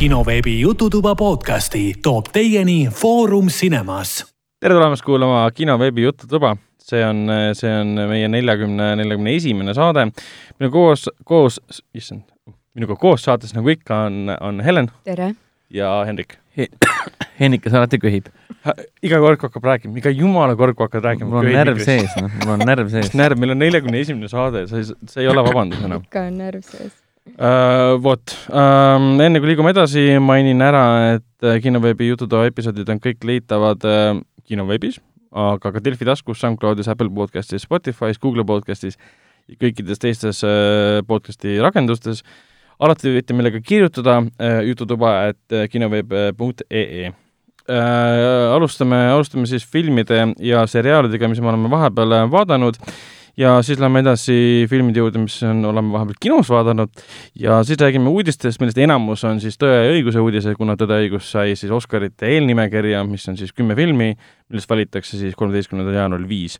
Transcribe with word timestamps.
kinoveebi 0.00 0.60
Jututuba 0.60 1.14
podcasti 1.14 1.94
toob 2.02 2.30
teieni 2.32 2.88
Foorum 2.90 3.46
Cinemas. 3.46 4.34
tere 4.60 4.74
tulemast 4.74 5.04
kuulama 5.04 5.50
kinoveebi 5.50 6.02
Jututuba. 6.02 6.56
see 6.78 7.04
on, 7.06 7.28
see 7.52 7.80
on 7.80 7.86
meie 8.08 8.28
neljakümne, 8.28 8.96
neljakümne 8.96 9.34
esimene 9.36 9.74
saade. 9.74 10.06
minu 10.58 10.70
koos, 10.70 11.04
koos, 11.24 11.60
issand, 11.94 12.22
minuga 12.74 12.96
koos 12.96 13.26
saates 13.28 13.52
nagu 13.54 13.68
ikka 13.68 13.98
on, 14.06 14.32
on 14.40 14.60
Helen. 14.60 14.88
tere! 15.04 15.34
ja 15.70 15.92
Hendrik 16.06 16.38
He. 16.56 16.68
Hennikas 17.40 17.74
alati 17.74 17.98
köhib. 17.98 18.32
iga 19.02 19.20
kord, 19.20 19.36
kui 19.36 19.50
hakkab 19.52 19.68
rääkima, 19.68 20.00
iga 20.00 20.14
jumala 20.16 20.56
kord, 20.56 20.78
kui 20.80 20.88
hakkad 20.88 21.10
rääkima. 21.10 21.28
mul 21.28 21.44
on 21.44 21.52
närv 21.60 21.84
sees, 21.84 22.16
noh, 22.16 22.40
mul 22.46 22.56
on 22.56 22.64
närv 22.72 22.88
sees. 22.96 23.12
närv, 23.12 23.36
meil 23.36 23.52
on 23.52 23.62
neljakümne 23.66 24.00
esimene 24.00 24.32
saade, 24.32 24.64
see, 24.72 24.96
see 25.12 25.26
ei 25.26 25.28
ole 25.28 25.44
vabandus 25.50 25.84
enam 25.84 26.08
ikka 26.08 26.24
on 26.32 26.40
närv 26.40 26.64
sees 26.64 26.96
uh,. 27.36 27.94
vot 28.02 28.34
um,, 28.48 29.12
enne 29.20 29.40
kui 29.40 29.52
liigume 29.52 29.74
edasi, 29.74 30.06
mainin 30.22 30.62
ära, 30.64 30.84
et 31.16 31.48
kinoveebi 31.62 32.10
jututoa 32.10 32.50
episoodid 32.50 32.90
on 32.92 33.00
kõik 33.02 33.24
leitavad 33.28 33.86
uh, 33.88 34.12
kinoveebis, 34.48 35.00
aga 35.30 35.74
ka 35.74 35.82
Delfi 35.84 36.08
taskus, 36.08 36.42
SoundCloudis, 36.42 36.90
Apple 36.90 37.10
podcastis, 37.14 37.66
Spotify's, 37.68 38.18
Google 38.20 38.46
podcastis 38.48 38.98
ja 39.50 39.58
kõikides 39.60 40.02
teistes 40.02 40.44
uh, 40.46 41.00
podcasti 41.06 41.58
rakendustes 41.62 42.24
uh, 42.24 42.38
alati 42.80 43.12
võite 43.14 43.36
meile 43.36 43.52
ka 43.54 43.60
kirjutada 43.64 44.20
äh, 44.40 44.60
jututuba, 44.68 45.14
äh, 45.30 45.66
kinoveeb.ee 45.70 47.10
äh,. 47.10 47.14
alustame, 48.54 48.98
alustame 49.12 49.46
siis 49.50 49.66
filmide 49.68 50.30
ja 50.42 50.64
seriaalidega, 50.66 51.28
mis 51.30 51.42
me 51.42 51.52
oleme 51.52 51.70
vahepeal 51.72 52.16
äh, 52.16 52.28
vaadanud 52.32 52.80
ja 53.40 53.54
siis 53.64 53.80
lähme 53.80 54.02
edasi 54.04 54.66
filmide 54.70 55.00
juurde, 55.00 55.20
mis 55.22 55.38
on, 55.48 55.62
oleme 55.70 55.94
vahepeal 55.94 56.18
kinos 56.20 56.50
vaadanud. 56.52 56.92
Ja 57.40 57.60
siis 57.66 57.80
räägime 57.80 58.10
uudistest, 58.12 58.60
millest 58.60 58.80
enamus 58.80 59.24
on 59.28 59.40
siis 59.42 59.56
Tõe 59.60 59.72
ja 59.72 59.94
õiguse 59.94 60.20
uudised, 60.22 60.56
kuna 60.58 60.76
Tõde 60.80 60.98
ja 60.98 61.06
õigus 61.06 61.30
sai 61.32 61.54
siis 61.58 61.72
Oscarite 61.74 62.28
eelnimekirja, 62.34 63.02
mis 63.08 63.24
on 63.30 63.38
siis 63.40 63.54
kümme 63.56 63.76
filmi, 63.78 64.12
millest 64.50 64.70
valitakse 64.70 65.20
siis 65.20 65.38
kolmeteistkümnendal 65.38 65.96
jaanuaril 66.02 66.28
viis. 66.30 66.58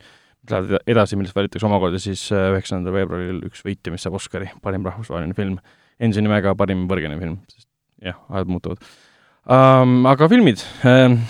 Lähevad 0.51 0.89
edasi, 0.89 1.19
millest 1.21 1.37
valitakse 1.37 1.69
omakorda 1.69 2.01
siis 2.01 2.23
äh, 2.33 2.49
üheksandal 2.55 2.97
veebruaril 2.97 3.43
üks 3.51 3.61
võitja, 3.67 3.93
mis 3.93 4.07
saab 4.07 4.17
Oscari, 4.17 4.49
parim 4.65 4.87
rahvusvaheline 4.89 5.37
film. 5.37 5.61
Endise 6.01 6.25
nimega 6.25 6.57
parim 6.57 6.87
võrgene 6.89 7.21
film, 7.21 7.37
sest 7.53 7.69
jah, 8.01 8.17
ajad 8.33 8.49
muutuvad. 8.49 8.91
Um,. 9.51 10.05
aga 10.09 10.29
filmid 10.29 10.61
um, 10.89 11.21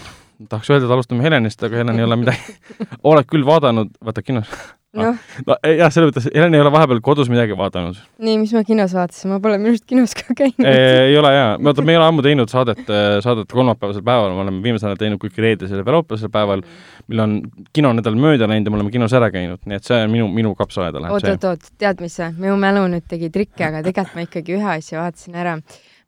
tahaks 0.48 0.70
öelda, 0.72 0.88
et 0.88 0.96
alustame 0.96 1.24
Helenist, 1.24 1.62
aga 1.66 1.80
Helen 1.80 1.98
ei 1.98 2.06
ole 2.06 2.20
midagi 2.20 2.58
oled 3.10 3.30
küll 3.30 3.46
vaadanud, 3.46 3.90
vaata 4.04 4.22
kinos. 4.24 4.50
Noh. 4.96 5.14
No, 5.46 5.54
jah, 5.62 5.90
selles 5.94 6.08
mõttes, 6.08 6.24
Helen 6.34 6.56
ei 6.56 6.62
ole 6.64 6.70
vahepeal 6.74 6.98
kodus 7.04 7.28
midagi 7.30 7.54
vaadanud. 7.54 7.98
nii, 8.18 8.38
mis 8.40 8.54
ma 8.56 8.62
kinos 8.66 8.94
vaatasin, 8.96 9.30
ma 9.30 9.36
pole 9.42 9.58
minu 9.60 9.70
arust 9.70 9.84
kinos 9.86 10.16
ka 10.18 10.34
käinud. 10.34 10.66
Ei 10.66 11.14
ole 11.18 11.30
jaa, 11.34 11.52
vaata, 11.62 11.84
me 11.86 11.94
ei 11.94 12.00
ole 12.00 12.08
ammu 12.08 12.24
teinud 12.26 12.50
saadet, 12.50 12.80
saadet 13.22 13.52
kolmapäevasel 13.54 14.02
päeval, 14.06 14.34
me 14.34 14.42
oleme 14.46 14.64
viimasel 14.64 14.90
ajal 14.90 15.02
teinud 15.04 15.22
kõik 15.22 15.38
reedesel 15.44 15.84
ja 15.84 15.86
laupäevasel 15.86 16.32
päeval, 16.34 16.64
mil 17.06 17.22
on 17.22 17.36
kinonädal 17.76 18.18
mööda 18.18 18.48
läinud 18.50 18.66
ja 18.66 18.74
me 18.74 18.80
oleme 18.80 18.94
kinos 18.96 19.14
ära 19.14 19.30
käinud, 19.34 19.62
nii 19.62 19.78
et 19.78 19.86
see 19.86 20.00
on 20.02 20.10
minu, 20.10 20.26
minu 20.40 20.56
kapsaaeda 20.58 21.04
läheb 21.04 21.14
oot, 21.14 21.26
see. 21.26 21.36
oot, 21.38 21.46
oot, 21.52 21.70
tead 21.78 22.02
mis 22.02 22.18
minu 22.40 22.56
mälu 22.58 22.82
nüüd 22.90 23.06
tegi 23.10 23.30
trikke, 23.30 23.68
aga 23.68 23.84
tegelikult 23.86 24.18
ma 24.18 24.26
ikkagi 24.26 24.58
ühe 24.58 24.72
asja 24.74 25.04
vaatasin 25.04 25.38
ära. 25.38 25.54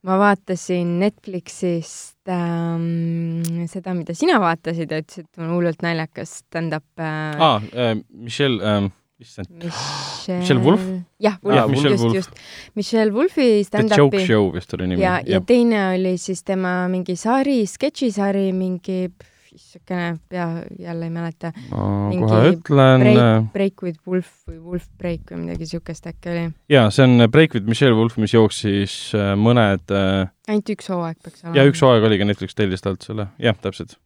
ma 0.02 0.18
vaatasin 0.18 0.98
Netflixist 0.98 2.11
ähm, 2.30 3.42
seda, 3.70 3.94
mida 3.96 4.14
sina 4.14 4.38
vaatasid 4.42 4.90
ja 4.92 5.00
ütlesid, 5.02 5.28
et 5.28 5.42
on 5.42 5.54
hullult 5.56 5.82
naljakas 5.82 6.38
stand-up 6.42 6.86
äh, 7.00 7.38
aa 7.38 7.56
äh,, 7.72 7.94
Michelle 8.10 8.62
ähm,, 8.62 8.90
issand 9.22 9.50
Michelle, 9.50 10.38
Michelle 10.40 10.64
Wolf? 10.64 10.86
jah, 11.18 11.38
Wolf, 11.42 11.84
just, 11.84 12.04
Wolf. 12.04 12.14
just. 12.14 12.30
Michelle 12.74 13.12
Wolfi 13.14 13.64
The 13.64 13.82
Joke 13.82 13.88
stand-up'i 13.88 14.26
Show 14.26 14.52
vist 14.54 14.74
oli 14.74 14.86
nimi. 14.92 15.02
ja, 15.02 15.20
ja 15.26 15.40
teine 15.40 15.94
oli 15.94 16.16
siis 16.18 16.42
tema 16.44 16.88
mingi 16.88 17.16
sari, 17.16 17.62
sketšisari, 17.66 18.52
mingi 18.52 19.06
niisugune, 19.52 20.18
pea 20.32 20.46
jälle 20.78 21.08
ei 21.08 21.12
mäleta. 21.14 21.52
ma 21.70 22.08
mingi 22.08 22.26
kohe 22.26 22.52
ütlen. 22.54 23.04
Break, 23.04 23.52
Break 23.52 23.82
with 23.86 24.00
Wolf 24.08 24.30
või 24.48 24.58
Wolf 24.60 24.88
Break 24.98 25.32
või 25.32 25.44
midagi 25.44 25.66
niisugust 25.66 26.08
äkki 26.08 26.32
oli. 26.32 26.46
jaa, 26.72 26.88
see 26.94 27.06
on 27.06 27.26
Break 27.30 27.56
with 27.56 27.68
Michelle 27.68 27.98
Wolf, 27.98 28.16
mis 28.22 28.34
jooksis 28.34 28.96
äh, 29.18 29.34
mõned 29.38 29.92
äh, 29.92 30.32
ainult 30.48 30.72
üks 30.74 30.90
hooaeg 30.92 31.20
peaks 31.22 31.44
olema. 31.44 31.58
ja 31.58 31.68
üks 31.68 31.84
hooaeg 31.84 32.08
oli 32.08 32.18
ka 32.20 32.28
Netflix 32.28 32.58
tellis 32.58 32.84
talt 32.84 33.06
selle, 33.06 33.28
jah, 33.42 33.56
täpselt. 33.62 33.96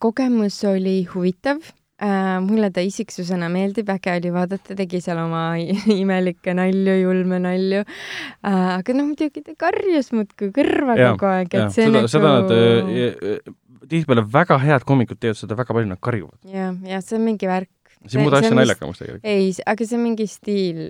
kogemus 0.00 0.62
oli 0.70 1.02
huvitav 1.14 1.60
äh,. 2.00 2.40
mulle 2.44 2.70
ta 2.74 2.82
isiksusena 2.84 3.50
meeldib, 3.52 3.90
äge 3.92 4.16
oli 4.16 4.32
vaadata, 4.34 4.76
tegi 4.78 5.02
seal 5.04 5.20
oma 5.22 5.44
imelikke 6.02 6.54
nalju, 6.56 6.96
julme 7.04 7.40
nalju 7.44 7.82
äh,. 7.84 8.68
aga 8.78 8.96
noh, 8.96 9.10
muidugi 9.12 9.44
ta 9.46 9.56
karjus 9.66 10.12
muudkui 10.16 10.52
kõrva 10.56 10.98
Ja, 10.98 11.14
kogu 11.14 11.30
aeg, 11.30 11.50
et 11.52 11.60
jah, 11.64 11.74
see 11.74 11.86
seda, 11.86 11.96
nagu 11.98 12.12
seda 12.12 12.36
nad 12.38 12.54
äh, 12.56 13.56
tihtipeale 13.90 14.24
väga 14.32 14.58
head 14.62 14.86
koomikud 14.88 15.20
teevad 15.20 15.38
seda 15.40 15.58
väga 15.58 15.76
palju, 15.76 15.90
nad 15.90 16.02
karjuvad. 16.02 16.38
jah, 16.48 16.74
jah, 16.88 17.04
see 17.04 17.18
on 17.18 17.24
mingi 17.26 17.50
värk. 17.50 17.70
see 18.06 18.18
ei 18.18 18.26
muuda 18.26 18.42
asja 18.42 18.52
naljakamaks 18.56 19.02
tegelikult. 19.02 19.30
ei, 19.30 19.54
aga 19.72 19.88
see 19.88 19.98
on 19.98 20.04
mingi 20.04 20.26
stiil, 20.30 20.82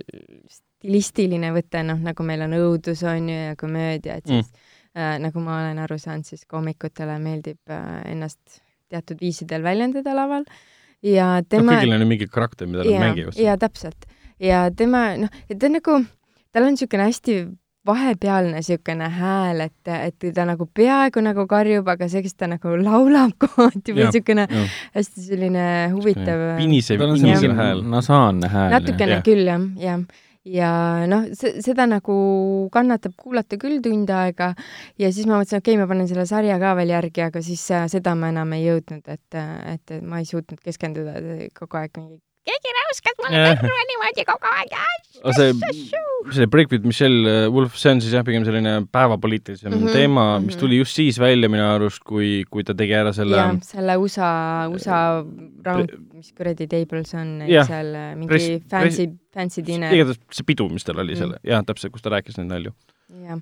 stilistiline 0.57 1.53
võte, 1.55 1.85
noh, 1.87 2.01
nagu 2.01 2.25
meil 2.27 2.45
on 2.47 2.57
õudus, 2.57 3.05
on 3.07 3.31
ju, 3.31 3.39
ja 3.51 3.55
komöödia, 3.59 4.19
et 4.21 4.29
siis 4.29 4.47
mm. 4.47 4.67
äh, 4.97 5.15
nagu 5.27 5.45
ma 5.45 5.59
olen 5.61 5.81
aru 5.85 5.99
saanud, 6.01 6.27
siis 6.27 6.45
koomikutele 6.49 7.17
meeldib 7.21 7.73
äh, 7.73 8.01
ennast 8.11 8.61
teatud 8.91 9.21
viisidel 9.23 9.63
väljendada 9.63 10.15
laval 10.15 10.45
ja 11.05 11.33
tema 11.47 11.71
no 11.71 11.77
kõigil 11.77 11.95
on 11.95 12.03
ju 12.03 12.09
mingi 12.09 12.27
karakter, 12.31 12.69
mida 12.69 12.85
nad 12.85 13.05
mängivad. 13.07 13.37
jaa, 13.39 13.57
täpselt. 13.61 14.09
ja 14.41 14.65
tema, 14.75 15.11
noh, 15.21 15.41
ta 15.51 15.69
on 15.69 15.77
nagu, 15.77 15.97
tal 16.51 16.67
on 16.67 16.75
niisugune 16.75 17.07
hästi 17.09 17.37
vahepealne 17.87 18.59
niisugune 18.59 19.07
hääl, 19.09 19.63
et, 19.65 19.91
et 19.91 20.25
ta 20.35 20.45
nagu 20.45 20.67
peaaegu 20.73 21.23
nagu 21.25 21.47
karjub, 21.49 21.87
aga 21.89 22.07
siis 22.11 22.35
ta 22.37 22.49
nagu 22.51 22.75
laulab 22.77 23.33
kohati 23.43 23.95
või 23.95 24.07
niisugune 24.07 24.47
hästi 24.95 25.27
selline 25.29 25.67
huvitav. 25.93 26.43
pinisev, 26.59 27.01
pinisev 27.15 27.55
hääl. 27.57 27.85
nasaalne 27.95 28.51
hääl. 28.51 28.75
natukene 28.77 29.17
ja. 29.17 29.23
küll, 29.25 29.47
jah, 29.49 29.65
jah 29.81 30.27
ja 30.45 30.71
noh, 31.09 31.27
seda 31.37 31.85
nagu 31.89 32.15
kannatab 32.73 33.13
kuulata 33.17 33.59
küll 33.61 33.81
tund 33.85 34.09
aega 34.09 34.53
ja 34.99 35.11
siis 35.13 35.29
ma 35.29 35.37
mõtlesin, 35.37 35.61
okei 35.61 35.75
okay,, 35.75 35.81
ma 35.81 35.89
panen 35.89 36.09
selle 36.09 36.25
sarja 36.29 36.57
ka 36.61 36.73
veel 36.79 36.95
järgi, 36.95 37.25
aga 37.27 37.43
siis 37.45 37.67
äh, 37.75 37.85
seda 37.91 38.15
ma 38.17 38.31
enam 38.33 38.57
ei 38.57 38.65
jõudnud, 38.65 39.05
et, 39.05 39.39
et 39.75 39.95
ma 40.01 40.21
ei 40.21 40.29
suutnud 40.29 40.61
keskenduda 40.65 41.17
kogu 41.57 41.81
aeg 41.81 41.93
mingi 41.97 42.17
keegi 42.47 42.73
räuskas 42.77 43.17
mulle 43.21 43.41
kõrva 43.59 43.83
niimoodi 43.89 44.23
kogu 44.25 44.49
aeg. 44.49 44.73
see, 45.37 45.51
see 46.33 46.47
Break 46.49 46.71
with 46.73 46.87
Michelle 46.87 47.49
Wolf, 47.53 47.75
see 47.79 47.93
on 47.93 48.01
siis 48.03 48.15
jah, 48.17 48.25
pigem 48.25 48.45
selline 48.47 48.73
päevapoliitilisem 48.93 49.69
mm 49.71 49.77
-hmm, 49.83 49.93
teema, 49.93 50.25
mis 50.39 50.45
mm 50.45 50.49
-hmm. 50.49 50.59
tuli 50.63 50.79
just 50.79 50.97
siis 50.97 51.19
välja 51.21 51.49
minu 51.49 51.67
arust, 51.67 52.03
kui, 52.03 52.43
kui 52.49 52.63
ta 52.63 52.73
tegi 52.73 52.93
ära 52.97 53.13
selle. 53.13 53.37
jah, 53.37 53.55
selle 53.61 53.97
USA, 53.97 54.31
USA 54.73 55.01
round, 55.65 55.89
mis 56.13 56.31
kuradi 56.37 56.67
table 56.67 57.03
see 57.05 57.21
on, 57.21 57.41
seal 57.47 57.93
mingi 58.15 58.27
press, 58.27 58.69
fancy, 58.69 59.09
fancy 59.33 59.65
dinner. 59.65 59.93
igatahes 59.93 60.19
see 60.31 60.45
pidu, 60.45 60.69
mis 60.69 60.83
tal 60.83 60.99
oli 60.99 61.13
mm. 61.13 61.17
seal, 61.17 61.35
jah, 61.43 61.65
täpselt, 61.65 61.93
kus 61.93 62.01
ta 62.01 62.09
rääkis 62.09 62.41
neid 62.41 62.49
nalju. 62.49 62.73
jah 63.27 63.37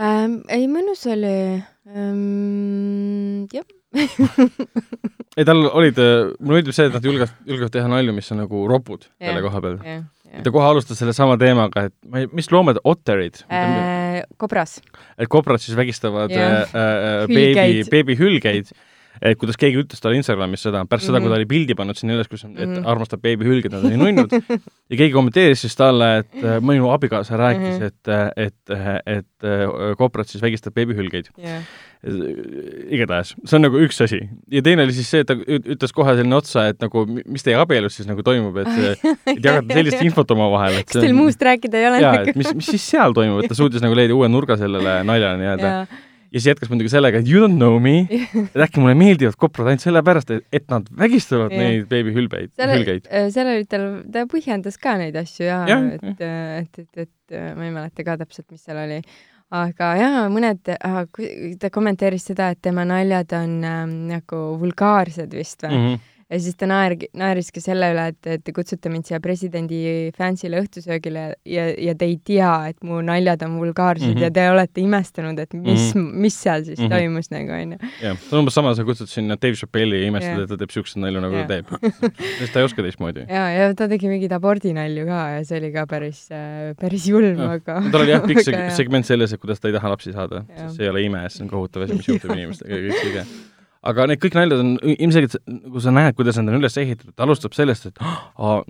ähm,, 0.00 0.40
ei 0.48 0.68
mõnus 0.68 1.06
oli 1.08 1.62
ähm,, 1.88 3.48
jah 3.52 3.64
ei, 5.36 5.46
tal 5.48 5.62
olid, 5.68 6.00
mulle 6.40 6.60
meeldib 6.60 6.76
see, 6.76 6.88
et 6.90 6.96
nad 6.96 7.06
julgevad, 7.06 7.32
julgevad 7.48 7.74
teha 7.74 7.90
nalju, 7.90 8.14
mis 8.16 8.32
on 8.34 8.42
nagu 8.44 8.66
ropud 8.70 9.06
yeah, 9.06 9.30
selle 9.30 9.44
koha 9.46 9.62
peal 9.64 9.78
yeah,. 9.80 10.04
Yeah. 10.32 10.44
ta 10.46 10.52
kohe 10.54 10.64
alustas 10.64 11.00
sellesama 11.02 11.36
teemaga, 11.40 11.88
et 11.90 11.96
ma 12.08 12.22
ei, 12.22 12.30
mis 12.32 12.48
loomad, 12.52 12.80
otterid 12.88 13.42
äh,? 13.48 14.22
kobras. 14.40 14.78
et 15.16 15.30
kobrad 15.32 15.62
siis 15.62 15.76
vägistavad 15.78 16.32
yeah. 16.32 16.62
äh, 16.62 16.80
äh, 16.82 17.26
beebi, 17.30 17.84
beebihülgeid 17.92 18.72
et 19.22 19.38
kuidas 19.38 19.58
keegi 19.60 19.82
ütles 19.84 20.02
talle 20.02 20.18
Instagramis 20.18 20.64
seda, 20.66 20.84
pärast 20.84 21.06
mm 21.06 21.14
-hmm. 21.14 21.18
seda, 21.18 21.20
kui 21.20 21.28
ta 21.28 21.34
mhm. 21.34 21.40
oli 21.40 21.50
pildi 21.52 21.78
pannud 21.78 21.98
sinna 21.98 22.16
üles, 22.16 22.28
kus 22.28 22.44
on, 22.44 22.56
et 22.56 22.68
mm 22.68 22.74
-hmm. 22.74 22.90
armastab 22.94 23.22
beebihülged, 23.22 23.72
nad 23.72 23.84
olid 23.84 24.02
nunnud 24.02 24.32
ja 24.90 24.96
keegi 24.96 25.12
kommenteeris 25.12 25.60
siis 25.66 25.76
talle, 25.76 26.10
et 26.24 26.44
äh, 26.44 26.60
minu 26.60 26.90
abikaasa 26.90 27.36
rääkis 27.36 27.78
mm, 27.78 27.86
-hmm. 27.86 27.86
et, 27.86 28.08
et, 28.36 28.76
et, 29.06 29.26
et 29.32 29.96
kobrad 29.98 30.26
siis 30.26 30.42
vägistab 30.42 30.74
beebihülgeid 30.74 31.30
yeah 31.38 31.62
igatahes, 32.02 33.30
see 33.46 33.56
on 33.58 33.62
nagu 33.62 33.78
üks 33.84 34.00
asi. 34.02 34.18
ja 34.50 34.62
teine 34.66 34.82
oli 34.82 34.94
siis 34.96 35.10
see, 35.12 35.22
et 35.22 35.28
ta 35.28 35.36
ütles 35.38 35.94
kohe 35.94 36.14
selline 36.16 36.34
otsa, 36.34 36.64
et 36.72 36.80
nagu 36.82 37.04
mis 37.06 37.46
teie 37.46 37.54
abielus 37.60 37.94
siis 37.98 38.08
nagu 38.10 38.24
toimub, 38.26 38.58
et, 38.58 39.04
et 39.30 39.44
jagate 39.44 39.76
sellist 39.78 40.02
infot 40.08 40.34
omavahel. 40.34 40.80
kas 40.82 40.98
teil 40.98 41.14
muust 41.14 41.42
rääkida 41.46 41.78
ei 41.78 41.86
ole? 41.92 42.00
jaa, 42.02 42.24
et 42.24 42.40
mis, 42.40 42.50
mis 42.58 42.72
siis 42.74 42.88
seal 42.94 43.14
toimub, 43.14 43.44
et 43.44 43.52
ta 43.52 43.58
suutis 43.58 43.84
nagu 43.84 43.94
leida 43.94 44.16
uue 44.18 44.30
nurga 44.32 44.58
sellele 44.58 44.98
naljale 45.06 45.38
nii-öelda 45.44 45.70
ja. 45.70 45.84
Ja 46.32 46.40
siis 46.40 46.50
jätkas 46.52 46.70
muidugi 46.72 46.92
sellega, 46.92 47.20
et 47.20 47.28
you 47.28 47.42
don't 47.44 47.58
know 47.60 47.76
me, 47.82 48.06
et 48.48 48.62
äkki 48.66 48.80
mulle 48.82 48.94
meeldivad 48.98 49.36
koprad 49.40 49.72
ainult 49.72 49.84
sellepärast, 49.84 50.32
et, 50.40 50.64
nad 50.72 50.86
vägistavad 50.98 51.52
ja. 51.52 51.60
neid 51.60 51.88
beebihülbeid, 51.90 52.54
hülgeid. 52.72 53.10
seal 53.34 53.52
oli 53.52 53.66
tal, 53.68 53.88
ta 54.12 54.24
põhjendas 54.30 54.80
ka 54.80 54.96
neid 55.00 55.18
asju 55.20 55.48
ja, 55.48 55.60
ja, 55.68 55.82
et, 55.98 56.08
et, 56.14 56.24
et, 56.24 56.80
et, 56.86 57.04
et 57.04 57.36
ma 57.58 57.68
ei 57.68 57.74
mäleta 57.74 58.06
ka 58.06 58.16
täpselt, 58.22 58.48
mis 58.54 58.64
seal 58.64 58.80
oli 58.80 59.02
aga 59.52 59.90
jaa, 60.00 60.22
mõned, 60.32 60.72
ta 61.60 61.70
kommenteeris 61.72 62.30
seda, 62.30 62.48
et 62.54 62.62
tema 62.64 62.86
naljad 62.88 63.34
on 63.36 63.58
ähm, 63.68 63.92
nagu 64.08 64.40
vulgaarsed 64.62 65.36
vist 65.36 65.66
või 65.66 65.76
mm. 65.76 65.84
-hmm 65.90 66.08
ja 66.32 66.38
siis 66.40 66.56
ta 66.56 66.66
naer-, 66.70 66.96
naeris 67.18 67.50
ka 67.52 67.60
selle 67.60 67.90
üle, 67.92 68.06
et, 68.14 68.26
et 68.26 68.42
te 68.44 68.52
kutsute 68.56 68.88
mind 68.88 69.04
siia 69.04 69.18
presidendi 69.20 69.82
fancy'le 70.16 70.62
õhtusöögile 70.62 71.24
ja, 71.44 71.66
ja 71.76 71.94
te 71.98 72.08
ei 72.08 72.16
tea, 72.24 72.52
et 72.72 72.78
mu 72.88 73.02
naljad 73.04 73.42
on 73.46 73.58
vulgaarsed 73.60 74.06
mm 74.06 74.12
Mhm. 74.12 74.18
-hmm. 74.18 74.22
ja 74.24 74.30
te 74.30 74.46
olete 74.50 74.80
imestanud, 74.80 75.38
et 75.38 75.52
mis 75.54 75.92
mm, 75.94 76.00
Mhm. 76.00 76.08
-hmm. 76.08 76.20
mis 76.24 76.36
seal 76.42 76.64
siis 76.64 76.78
mm 76.78 76.84
Mhm. 76.84 76.92
-hmm. 76.92 76.98
toimus 76.98 77.30
nagu 77.30 77.50
onju. 77.52 77.78
jah, 78.02 78.16
see 78.18 78.32
on 78.32 78.38
umbes 78.40 78.54
sama, 78.54 78.74
sa 78.74 78.84
kutsud 78.84 79.08
sinna 79.08 79.36
Dave 79.42 79.54
Chappelli 79.54 80.00
ja 80.02 80.06
imestad 80.08 80.32
Jah. 80.38 80.42
et 80.42 80.48
ta 80.48 80.56
teeb 80.56 80.70
siukseid 80.70 81.02
nalju, 81.04 81.20
nagu 81.20 81.34
Jah. 81.34 81.46
ta 81.46 81.54
teeb. 81.54 81.66
sest 82.38 82.52
ta 82.52 82.58
ei 82.60 82.64
oska 82.64 82.82
teistmoodi. 82.82 83.26
ja, 83.28 83.48
ja 83.50 83.74
ta 83.74 83.88
tegi 83.88 84.08
mingeid 84.08 84.32
abordinalju 84.32 85.06
ka 85.06 85.20
ja 85.36 85.44
see 85.44 85.58
oli 85.60 85.72
ka 85.72 85.86
päris, 85.86 86.28
päris 86.80 87.06
julm, 87.08 87.40
aga. 87.40 87.82
tal 87.92 88.00
oli 88.00 88.10
jah, 88.10 88.22
pikk 88.26 88.40
segment 88.72 89.04
selles, 89.06 89.32
et 89.32 89.40
kuidas 89.40 89.60
ta 89.60 89.68
ei 89.68 89.74
taha 89.74 89.88
lapsi 89.92 90.12
saada, 90.12 90.44
sest 90.56 90.76
see 90.76 90.84
ei 90.86 90.90
ole 90.90 91.02
ime, 91.04 91.28
see 91.28 91.44
on 91.44 91.50
kohutav 91.50 91.82
asi, 91.84 91.94
mis 91.94 92.08
juhtub 92.08 92.30
inimestega 92.32 92.74
kõik 92.74 93.02
see. 93.02 93.24
Aga 93.82 94.06
need 94.06 94.20
kõik 94.22 94.34
naljad 94.38 94.60
on 94.62 94.78
ilmselgelt, 94.82 95.36
kui 95.72 95.80
sa 95.80 95.90
näed, 95.90 96.14
kuidas 96.14 96.36
nad 96.38 96.48
on 96.54 96.60
üles 96.60 96.76
ehitatud, 96.78 97.14
ta 97.16 97.24
alustab 97.26 97.52
sellest, 97.56 97.86
et 97.86 97.98
aa, 98.02 98.62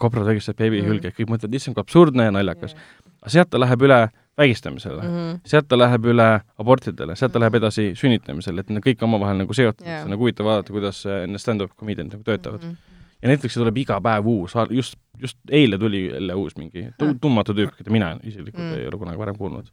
kobrad 0.00 0.24
vägistavad 0.26 0.56
beebi 0.62 0.80
Mhm. 0.82 0.90
hülge, 0.90 1.12
kõik 1.16 1.28
mõtlevad, 1.28 1.54
issand, 1.54 1.74
kui 1.76 1.82
absurdne 1.84 2.24
ja 2.24 2.30
naljakas. 2.30 2.74
aga 3.22 3.30
sealt 3.30 3.50
ta 3.50 3.58
läheb 3.58 3.82
üle 3.82 4.08
vägistamisele 4.38 5.02
mm, 5.02 5.08
Mhm. 5.10 5.40
sealt 5.44 5.68
ta 5.68 5.76
läheb 5.76 6.04
üle 6.08 6.40
abortidele, 6.58 7.16
sealt 7.16 7.32
ta 7.32 7.38
läheb 7.38 7.54
edasi 7.54 7.90
sünnitamisele, 7.94 8.60
et 8.60 8.70
need 8.70 8.82
kõik 8.82 9.02
on 9.02 9.08
omavahel 9.12 9.36
nagu 9.36 9.52
see 9.52 9.66
on 9.68 9.74
nagu 10.08 10.22
huvitav 10.24 10.46
vaadata, 10.46 10.72
kuidas 10.72 11.04
äh, 11.06 11.26
need 11.26 11.38
stand-up 11.38 11.70
comedian'id 11.76 12.12
nagu 12.16 12.24
töötavad. 12.24 12.62
Mhm. 12.64 12.76
ja 13.22 13.28
Netflixi 13.28 13.60
tuleb 13.60 13.76
iga 13.76 14.00
päev 14.00 14.24
uus, 14.26 14.54
just, 14.70 14.96
just 15.20 15.36
eile 15.50 15.76
tuli 15.78 16.06
jälle 16.08 16.32
uus 16.34 16.56
mingi 16.56 16.88
tu- 16.98 17.12
tundmatu 17.20 17.52
tüüp, 17.52 17.76
keda 17.76 17.90
mina 17.90 18.18
isiklikult 18.24 18.64
Mm. 18.64 18.72
ei 18.78 18.86
ole 18.86 18.96
kunagi 18.96 19.18
varem 19.18 19.36
kuulnud. 19.36 19.66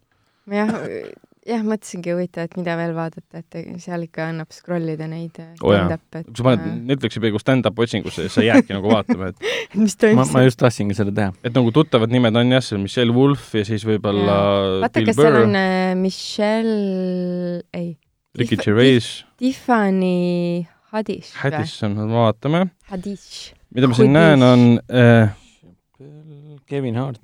jah, 0.50 0.68
jah, 1.48 1.62
mõtlesingi 1.64 2.12
huvitav, 2.12 2.48
et 2.48 2.56
mida 2.58 2.74
veel 2.78 2.94
vaadata, 2.96 3.40
et 3.40 3.80
seal 3.82 4.04
ikka 4.06 4.28
annab 4.32 4.52
scroll 4.54 4.88
ida 4.92 5.08
neid 5.10 5.38
Oo 5.38 5.72
jaa. 5.72 5.86
stand-up'e, 5.86 6.22
kui 6.26 6.40
sa 6.40 6.46
paned 6.46 6.66
Netflixi 6.90 7.22
peaaegu 7.24 7.42
stand-up 7.42 7.82
otsingusse, 7.84 8.26
siis 8.26 8.36
sa 8.36 8.44
jäädki 8.44 8.76
nagu 8.76 8.92
vaatama, 8.92 9.30
et, 9.32 9.48
et 9.72 9.78
mis 9.78 9.94
ma, 9.96 10.02
toimub 10.04 10.34
ma 10.36 10.44
just 10.46 10.60
tahtsingi 10.62 10.96
seda 10.98 11.14
teha. 11.14 11.34
et 11.42 11.56
nagu 11.56 11.72
tuttavad 11.74 12.12
nimed 12.14 12.36
on 12.40 12.56
jah, 12.56 12.64
seal 12.64 12.82
Michelle 12.82 13.14
Wolf 13.16 13.54
ja 13.58 13.64
siis 13.68 13.86
võib-olla 13.88 14.38
vaata, 14.84 15.04
kas 15.08 15.16
seal 15.18 15.22
Burr 15.24 15.46
on, 15.46 15.58
äh, 15.60 15.94
Michelle, 15.98 17.62
ei, 17.76 17.94
Ricky 18.38 18.60
Gervais, 18.60 19.12
Tiffany 19.40 20.66
Haddish? 20.92 21.34
Haddish, 21.36 21.82
vaatame. 21.84 22.68
Haddish, 22.88 23.50
mida 23.76 23.90
ma 23.90 23.96
siin 23.98 24.14
näen, 24.16 24.44
on 24.44 24.62
äh, 24.88 25.34
Kevin 26.68 26.96
Hart. 26.96 27.20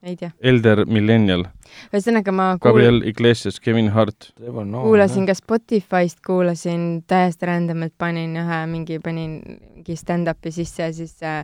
Tea. 0.00 0.30
Elder 0.40 0.86
Millennial, 0.88 1.44
ühesõnaga 1.92 2.32
ma 2.32 2.46
kuul- 2.58 2.70
Gabriel 2.70 3.02
Iglesias, 3.08 3.60
Kevin 3.60 3.88
Hart. 3.94 4.32
kuulasin 4.36 5.26
ka 5.26 5.34
Spotify'st, 5.34 6.20
kuulasin 6.26 7.02
täiesti 7.06 7.46
random'ilt, 7.46 7.94
panin 7.98 8.36
ühe 8.40 8.60
mingi, 8.70 8.98
panin 9.02 9.38
mingi 9.74 9.96
stand-up'i 9.96 10.52
sisse 10.52 10.82
ja 10.82 10.92
siis 10.92 11.16
äh, 11.22 11.40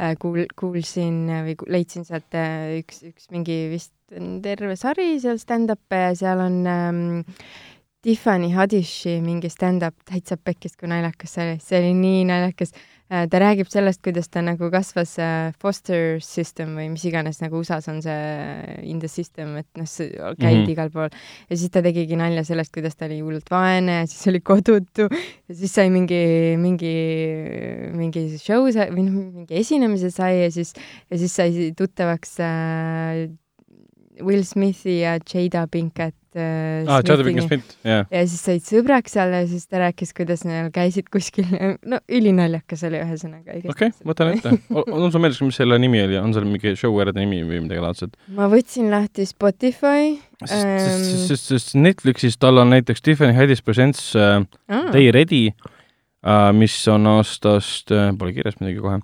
äh, 0.00 0.14
kuul-, 0.20 0.48
kuulsin 0.56 1.26
või 1.48 1.56
ku- 1.60 1.68
leidsin 1.68 2.04
sealt 2.04 2.34
äh, 2.34 2.80
üks, 2.80 3.02
üks 3.10 3.30
mingi 3.34 3.68
vist 3.72 3.92
terve 4.44 4.76
sari 4.76 5.18
seal 5.20 5.38
stand-up'e 5.40 6.00
ja 6.08 6.14
seal 6.18 6.40
on 6.44 6.58
ähm, 6.70 7.04
Tiffany 8.04 8.50
Haddishi 8.52 9.16
mingi 9.24 9.48
stand-up 9.48 9.94
täitsa 10.04 10.36
pekkis, 10.36 10.76
kui 10.76 10.90
naljakas 10.92 11.32
see 11.34 11.44
oli, 11.46 11.60
see 11.64 11.78
oli 11.80 11.94
nii 11.96 12.24
naljakas. 12.28 12.74
Ta 13.30 13.40
räägib 13.42 13.68
sellest, 13.70 14.00
kuidas 14.04 14.28
ta 14.32 14.42
nagu 14.44 14.70
kasvas 14.72 15.14
äh, 15.22 15.52
foster 15.60 16.18
system 16.24 16.74
või 16.78 16.88
mis 16.94 17.04
iganes 17.08 17.40
nagu 17.42 17.60
USA-s 17.60 17.90
on 17.92 18.00
see 18.04 18.88
in 18.90 19.00
the 19.02 19.10
system, 19.10 19.56
et 19.60 19.68
noh, 19.78 19.86
käid 19.86 20.36
mm. 20.36 20.64
-hmm. 20.64 20.72
igal 20.72 20.90
pool 20.94 21.10
ja 21.10 21.56
siis 21.56 21.70
ta 21.74 21.82
tegigi 21.84 22.18
nalja 22.20 22.44
sellest, 22.44 22.72
kuidas 22.74 22.96
ta 22.96 23.08
oli 23.08 23.20
hullult 23.20 23.50
vaene 23.50 24.00
ja 24.02 24.06
siis 24.10 24.26
oli 24.32 24.40
kodutu 24.40 25.08
ja 25.08 25.54
siis 25.54 25.74
sai 25.74 25.90
mingi, 25.94 26.56
mingi, 26.58 26.96
mingi 27.94 28.26
show 28.38 28.66
sa- 28.72 28.90
või 28.90 29.08
noh, 29.08 29.22
mingi 29.40 29.60
esinemise 29.60 30.10
sai 30.10 30.44
ja 30.44 30.50
siis, 30.50 30.74
ja 31.10 31.18
siis 31.18 31.34
sai 31.34 31.72
tuttavaks 31.76 32.38
äh, 32.40 33.28
Will 34.22 34.44
Smithi 34.46 35.00
ja 35.00 35.16
Jada 35.18 35.64
Pinkett 35.66 36.14
äh, 36.38 36.86
aa, 36.86 37.00
Chad 37.02 37.18
Smithiga. 37.18 37.24
Pinkett 37.24 37.48
Smith, 37.48 37.76
jah. 37.86 38.04
ja 38.10 38.22
siis 38.30 38.44
said 38.46 38.62
sõbraks 38.66 39.14
seal 39.16 39.34
ja 39.34 39.40
siis 39.50 39.66
ta 39.66 39.80
rääkis, 39.82 40.12
kuidas 40.14 40.44
neil 40.46 40.70
käisid 40.74 41.08
kuskil, 41.12 41.48
no 41.90 41.98
ülinaljakas 42.06 42.84
oli 42.86 43.00
ühesõnaga. 43.02 43.58
okei 43.58 43.72
okay,, 43.74 43.92
võtan 44.06 44.34
ette. 44.36 44.54
on 44.84 45.10
sul 45.10 45.24
meeles, 45.24 45.42
mis 45.42 45.58
selle 45.58 45.78
nimi 45.82 46.02
oli, 46.04 46.18
on 46.20 46.34
seal 46.36 46.46
mingi 46.48 46.76
show 46.78 46.94
eraldi 47.02 47.24
nimi 47.24 47.42
või 47.48 47.64
midagi 47.66 47.84
laadset? 47.84 48.18
ma 48.38 48.48
võtsin 48.52 48.90
lahti 48.92 49.26
Spotify 49.28 50.14
sest, 50.44 50.54
Ähm. 50.54 50.80
sest, 50.86 51.28
sest, 51.32 51.52
sest 51.52 51.78
Netflixis 51.78 52.38
tal 52.38 52.62
on 52.62 52.70
näiteks 52.74 53.02
Tiffany 53.02 53.34
Haddish 53.36 53.66
Presents 53.66 54.12
äh, 54.14 54.42
ah,. 54.68 54.90
Day 54.94 55.10
Ready 55.14 55.48
äh,, 55.50 56.50
mis 56.54 56.76
on 56.92 57.10
aastast 57.16 57.90
äh,, 57.90 58.12
pole 58.18 58.36
kirjas 58.36 58.60
midagi 58.62 58.82
kohe, 58.84 59.00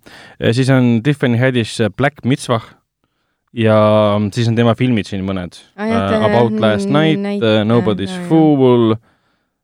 siis 0.55 0.71
on 0.75 1.01
Tiffany 1.07 1.41
Haddish 1.41 1.83
Black 1.99 2.23
Mitzvah 2.23 2.77
ja 3.53 3.77
siis 4.33 4.49
on 4.49 4.57
tema 4.57 4.75
filmid 4.79 5.07
siin 5.09 5.25
mõned 5.27 5.57
Ah, 5.77 5.89
uh,. 5.91 6.25
About 6.29 6.61
Last 6.61 6.89
Night 6.89 7.19
näit- 7.19 7.43
uh,, 7.43 7.65
Nobody's 7.67 8.11
jah, 8.13 8.21
jah. 8.21 8.29
Fool 8.29 8.95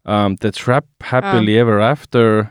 um,, 0.04 0.36
The 0.36 0.50
Trap, 0.52 0.86
Happily 1.02 1.56
ah. 1.56 1.60
Ever 1.60 1.80
After, 1.80 2.46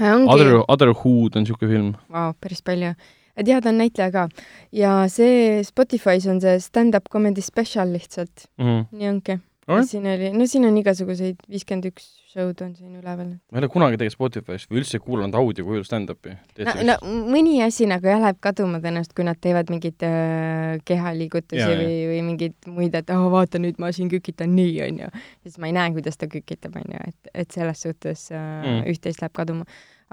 ongi 0.00 0.28
Other, 0.32 0.62
Otherhood 0.68 1.36
on 1.36 1.42
niisugune 1.44 1.70
film. 1.72 1.94
Vau, 2.12 2.32
päris 2.40 2.62
palju. 2.62 2.94
et 3.36 3.46
jah, 3.48 3.60
ta 3.60 3.68
on 3.68 3.76
näitleja 3.82 4.10
ka. 4.12 4.28
ja 4.72 5.08
see 5.12 5.60
Spotify's 5.64 6.26
on 6.26 6.40
see 6.40 6.58
stand-up 6.60 7.08
comedy 7.12 7.40
special 7.44 7.92
lihtsalt, 7.92 8.46
Mm 8.58 8.64
-hmm. 8.66 8.86
nii 8.92 9.08
ongi. 9.08 9.38
Alright. 9.66 9.90
siin 9.90 10.06
oli, 10.06 10.30
no 10.30 10.46
siin 10.46 10.68
on 10.68 10.76
igasuguseid, 10.78 11.40
viiskümmend 11.50 11.88
üks 11.90 12.04
show'd 12.30 12.60
on 12.62 12.74
siin 12.76 12.98
üleval. 13.00 13.32
ma 13.34 13.58
ei 13.58 13.64
ole 13.64 13.70
kunagi 13.72 13.98
tegelikult 13.98 14.36
Spotify's 14.36 14.66
või 14.70 14.82
üldse 14.82 15.00
kuulanud 15.02 15.34
audio 15.38 15.66
kujul 15.66 15.86
stand-up'i. 15.86 16.36
no, 16.68 16.74
no 16.86 16.96
mõni 17.32 17.58
asi 17.66 17.88
nagu 17.90 18.06
jah, 18.06 18.22
läheb 18.22 18.38
kaduma 18.44 18.78
tõenäoliselt, 18.84 19.16
kui 19.16 19.26
nad 19.26 19.40
teevad 19.42 19.72
mingeid 19.74 20.06
äh, 20.06 20.76
kehaliigutusi 20.86 21.62
ja, 21.62 21.72
või, 21.82 21.98
või 22.12 22.22
mingeid 22.30 22.70
muid, 22.70 22.94
et 22.98 23.10
oh, 23.14 23.26
vaata 23.34 23.60
nüüd 23.62 23.80
ma 23.82 23.90
siin 23.96 24.12
kükitan 24.12 24.54
nii, 24.54 24.76
onju. 24.86 25.10
siis 25.46 25.58
ma 25.62 25.72
ei 25.72 25.76
näe, 25.76 25.94
kuidas 25.96 26.20
ta 26.20 26.30
kükitab, 26.30 26.78
onju, 26.82 27.02
et, 27.10 27.34
et 27.34 27.58
selles 27.58 27.82
suhtes 27.88 28.28
äh, 28.30 28.46
Mm. 28.46 28.78
mm. 28.80 28.86
üht-teist 28.92 29.22
läheb 29.22 29.34
kaduma. 29.36 29.66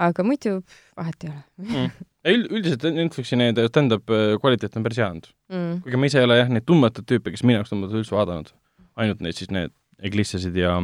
aga 0.04 0.24
muidu 0.26 0.56
vahet 0.98 1.24
ei 1.24 1.30
ole 1.30 1.84
Üld, 2.24 2.46
üldiselt 2.56 2.86
Netflixi 2.96 3.36
need 3.36 3.60
stand-up 3.68 4.10
äh, 4.10 4.34
kvaliteet 4.42 4.78
on 4.78 4.86
päris 4.86 4.98
hea 4.98 5.08
olnud. 5.12 5.28
mm.. 5.52 5.80
kuigi 5.84 6.00
ma 6.00 6.08
ise 6.10 6.22
ei 6.22 6.28
ole 6.28 6.38
jah, 6.40 6.50
neid 6.50 6.66
tundmatuid 6.66 7.06
tüüpe, 7.10 7.34
kes 7.34 7.44
minu 7.44 7.60
jaoks 7.60 7.72
tundmatud 7.72 8.00
üldse 8.00 8.16
vaadanud. 8.16 8.50
Ainult 8.96 9.24
neid 9.24 9.38
siis 9.38 9.50
need 9.54 9.74
Iglesiasid 10.04 10.56
ja 10.58 10.76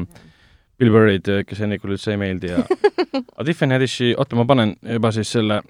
Bill 0.80 0.94
Burrid, 0.94 1.28
kes 1.46 1.60
Henrikule 1.60 1.96
üldse 1.98 2.14
ei 2.14 2.20
meeldi 2.20 2.54
ja 2.54 2.64
aga 3.36 3.46
Tiffany 3.46 3.76
Haddishi, 3.76 4.14
oota, 4.16 4.38
ma 4.38 4.46
panen 4.48 4.76
juba 4.80 5.12
siis 5.14 5.32
selle 5.36 5.60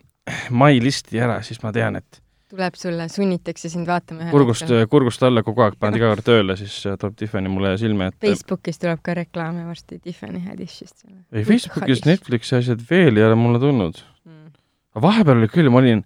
mai 0.55 0.81
listi 0.83 1.21
ära, 1.23 1.41
siis 1.47 1.63
ma 1.65 1.73
tean, 1.75 1.99
et 2.01 2.21
tuleb 2.51 2.77
sulle, 2.79 3.07
sunnitakse 3.11 3.71
sind 3.71 3.89
vaatama 3.89 4.25
ühel 4.27 4.35
kurgust 4.35 4.73
kurgust 4.91 5.23
alla 5.27 5.43
kogu 5.47 5.63
aeg 5.65 5.77
paned 5.81 6.01
iga 6.01 6.11
kord 6.11 6.27
tööle, 6.27 6.57
siis 6.59 6.75
äh, 6.89 6.97
tuleb 7.01 7.17
Tiffany 7.19 7.51
mulle 7.53 7.77
silme 7.81 8.11
ette. 8.11 8.21
Facebookis 8.25 8.81
tuleb 8.83 9.03
ka 9.07 9.15
reklaame 9.21 9.67
varsti 9.69 10.01
Tiffany 10.03 10.43
Haddishist. 10.47 11.05
ei, 11.07 11.45
Facebookis 11.47 12.05
Netflixi 12.09 12.59
asjad 12.59 12.83
veel 12.91 13.21
ei 13.21 13.27
ole 13.29 13.39
mulle 13.39 13.63
tulnud. 13.63 14.03
mm.. 14.27 14.53
aga 14.97 15.05
vahepeal 15.07 15.43
oli 15.43 15.51
küll, 15.53 15.71
ma 15.71 15.83
olin 15.83 16.05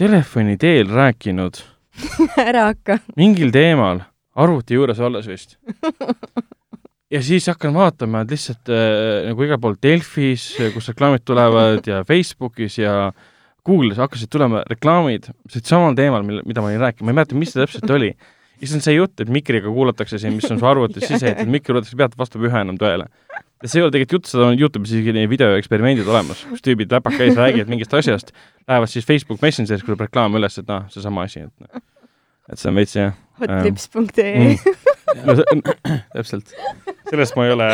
telefoni 0.00 0.56
teel 0.60 0.92
rääkinud 0.92 1.60
ära 2.48 2.70
hakka. 2.70 3.00
mingil 3.20 3.52
teemal, 3.52 4.04
arvuti 4.42 4.76
juures 4.76 5.00
olles 5.00 5.28
vist. 5.30 5.56
ja 7.14 7.22
siis 7.24 7.46
hakkan 7.50 7.74
vaatama, 7.76 8.24
et 8.24 8.34
lihtsalt 8.34 8.72
äh, 8.72 9.30
nagu 9.30 9.46
igal 9.46 9.60
pool 9.62 9.78
Delfis, 9.82 10.50
kus 10.74 10.90
reklaamid 10.92 11.24
tulevad 11.26 11.86
ja 11.88 12.02
Facebookis 12.06 12.80
ja 12.82 12.96
Google'is 13.66 13.98
hakkasid 13.98 14.30
tulema 14.30 14.62
reklaamid 14.70 15.30
samal 15.58 15.96
teemal, 15.98 16.24
mille, 16.26 16.44
mida 16.46 16.62
ma 16.62 16.70
olin 16.70 16.82
rääkinud, 16.84 17.08
ma 17.08 17.14
ei 17.14 17.20
mäleta, 17.20 17.38
mis 17.38 17.54
see 17.54 17.62
täpselt 17.62 17.90
oli. 17.90 18.12
ja 18.56 18.62
siis 18.62 18.76
on 18.78 18.84
see 18.84 18.94
jutt, 18.96 19.18
et 19.20 19.32
mikriga 19.32 19.72
kuulatakse 19.72 20.20
siin, 20.22 20.36
mis 20.38 20.46
on 20.52 20.60
su 20.60 20.68
arvutis 20.68 21.06
sisse 21.08 21.26
ehitatud, 21.26 21.52
mikri 21.52 21.72
kuulatakse 21.72 21.98
pealt, 21.98 22.14
vastab 22.18 22.46
üha 22.46 22.62
enam 22.66 22.78
tõele. 22.80 23.08
ja 23.34 23.70
see 23.70 23.80
ei 23.80 23.86
ole 23.86 23.94
tegelikult 23.94 24.20
jutt, 24.20 24.30
seda 24.30 24.50
on 24.52 24.60
Youtube'is 24.60 24.94
isegi 24.94 25.26
videoeksperimendid 25.32 26.08
olemas, 26.12 26.44
kus 26.50 26.62
tüübid 26.64 26.94
läpakaid 26.94 27.34
räägivad 27.38 27.72
mingist 27.72 27.94
asjast, 27.98 28.32
lähevad 28.68 28.92
siis 28.92 29.08
Facebook 29.08 29.42
Messengeris, 29.42 29.84
tuleb 29.86 30.06
reklaam 30.06 30.38
üles, 30.38 30.58
et 30.62 30.70
noh, 30.70 30.86
seesama 30.92 31.26
asi, 31.26 31.46
et 31.48 31.66
noh, 31.66 31.82
et 32.50 32.60
see 32.60 32.70
on 32.70 32.78
veits 32.78 32.96
jah 32.96 33.14
hotlips.ee 33.40 34.34
mm. 34.38 34.58
no 35.26 35.36
see, 35.38 35.44
täpselt. 36.16 36.52
sellest 37.10 37.36
ma 37.36 37.46
ei 37.46 37.54
ole 37.54 37.68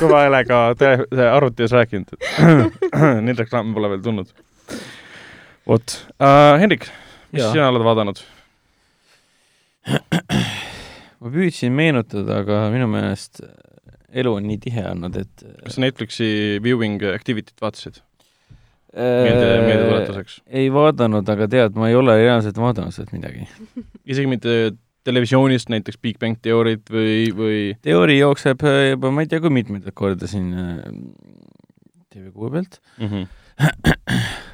kõva 0.00 0.24
häälega 0.24 0.60
tele-, 0.80 1.28
arvuti 1.28 1.66
ees 1.66 1.74
rääkinud, 1.76 2.14
et 2.16 3.00
neid 3.26 3.42
reklaame 3.44 3.74
pole 3.76 3.92
veel 3.94 4.04
tulnud. 4.04 4.30
vot 5.68 5.98
uh,, 6.16 6.54
Hendrik, 6.60 6.88
mis 7.32 7.44
Jaa. 7.44 7.52
sina 7.56 7.68
oled 7.72 7.84
vaadanud? 7.86 8.22
ma 11.22 11.34
püüdsin 11.34 11.74
meenutada, 11.76 12.40
aga 12.42 12.64
minu 12.74 12.88
meelest 12.90 13.42
elu 14.12 14.34
on 14.38 14.46
nii 14.48 14.60
tihe 14.62 14.86
olnud, 14.92 15.16
et 15.16 15.44
kas 15.64 15.76
sa 15.76 15.84
Netflixi 15.84 16.32
viewing 16.64 17.02
activity't 17.12 17.60
vaatasid? 17.62 18.02
meelde, 18.92 19.50
meeldetuletuseks. 19.66 20.38
ei 20.60 20.70
vaadanud, 20.72 21.28
aga 21.34 21.48
tead, 21.50 21.76
ma 21.80 21.88
ei 21.88 21.98
ole 21.98 22.16
reaalselt 22.20 22.58
vaadanud 22.60 22.94
sealt 22.94 23.12
midagi. 23.16 23.46
isegi 24.12 24.30
mitte 24.30 24.56
televisioonist 25.06 25.72
näiteks 25.72 25.98
Big 26.02 26.18
Bang 26.22 26.38
Theory't 26.42 26.92
või, 26.92 27.16
või 27.36 27.60
teooria 27.82 28.28
jookseb 28.28 28.62
äh, 28.68 28.82
juba 28.92 29.10
ma 29.14 29.24
ei 29.24 29.30
tea 29.30 29.42
kui 29.42 29.50
mitmendat 29.54 29.96
korda 29.98 30.28
siin 30.30 30.52
äh, 30.54 30.80
TV6 32.14 32.52
pealt, 32.54 32.80
mm. 32.98 33.08
-hmm. 33.08 33.28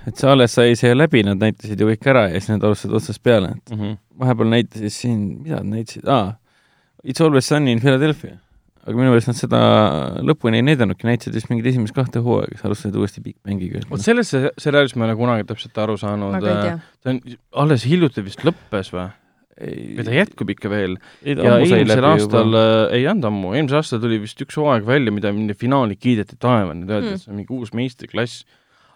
et 0.09 0.17
see 0.17 0.31
alles 0.31 0.55
sai 0.55 0.77
see 0.79 0.95
läbi, 0.95 1.23
nad 1.27 1.41
näitasid 1.43 1.81
ju 1.81 1.91
kõik 1.91 2.11
ära 2.11 2.29
ja 2.29 2.39
siis 2.39 2.53
nad 2.55 2.65
alustasid 2.65 2.97
otsast 3.01 3.23
peale, 3.23 3.57
et 3.57 3.75
Mm 3.75 3.81
-hmm. 3.81 3.97
vahepeal 4.19 4.55
näitasid 4.55 4.95
siin, 4.95 5.25
mida 5.43 5.63
nad 5.63 5.75
näitasid, 5.79 6.07
aa, 6.09 6.37
It's 7.05 7.21
always 7.21 7.47
sunny 7.47 7.73
in 7.73 7.81
Philadelphia. 7.81 8.39
Aga 8.89 8.97
minu 8.97 9.13
meelest 9.13 9.29
nad 9.29 9.37
seda 9.37 9.59
lõpuni 10.25 10.59
ei 10.63 10.65
näidanudki, 10.65 11.05
näitasid 11.09 11.35
vist 11.37 11.51
mingid 11.53 11.67
esimesed 11.69 11.95
kahte 11.97 12.23
hooaega, 12.25 12.57
siis 12.57 12.65
alustasid 12.65 12.97
uuesti 12.97 13.21
Big 13.25 13.37
Bangiga. 13.45 13.83
vot 13.91 14.01
sellest 14.05 14.33
se- 14.35 14.53
seriaalist 14.65 14.97
ma 14.97 15.05
ei 15.07 15.13
ole 15.13 15.19
kunagi 15.21 15.45
täpselt 15.51 15.77
aru 15.85 15.97
saanud 16.01 16.39
ta 16.41 17.13
on 17.13 17.21
alles 17.65 17.85
hiljuti 17.89 18.25
vist 18.25 18.45
lõppes 18.49 18.93
või? 18.95 19.09
või 19.59 20.05
ta 20.07 20.13
jätkub 20.15 20.53
ikka 20.55 20.71
veel? 20.71 20.97
ja 21.27 21.57
eelmisel 21.59 22.05
aastal 22.07 22.47
juba., 22.53 22.65
ei 22.95 23.07
olnud 23.11 23.27
ammu, 23.29 23.53
eelmisel 23.59 23.81
aastal 23.83 24.01
tuli 24.05 24.21
vist 24.23 24.39
üks 24.45 24.57
hooaeg 24.61 24.87
välja, 24.87 25.11
mida 25.13 25.33
mille 25.35 25.57
finaali 25.59 25.97
kiideti 25.99 26.39
taevani, 26.41 26.87
öeldi, 26.87 27.09
Hmm. 27.11 27.15
et 27.19 27.25
see 27.25 27.33
on 27.33 27.37
mingi 27.43 27.53
uus 27.59 27.75
meistriklass. 27.75 28.45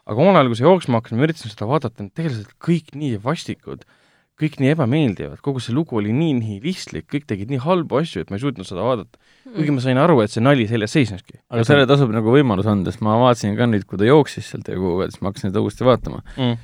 aga 0.07 0.19
omal 0.23 0.35
ajal, 0.39 0.49
kui 0.53 0.57
see 0.59 0.67
jooksma 0.67 0.99
hakkas, 1.01 1.13
ma 1.19 1.27
üritasin 1.27 1.51
seda 1.53 1.67
vaadata, 1.71 2.03
need 2.03 2.15
tegelased 2.15 2.55
kõik 2.63 2.95
nii 2.95 3.19
vastikud, 3.23 3.85
kõik 4.41 4.57
nii 4.63 4.73
ebameeldivad, 4.73 5.41
kogu 5.45 5.61
see 5.63 5.75
lugu 5.77 5.99
oli 6.01 6.13
nii 6.17 6.33
nihilistlik, 6.39 7.07
kõik 7.11 7.27
tegid 7.29 7.53
nii 7.53 7.61
halbu 7.63 8.01
asju, 8.01 8.25
et 8.25 8.33
ma 8.33 8.39
ei 8.39 8.43
suutnud 8.43 8.67
seda 8.67 8.85
vaadata. 8.85 9.21
kuigi 9.45 9.75
ma 9.75 9.83
sain 9.85 10.01
aru, 10.01 10.21
et 10.25 10.33
see 10.33 10.43
nali 10.43 10.67
selles 10.71 10.95
seisneski. 10.95 11.39
aga 11.53 11.65
sellele 11.69 11.89
tasub 11.91 12.13
nagu 12.15 12.33
võimalus 12.33 12.69
anda, 12.71 12.91
sest 12.91 13.05
ma 13.05 13.19
vaatasin 13.21 13.57
ka 13.59 13.69
nüüd, 13.69 13.85
kui 13.89 14.01
ta 14.01 14.09
jooksis 14.09 14.49
sealt 14.55 14.71
ja 14.73 14.79
kuhu, 14.81 15.05
siis 15.05 15.21
ma 15.21 15.31
hakkasin 15.31 15.53
seda 15.53 15.63
uuesti 15.63 15.87
vaatama. 15.87 16.23
mm. 16.37 16.57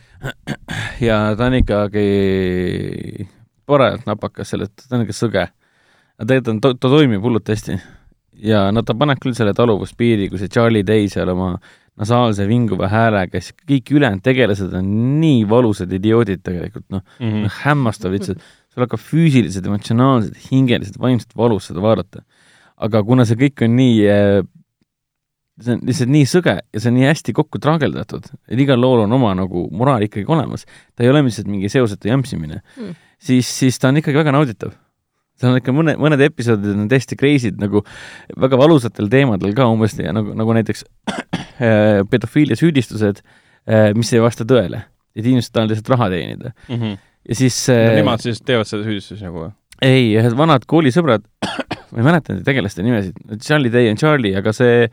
ja 1.08 1.20
ta 1.38 1.46
on 1.46 1.58
ikkagi 1.60 2.06
parajalt 3.68 4.08
napakas 4.08 4.54
sellest, 4.54 4.88
ta 4.88 4.96
on 4.96 5.04
ikka 5.04 5.16
sõge. 5.16 5.44
aga 6.18 6.28
tegelikult 6.32 6.54
on, 6.56 6.78
ta 6.80 6.92
toimib 6.96 7.22
hullult 7.22 7.52
hästi. 7.52 7.78
ja 8.48 8.68
no 8.72 8.82
ta 8.82 8.96
paneb 8.98 9.20
küll 9.22 9.36
selle 9.36 9.54
taluvuspiiri, 9.54 10.30
kui 10.32 10.40
see 10.40 10.50
Charlie 10.50 10.86
Day 10.86 11.10
seal 11.12 11.30
oma 11.34 11.54
nasaalse 11.98 12.46
vinguva 12.48 12.88
häälega, 12.92 13.40
siis 13.42 13.56
kõik 13.68 13.92
ülejäänud 13.96 14.24
tegelased 14.24 14.74
on 14.78 14.92
nii 15.20 15.42
valusad 15.50 15.92
idioodid 15.92 16.44
tegelikult, 16.46 16.86
noh, 16.94 17.02
Mm 17.18 17.30
-hmm. 17.30 17.56
hämmastav 17.64 18.12
lihtsalt, 18.14 18.42
sul 18.72 18.84
hakkab 18.84 19.00
füüsiliselt, 19.02 19.66
emotsionaalselt, 19.66 20.36
hingeliselt, 20.50 20.98
vaimselt 21.00 21.36
valus 21.36 21.66
seda 21.66 21.82
vaadata. 21.82 22.22
aga 22.78 23.02
kuna 23.02 23.24
see 23.26 23.34
kõik 23.34 23.64
on 23.64 23.72
nii 23.74 24.06
äh, 24.06 24.44
see 25.62 25.74
on 25.74 25.80
lihtsalt 25.86 26.12
nii 26.14 26.26
sõge 26.30 26.54
ja 26.60 26.80
see 26.80 26.90
on 26.92 26.98
nii 26.98 27.08
hästi 27.08 27.34
kokku 27.36 27.58
traageldatud, 27.62 28.28
et 28.48 28.60
igal 28.62 28.78
lool 28.80 29.04
on 29.06 29.12
oma 29.12 29.34
nagu 29.34 29.64
moraal 29.74 30.04
ikkagi 30.06 30.26
olemas, 30.30 30.66
ta 30.94 31.02
ei 31.02 31.10
ole 31.10 31.24
lihtsalt 31.26 31.50
mingi 31.50 31.68
seosetu 31.72 32.08
jämpsimine 32.08 32.60
Mm. 32.76 32.94
siis, 33.18 33.48
siis 33.58 33.78
ta 33.78 33.88
on 33.88 33.96
ikkagi 33.96 34.18
väga 34.18 34.32
nauditav. 34.32 34.72
seal 35.38 35.52
on 35.52 35.58
ikka 35.60 35.72
mõne, 35.74 35.94
mõned 35.98 36.22
episoodid 36.22 36.74
on 36.74 36.88
täiesti 36.90 37.16
crazy'd 37.18 37.58
nagu 37.62 37.84
väga 38.36 38.58
valusatel 38.58 39.08
teemadel 39.08 39.54
ka 39.54 39.68
umbes 39.70 39.98
ja 39.98 40.12
nagu, 40.12 40.34
nagu 40.34 40.54
näiteks 40.54 40.84
pedofiilia 42.10 42.56
süüdistused, 42.58 43.22
mis 43.98 44.12
ei 44.14 44.20
vasta 44.22 44.44
tõele. 44.48 44.84
et 45.18 45.26
inimesed 45.26 45.50
tahavad 45.52 45.72
lihtsalt 45.72 45.88
raha 45.94 46.06
teenida 46.12 46.52
Mm 46.68 46.76
-hmm. 46.76 46.98
ja 47.28 47.34
siis 47.34 47.56
no, 47.68 47.74
äh, 47.74 47.94
nemad 47.96 48.20
siis 48.22 48.40
teevad 48.42 48.66
seda 48.70 48.84
süüdistusi 48.84 49.24
nagu 49.24 49.50
ei, 49.82 50.14
ühed 50.18 50.34
vanad 50.36 50.64
koolisõbrad, 50.66 51.22
ma 51.92 51.98
ei 51.98 52.04
mäleta 52.06 52.32
nende 52.32 52.44
tegelaste 52.46 52.82
nimesid, 52.82 53.14
Charlie 53.42 53.70
Day 53.72 53.90
on 53.90 53.96
Charlie, 53.96 54.34
aga 54.36 54.52
see, 54.52 54.88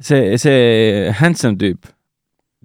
see, 0.00 0.38
see 0.40 1.10
handsome 1.20 1.56
tüüp, 1.60 1.88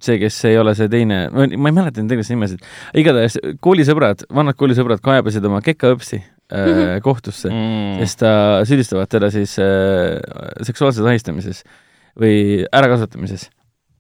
see, 0.02 0.18
kes 0.20 0.46
ei 0.46 0.58
ole 0.58 0.76
see 0.76 0.88
teine, 0.88 1.30
ma 1.32 1.44
ei 1.46 1.58
mäleta 1.76 2.00
nende 2.00 2.14
tegelaste 2.14 2.34
nimesid, 2.36 2.64
igatahes 2.96 3.38
koolisõbrad, 3.60 4.24
vanad 4.36 4.56
koolisõbrad 4.56 5.02
kaebasid 5.04 5.46
oma 5.46 5.60
kekaõpsi 5.62 6.22
äh, 6.54 7.00
kohtusse, 7.04 7.50
Mm. 7.50 8.00
sest 8.04 8.20
ta 8.20 8.32
süüdistavad 8.66 9.08
teda 9.12 9.30
siis 9.32 9.58
äh, 9.60 10.20
seksuaalses 10.64 11.06
ahistamises 11.06 11.64
või 12.20 12.66
ärakasutamises. 12.76 13.48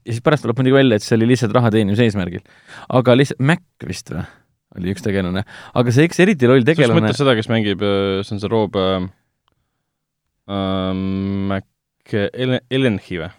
ja 0.06 0.14
siis 0.14 0.24
pärast 0.26 0.46
tuleb 0.46 0.60
muidugi 0.60 0.78
välja, 0.78 1.00
et 1.00 1.06
see 1.06 1.18
oli 1.18 1.30
lihtsalt 1.32 1.56
raha 1.56 1.72
teenimise 1.74 2.06
eesmärgil. 2.08 2.44
aga 3.00 3.16
lihtsalt 3.18 3.44
Mac 3.52 3.88
vist 3.88 4.12
või, 4.14 4.26
oli 4.78 4.94
üks 4.94 5.06
tegelane, 5.06 5.46
aga 5.82 5.96
see 5.96 6.08
eks 6.10 6.24
eriti 6.26 6.50
loll 6.50 6.68
tegelane 6.68 7.00
mõtled 7.00 7.20
seda, 7.20 7.36
kes 7.40 7.52
mängib, 7.52 7.84
see 8.26 8.36
on 8.36 8.44
see 8.44 8.52
Rob 8.52 8.78
äh, 8.80 9.08
äh, 10.50 10.92
Mac-, 11.54 12.18
Ellen, 12.34 12.64
Ellenhi 12.70 13.24
või? 13.24 13.32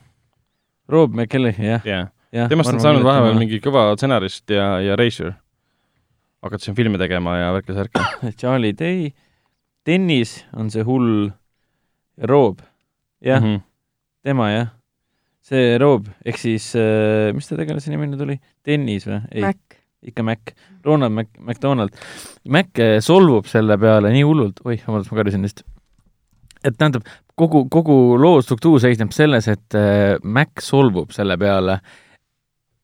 Rob 0.91 1.15
McKellehi, 1.15 1.69
jah, 1.77 1.87
jah, 1.87 2.09
jah. 2.35 2.51
temast 2.51 2.73
on 2.73 2.83
saanud 2.83 3.07
vahepeal. 3.07 3.39
mingi 3.39 3.61
kõva 3.63 3.91
stsenarist 3.95 4.51
ja, 4.51 4.73
ja 4.83 4.99
reisijal. 4.99 5.37
hakati 6.43 6.67
siin 6.67 6.79
filme 6.79 6.99
tegema 6.99 7.37
ja 7.37 7.51
värki-särki. 7.55 8.03
Charlie 8.41 8.75
Day, 8.75 9.13
Dennis 9.87 10.41
on 10.57 10.73
see 10.73 10.83
hull 10.87 11.29
Rob, 12.27 12.65
jah 13.23 13.41
mm. 13.41 13.47
-hmm. 13.47 13.67
Tema 14.27 14.51
jah, 14.53 14.71
see 15.51 15.77
Rob, 15.81 16.09
ehk 16.27 16.39
siis 16.41 16.71
äh, 16.79 17.31
mis 17.37 17.49
ta 17.49 17.57
tegelase 17.59 17.93
nimi 17.93 18.09
nüüd 18.11 18.25
oli, 18.27 18.37
Dennis 18.67 19.07
või? 19.09 19.21
ei, 19.33 19.45
Mac. 19.47 19.79
ikka 20.13 20.25
Mac, 20.27 20.53
Ronald 20.87 21.17
Mac, 21.17 21.31
McDonald. 21.39 21.97
Mac 22.49 22.81
äh, 22.83 22.99
solvub 23.05 23.49
selle 23.51 23.79
peale 23.81 24.13
nii 24.15 24.27
hullult, 24.27 24.61
oih, 24.67 24.83
vabandust, 24.87 25.13
ma 25.13 25.21
karjusin 25.23 25.47
vist. 25.49 25.65
et 26.61 26.77
tähendab, 26.77 27.09
kogu, 27.41 27.65
kogu 27.73 27.97
loo 28.21 28.43
struktuur 28.45 28.81
seisneb 28.83 29.15
selles, 29.17 29.49
et 29.49 29.79
äh, 29.79 30.19
Mac 30.23 30.61
solvub 30.65 31.15
selle 31.17 31.39
peale, 31.41 31.81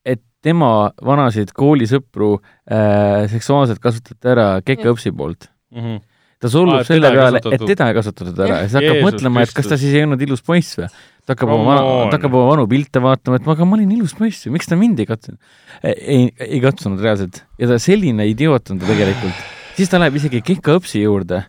et 0.07 0.23
tema 0.47 0.89
vanasid 1.05 1.53
koolisõpru 1.57 2.37
äh, 2.39 3.27
seksuaalselt 3.33 3.83
kasutati 3.85 4.33
ära 4.33 4.55
kekaõpsi 4.65 5.13
poolt 5.17 5.51
Mhm. 5.77 5.97
ta 6.41 6.49
solvub 6.53 6.79
ah, 6.79 6.85
selle 6.87 7.11
peale, 7.13 7.41
et 7.53 7.63
teda 7.69 7.89
ei 7.91 7.97
kasutatud 7.97 8.39
ära 8.45 8.61
ja 8.63 8.69
siis 8.69 8.77
hakkab 8.79 8.95
Jeesus 8.95 9.07
mõtlema, 9.09 9.43
et 9.43 9.53
kas 9.57 9.69
ta 9.69 9.79
siis 9.81 9.95
ei 9.97 10.05
olnud 10.07 10.21
ilus 10.25 10.43
poiss 10.47 10.77
või. 10.79 10.89
Ta 11.27 11.35
hakkab 11.35 11.53
oma 11.57 11.77
ta 12.11 12.17
hakkab 12.17 12.35
oma 12.39 12.53
vanu 12.53 12.69
pilte 12.71 13.03
vaatama, 13.03 13.41
et 13.41 13.47
ma, 13.49 13.57
aga 13.57 13.67
ma 13.67 13.77
olin 13.79 13.93
ilus 13.97 14.15
poiss 14.19 14.47
ju, 14.47 14.53
miks 14.55 14.71
ta 14.71 14.79
mind 14.79 15.03
ei 15.03 15.09
katsunud. 15.09 15.41
ei, 15.83 16.31
ei 16.47 16.63
katsunud 16.63 17.03
reaalselt 17.03 17.43
ja 17.61 17.69
ta 17.71 17.79
selline 17.83 18.29
idioot 18.31 18.71
on 18.73 18.81
ta 18.81 18.89
tegelikult. 18.89 19.45
siis 19.77 19.91
ta 19.93 20.01
läheb 20.01 20.17
isegi 20.21 20.41
kekaõpsi 20.47 21.03
juurde, 21.03 21.43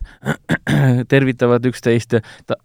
tervitavad 1.12 1.64
üksteist 1.70 2.18
ja 2.18 2.22
ta, 2.46 2.58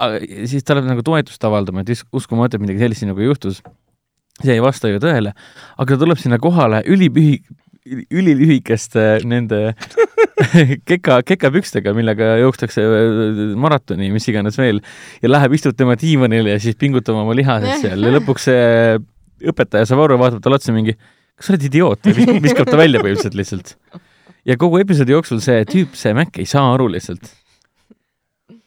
siis 0.50 0.65
ta 0.65 0.77
läheb 0.77 0.89
nagu 0.89 1.05
toetust 1.05 1.46
avaldama, 1.48 1.86
et 1.86 1.93
us- 1.96 2.05
uskumatu, 2.12 2.58
et 2.58 2.65
midagi 2.65 2.84
sellist 2.84 3.05
sinuga 3.05 3.25
juhtus. 3.29 3.62
see 4.41 4.55
ei 4.58 4.63
vasta 4.65 4.89
ju 4.89 4.98
tõele, 4.98 5.36
aga 5.77 5.93
ta 5.93 6.01
tuleb 6.01 6.17
sinna 6.17 6.39
kohale 6.41 6.82
ülipühi, 6.89 7.38
ülilühikeste 7.86 9.20
nende 9.28 9.74
keka, 10.90 11.20
kekapükstega, 11.28 11.94
millega 11.96 12.38
jookstakse 12.42 12.84
äh, 12.84 13.42
maratoni, 13.60 14.10
mis 14.13 14.28
iganes 14.32 14.58
veel, 14.60 14.80
ja 15.24 15.32
läheb, 15.32 15.58
istub 15.58 15.75
tema 15.80 15.98
diivanile 16.00 16.56
ja 16.56 16.62
siis 16.63 16.80
pingutab 16.80 17.20
oma 17.20 17.36
lihased 17.38 17.84
seal 17.84 18.08
ja 18.08 18.13
lõpuks 18.16 18.48
see 18.50 18.63
õpetaja 19.52 19.90
saab 19.90 20.06
aru, 20.06 20.18
vaatab 20.22 20.44
talle 20.44 20.60
otsa 20.62 20.75
mingi, 20.75 20.96
kas 21.36 21.50
sa 21.50 21.56
oled 21.56 21.68
idioot 21.68 22.08
ja 22.08 22.16
viskab 22.16 22.72
ta 22.72 22.80
välja 22.80 23.04
põhimõtteliselt 23.04 23.40
lihtsalt. 23.40 23.75
ja 24.48 24.58
kogu 24.60 24.80
episoodi 24.84 25.16
jooksul 25.16 25.44
see 25.44 25.63
tüüp, 25.68 25.98
see 26.00 26.16
Mac 26.16 26.40
ei 26.40 26.48
saa 26.50 26.74
aru 26.75 26.88
lihtsalt. 26.96 27.32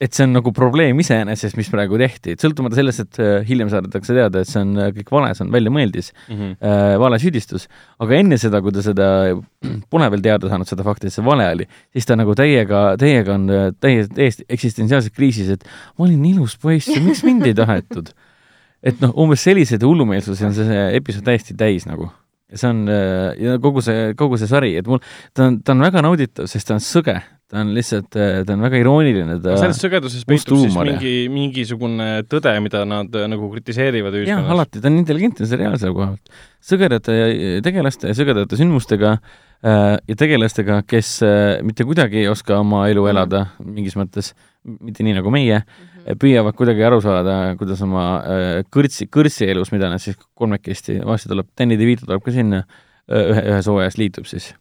Et 0.00 0.12
see 0.12 0.26
on 0.26 0.34
nagu 0.36 0.50
probleem 0.52 0.98
iseenesest, 1.00 1.56
mis 1.56 1.70
praegu 1.72 1.96
tehti, 1.96 2.34
et 2.36 2.42
sõltumata 2.44 2.76
sellest, 2.76 3.00
et 3.06 3.18
äh, 3.24 3.38
hiljem 3.48 3.70
saadakse 3.72 4.12
teada, 4.12 4.42
et 4.44 4.50
see 4.50 4.60
on 4.60 4.74
äh, 4.76 4.90
kõik 4.92 5.08
vale, 5.14 5.30
see 5.34 5.44
on 5.46 5.52
väljamõeldis 5.54 6.10
Mhm. 6.28 6.50
äh, 6.60 6.96
vale 7.00 7.16
süüdistus, 7.22 7.64
aga 8.04 8.18
enne 8.18 8.36
seda, 8.38 8.60
kui 8.60 8.74
ta 8.76 8.82
seda 8.84 9.06
pole 9.92 10.10
veel 10.12 10.24
teada 10.26 10.50
saanud, 10.52 10.68
seda 10.68 10.84
fakti, 10.84 11.08
et 11.08 11.16
see 11.16 11.24
vale 11.24 11.46
oli, 11.54 11.66
siis 11.96 12.04
ta 12.10 12.16
nagu 12.20 12.34
täiega, 12.36 12.82
täiega 13.00 13.34
on 13.38 13.48
äh, 13.48 13.70
täiesti, 13.80 14.44
eksistentsiaalses 14.52 15.14
kriisis, 15.16 15.48
et 15.56 15.64
ma 15.96 16.04
olin 16.10 16.24
ilus 16.28 16.58
poiss 16.60 16.92
ja 16.92 17.00
miks 17.00 17.24
mind 17.24 17.46
ei 17.48 17.56
tahetud. 17.62 18.12
et 18.86 19.00
noh, 19.00 19.14
umbes 19.16 19.40
selliseid 19.42 19.82
hullumeelsusi 19.82 20.44
on 20.46 20.52
see, 20.54 20.66
see 20.68 20.84
episood 21.00 21.24
täiesti 21.26 21.56
täis 21.56 21.86
nagu. 21.88 22.10
ja 22.52 22.60
see 22.60 22.68
on 22.68 22.84
äh, 22.92 23.32
ja 23.42 23.56
kogu 23.58 23.80
see, 23.82 24.12
kogu 24.14 24.36
see 24.38 24.46
sari, 24.46 24.74
et 24.76 24.86
mul, 24.86 25.00
ta 25.34 25.48
on, 25.48 25.56
ta 25.64 25.72
on 25.72 25.80
väga 25.82 26.04
nauditav, 26.04 26.46
sest 26.52 26.68
ta 26.68 26.76
on 26.76 26.84
sõge, 26.84 27.16
ta 27.46 27.62
on 27.62 27.72
lihtsalt, 27.76 28.10
ta 28.10 28.54
on 28.56 28.64
väga 28.66 28.80
irooniline, 28.82 29.38
ta 29.38 29.54
aga 29.54 29.62
selles 29.62 29.80
sõgeduses 29.84 30.26
peitub 30.26 30.58
siis 30.64 30.74
mingi, 30.74 31.14
mingisugune 31.30 32.08
tõde, 32.30 32.52
mida 32.64 32.82
nad 32.88 33.14
äh, 33.14 33.28
nagu 33.30 33.50
kritiseerivad 33.52 34.16
jah, 34.16 34.24
ühiskonnas. 34.24 34.54
alati, 34.56 34.82
ta 34.82 34.90
on 34.90 35.00
intelligentne 35.02 35.48
seriaal 35.48 35.76
selle 35.78 35.94
koha 35.94 36.12
pealt. 36.14 36.40
sõgedate 36.72 37.18
tegelaste 37.66 38.10
ja 38.10 38.18
sõgedate 38.18 38.58
sündmustega 38.58 39.16
äh, 39.16 39.96
ja 40.02 40.18
tegelastega, 40.18 40.80
kes 40.90 41.18
äh, 41.26 41.42
mitte 41.66 41.86
kuidagi 41.86 42.24
ei 42.24 42.30
oska 42.32 42.58
oma 42.64 42.86
elu 42.90 43.06
elada 43.12 43.46
mingis 43.62 43.94
mõttes, 43.98 44.34
mitte 44.66 45.06
nii 45.06 45.20
nagu 45.20 45.30
meie, 45.30 45.62
püüavad 46.20 46.54
kuidagi 46.56 46.84
aru 46.86 47.00
saada, 47.02 47.36
kuidas 47.58 47.80
oma 47.84 48.04
äh, 48.20 48.60
kõrtsi, 48.72 49.08
kõrtsielus, 49.12 49.72
mida 49.74 49.90
nad 49.90 50.02
siis 50.02 50.18
kolmekesti, 50.38 51.00
varsti 51.06 51.30
tuleb, 51.32 51.48
Danny 51.58 51.78
DeVito 51.80 52.06
tuleb 52.06 52.22
ka 52.22 52.34
sinna 52.34 52.62
äh, 52.62 53.32
ühe, 53.32 53.42
ühes 53.54 53.70
hooajas 53.70 53.98
liitub 53.98 54.28
siis. 54.30 54.52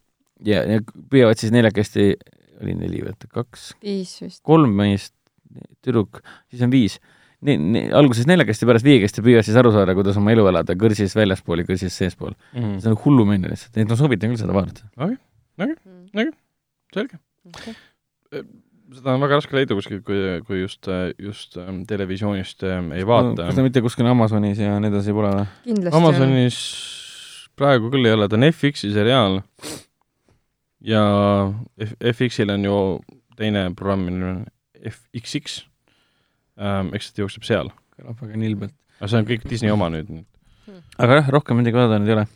ja, 0.45 0.63
ja 0.65 0.81
püüavad 1.11 1.41
siis 1.41 1.53
neljakesti, 1.53 2.15
oli 2.62 2.77
neli 2.77 3.03
või 3.03 3.12
oota, 3.13 3.29
kaks, 3.31 3.67
viis 3.83 4.15
vist. 4.24 4.41
kolm 4.47 4.74
meest, 4.77 5.13
tüdruk, 5.85 6.21
siis 6.51 6.63
on 6.65 6.74
viis. 6.74 7.00
Ni, 7.45 7.57
ni, 7.62 7.81
alguses 7.93 8.25
neljakesti, 8.29 8.65
pärast 8.65 8.88
viiekesti 8.88 9.21
püüavad 9.21 9.45
siis 9.45 9.57
aru 9.59 9.69
saada, 9.75 9.93
kuidas 9.97 10.15
oma 10.17 10.31
elu 10.33 10.47
elada 10.50 10.74
kõrsis 10.79 11.13
väljaspool 11.17 11.62
ja 11.62 11.67
kõrsis 11.67 11.93
seespool. 11.93 12.33
Mhm. 12.55 12.79
see 12.81 12.93
on 12.93 12.97
hullumeelne 13.03 13.51
lihtsalt, 13.51 13.75
et 13.77 13.91
ma 13.91 14.00
soovitan 14.00 14.31
küll 14.31 14.41
seda 14.41 14.55
vaadata. 14.55 14.88
selge. 16.95 17.19
seda 18.95 19.15
on 19.15 19.24
väga 19.24 19.39
raske 19.39 19.57
leida 19.57 19.77
kuskilt, 19.77 20.03
kui, 20.07 20.19
kui 20.47 20.62
just, 20.62 20.88
just 21.21 21.57
ähm, 21.62 21.83
televisioonist 21.89 22.63
ähm, 22.67 22.91
ei 22.95 23.05
vaata. 23.07 23.50
kas 23.50 23.57
ta 23.57 23.65
mitte 23.65 23.83
kuskil 23.85 24.07
Amazonis 24.09 24.62
ja 24.62 24.77
nii 24.81 24.91
edasi 24.93 25.15
pole 25.15 25.33
või? 25.35 25.47
kindlasti 25.67 26.00
Amazonis 26.00 26.59
praegu 27.59 27.91
küll 27.93 28.07
ei 28.07 28.15
ole, 28.15 28.29
ta 28.31 28.39
on 28.39 28.47
FX-i 28.50 28.91
seriaal 28.95 29.41
ja 30.85 31.03
F-, 31.81 31.97
FX-il 32.13 32.53
on 32.53 32.67
ju 32.67 32.77
teine 33.39 33.67
programm, 33.75 34.05
mille 34.07 34.19
nimi 34.19 34.31
on 34.31 34.45
FXX 34.91 35.59
ähm,, 36.61 36.93
eks 36.95 37.11
ta 37.11 37.23
jookseb 37.25 37.47
seal. 37.47 37.71
kõlab 37.95 38.21
väga 38.21 38.39
nilbelt. 38.39 38.75
aga 38.99 39.11
see 39.11 39.21
on 39.21 39.29
kõik 39.29 39.47
Disney 39.49 39.73
oma 39.73 39.89
nüüd. 39.93 40.11
aga 40.97 41.21
jah, 41.21 41.31
rohkem 41.35 41.61
midagi 41.61 41.79
vaadata 41.79 42.01
nüüd 42.01 42.13
ei 42.13 42.19
ole. 42.19 42.27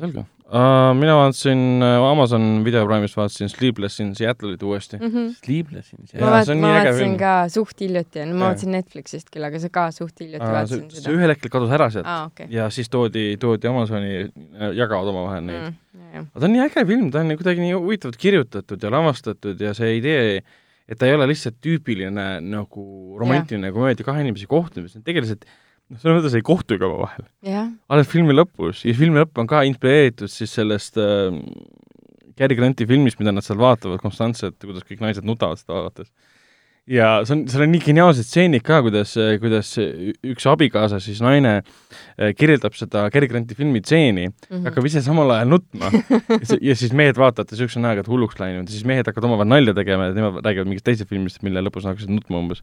selge 0.00 0.26
uh,. 0.48 0.92
Mina 0.98 1.14
vaatasin 1.18 1.82
uh, 1.82 2.06
Amazon 2.08 2.64
Video 2.64 2.84
Prime'ist 2.86 3.16
vaatasin 3.18 3.48
Sleepless 3.52 4.00
in 4.00 4.14
Seattle'it 4.18 4.62
uuesti 4.62 4.96
mm. 4.96 5.06
-hmm. 5.06 5.30
Sleepless 5.44 5.92
in 5.92 6.02
ma 6.02 6.18
Jaa, 6.18 6.30
vaat- 6.30 6.44
see 6.46 6.54
on 6.54 6.60
ma 6.60 6.72
vaatasin 6.74 7.16
ka 7.18 7.32
suht 7.48 7.80
hiljuti, 7.80 8.26
ma 8.32 8.48
vaatasin 8.48 8.76
Netflixist 8.76 9.30
küll, 9.34 9.46
aga 9.48 9.60
sa 9.62 9.70
ka 9.72 9.86
suht 9.90 10.20
hiljuti 10.20 10.42
uh, 10.44 10.52
vaatasid 10.56 10.82
see, 10.82 10.90
see 10.90 11.06
seda? 11.06 11.16
ühel 11.16 11.34
hetkel 11.34 11.54
kadus 11.56 11.72
ära 11.78 11.88
sealt 11.94 12.10
aa, 12.10 12.26
okei. 12.32 12.50
ja 12.54 12.68
siis 12.74 12.92
toodi, 12.92 13.24
toodi 13.40 13.70
Amazoni, 13.70 14.12
jagavad 14.76 15.14
omavahel 15.14 15.48
neid 15.48 15.62
mm.. 15.62 15.80
Aga 16.14 16.40
ta 16.40 16.46
on 16.46 16.52
nii 16.54 16.62
äge 16.62 16.84
film, 16.86 17.08
ta 17.10 17.24
on 17.24 17.34
kuidagi 17.34 17.64
nii 17.64 17.74
huvitavalt 17.74 18.18
kirjutatud 18.20 18.82
ja 18.82 18.90
lavastatud 18.92 19.60
ja 19.60 19.72
see 19.74 19.96
idee, 19.98 20.42
et 20.86 20.98
ta 21.00 21.08
ei 21.08 21.16
ole 21.16 21.26
lihtsalt 21.30 21.56
tüüpiline 21.64 22.26
nagu 22.44 22.84
romantiline 23.18 23.72
komöödia 23.74 24.06
kahe 24.06 24.22
inimese 24.22 24.46
kohtumis, 24.50 24.94
nad 24.94 25.06
tegelikult 25.06 25.46
noh, 25.90 25.98
selles 26.00 26.18
mõttes 26.20 26.36
ei 26.38 26.44
kohtugi 26.46 26.84
omavahel. 26.86 27.26
jah, 27.46 27.68
alles 27.92 28.08
filmi 28.10 28.36
lõpus 28.36 28.84
ja 28.88 28.94
filmi 28.98 29.20
lõpp 29.22 29.40
on 29.42 29.46
ka 29.50 29.62
inspireeritud 29.68 30.30
siis 30.32 30.52
sellest 30.56 30.96
äh, 31.00 31.34
Cary 32.38 32.56
Granti 32.58 32.86
filmist, 32.90 33.20
mida 33.20 33.30
nad 33.34 33.44
seal 33.46 33.60
vaatavad 33.60 34.00
konstantselt, 34.02 34.56
kuidas 34.64 34.82
kõik 34.88 35.02
naised 35.04 35.22
nutavad 35.26 35.60
seda 35.60 35.76
vaadates. 35.76 36.08
ja 36.90 37.20
see 37.24 37.32
on, 37.36 37.42
seal 37.48 37.62
on 37.64 37.70
nii 37.72 37.80
geniaalsed 37.84 38.26
stseenid 38.26 38.60
ka, 38.66 38.80
kuidas, 38.84 39.12
kuidas 39.40 39.70
üks 39.78 40.44
abikaasa, 40.50 40.98
siis 41.00 41.22
naine 41.24 41.52
äh, 41.62 42.32
kirjeldab 42.36 42.74
seda 42.76 43.06
Cary 43.14 43.28
Granti 43.30 43.54
filmi 43.56 43.80
stseeni 43.84 44.26
mm, 44.28 44.34
Mhm. 44.50 44.64
hakkab 44.66 44.88
ise 44.90 45.00
samal 45.06 45.30
ajal 45.36 45.48
nutma 45.54 45.88
ja, 45.94 46.40
si- 46.44 46.58
ja 46.60 46.74
siis 46.76 46.92
mehed 46.92 47.16
vaatavad 47.22 47.54
niisuguse 47.54 47.80
näoga, 47.80 48.02
et 48.04 48.10
hulluks 48.12 48.36
läinud 48.42 48.66
ja 48.68 48.74
siis 48.74 48.84
mehed 48.88 49.06
hakkavad 49.08 49.30
omavahel 49.30 49.52
nalja 49.54 49.76
tegema 49.78 50.10
ja 50.10 50.16
nemad 50.18 50.42
räägivad 50.44 50.68
mingist 50.74 50.84
teisest 50.90 51.08
filmist, 51.14 51.40
mille 51.46 51.62
lõpus 51.64 51.86
nad 51.86 51.94
hakkasid 51.94 52.12
nutma 52.18 52.42
umbes. 52.42 52.60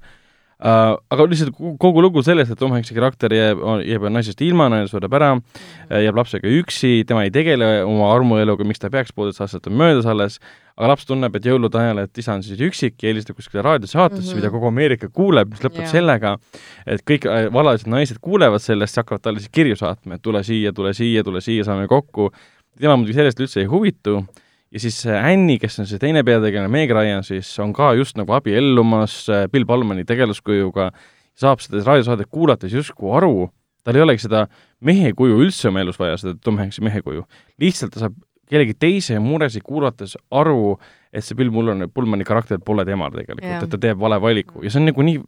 Aga 0.62 1.25
lihtsalt 1.25 1.56
kogu- 1.82 2.03
lugu 2.06 2.22
sellest, 2.22 2.51
et 2.51 2.60
Tom 2.60 2.72
Hanks'i 2.75 2.94
karakter 2.94 3.34
jääb, 3.34 3.62
jääb 3.88 4.03
naisest 4.13 4.41
ilma, 4.46 4.70
naine 4.70 4.88
sureb 4.88 5.13
ära 5.13 5.32
Mhm. 5.36 6.03
jääb 6.06 6.15
lapsega 6.15 6.48
üksi, 6.48 7.06
tema 7.08 7.24
ei 7.24 7.32
tegele 7.32 7.84
oma 7.84 8.12
armueluga, 8.13 8.63
miks 8.63 8.80
ta 8.80 8.89
peaks, 8.89 9.12
poolteist 9.12 9.41
aastat 9.41 9.68
on 9.68 9.74
möödas 9.74 10.06
alles, 10.06 10.39
aga 10.77 10.88
laps 10.88 11.06
tunneb, 11.06 11.36
et 11.36 11.44
jõulude 11.44 11.80
ajal, 11.80 12.03
et 12.03 12.18
isa 12.18 12.34
on 12.34 12.44
siis 12.44 12.60
üksik 12.60 13.01
ja 13.01 13.10
helistab 13.10 13.36
kuskile 13.36 13.63
raadiosaatesse 13.63 14.22
mm. 14.22 14.32
-hmm. 14.32 14.36
mida 14.36 14.51
kogu 14.51 14.68
Ameerika 14.68 15.10
kuuleb, 15.10 15.50
mis 15.50 15.60
lõpeb 15.60 15.82
yeah. 15.82 15.91
sellega, 15.91 16.38
et 16.86 17.01
kõik 17.01 17.25
äh, 17.25 17.50
valalised 17.53 17.88
naised 17.88 18.18
kuulevad 18.22 18.62
sellest, 18.62 18.96
hakkavad 18.98 19.22
talle 19.22 19.39
siis 19.39 19.50
kirju 19.51 19.75
saatma, 19.75 20.15
et 20.15 20.22
tule 20.22 20.44
siia, 20.44 20.72
tule 20.74 20.94
siia, 20.94 21.24
tule 21.24 21.41
siia, 21.41 21.63
saame 21.63 21.88
kokku. 21.88 22.32
tema 22.80 22.96
muidugi 22.98 23.13
sellest 23.13 23.39
üldse 23.39 23.60
ei 23.60 23.65
huvitu 23.65 24.25
ja 24.72 24.82
siis 24.84 25.00
Annie, 25.06 25.60
kes 25.62 25.80
on 25.82 25.90
see 25.90 26.01
teine 26.01 26.24
peategelane, 26.28 26.72
Meg 26.72 26.92
Ryan 26.96 27.25
siis 27.28 27.50
on 27.63 27.74
ka 27.75 27.92
just 28.00 28.18
nagu 28.20 28.34
abiellumas 28.38 29.24
äh, 29.30 29.46
Bill 29.51 29.68
Pullmani 29.68 30.06
tegelaskujuga, 30.08 30.90
saab 31.38 31.63
seda 31.63 31.84
raadiosaadet 31.86 32.32
kuulates 32.32 32.74
justkui 32.75 33.12
aru, 33.18 33.50
tal 33.86 33.98
ei 33.98 34.06
olegi 34.06 34.25
seda 34.28 34.46
mehe 34.86 35.13
kuju 35.18 35.40
üldse 35.46 35.70
oma 35.72 35.84
elus 35.84 36.00
vaja, 36.00 36.20
seda 36.22 36.36
Tom 36.44 36.60
Hanks'i 36.62 36.84
mehe 36.86 37.04
kuju. 37.06 37.25
lihtsalt 37.62 37.96
ta 37.96 38.06
saab 38.06 38.18
kellegi 38.51 38.75
teise 38.75 39.16
muresid 39.24 39.63
kuulates 39.63 40.18
aru, 40.36 40.75
et 41.13 41.24
see 41.24 41.38
Bill 41.40 41.51
Pullmani, 41.54 41.88
Pullmani 41.88 42.28
karakter 42.28 42.60
pole 42.60 42.86
tema 42.88 43.10
tegelikult 43.13 43.48
Jah. 43.48 43.63
et 43.63 43.72
ta 43.72 43.80
teeb 43.80 44.00
vale 44.00 44.20
valiku 44.22 44.63
ja 44.66 44.72
see 44.72 44.84
on 44.84 44.92
nagu 44.92 45.08
nii 45.08 45.22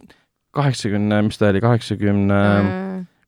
kaheksakümne, 0.53 1.21
mis 1.25 1.39
ta 1.39 1.49
oli, 1.49 1.61
kaheksakümne 1.63 2.41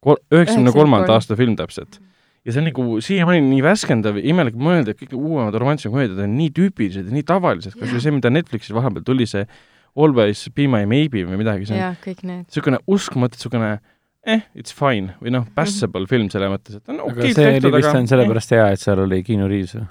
Äh, 0.05 0.25
üheksakümne 0.31 0.71
kolmanda 0.71 1.07
93. 1.07 1.13
aasta 1.13 1.35
film 1.35 1.55
täpselt. 1.57 1.99
Ja 2.45 2.53
see 2.53 2.61
on 2.61 2.67
nagu 2.69 2.97
siiamaani 3.03 3.41
nii 3.47 3.63
värskendav, 3.65 4.19
imelik 4.21 4.57
mõelda, 4.59 4.93
et 4.93 5.01
kõik 5.01 5.15
uuemad 5.17 5.55
romantilised 5.57 5.93
komöödiad 5.93 6.21
on 6.25 6.35
nii 6.37 6.51
tüüpilised 6.55 7.09
ja 7.09 7.15
nii 7.15 7.25
tavalised, 7.27 7.77
kas 7.79 7.89
või 7.93 8.03
see, 8.03 8.13
mida 8.13 8.31
Netflixis 8.33 8.75
vahepeal 8.75 9.07
tuli, 9.07 9.27
see 9.29 9.47
Always 9.95 10.41
be 10.51 10.65
my 10.67 10.83
maybe 10.83 11.21
või 11.23 11.39
midagi, 11.39 11.69
see 11.69 11.77
on 11.77 11.79
jah, 11.79 11.99
kõik 12.03 12.25
need. 12.27 12.47
niisugune 12.49 12.81
uskumatu, 12.91 13.39
niisugune 13.39 13.69
eh, 14.27 14.41
it's 14.53 14.75
fine 14.75 15.15
või 15.23 15.31
noh, 15.31 15.45
passable 15.55 16.03
film 16.11 16.27
selles 16.33 16.51
mõttes, 16.51 16.81
et 16.81 16.91
on 16.91 16.99
aga 16.99 17.13
okei 17.13 17.37
see 17.37 17.53
oli 17.61 17.71
vist 17.77 17.93
ainult 17.93 18.11
sellepärast 18.11 18.55
hea, 18.57 18.65
et 18.75 18.83
seal 18.83 19.01
oli 19.05 19.21
Keanu 19.23 19.47
Reaves 19.47 19.77
või? 19.79 19.87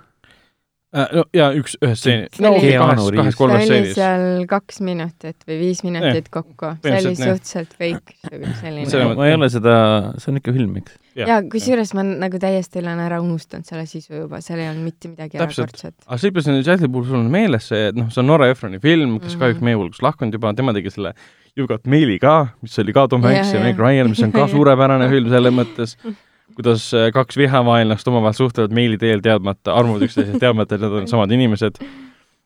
äh,. 0.94 1.08
no 1.18 1.24
jaa, 1.34 1.50
üks, 1.58 1.74
ühes 1.82 1.98
stseenis, 2.00 2.32
See 2.36 2.44
no 2.44 2.52
kahes, 2.54 3.08
kahes 3.18 3.38
kolmes 3.38 3.64
stseenis. 3.66 3.94
seal 3.98 4.44
kaks 4.50 4.80
minutit 4.86 5.44
või 5.48 5.58
viis 5.60 5.82
minutit 5.86 6.28
kokku, 6.34 6.74
see 6.84 6.98
oli 7.00 7.14
suhteliselt 7.18 7.74
fake, 7.78 8.16
selline 8.62 9.14
ma 9.18 9.28
ei 9.28 9.34
ole 9.38 9.48
seda, 9.52 9.74
see 10.22 10.32
on 10.32 10.40
ikka 10.42 10.54
film, 10.56 10.76
eks? 10.82 10.98
Jah. 11.14 11.28
ja 11.30 11.36
kusjuures 11.46 11.92
ma 11.94 12.02
nagu 12.06 12.38
täiesti 12.42 12.80
olen 12.82 12.98
ära 13.04 13.20
unustanud 13.22 13.66
selle 13.68 13.84
sisu 13.86 14.24
juba, 14.24 14.40
seal 14.42 14.58
ei 14.64 14.68
olnud 14.72 14.88
mitte 14.88 15.10
midagi 15.12 15.38
Täpselt. 15.38 15.68
erakordset. 15.70 15.94
aga 16.08 16.18
Sleepless 16.18 16.48
in 16.50 16.58
Seattle'i 16.66 16.90
puhul 16.90 17.06
sul 17.10 17.20
on 17.20 17.30
meeles 17.30 17.68
see, 17.70 17.88
et 17.92 17.98
noh, 17.98 18.08
see 18.10 18.22
on 18.24 18.26
Nora 18.32 18.48
Ephroni 18.50 18.80
film, 18.82 19.20
kes 19.22 19.34
Mhm. 19.36 19.40
kahjuks 19.44 19.62
meie 19.62 19.78
hulgast 19.78 20.02
lahkunud 20.02 20.34
juba, 20.34 20.50
tema 20.58 20.72
tegi 20.74 20.90
selle 20.90 21.14
You 21.54 21.68
Got 21.70 21.84
Maili 21.86 22.16
ka, 22.18 22.48
mis 22.66 22.74
oli 22.82 22.92
ka 22.92 23.06
Tom 23.06 23.22
Hanks 23.22 23.52
ja 23.52 23.60
jah. 23.60 23.62
Meg 23.68 23.78
Ryan, 23.78 24.08
mis 24.10 24.22
on 24.26 24.32
ka 24.34 24.48
suurepärane 24.54 25.06
film 25.12 25.30
selles 25.30 25.54
mõttes, 25.54 25.94
kuidas 26.56 26.88
äh, 26.94 27.10
kaks 27.14 27.38
vihavaenlast 27.40 28.08
omavahel 28.10 28.38
suhtlevad 28.38 28.74
meili 28.74 28.98
teel 29.00 29.22
teadmata, 29.24 29.74
armuvad 29.74 30.06
üksteisest 30.08 30.40
teadmata, 30.44 30.76
et 30.76 30.84
nad 30.84 30.98
on 31.00 31.08
samad 31.10 31.32
inimesed. 31.34 31.80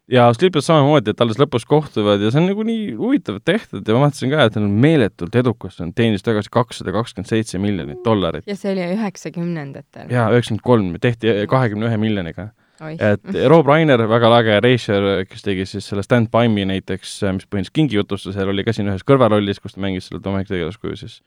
ja 0.08 0.28
Sleepless 0.32 0.70
samamoodi, 0.70 1.12
et 1.12 1.20
alles 1.20 1.40
lõpus 1.40 1.66
kohtuvad 1.68 2.22
ja 2.24 2.30
see 2.32 2.40
on 2.40 2.48
nagu 2.48 2.64
nii 2.64 2.94
huvitavalt 2.96 3.44
tehtud 3.44 3.88
ja 3.88 3.96
ma 3.96 4.06
vaatasin 4.06 4.32
ka, 4.32 4.46
et 4.46 4.54
ta 4.56 4.62
on 4.62 4.70
meeletult 4.84 5.34
edukas, 5.36 5.80
on 5.84 5.92
teenis 5.92 6.24
tagasi 6.24 6.52
kakssada 6.52 6.94
kakskümmend 6.96 7.28
seitse 7.28 7.60
miljonit 7.60 8.00
dollarit. 8.04 8.46
ja 8.48 8.56
see 8.56 8.72
oli 8.72 8.86
üheksakümnendatel. 8.94 10.08
jaa, 10.12 10.30
üheksakümmend 10.32 10.64
kolm, 10.64 10.94
tehti 11.02 11.34
kahekümne 11.50 11.90
ühe 11.90 12.00
miljoniga 12.00 12.50
oih, 12.84 13.00
et 13.02 13.38
Rob 13.50 13.68
Reiner, 13.68 14.00
väga 14.10 14.30
lage 14.32 14.58
reisijal, 14.64 15.08
kes 15.28 15.44
tegi 15.44 15.66
siis 15.68 15.88
selle 15.90 16.04
Stand 16.06 16.30
By 16.32 16.50
Me 16.52 16.64
näiteks, 16.68 17.18
mis 17.34 17.44
põhimõtteliselt 17.44 17.76
kingijutustus, 17.76 18.36
seal 18.36 18.52
oli 18.52 18.64
ka 18.66 18.74
siin 18.76 18.90
ühes 18.90 19.04
kõrvalrollis, 19.06 19.60
kus 19.62 19.76
ta 19.76 19.82
mängis 19.84 20.08
selle 20.08 20.22
Tom 20.24 20.38
Hanks'i 20.38 20.54
tegelaskuju 20.54 20.98
siis 21.00 21.20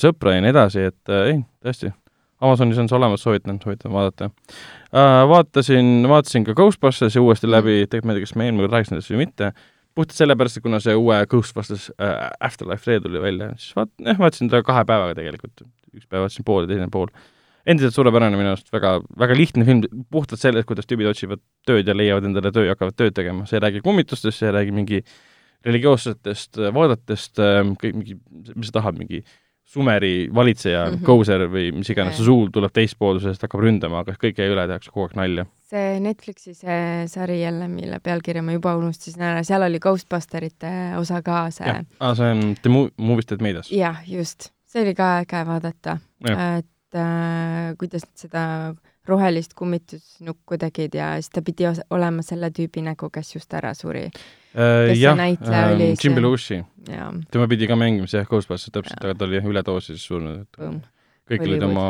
sõpra 0.00 0.36
ja 0.36 0.44
nii 0.44 0.52
edasi, 0.52 0.86
et 0.90 1.12
äh, 1.12 1.26
ei, 1.32 1.42
tõesti, 1.62 1.92
Amazonis 2.42 2.80
on 2.82 2.88
see 2.90 2.96
olemas, 2.98 3.22
soovitan, 3.22 3.60
soovitan 3.62 3.92
vaadata 3.94 4.26
äh,. 4.90 5.20
Vaatasin, 5.30 6.08
vaatasin 6.10 6.46
ka 6.48 6.56
Ghostbustersi 6.58 7.22
uuesti 7.22 7.50
läbi, 7.50 7.84
tegelikult 7.86 8.08
ma 8.08 8.16
ei 8.16 8.18
tea, 8.18 8.26
kas 8.26 8.34
ma 8.34 8.46
eelmine 8.48 8.64
kord 8.66 8.74
rääkisin 8.74 8.96
sellest 8.96 9.12
või 9.12 9.20
mitte, 9.20 9.52
puhtalt 9.94 10.16
sellepärast, 10.18 10.58
et 10.58 10.64
kuna 10.64 10.80
see 10.82 10.96
uue 10.98 11.20
Ghostbusters 11.30 11.90
äh, 12.02 12.32
Afterlife 12.42 12.90
Re 12.90 12.98
tuli 13.04 13.22
välja, 13.22 13.52
siis 13.60 13.76
vaat-, 13.78 13.94
jah, 14.02 14.18
vaatasin 14.18 14.50
ta 14.50 14.62
kahe 14.66 14.82
päevaga 14.88 15.14
tegelikult, 15.20 15.62
üks 15.94 16.08
päev 16.08 16.26
vaatasin 16.26 16.48
pool 16.48 16.66
ja 16.66 16.72
teine 16.72 16.88
pool 16.90 17.12
endiselt 17.62 17.94
suurepärane 17.94 18.34
minu 18.34 18.50
arust, 18.56 18.72
väga, 18.74 18.96
väga 19.22 19.36
lihtne 19.38 19.66
film, 19.68 19.84
puhtalt 20.10 20.42
sellest, 20.42 20.66
kuidas 20.66 20.88
tüübid 20.90 21.06
otsivad 21.12 21.38
tööd 21.68 21.86
ja 21.86 21.94
leiavad 21.94 22.26
endale 22.26 22.50
töö 22.50 22.66
ja 22.66 22.74
hakkavad 22.74 22.98
tööd 22.98 23.14
tegema, 23.14 23.46
see 23.46 23.60
ei 23.60 23.62
räägi 23.68 23.84
kummitustest, 23.86 24.40
see 24.40 24.48
ei 24.50 24.56
räägi 24.56 24.74
mingi 24.74 25.02
religioossetest 25.62 26.58
äh, 26.58 26.74
vaadetest, 26.74 27.38
kõik 27.78 28.00
mingi, 28.00 28.18
mis 28.56 28.72
sa 28.72 28.80
tahad, 28.80 28.98
mingi 28.98 29.22
Sumeri 29.64 30.28
valitseja 30.34 30.84
mm. 30.86 30.94
-hmm. 30.96 31.04
Kouser 31.06 31.46
või 31.48 31.70
mis 31.72 31.90
iganes, 31.90 32.18
Jaa. 32.18 32.24
Zuul 32.26 32.50
tuleb 32.52 32.72
teistpoolsusest, 32.74 33.42
hakkab 33.46 33.60
ründama, 33.62 34.02
aga 34.02 34.12
kõike 34.20 34.44
üle 34.50 34.66
tehakse 34.68 34.90
kogu 34.90 35.06
aeg 35.06 35.16
nalja. 35.16 35.46
see 35.72 36.00
Netflixi 36.04 36.54
see 36.54 37.06
sari 37.08 37.38
jälle, 37.40 37.68
mille 37.68 38.00
pealkirja 38.04 38.42
ma 38.42 38.52
juba 38.52 38.74
unustasin 38.76 39.22
ära, 39.22 39.42
seal 39.44 39.62
oli 39.62 39.78
Ghostbusterite 39.80 40.72
osa 40.98 41.22
ka 41.22 41.46
see 41.50 41.72
aa, 42.00 42.14
see 42.14 42.30
on 42.30 42.54
The 42.62 42.70
Mo- 42.70 42.90
Movies 42.98 43.26
That 43.26 43.40
Made 43.40 43.58
Us. 43.58 43.70
jah, 43.72 44.02
just, 44.08 44.50
see 44.66 44.82
oli 44.82 44.94
ka 44.94 45.20
äge 45.22 45.46
vaadata, 45.48 45.98
et 46.58 46.94
äh, 46.94 47.72
kuidas 47.78 48.04
seda 48.14 48.74
rohelist 49.08 49.54
kummitusnukku 49.58 50.58
tegid 50.62 50.94
ja 50.94 51.14
siis 51.18 51.30
ta 51.34 51.42
pidi 51.42 51.66
olema 51.90 52.22
selle 52.22 52.50
tüübi 52.54 52.84
nägu, 52.86 53.08
kes 53.10 53.34
just 53.34 53.54
ära 53.58 53.72
suri 53.74 54.04
Kes 54.12 54.92
see 54.92 55.00
jah, 55.00 55.16
näitleja 55.16 55.72
oli, 55.74 55.86
see- 55.96 56.04
Jim 56.08 56.14
Belushi, 56.18 56.58
tema 57.32 57.46
pidi 57.48 57.66
ka 57.66 57.76
mängima 57.80 58.06
see 58.06 58.20
jah, 58.20 58.28
Ghostbusters 58.28 58.70
täpselt, 58.74 59.00
aga 59.02 59.14
ta 59.18 59.24
oli 59.24 59.40
üledoosis 59.40 60.04
surnud, 60.06 60.42
et 60.44 60.58
boom. 60.60 60.80
kõik 61.30 61.46
olid 61.48 61.62
oma 61.66 61.86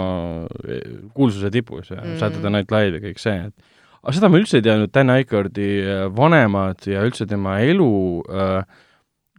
eh, 0.69 0.81
kuulsuse 1.17 1.51
tipus 1.51 1.91
ja 1.91 1.99
Mm. 2.01 2.13
mm. 2.15 2.19
Saturday 2.23 2.51
Night 2.55 2.71
Live 2.71 2.97
ja 3.01 3.03
kõik 3.09 3.19
see, 3.19 3.37
et 3.51 3.55
aga 4.03 4.15
seda 4.17 4.29
ma 4.31 4.39
üldse 4.39 4.57
ei 4.61 4.63
teadnud, 4.65 4.93
Dan 4.95 5.11
Aykroydi 5.11 5.69
äh, 5.83 6.07
vanemad 6.17 6.87
ja 6.87 7.03
üldse 7.07 7.27
tema 7.29 7.59
elu 7.61 7.91
äh,, 8.31 8.65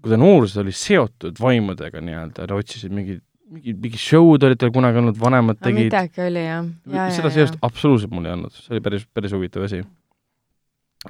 kui 0.03 0.11
ta 0.11 0.17
nooruses 0.19 0.57
oli 0.59 0.71
seotud 0.75 1.39
vaimudega 1.39 2.01
nii-öelda, 2.03 2.45
ta 2.47 2.55
otsisid 2.59 2.91
mingi, 2.91 3.21
mingi, 3.53 3.73
mingi 3.85 3.99
show'd 3.99 4.45
olid 4.47 4.59
tal 4.61 4.71
kunagi 4.73 4.99
olnud, 5.01 5.17
vanemad 5.19 5.59
tegid, 5.61 5.89
midagi 5.89 6.23
oli 6.25 6.45
jah, 6.45 6.69
ja, 6.93 7.07
seda 7.13 7.31
seost 7.33 7.57
absoluutselt 7.65 8.13
mul 8.15 8.27
ei 8.27 8.35
olnud, 8.35 8.55
see 8.57 8.75
oli 8.75 8.83
päris, 8.85 9.05
päris 9.13 9.35
huvitav 9.35 9.65
asi. 9.67 9.83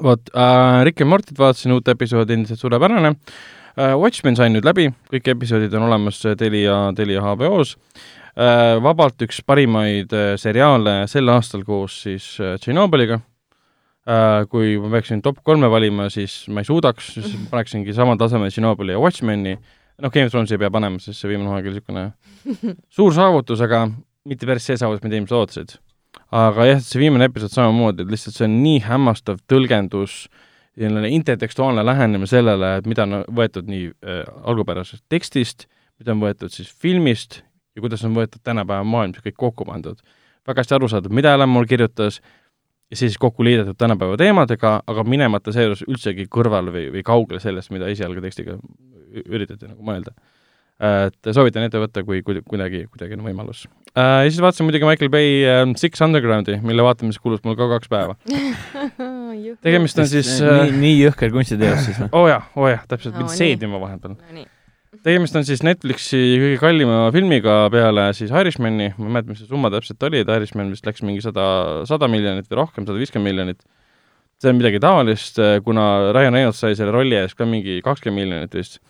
vot 0.01 0.33
äh,, 0.33 0.81
Rick 0.87 1.03
ja 1.03 1.07
Mortit 1.07 1.39
vaatasin 1.39 1.75
uut 1.75 1.87
episoodi, 1.93 2.33
endiselt 2.33 2.61
suurepärane. 2.63 3.13
Äh,. 3.77 3.93
Watchmen 3.99 4.37
sain 4.37 4.55
nüüd 4.55 4.65
läbi, 4.65 4.89
kõik 5.13 5.29
episoodid 5.35 5.73
on 5.77 5.87
olemas 5.87 6.19
äh, 6.25 6.37
Telia, 6.37 6.77
Telia 6.97 7.21
HBO-s 7.25 7.75
äh,. 8.35 8.79
vabalt 8.83 9.21
üks 9.25 9.43
parimaid 9.45 10.13
äh, 10.13 10.33
seriaale 10.41 11.03
sel 11.11 11.29
aastal 11.33 11.63
koos 11.67 12.01
siis 12.07 12.33
äh, 12.41 12.57
Tšernobõliga. 12.61 13.21
Äh, 14.03 14.43
kui 14.51 14.75
ma 14.83 14.89
peaksin 14.97 15.21
top 15.23 15.37
kolme 15.47 15.69
valima, 15.71 16.09
siis 16.11 16.41
ma 16.51 16.59
ei 16.59 16.67
suudaks, 16.67 17.13
siis 17.15 17.37
paneksingi 17.53 17.95
samal 17.95 18.19
tasemel 18.19 18.51
Tšernobõli 18.51 18.97
ja 18.97 18.99
Watchmeni, 18.99 19.55
noh, 20.01 20.11
Game 20.11 20.27
of 20.27 20.33
Thronesi 20.33 20.55
ei 20.57 20.61
pea 20.61 20.71
panema, 20.73 21.01
sest 21.01 21.21
see 21.21 21.31
viimane 21.31 21.51
hooaeg 21.51 21.69
oli 21.69 21.79
niisugune 21.79 22.05
suur 22.97 23.13
saavutus, 23.15 23.61
aga 23.65 23.85
mitte 24.29 24.47
päris 24.49 24.67
see 24.69 24.79
saavutus, 24.79 25.03
mida 25.05 25.19
inimesed 25.19 25.37
ootasid. 25.37 25.75
aga 26.33 26.65
jah, 26.69 26.81
see 26.81 27.01
viimane 27.01 27.29
episood 27.29 27.53
samamoodi, 27.53 28.05
et 28.05 28.13
lihtsalt 28.13 28.37
see 28.37 28.47
on 28.47 28.57
nii 28.63 28.81
hämmastav 28.87 29.39
tõlgendus, 29.49 30.25
selline 30.73 31.09
intertekstuaalne 31.13 31.85
lähenemine 31.85 32.29
sellele, 32.29 32.77
et 32.79 32.89
mida 32.89 33.05
on 33.05 33.19
võetud 33.29 33.69
nii 33.69 33.89
äh, 33.91 34.21
algupärasest 34.49 35.05
tekstist, 35.11 35.67
mida 36.01 36.15
on 36.15 36.23
võetud 36.23 36.53
siis 36.53 36.71
filmist 36.81 37.43
ja 37.75 37.81
kuidas 37.83 38.03
on 38.05 38.15
võetud 38.17 38.41
tänapäeva 38.45 38.85
maailmas 38.85 39.21
kõik 39.25 39.37
kokku 39.37 39.65
pandud. 39.69 39.99
väga 40.47 40.61
hästi 40.61 40.75
aru 40.75 40.89
saadud, 40.89 41.13
mida 41.13 41.33
Alan 41.33 41.49
Moore 41.49 41.69
kirjutas 41.69 42.19
ja 42.91 42.97
siis 42.97 43.17
kokku 43.17 43.43
liidetud 43.43 43.77
tänapäeva 43.77 44.17
teemadega, 44.17 44.81
aga 44.87 45.03
minemata 45.03 45.53
seejuures 45.53 45.85
üldsegi 45.87 46.25
kõrvale 46.29 46.73
või, 46.73 46.89
või 46.93 47.03
kaugele 47.05 47.39
sellest, 47.39 47.71
mida 47.71 47.87
esialgu 47.89 48.21
tekstiga 48.21 48.57
ü- 49.13 49.27
üritati 49.37 49.69
nagu 49.69 49.83
mõelda. 49.85 50.13
et 50.83 51.29
soovitan 51.31 51.63
ette 51.63 51.79
võtta, 51.79 52.01
kui 52.03 52.23
kuid- 52.25 52.41
kuidagi, 52.49 52.87
kuidagi 52.91 53.15
on 53.15 53.21
võimalus. 53.27 53.67
ja 53.95 54.25
siis 54.25 54.41
vaatasin 54.41 54.65
muidugi 54.67 54.87
Michael 54.89 55.11
Bay 55.13 55.43
äh, 55.45 55.61
Six 55.79 56.01
Undergroundi, 56.01 56.57
mille 56.65 56.83
vaatamiseks 56.83 57.21
kulus 57.23 57.43
mul 57.45 57.55
ka 57.55 57.67
kaks 57.75 57.91
päeva. 57.91 58.17
tegemist 59.65 59.99
on 60.01 60.09
siis 60.09 60.33
äh, 60.41 60.65
nii, 60.65 60.79
nii 60.81 60.97
jõhker 61.05 61.31
kunstiteos 61.35 61.85
siis 61.85 62.01
või? 62.01 62.09
oo 62.11 62.23
oh 62.25 62.31
jah, 62.31 62.49
oo 62.57 62.67
jah, 62.71 62.83
täpselt, 62.89 63.15
pidin 63.15 63.29
nii. 63.29 63.37
seedima 63.37 63.79
vahepeal. 63.81 64.17
Nonii. 64.17 64.47
tegemist 65.05 65.37
on 65.39 65.45
siis 65.47 65.63
Netflixi 65.65 66.19
kõige 66.41 66.57
kallima 66.61 66.97
filmiga 67.15 67.55
peale 67.73 68.09
siis 68.17 68.33
Irishmani, 68.33 68.89
ma 68.97 69.07
ei 69.07 69.15
mäleta, 69.19 69.31
mis 69.31 69.43
see 69.43 69.49
summa 69.53 69.71
täpselt 69.73 70.03
oli, 70.09 70.23
et 70.25 70.33
Irishman 70.35 70.73
vist 70.73 70.89
läks 70.89 71.05
mingi 71.05 71.23
sada, 71.23 71.45
sada 71.89 72.09
miljonit 72.11 72.49
või 72.49 72.63
rohkem, 72.63 72.89
sada 72.89 72.99
viiskümmend 72.99 73.29
miljonit. 73.29 73.63
see 74.41 74.51
on 74.51 74.59
midagi 74.59 74.81
taolist, 74.83 75.37
kuna 75.63 75.85
Ryan 76.11 76.35
Reynolds 76.35 76.59
sai 76.59 76.75
selle 76.75 76.91
rolli 76.91 77.15
eest 77.15 77.37
ka 77.39 77.45
mingi 77.47 77.79
kakskümmend 77.85 78.25
miljonit 78.25 78.57
vist. 78.57 78.81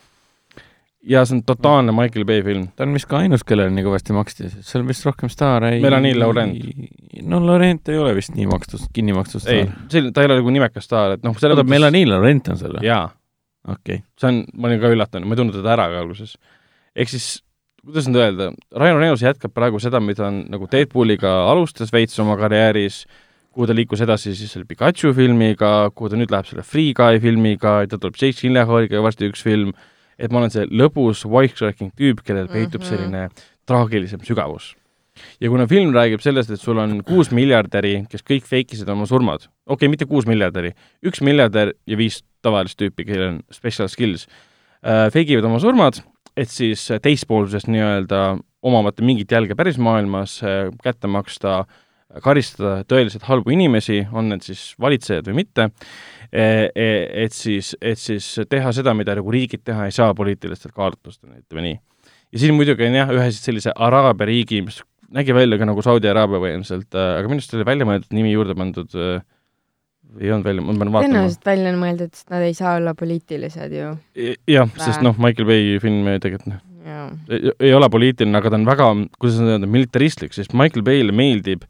Ja 1.03 1.23
see 1.27 1.37
on 1.37 1.41
totaalne 1.47 1.91
Michael 1.95 2.25
Bay 2.25 2.43
film. 2.43 2.67
ta 2.75 2.85
on 2.85 2.93
vist 2.95 3.09
ka 3.11 3.19
ainus, 3.23 3.43
kellele 3.47 3.73
nii 3.75 3.85
kõvasti 3.85 4.15
maksti, 4.15 4.51
seal 4.63 4.85
vist 4.87 5.05
rohkem 5.07 5.31
staare 5.31 5.73
ei 5.75 5.81
Melanie 5.83 6.15
Laurent. 6.15 6.55
no 7.27 7.41
Laurent 7.43 7.91
ei 7.91 7.99
ole 7.99 8.13
vist 8.15 8.35
nii 8.37 8.47
makstud, 8.51 8.87
kinni 8.95 9.15
makstud 9.15 9.43
ei 9.43 9.65
staar., 9.65 9.89
see, 9.91 10.13
ta 10.15 10.23
ei 10.23 10.31
ole 10.31 10.39
nagu 10.39 10.53
nimekas 10.55 10.87
staar, 10.87 11.17
et 11.17 11.27
noh, 11.27 11.35
oota, 11.35 11.67
Melanie 11.67 12.07
Laurent 12.07 12.53
on 12.53 12.61
seal 12.61 12.77
või? 12.77 12.87
jaa 12.87 13.07
okei 13.67 13.99
okay.. 13.99 14.05
see 14.19 14.29
on, 14.29 14.43
ma 14.55 14.69
olin 14.69 14.83
ka 14.83 14.93
üllatunud, 14.93 15.27
ma 15.27 15.35
ei 15.35 15.41
tundnud 15.41 15.59
teda 15.59 15.75
ära 15.75 15.89
ka 15.91 16.01
alguses. 16.03 16.35
ehk 16.95 17.11
siis, 17.11 17.27
kuidas 17.83 18.09
nüüd 18.09 18.23
öelda, 18.23 18.49
Ryan 18.79 18.99
Reynolds 18.99 19.25
jätkab 19.25 19.53
praegu 19.55 19.81
seda, 19.83 20.01
mida 20.03 20.27
on 20.29 20.43
nagu 20.51 20.67
Deadpooliga 20.71 21.35
alustas 21.51 21.93
veits 21.93 22.19
oma 22.23 22.37
karjääris, 22.39 23.03
kuhu 23.53 23.67
ta 23.69 23.75
liikus 23.75 24.01
edasi 24.03 24.33
siis 24.35 24.55
selle 24.55 24.67
Pikachu 24.69 25.13
filmiga, 25.15 25.91
kuhu 25.95 26.11
ta 26.11 26.19
nüüd 26.19 26.31
läheb 26.33 26.49
selle 26.49 26.65
Free 26.67 26.95
Guy 26.97 27.19
filmiga, 27.23 27.81
ta 27.87 27.99
tuleb 27.99 28.19
Jake 28.19 28.39
Gyllenhaaliga 28.41 29.03
varsti 29.03 29.29
üks 29.31 29.43
film, 29.45 29.75
et 30.19 30.32
ma 30.32 30.39
olen 30.39 30.54
see 30.54 30.65
lõbus 30.69 31.26
wisecracking 31.26 31.91
tüüp, 31.97 32.23
kellel 32.23 32.47
peitub 32.47 32.82
Mhm. 32.82 32.89
selline 32.89 33.30
traagilisem 33.67 34.19
sügavus. 34.23 34.76
ja 35.39 35.49
kuna 35.49 35.67
film 35.67 35.93
räägib 35.93 36.21
sellest, 36.21 36.49
et 36.49 36.60
sul 36.60 36.78
on 36.82 37.04
kuus 37.06 37.30
miljardäri, 37.32 38.08
kes 38.10 38.23
kõik 38.26 38.47
fake 38.49 38.73
isid 38.73 38.89
oma 38.89 39.06
surmad, 39.06 39.43
okei 39.67 39.76
okay,, 39.86 39.88
mitte 39.88 40.06
kuus 40.10 40.26
miljardäri, 40.26 40.73
üks 41.06 41.21
miljardär 41.21 41.73
ja 41.86 41.97
viis 41.97 42.23
tavalist 42.41 42.80
tüüpi, 42.80 43.06
kellel 43.06 43.28
on 43.36 43.43
special 43.52 43.88
skills 43.88 44.26
äh,, 44.84 45.12
fake 45.13 45.30
ivad 45.30 45.45
oma 45.45 45.60
surmad, 45.60 46.02
et 46.36 46.49
siis 46.49 46.89
äh, 46.91 46.97
teispoolsusest 46.99 47.67
nii-öelda 47.69 48.39
omamata 48.63 49.04
mingit 49.04 49.32
jälge 49.32 49.56
pärismaailmas 49.56 50.39
äh, 50.43 50.71
kätte 50.84 51.08
maksta, 51.08 51.65
karistada 52.21 52.84
tõeliselt 52.89 53.26
halbu 53.28 53.54
inimesi, 53.56 54.04
on 54.13 54.30
need 54.34 54.45
siis 54.45 54.73
valitsejad 54.82 55.30
või 55.30 55.39
mitte, 55.43 55.69
et 56.34 57.34
siis, 57.36 57.73
et 57.82 57.99
siis 58.02 58.28
teha 58.49 58.71
seda, 58.73 58.95
mida 58.97 59.15
nagu 59.17 59.34
riigid 59.34 59.63
teha 59.65 59.88
ei 59.89 59.93
saa 59.95 60.13
poliitilistel 60.17 60.73
kaalutlustel, 60.73 61.36
ütleme 61.38 61.67
nii. 61.67 61.78
ja 62.34 62.41
siin 62.41 62.58
muidugi 62.58 62.88
on 62.88 62.97
jah, 62.97 63.13
ühe 63.13 63.28
siis 63.30 63.45
sellise 63.45 63.73
Araabia 63.76 64.30
riigi, 64.30 64.63
mis 64.65 64.82
nägi 65.13 65.36
välja 65.36 65.60
ka 65.62 65.69
nagu 65.69 65.86
Saudi 65.86 66.10
Araabia 66.10 66.41
põhimõtteliselt, 66.41 66.89
aga 66.97 67.30
minu 67.30 67.41
arust 67.41 67.54
oli 67.58 67.69
välja 67.69 67.89
mõeldud 67.89 68.17
nimi 68.17 68.34
juurde 68.34 68.58
pandud 68.58 68.97
äh, 68.97 69.21
ei 70.21 70.32
olnud 70.32 70.45
välja, 70.45 70.62
ma 70.65 70.76
pean 70.78 70.91
vaatama. 70.93 71.08
tõenäoliselt 71.08 71.47
välja 71.47 71.71
on 71.73 71.80
mõeldud, 71.82 72.13
sest 72.13 72.34
nad 72.34 72.45
ei 72.45 72.54
saa 72.58 72.76
olla 72.80 72.93
poliitilised 72.97 73.73
ju. 73.78 73.89
jah, 74.49 74.73
sest 74.78 75.06
noh, 75.06 75.17
Michael 75.21 75.49
Bay 75.49 75.78
film 75.84 76.10
tegelikult 76.21 76.52
noh, 76.52 76.62
ei, 77.60 77.71
ole 77.73 77.89
poliitiline, 77.93 78.38
aga 78.38 78.52
ta 78.52 78.60
on 78.60 78.67
väga, 78.67 78.89
kuidas 79.19 79.39
öelda, 79.43 79.69
militaristlik, 79.69 80.36
sest 80.36 80.54
Michael 80.58 80.86
Bay'le 80.86 81.15
meeldib, 81.15 81.65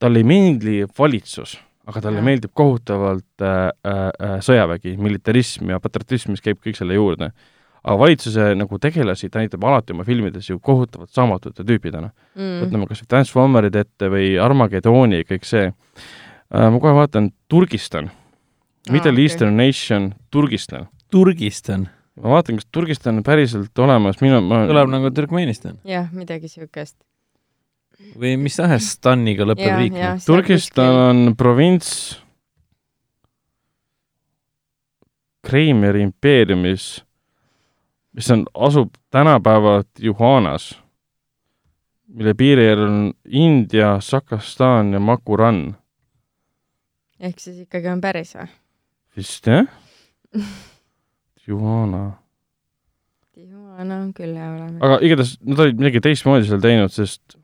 talle 0.00 0.22
ei 0.22 0.26
meeldi 0.26 0.76
valitsus, 0.98 1.56
aga 1.90 2.02
talle 2.04 2.22
meeldib 2.24 2.52
kohutavalt 2.56 3.44
äh, 3.44 3.70
äh, 3.86 4.36
sõjavägi, 4.44 4.96
militarism 5.00 5.72
ja 5.72 5.80
patriotism, 5.82 6.34
mis 6.34 6.44
käib 6.44 6.60
kõik 6.64 6.78
selle 6.78 6.96
juurde. 6.96 7.32
aga 7.80 7.96
valitsuse 7.96 8.50
nagu 8.60 8.76
tegelasi 8.78 9.30
ta 9.32 9.40
näitab 9.40 9.62
alati 9.64 9.94
oma 9.94 10.04
filmides 10.04 10.50
ju 10.50 10.58
kohutavalt 10.60 11.10
saamatute 11.16 11.64
tüüpidena 11.64 12.10
mm.. 12.36 12.58
võtame 12.66 12.88
kas 12.88 13.00
või 13.00 13.08
Transformerid 13.14 13.76
ette 13.80 14.10
või 14.12 14.34
Armageddoni, 14.36 15.22
kõik 15.28 15.48
see 15.48 15.70
äh,. 15.70 16.66
ma 16.70 16.80
kohe 16.80 16.92
vaatan, 16.98 17.30
Turgistan, 17.48 18.10
Middle 18.90 19.12
okei. 19.12 19.24
Eastern 19.24 19.56
Nation, 19.56 20.12
Turgistan. 20.30 20.88
Turgistan, 21.10 21.88
ma 22.20 22.36
vaatan, 22.36 22.60
kas 22.60 22.68
Turgistan 22.72 23.20
on 23.20 23.24
päriselt 23.24 23.78
olemas, 23.78 24.20
minu, 24.20 24.42
ma 24.44 24.66
kõlab 24.68 24.92
nagu 24.92 25.12
Türkmenistan 25.16 25.80
jah, 25.88 26.12
midagi 26.12 26.52
siukest. 26.52 26.98
Või 28.20 28.36
mis 28.40 28.56
tahes 28.58 28.90
staniga 28.96 29.46
lõppev 29.48 29.78
riik. 29.78 29.96
jah. 29.96 30.18
Turkistan 30.26 30.98
on 31.10 31.36
provints 31.36 32.20
Kreimeri 35.40 36.02
impeeriumis, 36.04 37.00
mis 38.12 38.28
on, 38.30 38.44
asub 38.54 38.92
tänapäeva 39.10 39.80
Juhanas, 39.98 40.74
mille 42.12 42.34
piiril 42.36 42.82
on 42.84 42.98
India, 43.24 43.94
Sakastan 44.04 44.92
ja 44.92 45.00
Makuran. 45.00 45.76
ehk 47.20 47.40
siis 47.40 47.64
ikkagi 47.64 47.88
on 47.88 48.00
päris 48.00 48.34
või? 48.36 48.48
vist 49.16 49.46
jah? 49.48 49.66
Juhana. 51.46 52.20
Tijuana 53.34 53.96
on 54.04 54.12
küll 54.14 54.36
hea 54.36 54.52
olema. 54.52 54.78
aga 54.84 55.00
igatahes 55.00 55.38
nad 55.40 55.64
olid 55.64 55.80
midagi 55.80 56.04
teistmoodi 56.04 56.46
seal 56.46 56.60
teinud, 56.60 56.92
sest 56.92 57.39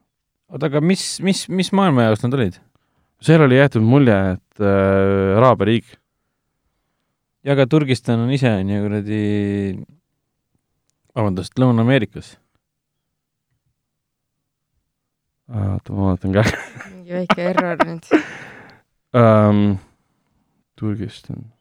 oota, 0.50 0.68
aga 0.70 0.82
mis, 0.85 1.04
mis, 1.24 1.46
mis 1.48 1.72
maailma 1.76 2.09
jaoks 2.09 2.24
nad 2.26 2.37
olid? 2.38 2.59
seal 3.24 3.44
oli 3.46 3.59
jäetud 3.59 3.85
mulje, 3.85 4.16
et 4.37 4.62
äh, 4.62 5.37
Araabia 5.38 5.70
riik 5.70 5.94
ja 7.46 7.54
aga 7.56 7.68
Turgistan 7.70 8.24
on 8.26 8.32
ise 8.35 8.50
on 8.61 8.72
ju 8.74 8.82
kuradi, 8.85 9.22
vabandust, 11.16 11.56
Lõuna-Ameerikas. 11.62 12.35
oota, 15.48 15.92
ma 15.94 16.12
vaatan 16.12 16.37
ka 16.37 16.46
mingi 16.92 17.20
väike 17.20 17.50
error 17.52 17.85
nüüd. 17.87 18.14
um,. 19.14 19.76
Turgistan, 20.76 21.52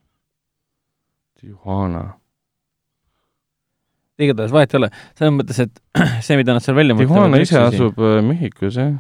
Tijuana. 1.40 2.20
Igatahes 4.22 4.54
vahet 4.56 4.74
ei 4.74 4.80
ole, 4.80 4.92
selles 5.18 5.36
mõttes, 5.36 5.60
et 5.66 5.82
see, 6.26 6.38
mida 6.40 6.56
nad 6.56 6.64
seal 6.64 6.78
välja 6.78 6.96
Tijuana 7.00 7.42
ise. 7.44 7.60
asub 7.60 8.00
äh, 8.00 8.22
Mehhikos, 8.26 8.78
jah. 8.80 8.94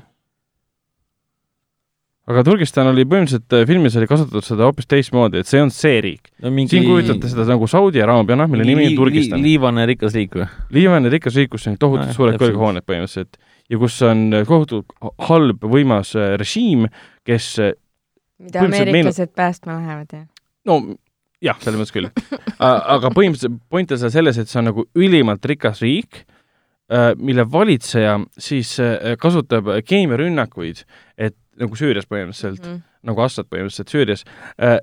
aga 2.31 2.43
Turgistan 2.47 2.89
oli 2.91 3.05
põhimõtteliselt, 3.07 3.47
äh, 3.55 3.65
filmis 3.69 3.95
oli 3.99 4.09
kasutatud 4.11 4.47
seda 4.47 4.67
hoopis 4.67 4.89
teistmoodi, 4.91 5.43
et 5.43 5.49
see 5.49 5.61
olnud 5.63 5.75
see 5.75 6.01
riik. 6.03 6.33
no 6.43 6.51
mingi 6.55 6.75
siin 6.75 6.87
kujutate 6.89 7.31
seda 7.31 7.47
nagu 7.53 7.69
Saudi 7.71 8.03
Araabia, 8.03 8.37
noh, 8.41 8.51
mille 8.51 8.67
nimi 8.67 8.89
on 8.91 8.99
Turgistan. 8.99 9.43
liivane 9.45 9.87
rikas 9.93 10.17
riik 10.17 10.35
või? 10.41 10.49
liivane 10.75 11.13
rikas 11.13 11.39
riik, 11.39 11.53
kus 11.55 11.69
on 11.71 11.79
tohutult 11.79 12.09
Nojah, 12.09 12.19
suured 12.19 12.41
kõrghooned 12.41 12.87
põhimõtteliselt 12.87 13.39
ja 13.71 13.81
kus 13.81 14.01
on 14.05 14.27
äh, 14.35 14.45
kohutavalt 14.49 15.15
halb 15.29 15.63
võimas 15.63 16.11
režiim, 16.41 16.89
kes 17.25 17.53
mida 18.41 18.67
ameeriklased 18.67 19.31
päästma 19.37 19.79
lähevad, 19.79 20.11
jah? 20.11 20.27
no 20.67 20.81
jah, 21.45 21.59
selles 21.61 21.79
mõttes 21.79 21.95
küll. 21.95 22.09
aga 22.59 23.11
põhimõtteliselt 23.13 23.59
point 23.69 23.91
on 23.91 24.11
selles, 24.11 24.39
et 24.41 24.51
see 24.51 24.61
on 24.61 24.71
nagu 24.71 24.87
ülimalt 24.95 25.45
rikas 25.45 25.81
riik, 25.85 26.25
mille 27.17 27.47
valitseja 27.51 28.19
siis 28.37 28.75
äh, 28.79 29.15
kasutab 29.17 29.71
keemiarünnakuid, 29.89 30.83
et 31.17 31.33
nagu 31.59 31.77
Süürias 31.79 32.05
põhimõtteliselt 32.05 32.61
mm. 32.61 32.73
-hmm. 32.73 32.81
nagu 33.09 33.21
Assad 33.21 33.47
põhimõtteliselt 33.49 33.89
Süürias, 33.93 34.25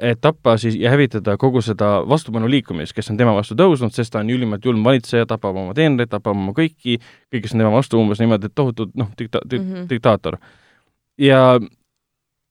et 0.00 0.20
tappa 0.20 0.56
siis 0.58 0.74
ja 0.80 0.90
hävitada 0.90 1.36
kogu 1.36 1.62
seda 1.62 2.00
vastupanuliikumist, 2.08 2.94
kes 2.96 3.10
on 3.10 3.20
tema 3.20 3.34
vastu 3.36 3.54
tõusnud, 3.54 3.92
sest 3.94 4.12
ta 4.12 4.22
on 4.22 4.30
ülimalt 4.30 4.64
julm 4.64 4.84
valitseja, 4.84 5.26
tapab 5.26 5.56
oma 5.56 5.74
teenreid, 5.74 6.10
tapab 6.10 6.36
oma 6.36 6.52
kõiki, 6.56 6.98
kõik, 7.32 7.44
kes 7.44 7.54
on 7.54 7.62
tema 7.62 7.70
vastu 7.74 8.00
umbes 8.00 8.18
niimoodi, 8.22 8.50
et 8.50 8.54
tohutud 8.54 8.96
noh, 8.98 9.12
dikta-, 9.18 9.44
Mhm. 9.44 9.52
dik-, 9.54 9.88
diktaator. 9.94 10.38
ja 11.18 11.60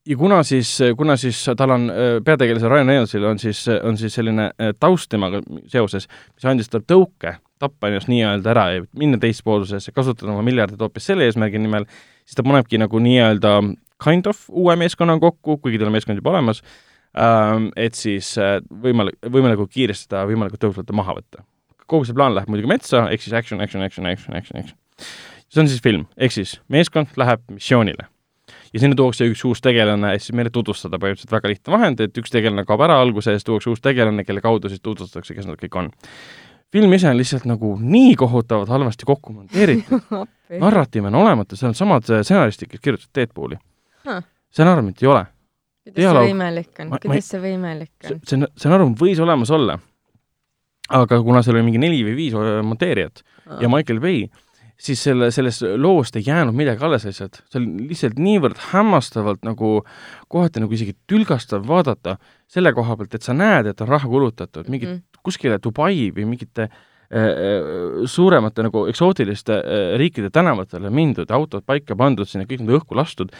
ja 0.06 0.16
kuna 0.16 0.42
siis, 0.42 0.78
kuna 0.96 1.16
siis 1.16 1.44
tal 1.56 1.70
on, 1.70 1.86
peategelase 2.24 2.68
Ryan 2.68 2.88
Reynolds'il 2.88 3.24
on 3.24 3.38
siis, 3.38 3.64
on 3.82 3.98
siis 3.98 4.14
selline 4.14 4.50
äh, 4.50 4.72
taust 4.80 5.10
temaga 5.12 5.42
seoses, 5.70 6.08
mis 6.34 6.46
andis 6.48 6.70
talle 6.72 6.86
tõuke 6.88 7.36
tappa 7.62 7.90
ennast 7.90 8.10
nii-öelda 8.10 8.50
ära 8.50 8.64
ja 8.74 8.86
minna 8.98 9.20
teispoolsusesse, 9.22 9.94
kasutada 9.94 10.32
oma 10.32 10.42
miljardit 10.42 10.80
hoopis 10.82 11.06
selle 11.06 11.28
eesmärgi 11.28 11.60
nimel, 11.62 11.86
siis 12.26 12.38
ta 12.38 12.46
panebki 12.46 12.80
nagu 12.82 13.02
nii-öelda 13.02 13.58
kind 14.02 14.26
of 14.26 14.48
uue 14.50 14.74
meeskonna 14.80 15.18
kokku, 15.22 15.60
kuigi 15.62 15.78
tal 15.78 15.92
on 15.92 15.96
meeskond 15.96 16.18
juba 16.18 16.34
olemas 16.34 16.62
ähm, 17.14 17.70
et 17.76 17.94
siis 17.98 18.34
äh, 18.42 18.58
võimalik, 18.82 19.20
võimalikult 19.22 19.70
kiiresti 19.74 20.10
ta 20.10 20.26
võimalikult 20.26 20.64
tõhusalt 20.64 20.90
maha 20.98 21.20
võtta. 21.20 21.46
kogu 21.86 22.08
see 22.08 22.16
plaan 22.16 22.34
läheb 22.34 22.50
muidugi 22.50 22.70
metsa, 22.74 23.06
ehk 23.12 23.22
siis 23.22 23.36
action, 23.38 23.60
action, 23.62 23.84
action, 23.84 24.08
action, 24.10 24.34
action, 24.34 24.58
action. 24.58 25.06
see 25.46 25.62
on 25.62 25.70
siis 25.70 25.84
film, 25.84 26.08
ehk 26.16 26.34
siis 26.34 26.58
meeskond 26.72 27.14
läheb 27.20 27.46
missioonile 27.52 28.11
ja 28.72 28.80
sinna 28.80 28.96
tuuakse 28.96 29.26
üks 29.28 29.42
uus 29.48 29.60
tegelane, 29.64 30.14
et 30.16 30.22
siis 30.24 30.32
meile 30.36 30.50
tutvustada 30.50 30.96
põhimõtteliselt 31.02 31.34
väga 31.34 31.50
lihtne 31.52 31.72
vahend, 31.74 32.00
et 32.00 32.18
üks 32.22 32.30
tegelane 32.32 32.64
kaob 32.68 32.80
ära 32.86 33.00
alguses, 33.02 33.44
tuuakse 33.44 33.70
uus 33.70 33.80
tegelane, 33.84 34.24
kelle 34.24 34.40
kaudu 34.44 34.68
siis 34.72 34.80
tutvustatakse, 34.80 35.34
kes 35.36 35.46
nad 35.50 35.60
kõik 35.60 35.76
on. 35.78 35.90
film 36.72 36.92
ise 36.96 37.08
on 37.10 37.16
lihtsalt 37.20 37.44
nagu 37.44 37.74
nii 37.80 38.14
kohutavalt 38.16 38.68
halvasti 38.72 39.04
kokku 39.04 39.32
monteeritud 39.32 40.00
narratiiv 40.64 41.04
on 41.10 41.14
olematu, 41.20 41.56
seal 41.56 41.68
on 41.74 41.74
samad 41.76 42.06
stsenaristid, 42.08 42.68
kes 42.72 42.80
kirjutasid 42.80 43.12
Deadpooli 43.14 43.58
Huh. 44.02 44.18
stsenaariumit 44.50 45.02
ei 45.02 45.06
ole. 45.08 45.20
kuidas 45.84 45.94
see 45.94 46.02
dialoog- 46.02 46.26
võimalik 46.32 46.80
on 46.82 46.88
kuidas 46.96 47.28
see 47.30 47.40
võimalik 47.44 47.90
see, 48.02 48.14
on? 48.16 48.20
see 48.26 48.48
stsenaarium 48.56 48.94
võis 48.98 49.20
olemas 49.22 49.50
olla, 49.54 49.76
aga 50.92 51.20
kuna 51.22 51.42
seal 51.44 51.56
oli 51.60 51.66
mingi 51.68 51.78
neli 51.82 52.00
või 52.06 52.16
viis 52.18 52.34
äh, 52.34 52.58
monteerijat 52.66 53.22
ja 53.60 53.68
Michael 53.70 54.00
Bay, 54.02 54.24
siis 54.82 55.02
selle, 55.06 55.30
sellest 55.34 55.64
loost 55.78 56.16
ei 56.18 56.24
jäänud 56.26 56.56
midagi 56.58 56.84
alles 56.84 57.06
lihtsalt. 57.06 57.42
see 57.50 57.60
oli 57.60 57.88
lihtsalt 57.92 58.18
niivõrd 58.18 58.60
hämmastavalt 58.72 59.44
nagu, 59.46 59.74
kohati 60.32 60.62
nagu 60.62 60.74
isegi 60.74 60.96
tülgastav 61.10 61.66
vaadata 61.68 62.16
selle 62.50 62.72
koha 62.76 62.96
pealt, 62.98 63.14
et 63.14 63.26
sa 63.26 63.36
näed, 63.36 63.70
et 63.70 63.80
on 63.80 63.90
raha 63.92 64.08
kulutatud 64.08 64.70
mingit 64.72 64.90
mm. 64.90 65.02
kuskile 65.22 65.60
Dubai 65.62 66.10
või 66.16 66.26
mingite 66.34 66.66
äh, 66.66 66.72
äh, 67.16 68.06
suuremate 68.10 68.66
nagu 68.66 68.86
eksootiliste 68.90 69.58
äh, 69.58 69.84
riikide 70.02 70.32
tänavatele 70.34 70.90
mindud, 70.90 71.30
autod 71.30 71.66
paika 71.66 71.96
pandud, 71.98 72.28
sinna 72.28 72.48
kõik 72.48 72.64
need 72.64 72.80
õhku 72.80 72.98
lastud, 72.98 73.30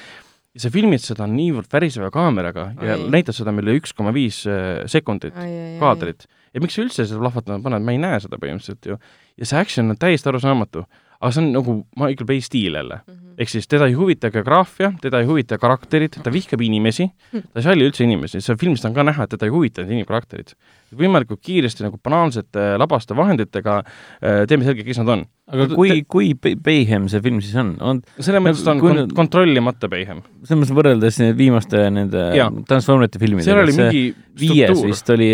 ja 0.52 0.60
sa 0.60 0.70
filmid 0.72 1.00
seda 1.02 1.26
niivõrd 1.30 1.70
väriseva 1.72 2.10
kaameraga 2.12 2.66
ja 2.76 2.96
Oi. 2.98 3.08
näitad 3.12 3.36
seda 3.36 3.54
meile 3.56 3.74
üks 3.78 3.94
koma 3.96 4.12
viis 4.14 4.42
äh, 4.48 4.84
sekundit 4.90 5.36
kaadrit. 5.80 6.26
ja 6.52 6.60
miks 6.60 6.76
sa 6.76 6.84
üldse 6.84 7.06
seda 7.06 7.20
plahvatama 7.22 7.62
paned, 7.64 7.86
ma 7.86 7.94
ei 7.94 8.00
näe 8.02 8.20
seda 8.20 8.38
põhimõtteliselt 8.40 8.90
ju. 8.90 8.98
ja 9.40 9.48
see 9.48 9.60
action 9.60 9.90
on 9.90 9.98
täiesti 10.00 10.28
arusaamatu. 10.28 10.84
Aga 11.22 11.30
see 11.32 11.44
on 11.44 11.52
nagu 11.54 11.74
Michael 11.96 12.26
Bay 12.26 12.40
stiil 12.44 12.74
jälle. 12.74 13.00
Mhm. 13.06 13.18
ehk 13.42 13.48
siis 13.48 13.64
teda 13.66 13.86
ei 13.88 13.94
huvita 13.96 14.28
geograafia, 14.30 14.90
teda 15.00 15.22
ei 15.22 15.24
huvita 15.26 15.56
karakterid, 15.58 16.18
ta 16.22 16.30
vihkab 16.30 16.60
inimesi, 16.60 17.06
ta 17.32 17.40
ei 17.58 17.62
salli 17.64 17.86
üldse 17.88 18.04
inimesi, 18.04 18.42
seal 18.44 18.58
filmis 18.60 18.84
on 18.84 18.92
ka 18.94 19.02
näha, 19.08 19.24
et 19.24 19.30
teda 19.32 19.46
ei 19.48 19.50
huvita 19.54 19.80
need 19.82 19.94
inimkarakterid. 19.96 20.52
võimalikult 20.92 21.40
kiiresti 21.40 21.82
nagu 21.86 21.96
banaalsete 22.04 22.74
labaste 22.78 23.16
vahenditega 23.16 23.78
äh, 23.80 24.42
teeme 24.46 24.66
selgeks, 24.66 24.84
kes 24.90 24.98
nad 25.00 25.08
on. 25.14 25.22
aga 25.48 25.66
kui, 25.72 26.02
kui 26.04 26.34
pe- 26.34 26.52
Peihem 26.62 27.08
see 27.08 27.22
film 27.24 27.40
siis 27.40 27.56
on? 27.56 27.72
on 27.80 28.02
selles 28.20 28.42
mõttes 28.44 28.62
ta 28.66 28.74
on 28.74 28.80
kui 28.84 28.92
kon 28.92 28.98
nüüd- 29.00 29.14
kontrollimata 29.16 29.88
Peihem. 29.88 30.20
selles 30.44 30.60
mõttes 30.66 30.76
võrreldes 30.76 31.18
viimaste 31.40 31.86
nende. 31.90 32.26
Transformerite 32.68 33.18
filmidega, 33.18 33.64
see 33.72 33.80
mingi 33.80 34.04
viies 34.38 34.68
struktuur. 34.68 34.92
vist 34.92 35.10
oli, 35.16 35.30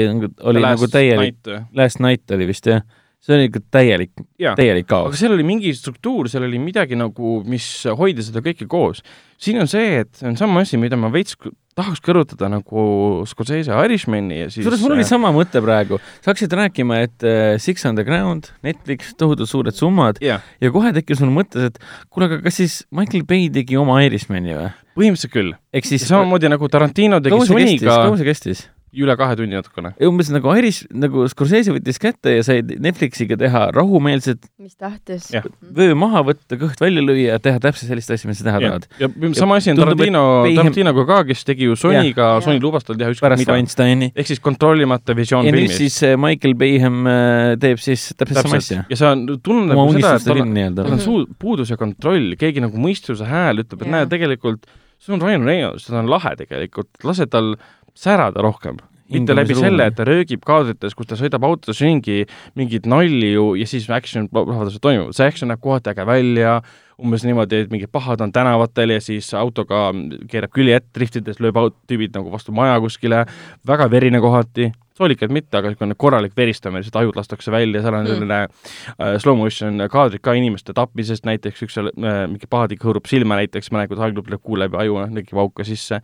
oli 0.46 0.60
Last 0.62 0.78
nagu 0.78 0.86
täielik, 0.94 1.34
Night. 1.42 1.66
Last 1.74 1.98
Night 2.00 2.30
oli 2.30 2.46
vist 2.46 2.70
jah, 2.70 2.82
see 3.24 3.34
oli 3.34 3.48
ikka 3.48 3.62
täielik, 3.74 4.12
täielik 4.38 4.86
aga 4.86 4.92
kaos. 5.10 5.18
seal 5.20 5.34
oli 5.34 5.46
mingi 5.46 5.72
struktuur, 5.76 6.30
seal 6.30 6.46
oli 6.46 6.60
midagi 6.62 6.98
nagu, 6.98 7.38
mis 7.48 7.66
hoidis 7.98 8.30
seda 8.30 8.42
kõike 8.44 8.68
koos. 8.70 9.02
siin 9.38 9.58
on 9.62 9.70
see, 9.70 10.04
et 10.04 10.12
see 10.18 10.28
on 10.30 10.38
sama 10.38 10.62
asi, 10.64 10.78
mida 10.80 10.96
ma 10.98 11.10
veits 11.12 11.36
tahaks 11.78 12.02
kõrvutada 12.02 12.48
nagu 12.50 12.84
Scorsese 13.28 13.74
Irishmani 13.86 14.40
ja 14.40 14.46
siis 14.48 14.64
kusjuures 14.64 14.82
mul 14.82 14.96
oli 14.96 15.06
sama 15.06 15.30
mõte 15.34 15.62
praegu, 15.62 16.00
sa 16.22 16.32
hakkasid 16.32 16.56
rääkima, 16.58 17.02
et 17.06 17.26
äh, 17.26 17.52
Six 17.62 17.86
Underground, 17.90 18.50
Netflix, 18.66 19.12
tohutult 19.18 19.50
suured 19.50 19.76
summad 19.76 20.22
jah, 20.24 20.42
ja 20.62 20.72
kohe 20.74 20.94
tekkis 20.96 21.22
mul 21.24 21.34
mõttes, 21.40 21.70
et 21.70 21.78
kuule, 22.08 22.30
aga 22.30 22.40
kas 22.46 22.58
siis 22.62 22.80
Michael 22.94 23.26
Bay 23.28 23.50
tegi 23.54 23.78
oma 23.78 24.00
Irishmani 24.06 24.56
või? 24.56 24.72
põhimõtteliselt 24.98 25.34
küll. 25.34 25.54
ehk 25.74 25.86
siis 25.86 26.08
samamoodi 26.08 26.50
nagu 26.50 26.70
Tarantino 26.72 27.22
tegi 27.22 27.46
Sonyga 27.50 28.02
kaua 28.06 28.18
see 28.18 28.30
kestis? 28.32 28.66
Üle 28.96 29.14
kahe 29.18 29.36
tunni 29.38 29.56
natukene. 29.58 29.92
umbes 30.08 30.30
nagu 30.32 30.52
Irish, 30.56 30.86
nagu 30.92 31.26
Scorsese 31.30 31.74
võttis 31.74 32.00
kätte 32.00 32.38
ja 32.38 32.44
sai 32.46 32.62
Netflixiga 32.62 33.36
teha 33.40 33.68
rahumeelset 33.76 34.46
mis 34.62 34.76
tahtes 34.78 35.28
Jah. 35.32 35.46
vöö 35.76 35.96
maha 35.98 36.22
võtta, 36.30 36.58
kõht 36.60 36.80
välja 36.82 37.04
lüüa 37.04 37.36
ja 37.36 37.42
teha 37.42 37.60
täpselt 37.62 37.92
sellist 37.92 38.12
asja, 38.14 38.30
mida 38.30 38.40
sa 38.40 38.48
teha 38.48 38.62
ja, 38.62 38.72
tahad. 38.72 38.88
ja 39.02 39.32
sama 39.38 39.58
asi 39.60 39.72
on 39.72 39.80
Tarantino, 39.80 40.24
Tarantinoga 40.56 41.04
ka, 41.10 41.20
kes 41.28 41.44
tegi 41.48 41.68
ju 41.68 41.76
Sonyga 41.78 42.30
Sony 42.44 42.62
lubas 42.62 42.88
tal 42.88 42.98
teha 43.00 43.12
ükskõik 43.12 43.36
mida. 43.42 44.10
Ehk 44.14 44.32
siis 44.32 44.42
kontrollimata 44.44 45.16
visioon 45.18 45.46
ja 45.46 45.54
nüüd 45.54 45.68
filmis. 45.68 45.78
siis 45.82 46.00
äh, 46.08 46.16
Michael 46.20 46.56
Bayhem 46.58 47.06
äh, 47.06 47.52
teeb 47.60 47.82
siis 47.82 48.08
täpselt 48.16 48.42
sama 48.46 48.62
asja. 48.62 48.82
ja 48.88 48.98
sa 48.98 49.14
tunned 49.14 49.76
oma 49.76 49.88
nagu 49.88 49.96
seda, 49.98 50.16
et 50.16 50.28
tal 50.28 50.44
on, 50.46 50.58
tal 50.80 50.92
on 50.96 51.04
suu-, 51.04 51.24
puudus 51.38 51.72
ja 51.72 51.78
kontroll, 51.80 52.34
keegi 52.40 52.64
nagu 52.64 52.80
mõistuse 52.80 53.28
hääl 53.28 53.64
ütleb, 53.64 53.84
et 53.84 53.92
näe, 53.94 54.10
tegelikult 54.10 54.68
see 54.98 55.14
on 55.14 55.22
Ryan 55.22 55.46
Reynolds, 55.46 55.86
seda 55.86 56.00
on 56.02 56.10
lahe 56.10 56.34
tegelikult, 56.38 56.90
lase 57.06 57.28
tal 57.30 57.54
särada 57.98 58.42
rohkem. 58.44 58.78
mitte 59.08 59.32
läbi 59.32 59.54
selle, 59.56 59.86
et 59.88 59.94
ta 59.96 60.04
röögib 60.04 60.42
kaadrites, 60.44 60.92
kus 60.94 61.06
ta 61.08 61.16
sõidab 61.16 61.40
autos 61.48 61.78
ringi, 61.80 62.26
mingit 62.60 62.84
nalli 62.84 63.30
ju 63.32 63.54
ja 63.56 63.64
siis 63.66 63.86
action 63.90 64.26
plahvatused 64.28 64.82
toimuvad, 64.84 65.16
see 65.16 65.24
action 65.26 65.48
näeb 65.48 65.62
kohati 65.64 65.94
äge 65.94 66.04
välja, 66.04 66.58
umbes 67.00 67.24
niimoodi, 67.24 67.62
et 67.64 67.72
mingid 67.72 67.88
pahad 67.94 68.20
on 68.20 68.34
tänavatel 68.36 68.92
ja 68.92 69.00
siis 69.00 69.30
autoga 69.38 69.86
keerab 70.28 70.52
külje 70.52 70.76
ette, 70.76 70.90
driftides 70.98 71.40
lööb 71.40 71.56
aut- 71.56 71.78
tüübid 71.88 72.12
nagu 72.18 72.28
vastu 72.34 72.52
maja 72.52 72.76
kuskile, 72.84 73.22
väga 73.66 73.88
verine 73.90 74.20
kohati, 74.20 74.68
soolikad 74.98 75.32
mitte, 75.32 75.56
aga 75.56 75.72
niisugune 75.72 75.96
korralik 75.96 76.36
veristamine, 76.36 76.82
lihtsalt 76.84 77.00
ajud 77.00 77.16
lastakse 77.16 77.50
välja, 77.54 77.80
seal 77.80 77.94
on 77.94 78.04
Mm. 78.04 78.12
selline 78.12 78.40
äh, 78.44 79.16
slow 79.24 79.40
motion 79.40 79.80
kaadrid 79.88 80.20
ka 80.20 80.36
inimeste 80.36 80.76
tapmisest 80.76 81.24
näiteks, 81.24 81.64
üks 81.64 81.80
seal 81.80 81.88
äh, 81.96 82.26
mingi 82.28 82.44
pahatik 82.50 82.84
hõõrub 82.84 83.08
silma 83.08 83.40
näiteks, 83.40 83.72
kuidas 83.72 84.04
haigla 84.04 84.20
tuleb 84.22 84.42
kuu 84.42 84.58
läbi 84.60 84.76
aju, 84.76 85.06
nägi 85.08 85.32
pauka 85.32 85.64
sisse 85.64 86.02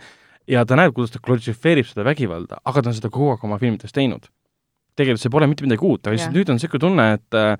ja 0.50 0.64
ta 0.68 0.78
näeb, 0.78 0.94
kuidas 0.96 1.14
ta 1.14 1.22
glorifitseerib 1.24 1.88
seda 1.88 2.04
vägivalda, 2.06 2.60
aga 2.64 2.82
ta 2.82 2.92
on 2.92 2.98
seda 2.98 3.10
kogu 3.12 3.32
aeg 3.34 3.46
oma 3.46 3.58
filmides 3.62 3.94
teinud. 3.94 4.28
tegelikult 4.94 5.24
see 5.24 5.32
pole 5.32 5.48
mitte 5.50 5.64
midagi 5.66 5.82
uut, 5.82 6.04
aga 6.04 6.14
lihtsalt 6.14 6.36
nüüd 6.36 6.50
on 6.52 6.58
niisugune 6.60 6.82
tunne, 6.84 7.06
et 7.16 7.38
äh, 7.38 7.56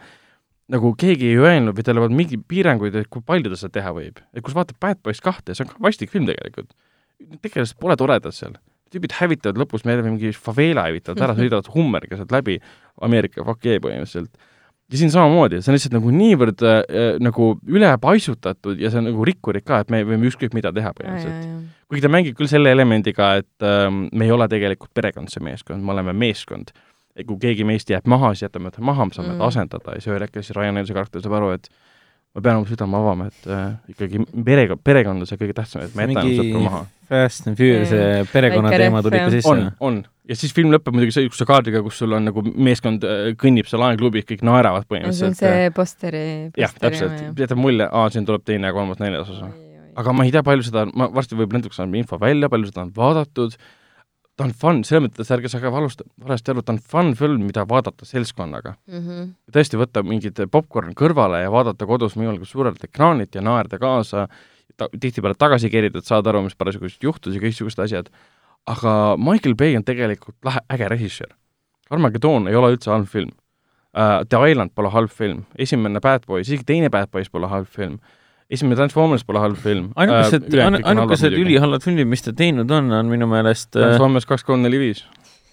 nagu 0.72 0.92
keegi 1.00 1.32
ei 1.32 1.40
öelnud 1.40 1.76
või 1.76 1.86
tal 1.86 1.98
ei 1.98 2.04
olnud 2.04 2.18
mingeid 2.18 2.44
piiranguid, 2.48 2.94
et 3.00 3.10
kui 3.12 3.24
palju 3.26 3.50
ta 3.50 3.58
seda 3.58 3.80
teha 3.80 3.90
võib. 3.96 4.20
et 4.32 4.44
kui 4.44 4.52
sa 4.52 4.60
vaatad 4.60 4.78
Bad 4.80 5.02
Boys 5.02 5.20
kahte, 5.24 5.56
see 5.56 5.64
on 5.66 5.72
ka 5.72 5.82
vastik 5.82 6.12
film 6.12 6.28
tegelikult. 6.30 6.70
Tegelased 7.42 7.78
pole 7.80 7.96
toredad 7.96 8.34
seal. 8.36 8.56
tüübid 8.94 9.16
hävitavad 9.18 9.58
lõpus 9.58 9.82
meile 9.88 10.04
mingi 10.06 10.30
faveela 10.32 10.86
hävitavad 10.86 11.22
ära, 11.26 11.34
sõidavad 11.34 11.66
Hummeriga 11.74 12.16
sealt 12.20 12.30
läbi 12.30 12.60
Ameerika 13.02 13.42
fuck 13.42 13.64
yeah 13.66 13.82
põhimõtteliselt. 13.82 14.30
Ja 14.92 14.98
siin 15.00 15.10
samamoodi, 15.10 15.60
see 15.64 15.72
on 15.72 15.78
lihtsalt 15.78 15.94
nagu 15.96 16.10
niivõrd 16.14 16.64
äh, 16.68 16.80
nagu 17.24 17.50
ülepaisutatud 17.66 18.80
ja 18.80 18.90
see 18.92 19.00
on 19.00 19.08
nagu 19.10 19.24
rikkurid 19.26 19.64
ka, 19.66 19.80
et 19.84 19.92
me 19.92 20.02
võime 20.06 20.28
ükskõik 20.28 20.56
mida 20.56 20.72
teha 20.74 20.92
põhimõtteliselt. 20.96 21.70
kuigi 21.88 22.04
ta 22.04 22.10
mängib 22.12 22.36
küll 22.38 22.50
selle 22.50 22.72
elemendiga, 22.74 23.34
et 23.40 23.66
ähm, 23.68 24.06
me 24.12 24.28
ei 24.28 24.34
ole 24.34 24.48
tegelikult 24.52 24.92
perekond, 24.94 25.32
see 25.32 25.44
meeskond, 25.44 25.84
me 25.84 25.94
oleme 25.96 26.12
meeskond. 26.12 26.74
kui 27.14 27.38
keegi 27.38 27.64
meist 27.64 27.90
jääb 27.90 28.08
maha, 28.10 28.32
siis 28.34 28.48
jätame 28.48 28.72
ta 28.74 28.82
maha, 28.82 29.04
me 29.06 29.14
saame 29.14 29.34
Mm. 29.34 29.38
ta 29.38 29.46
asendada 29.46 29.92
ja 29.94 30.00
siis 30.02 30.10
ühel 30.10 30.22
hetkel 30.26 30.42
siis 30.42 30.56
Ryan 30.56 30.74
Reynolds'i 30.74 30.94
karakter 30.96 31.22
saab 31.22 31.36
aru, 31.38 31.52
et 31.54 31.68
ma 32.34 32.42
pean 32.42 32.58
oma 32.58 32.66
südame 32.66 32.98
avama, 32.98 33.28
et 33.30 33.46
äh, 33.46 33.92
ikkagi 33.92 34.24
perega, 34.46 34.76
perekond 34.76 35.22
on 35.22 35.28
see 35.28 35.38
kõige 35.38 35.54
tähtsam, 35.54 35.84
et 35.86 35.94
ma 35.94 36.06
jätan 36.08 36.30
sõpra 36.34 36.62
maha. 36.64 36.80
Fast 37.04 37.46
and 37.46 37.60
Furious 37.60 37.92
Jaa. 37.92 38.24
perekonna 38.32 38.72
Väike 38.72 38.80
teema 38.80 39.02
tuli 39.04 39.18
ikka 39.20 39.34
sisse 39.36 39.50
on, 39.52 39.66
on. 39.84 39.98
ja 40.26 40.38
siis 40.40 40.54
film 40.56 40.72
lõpeb 40.72 40.96
muidugi 40.96 41.14
sellise 41.14 41.46
kaadriga, 41.46 41.82
kus 41.84 42.00
sul 42.00 42.16
on 42.16 42.26
nagu 42.26 42.42
meeskond 42.42 43.06
äh, 43.06 43.28
kõnnib 43.38 43.68
seal 43.70 43.84
laeklubis, 43.84 44.26
kõik 44.30 44.42
naeravad 44.48 44.82
see 44.82 44.88
on 44.88 44.94
põhimõtteliselt. 44.96 45.38
see 45.38 45.70
posteri. 45.76 46.24
jah, 46.58 46.74
täpselt, 46.80 47.22
jätab 47.38 47.60
mulje, 47.60 47.86
aa, 47.86 48.10
siin 48.14 48.26
tuleb 48.26 48.46
teine 48.48 48.72
ja 48.72 48.74
kolmas, 48.74 48.98
neljas 49.04 49.30
osa. 49.36 49.52
aga 50.02 50.16
ma 50.16 50.26
ei 50.26 50.34
tea, 50.34 50.42
palju 50.46 50.66
seda, 50.66 50.88
ma 50.90 51.10
varsti 51.14 51.38
võib 51.38 51.54
natuke 51.54 51.76
saan 51.76 51.94
info 51.94 52.18
välja, 52.18 52.50
palju 52.50 52.72
seda 52.72 52.82
on 52.88 52.94
vaadatud, 52.98 53.54
ta 54.36 54.46
on 54.48 54.52
fun, 54.58 54.82
selles 54.86 55.06
mõttes 55.06 55.30
ärge 55.34 55.50
saage 55.50 55.70
valusta, 55.72 56.06
valesti 56.22 56.50
aru, 56.52 56.64
ta 56.64 56.74
on 56.74 56.80
fun 56.92 57.12
film, 57.18 57.44
mida 57.46 57.64
vaadata 57.68 58.06
seltskonnaga. 58.08 58.74
-hmm. 58.90 59.28
tõesti 59.54 59.78
võtta 59.78 60.02
mingid 60.02 60.40
popkorn 60.50 60.94
kõrvale 60.98 61.44
ja 61.44 61.52
vaadata 61.54 61.86
kodus 61.86 62.16
võimalikult 62.18 62.50
suurelt 62.50 62.84
ekraanilt 62.84 63.34
ja 63.34 63.42
naerda 63.42 63.78
kaasa, 63.78 64.26
ta, 64.76 64.88
tihtipeale 65.00 65.38
tagasi 65.38 65.70
kerida, 65.70 65.98
et 65.98 66.10
saada 66.10 66.30
aru, 66.30 66.42
mis 66.48 66.58
parasjagu 66.58 66.90
juhtus 67.02 67.34
ja 67.34 67.40
kõiksugused 67.40 67.82
asjad. 67.82 68.10
aga 68.66 69.16
Michael 69.20 69.54
Bay 69.54 69.76
on 69.76 69.84
tegelikult 69.84 70.36
lahe, 70.44 70.60
äge 70.72 70.88
režissöör. 70.88 71.34
Armageddon 71.90 72.48
ei 72.48 72.54
ole 72.56 72.70
üldse 72.72 72.90
halb 72.90 73.06
film 73.06 73.30
uh,. 73.94 74.24
The 74.28 74.50
Island 74.50 74.70
pole 74.74 74.90
halb 74.90 75.10
film, 75.10 75.44
esimene 75.58 76.00
Bad 76.00 76.26
Boys, 76.26 76.48
isegi 76.48 76.64
teine 76.64 76.90
Bad 76.90 77.10
Boys 77.10 77.28
pole 77.28 77.46
halb 77.46 77.66
film, 77.66 77.98
esimene 78.52 78.76
Transformers 78.78 79.24
pole 79.26 79.40
halb 79.42 79.58
film. 79.60 79.90
ainukesed, 79.96 80.48
ainukesed 80.84 81.36
ülihalvad 81.38 81.84
filmid, 81.84 82.08
mis 82.10 82.24
ta 82.24 82.34
teinud 82.36 82.70
on, 82.74 82.92
on 82.92 83.10
minu 83.10 83.28
meelest 83.30 83.72
äh, 83.74 83.80
Transformers 83.88 84.28
kaks, 84.28 84.46
kolm, 84.46 84.64
neli, 84.66 84.80
viis. 84.82 85.04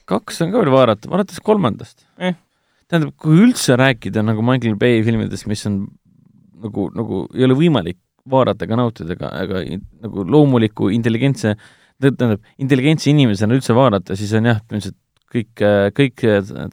kaks 0.09 0.41
on 0.45 0.53
ka 0.53 0.63
veel 0.63 0.73
vaadata, 0.73 1.11
vaadates 1.11 1.41
kolmandast 1.45 2.05
Eh. 2.19 2.35
tähendab, 2.91 3.15
kui 3.21 3.39
üldse 3.47 3.77
rääkida 3.79 4.23
nagu 4.25 4.43
Michael 4.45 4.75
Bay 4.79 5.03
filmidest, 5.07 5.47
mis 5.47 5.63
on 5.69 5.85
nagu, 6.61 6.89
nagu 6.95 7.25
ei 7.35 7.47
ole 7.47 7.57
võimalik 7.57 7.99
vaadata 8.29 8.67
ega 8.67 8.77
nautida 8.77 9.15
ega, 9.15 9.31
ega 9.41 9.61
nagu 10.03 10.25
loomuliku 10.27 10.91
intelligentse, 10.93 11.55
tähendab, 12.01 12.41
intelligentse 12.61 13.09
inimesena 13.09 13.55
üldse 13.57 13.73
vaadata, 13.77 14.17
siis 14.19 14.33
on 14.37 14.49
jah, 14.51 14.59
põhimõtteliselt 14.67 14.99
kõik, 15.31 15.63
kõik 15.95 16.23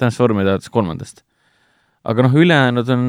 Transformid 0.00 0.48
alates 0.48 0.72
kolmandast. 0.74 1.22
aga 2.08 2.24
noh, 2.24 2.34
ülejäänud 2.40 2.88
on, 2.94 3.02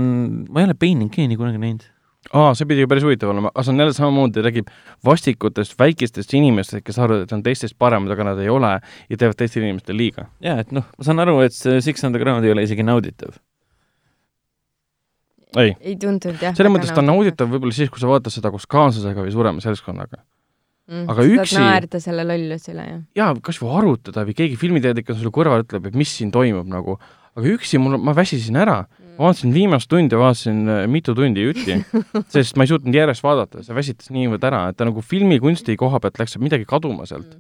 ma 0.49 0.61
ei 0.61 0.69
ole 0.69 0.75
Pain 0.75 1.01
and 1.01 1.13
Game'i 1.13 1.37
kunagi 1.39 1.61
näinud. 1.61 1.85
aa, 2.33 2.53
see 2.57 2.67
pidi 2.69 2.83
ju 2.83 2.89
päris 2.91 3.05
huvitav 3.05 3.31
olema, 3.31 3.51
aga 3.53 3.65
see 3.65 3.73
on 3.73 3.81
jälle 3.81 3.95
samamoodi, 3.95 4.43
räägib 4.45 4.71
vastikutest 5.07 5.75
väikestest 5.79 6.33
inimestest, 6.37 6.83
kes 6.85 6.99
arvavad, 7.01 7.25
et 7.25 7.35
on 7.35 7.43
teistest 7.45 7.77
paremad, 7.79 8.11
aga 8.13 8.31
nad 8.31 8.41
ei 8.43 8.49
ole 8.53 8.73
ja 9.09 9.19
teevad 9.19 9.39
teistele 9.39 9.69
inimestele 9.69 9.97
liiga. 9.97 10.27
jaa, 10.43 10.59
et 10.63 10.73
noh, 10.75 10.85
ma 10.97 11.07
saan 11.07 11.23
aru, 11.23 11.39
et 11.45 11.55
see 11.55 11.79
Six 11.85 12.03
Underground 12.07 12.45
ei 12.45 12.53
ole 12.53 12.65
isegi 12.67 12.85
nauditav. 12.85 13.39
ei, 15.57 15.73
ei 15.79 15.95
tundunud 15.97 16.43
jah. 16.43 16.57
selles 16.57 16.73
mõttes 16.75 16.91
ta 16.93 17.01
on 17.01 17.09
nauditav 17.09 17.49
võib-olla 17.49 17.75
siis, 17.75 17.89
kui 17.93 18.03
sa 18.03 18.11
vaatad 18.11 18.35
seda 18.35 18.51
koos 18.53 18.67
kaaslasega 18.69 19.23
või 19.25 19.33
suurema 19.33 19.63
seltskonnaga. 19.63 20.21
mm,. 20.91 21.07
aga 21.09 21.25
üksi- 21.25 21.57
naerda 21.57 22.03
selle 22.03 22.27
lollusele 22.27 22.89
jah. 22.89 23.01
jaa, 23.23 23.31
kas 23.41 23.63
või 23.63 23.73
arutada 23.79 24.27
või 24.27 24.37
keegi 24.37 24.59
filmiteadlik 24.59 25.15
sulle 25.15 25.33
kõrval 25.33 25.65
ütleb, 25.65 25.87
et 25.89 25.97
mis 25.97 26.13
siin 26.19 26.35
toimub 26.35 26.67
nagu, 26.69 26.99
aga 27.39 27.55
üksi 27.55 27.79
mul, 27.81 27.97
ma 27.97 28.13
väsisin 28.17 28.59
ära. 28.59 28.83
Ma 29.19 29.27
vaatasin 29.27 29.53
viimast 29.53 29.89
tundi, 29.91 30.15
vaatasin 30.15 30.63
äh, 30.71 30.81
mitu 30.87 31.13
tundi 31.15 31.43
jutti, 31.43 31.75
sest 32.33 32.55
ma 32.55 32.65
ei 32.65 32.71
suutnud 32.71 32.95
järjest 32.95 33.23
vaadata, 33.25 33.63
see 33.65 33.75
väsitas 33.75 34.11
niivõrd 34.15 34.45
ära, 34.47 34.63
et 34.71 34.79
ta 34.79 34.87
nagu 34.87 35.03
filmikunsti 35.03 35.75
koha 35.79 35.99
pealt 36.03 36.21
läks 36.21 36.37
midagi 36.39 36.67
kaduma 36.69 37.07
sealt. 37.09 37.37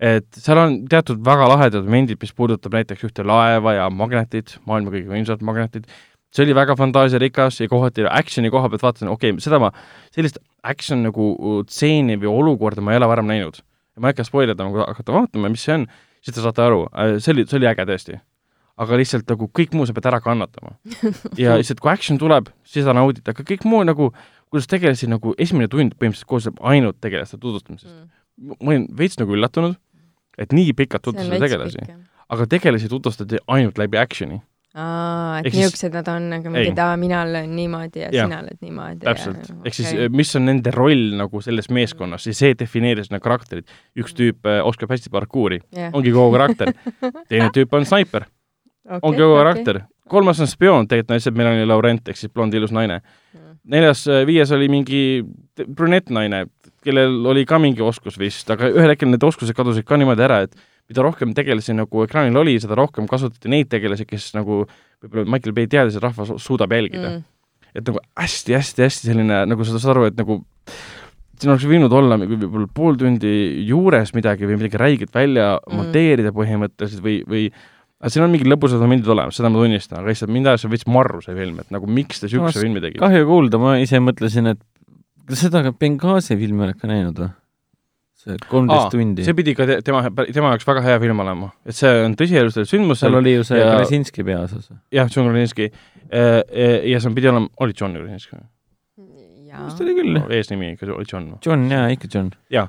et 0.00 0.26
seal 0.40 0.58
on 0.58 0.76
teatud 0.90 1.20
väga 1.24 1.46
lahedad 1.52 1.84
momendid, 1.86 2.18
mis 2.22 2.32
puudutab 2.34 2.74
näiteks 2.74 3.04
ühte 3.06 3.24
laeva 3.26 3.74
ja 3.76 3.88
magnetit, 3.92 4.56
maailma 4.66 4.94
kõige 4.94 5.12
võimsamad 5.12 5.44
magnetid, 5.44 5.86
see 6.34 6.46
oli 6.46 6.56
väga 6.56 6.74
fantaasiarikas 6.80 7.60
ja 7.60 7.68
kohati 7.70 8.06
action'i 8.08 8.50
koha 8.50 8.70
pealt 8.72 8.86
vaatasin, 8.86 9.10
okei 9.12 9.34
okay,, 9.34 9.44
seda 9.44 9.60
ma, 9.62 9.70
sellist 10.14 10.40
action 10.66 11.04
nagu 11.06 11.62
tseeni 11.68 12.18
või 12.20 12.32
olukorda 12.32 12.82
ma 12.82 12.94
ei 12.94 13.00
ole 13.02 13.10
varem 13.10 13.30
näinud. 13.30 13.62
ma 14.00 14.08
ei 14.08 14.14
hakka 14.14 14.24
spoil 14.24 14.50
ida, 14.50 14.66
kui 14.72 14.82
hakata 14.82 15.12
vaatama, 15.12 15.52
mis 15.52 15.62
see 15.66 15.76
on, 15.76 15.86
siis 16.24 16.34
te 16.34 16.42
saate 16.42 16.64
aru, 16.64 16.86
see 17.20 17.34
oli, 17.34 17.46
see 17.46 17.60
oli 17.60 17.68
äge 17.68 17.86
tõesti. 17.86 18.20
Aga 18.80 19.00
lihtsalt 19.00 19.28
nagu 19.28 19.48
kõik 19.56 19.74
muu 19.76 19.86
sa 19.88 19.94
pead 19.96 20.08
ära 20.10 20.20
kannatama. 20.24 20.76
ja 21.40 21.58
lihtsalt 21.60 21.82
kui 21.82 21.92
action 21.92 22.20
tuleb, 22.20 22.50
siis 22.64 22.86
sa 22.86 22.96
naudid, 22.96 23.26
aga 23.28 23.44
kõik 23.46 23.66
muu 23.68 23.82
nagu, 23.86 24.10
kuidas 24.50 24.68
tegelasi 24.70 25.10
nagu 25.10 25.34
esimene 25.38 25.70
tund 25.70 25.96
põhimõtteliselt 25.98 26.30
koosneb 26.30 26.60
ainult 26.72 27.00
tegelaste 27.04 27.38
tutvustamisest. 27.38 27.94
Mm. 28.40 28.54
ma 28.56 28.72
olin 28.72 28.86
veits 28.96 29.18
nagu 29.20 29.34
üllatunud, 29.36 29.74
et 30.40 30.54
nii 30.56 30.72
pikalt 30.78 31.04
tutvustati 31.04 31.42
tegelasi, 31.42 31.82
aga 32.32 32.46
tegelasi 32.48 32.88
tutvustati 32.88 33.42
ainult 33.52 33.76
läbi 33.80 34.00
action'i. 34.00 34.40
aa, 34.70 35.42
et 35.42 35.50
niisugused 35.50 35.92
nad 35.98 36.08
on, 36.08 36.30
aga 36.38 36.46
Ei. 36.46 36.52
mingi, 36.54 36.72
et 36.72 36.80
aa, 36.80 36.96
mina 36.96 37.20
olen 37.26 37.52
niimoodi 37.58 38.04
ja 38.04 38.08
Jah. 38.14 38.28
sina 38.30 38.38
oled 38.40 38.60
niimoodi. 38.62 39.02
täpselt, 39.02 39.50
ehk 39.66 39.76
siis 39.76 39.90
okay. 39.92 40.12
mis 40.14 40.30
on 40.38 40.46
nende 40.46 40.72
roll 40.72 41.16
nagu 41.18 41.42
selles 41.42 41.68
meeskonnas 41.74 42.28
ja 42.30 42.34
see 42.38 42.54
defineeris 42.56 43.10
need 43.10 43.24
karakterid. 43.24 43.66
üks 43.98 44.14
tüüp 44.16 44.46
äh, 44.46 44.62
oskab 44.64 44.94
hästi 44.94 45.10
parkuuri, 45.12 45.58
ongi 45.90 46.14
kogu 46.14 46.38
karakter. 46.38 46.72
teine 47.30 47.50
tüüp 47.56 47.74
on 47.76 47.84
snaiper, 47.84 48.30
ongi 48.98 49.22
kogu 49.22 49.36
karakter. 49.38 49.82
kolmas 50.10 50.40
on 50.42 50.50
spioon, 50.50 50.88
tegelikult 50.90 51.14
on 51.14 51.20
lihtsalt 51.20 51.38
Melanie 51.38 51.66
Laurent 51.68 52.10
ehk 52.10 52.18
siis 52.18 52.32
blond 52.32 52.54
ilus 52.54 52.72
naine. 52.74 53.00
neljas, 53.70 54.06
viies 54.26 54.50
oli 54.56 54.70
mingi 54.72 55.00
brünett 55.76 56.10
naine, 56.10 56.46
kellel 56.84 57.26
oli 57.28 57.44
ka 57.46 57.58
mingi 57.60 57.84
oskus 57.84 58.16
vist, 58.18 58.48
aga 58.50 58.70
ühel 58.72 58.94
hetkel 58.94 59.10
need 59.10 59.24
oskused 59.26 59.54
kadusid 59.56 59.86
ka 59.86 59.98
niimoodi 60.00 60.24
ära, 60.24 60.40
et 60.46 60.56
mida 60.90 61.04
rohkem 61.04 61.34
tegelasi 61.36 61.76
nagu 61.76 62.06
ekraanil 62.06 62.40
oli, 62.40 62.56
seda 62.62 62.78
rohkem 62.78 63.06
kasutati 63.10 63.52
neid 63.52 63.68
tegelasi, 63.70 64.06
kes 64.08 64.32
nagu 64.34 64.64
võib-olla 64.64 65.26
Michael 65.36 65.54
Bay 65.56 65.68
teadis, 65.70 65.98
et 65.98 66.04
rahvas 66.04 66.32
suudab 66.42 66.72
jälgida 66.74 67.12
mm.. 67.12 67.26
et 67.76 67.84
nagu 67.86 68.00
hästi-hästi-hästi 68.18 69.12
selline, 69.12 69.44
nagu 69.52 69.66
sa 69.68 69.76
saad 69.76 69.94
aru, 69.94 70.08
et 70.10 70.18
nagu 70.18 70.40
siin 71.40 71.52
oleks 71.52 71.68
võinud 71.68 71.92
olla 71.96 72.18
võib-olla 72.20 72.68
pool 72.74 72.98
tundi 73.00 73.30
juures 73.68 74.12
midagi 74.16 74.48
või 74.48 74.58
midagi 74.60 74.80
räiget 74.80 75.14
välja 75.14 75.52
mm. 75.58 75.76
monteerida 75.78 76.34
põhimõtteliselt 76.36 77.04
või, 77.04 77.20
või 77.28 77.46
aga 78.00 78.12
siin 78.12 78.24
on 78.24 78.32
mingid 78.32 78.48
lõbusad 78.48 78.80
momendid 78.80 79.10
olemas, 79.12 79.36
seda 79.36 79.50
ma 79.52 79.60
tunnistan, 79.60 80.00
aga 80.00 80.12
lihtsalt 80.12 80.32
mind 80.32 80.48
ajas 80.50 80.64
veits 80.72 80.88
marru 80.88 81.20
see 81.24 81.36
film, 81.36 81.60
et 81.60 81.74
nagu 81.74 81.88
miks 82.00 82.22
te 82.22 82.28
niisuguse 82.28 82.62
filmi 82.62 82.80
tegite. 82.82 83.02
kahju 83.02 83.28
kuulda, 83.28 83.60
ma 83.60 83.76
ise 83.82 84.00
mõtlesin, 84.02 84.54
et 84.54 84.62
kas 85.28 85.44
seda 85.46 85.62
Benghazi 85.76 86.38
filmi 86.40 86.66
oled 86.66 86.80
ka 86.80 86.90
näinud 86.90 87.20
või? 87.20 87.30
see 88.20 88.36
kolmteist 88.50 88.90
tundi 88.92 89.24
see. 89.24 89.36
pidi 89.36 89.54
ka 89.56 89.64
te, 89.68 89.78
tema, 89.84 90.02
tema 90.28 90.52
jaoks 90.52 90.66
väga 90.68 90.82
hea 90.84 91.00
film 91.00 91.22
olema, 91.24 91.50
et 91.64 91.76
see 91.76 91.92
on 92.04 92.16
tõsielustel 92.20 92.66
sündmusel 92.68 93.06
seal, 93.08 93.18
oli 93.20 93.32
ju 93.38 93.46
see 93.48 93.60
ja- 93.60 93.74
Krasinski 93.78 94.24
peaosas. 94.28 94.70
jah, 94.92 95.08
John 95.08 95.30
Krasinski, 95.32 95.70
ja 96.10 97.00
see 97.00 97.14
pidi 97.16 97.30
olema, 97.32 97.48
oli 97.64 97.76
John 97.76 97.96
Krasinski 97.96 98.36
või? 98.36 98.44
vist. 99.66 99.82
oli 99.84 99.96
küll. 99.98 100.20
eesnimi 100.38 100.72
ikka 100.74 100.88
oli 100.94 101.06
John 101.08 101.28
või? 101.34 101.42
John, 101.46 101.66
jaa, 101.72 101.90
ikka 101.94 102.10
John. 102.12 102.32
jaa, 102.52 102.68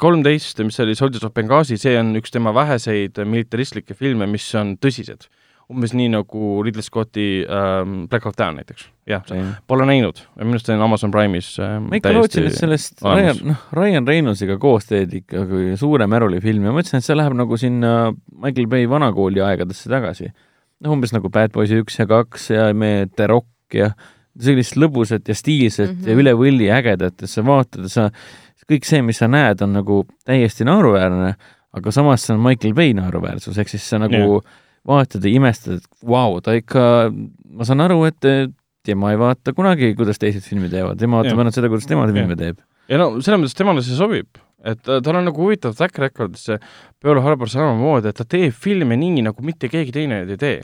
kolmteist, 0.00 0.60
mis 0.66 0.78
oli 0.84 0.96
Soldiers 0.98 1.26
of 1.26 1.34
Benghazi, 1.36 1.78
see 1.80 1.96
on 2.00 2.14
üks 2.20 2.34
tema 2.34 2.54
väheseid 2.56 3.18
militaristlikke 3.24 3.96
filme, 3.98 4.28
mis 4.30 4.46
on 4.58 4.76
tõsised. 4.82 5.28
umbes 5.66 5.90
nii 5.98 6.12
nagu 6.12 6.60
Ridley 6.62 6.84
Scotti 6.86 7.42
ähm, 7.42 8.04
Black 8.06 8.22
Hawk 8.28 8.36
Down 8.38 8.60
näiteks, 8.60 8.84
jah, 9.10 9.24
pole 9.66 9.86
näinud, 9.88 10.20
minu 10.38 10.54
arust 10.54 10.68
see 10.70 10.76
on 10.76 10.84
Amazon 10.86 11.10
Prime'is 11.10 11.48
ähm, 11.58 11.88
ma 11.90 11.98
ikka 11.98 12.12
lootsin, 12.14 12.46
et 12.46 12.54
sellest 12.54 13.02
olemas. 13.02 13.40
Ryan, 13.40 13.50
noh, 13.50 13.64
Ryan 13.74 14.06
Reynolds'iga 14.06 14.58
koos 14.62 14.86
teed 14.86 15.16
ikkagi 15.24 15.74
suure 15.80 16.06
märuli 16.06 16.38
filmi 16.44 16.70
ja 16.70 16.76
mõtlesin, 16.76 17.02
et 17.02 17.08
see 17.08 17.18
läheb 17.18 17.34
nagu 17.34 17.58
sinna 17.58 18.12
Michael 18.30 18.70
Bay 18.70 18.86
vanakooli 18.90 19.42
aegadesse 19.42 19.90
tagasi. 19.90 20.30
noh, 20.84 20.94
umbes 20.94 21.16
nagu 21.16 21.32
Bad 21.34 21.50
Boys 21.56 21.74
üks 21.74 21.98
ja 21.98 22.06
kaks 22.06 22.50
ja 22.54 22.70
me 22.70 23.08
The 23.16 23.26
Rock 23.32 23.74
ja 23.74 23.90
sellist 24.40 24.76
lõbusat 24.76 25.28
ja 25.28 25.34
stiilset 25.34 25.90
mm 25.90 26.00
-hmm. 26.00 26.08
ja 26.08 26.14
Mhm. 26.14 26.20
üle 26.20 26.32
võlli 26.36 26.68
ägedat, 26.72 27.22
et 27.22 27.30
sa 27.30 27.42
vaatad 27.42 27.82
ja 27.82 27.88
sa, 27.88 28.10
kõik 28.70 28.84
see, 28.84 29.02
mis 29.02 29.18
sa 29.18 29.28
näed, 29.28 29.62
on 29.62 29.72
nagu 29.72 30.04
täiesti 30.26 30.64
naeruväärne, 30.66 31.34
aga 31.72 31.90
samas 31.92 32.22
see 32.26 32.34
on 32.34 32.40
Michael 32.42 32.74
Bay 32.74 32.92
naeruväärsus, 32.94 33.58
ehk 33.58 33.68
siis 33.68 33.88
sa 33.88 33.98
nagu 33.98 34.14
Jah. 34.42 34.52
vaatad 34.86 35.24
ja 35.24 35.30
imestad, 35.30 35.74
et 35.76 35.86
vau, 36.06 36.40
ta 36.40 36.52
ikka, 36.52 37.12
ma 37.50 37.64
saan 37.64 37.80
aru, 37.80 38.04
et 38.04 38.20
tema 38.84 39.10
ei 39.12 39.18
vaata 39.18 39.52
kunagi, 39.52 39.94
kuidas 39.94 40.18
teised 40.18 40.42
filmi 40.42 40.68
teevad, 40.68 40.98
tema 40.98 41.22
vaatab 41.22 41.38
ainult 41.38 41.54
seda, 41.54 41.68
kuidas 41.68 41.86
tema 41.86 42.06
Jah. 42.06 42.14
filme 42.14 42.36
teeb. 42.36 42.58
ja 42.88 42.98
no 42.98 43.20
selles 43.20 43.40
mõttes 43.40 43.54
temale 43.54 43.82
see 43.82 43.96
sobib, 43.96 44.26
et 44.64 44.82
ta- 44.82 45.00
tal 45.00 45.16
on 45.16 45.24
nagu 45.24 45.42
huvitav 45.42 45.74
track 45.76 45.98
record, 45.98 46.34
see 46.36 46.58
Pearl 47.02 47.20
Harbor 47.20 47.46
samamoodi, 47.48 48.08
et 48.08 48.16
ta 48.16 48.24
teeb 48.24 48.52
filme 48.52 48.96
nii, 48.96 49.22
nagu 49.22 49.42
mitte 49.42 49.68
keegi 49.68 49.92
teine 49.92 50.20
neid 50.24 50.30
ei 50.30 50.36
tee. 50.36 50.62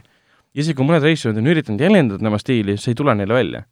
Isegi 0.56 0.76
kui 0.76 0.88
mõned 0.88 1.04
reisijad 1.04 1.38
on 1.40 1.48
üritanud 1.52 1.80
jäljendada 1.82 2.20
tema 2.22 2.40
stiili, 2.40 2.76
see 2.80 2.92
ei 2.92 2.98
tule 2.98 3.14
neile 3.16 3.36
välja. 3.36 3.64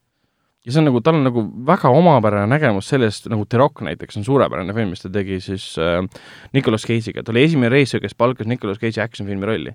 ja 0.64 0.72
see 0.72 0.82
on 0.82 0.90
nagu, 0.90 1.00
tal 1.00 1.16
on 1.16 1.22
nagu 1.24 1.42
väga 1.66 1.88
omapärane 1.96 2.48
nägemus 2.50 2.90
sellest, 2.92 3.30
nagu 3.32 3.46
The 3.48 3.60
Rock 3.60 3.80
näiteks 3.84 4.18
on 4.20 4.26
suurepärane 4.26 4.74
film, 4.76 4.90
mis 4.92 5.00
ta 5.00 5.08
tegi 5.12 5.38
siis 5.40 5.72
äh, 5.80 6.02
Nicolas 6.52 6.84
Cage'iga, 6.84 7.24
ta 7.24 7.32
oli 7.32 7.46
esimene 7.46 7.70
reisija, 7.72 8.00
kes 8.00 8.12
palkas 8.14 8.48
Nicolas 8.48 8.80
Cage'i 8.80 9.00
action-filmi 9.00 9.48
rolli. 9.48 9.72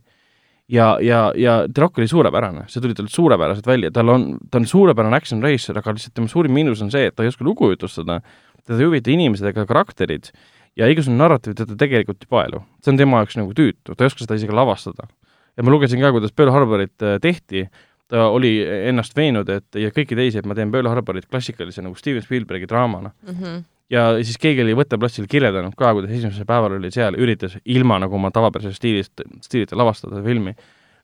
ja, 0.70 0.98
ja, 1.02 1.32
ja 1.38 1.56
The 1.68 1.82
Rock 1.82 1.98
oli 1.98 2.08
suurepärane, 2.08 2.68
see 2.70 2.82
tuli 2.82 2.98
tal 2.98 3.10
suurepäraselt 3.10 3.68
välja, 3.68 3.92
tal 3.92 4.14
on, 4.14 4.28
ta 4.52 4.62
on 4.62 4.70
suurepärane 4.70 5.18
action 5.18 5.42
racer, 5.42 5.78
aga 5.78 5.94
lihtsalt 5.98 6.14
tema 6.18 6.30
suurim 6.30 6.54
miinus 6.54 6.82
on 6.86 6.94
see, 6.94 7.10
et 7.10 7.18
ta 7.18 7.26
ei 7.26 7.34
oska 7.34 7.46
lugu 7.46 7.70
jutustada, 7.74 8.22
teda 8.66 8.82
ei 8.82 8.90
huvita 8.90 9.14
inimesed 9.14 9.50
ega 9.54 9.66
karakterid 9.66 10.32
ja 10.78 10.90
igasugune 10.92 11.22
narratiiv 11.22 11.58
teda 11.58 11.78
tegelikult 11.80 12.26
ei 12.26 12.30
paelu. 12.30 12.62
see 12.84 12.94
on 12.94 12.98
tema 13.02 13.22
jaoks 13.22 13.38
nagu 13.40 13.54
tüütu, 13.58 13.96
ta 13.96 14.04
ei 14.04 14.12
oska 14.12 14.26
seda 14.26 14.38
isegi 14.38 14.54
lavastada. 14.54 15.10
Ja 15.56 15.66
ma 15.66 15.74
lugesin 15.74 16.02
ka, 16.04 16.12
kuidas 16.16 16.34
Pearl 16.36 16.54
Harborit 16.54 17.06
äh, 17.06 17.18
tehti, 17.24 17.66
ta 18.12 18.28
oli 18.30 18.60
ennast 18.90 19.16
veenud, 19.18 19.50
et 19.50 19.80
ja 19.82 19.90
kõiki 19.94 20.18
teisi, 20.18 20.40
et 20.42 20.50
ma 20.50 20.58
teen 20.58 20.72
Pearl 20.74 20.90
Harborit 20.92 21.28
klassikalise 21.30 21.84
nagu 21.86 21.98
Steven 21.98 22.24
Spielbergi 22.26 22.70
draamana. 22.70 23.14
Mhm. 23.26 23.64
ja 23.94 24.08
siis 24.18 24.40
keegi 24.42 24.64
oli 24.64 24.74
võtteplatsil 24.74 25.28
kirjeldanud 25.30 25.76
ka, 25.78 25.92
kuidas 25.94 26.14
esimesel 26.14 26.48
päeval 26.50 26.80
oli 26.80 26.90
seal, 26.94 27.18
üritas 27.22 27.54
ilma 27.70 28.00
nagu 28.02 28.18
oma 28.18 28.32
tavapärasest 28.34 28.82
stiilist, 28.82 29.22
stiilita 29.46 29.78
lavastada 29.78 30.24
filmi. 30.26 30.56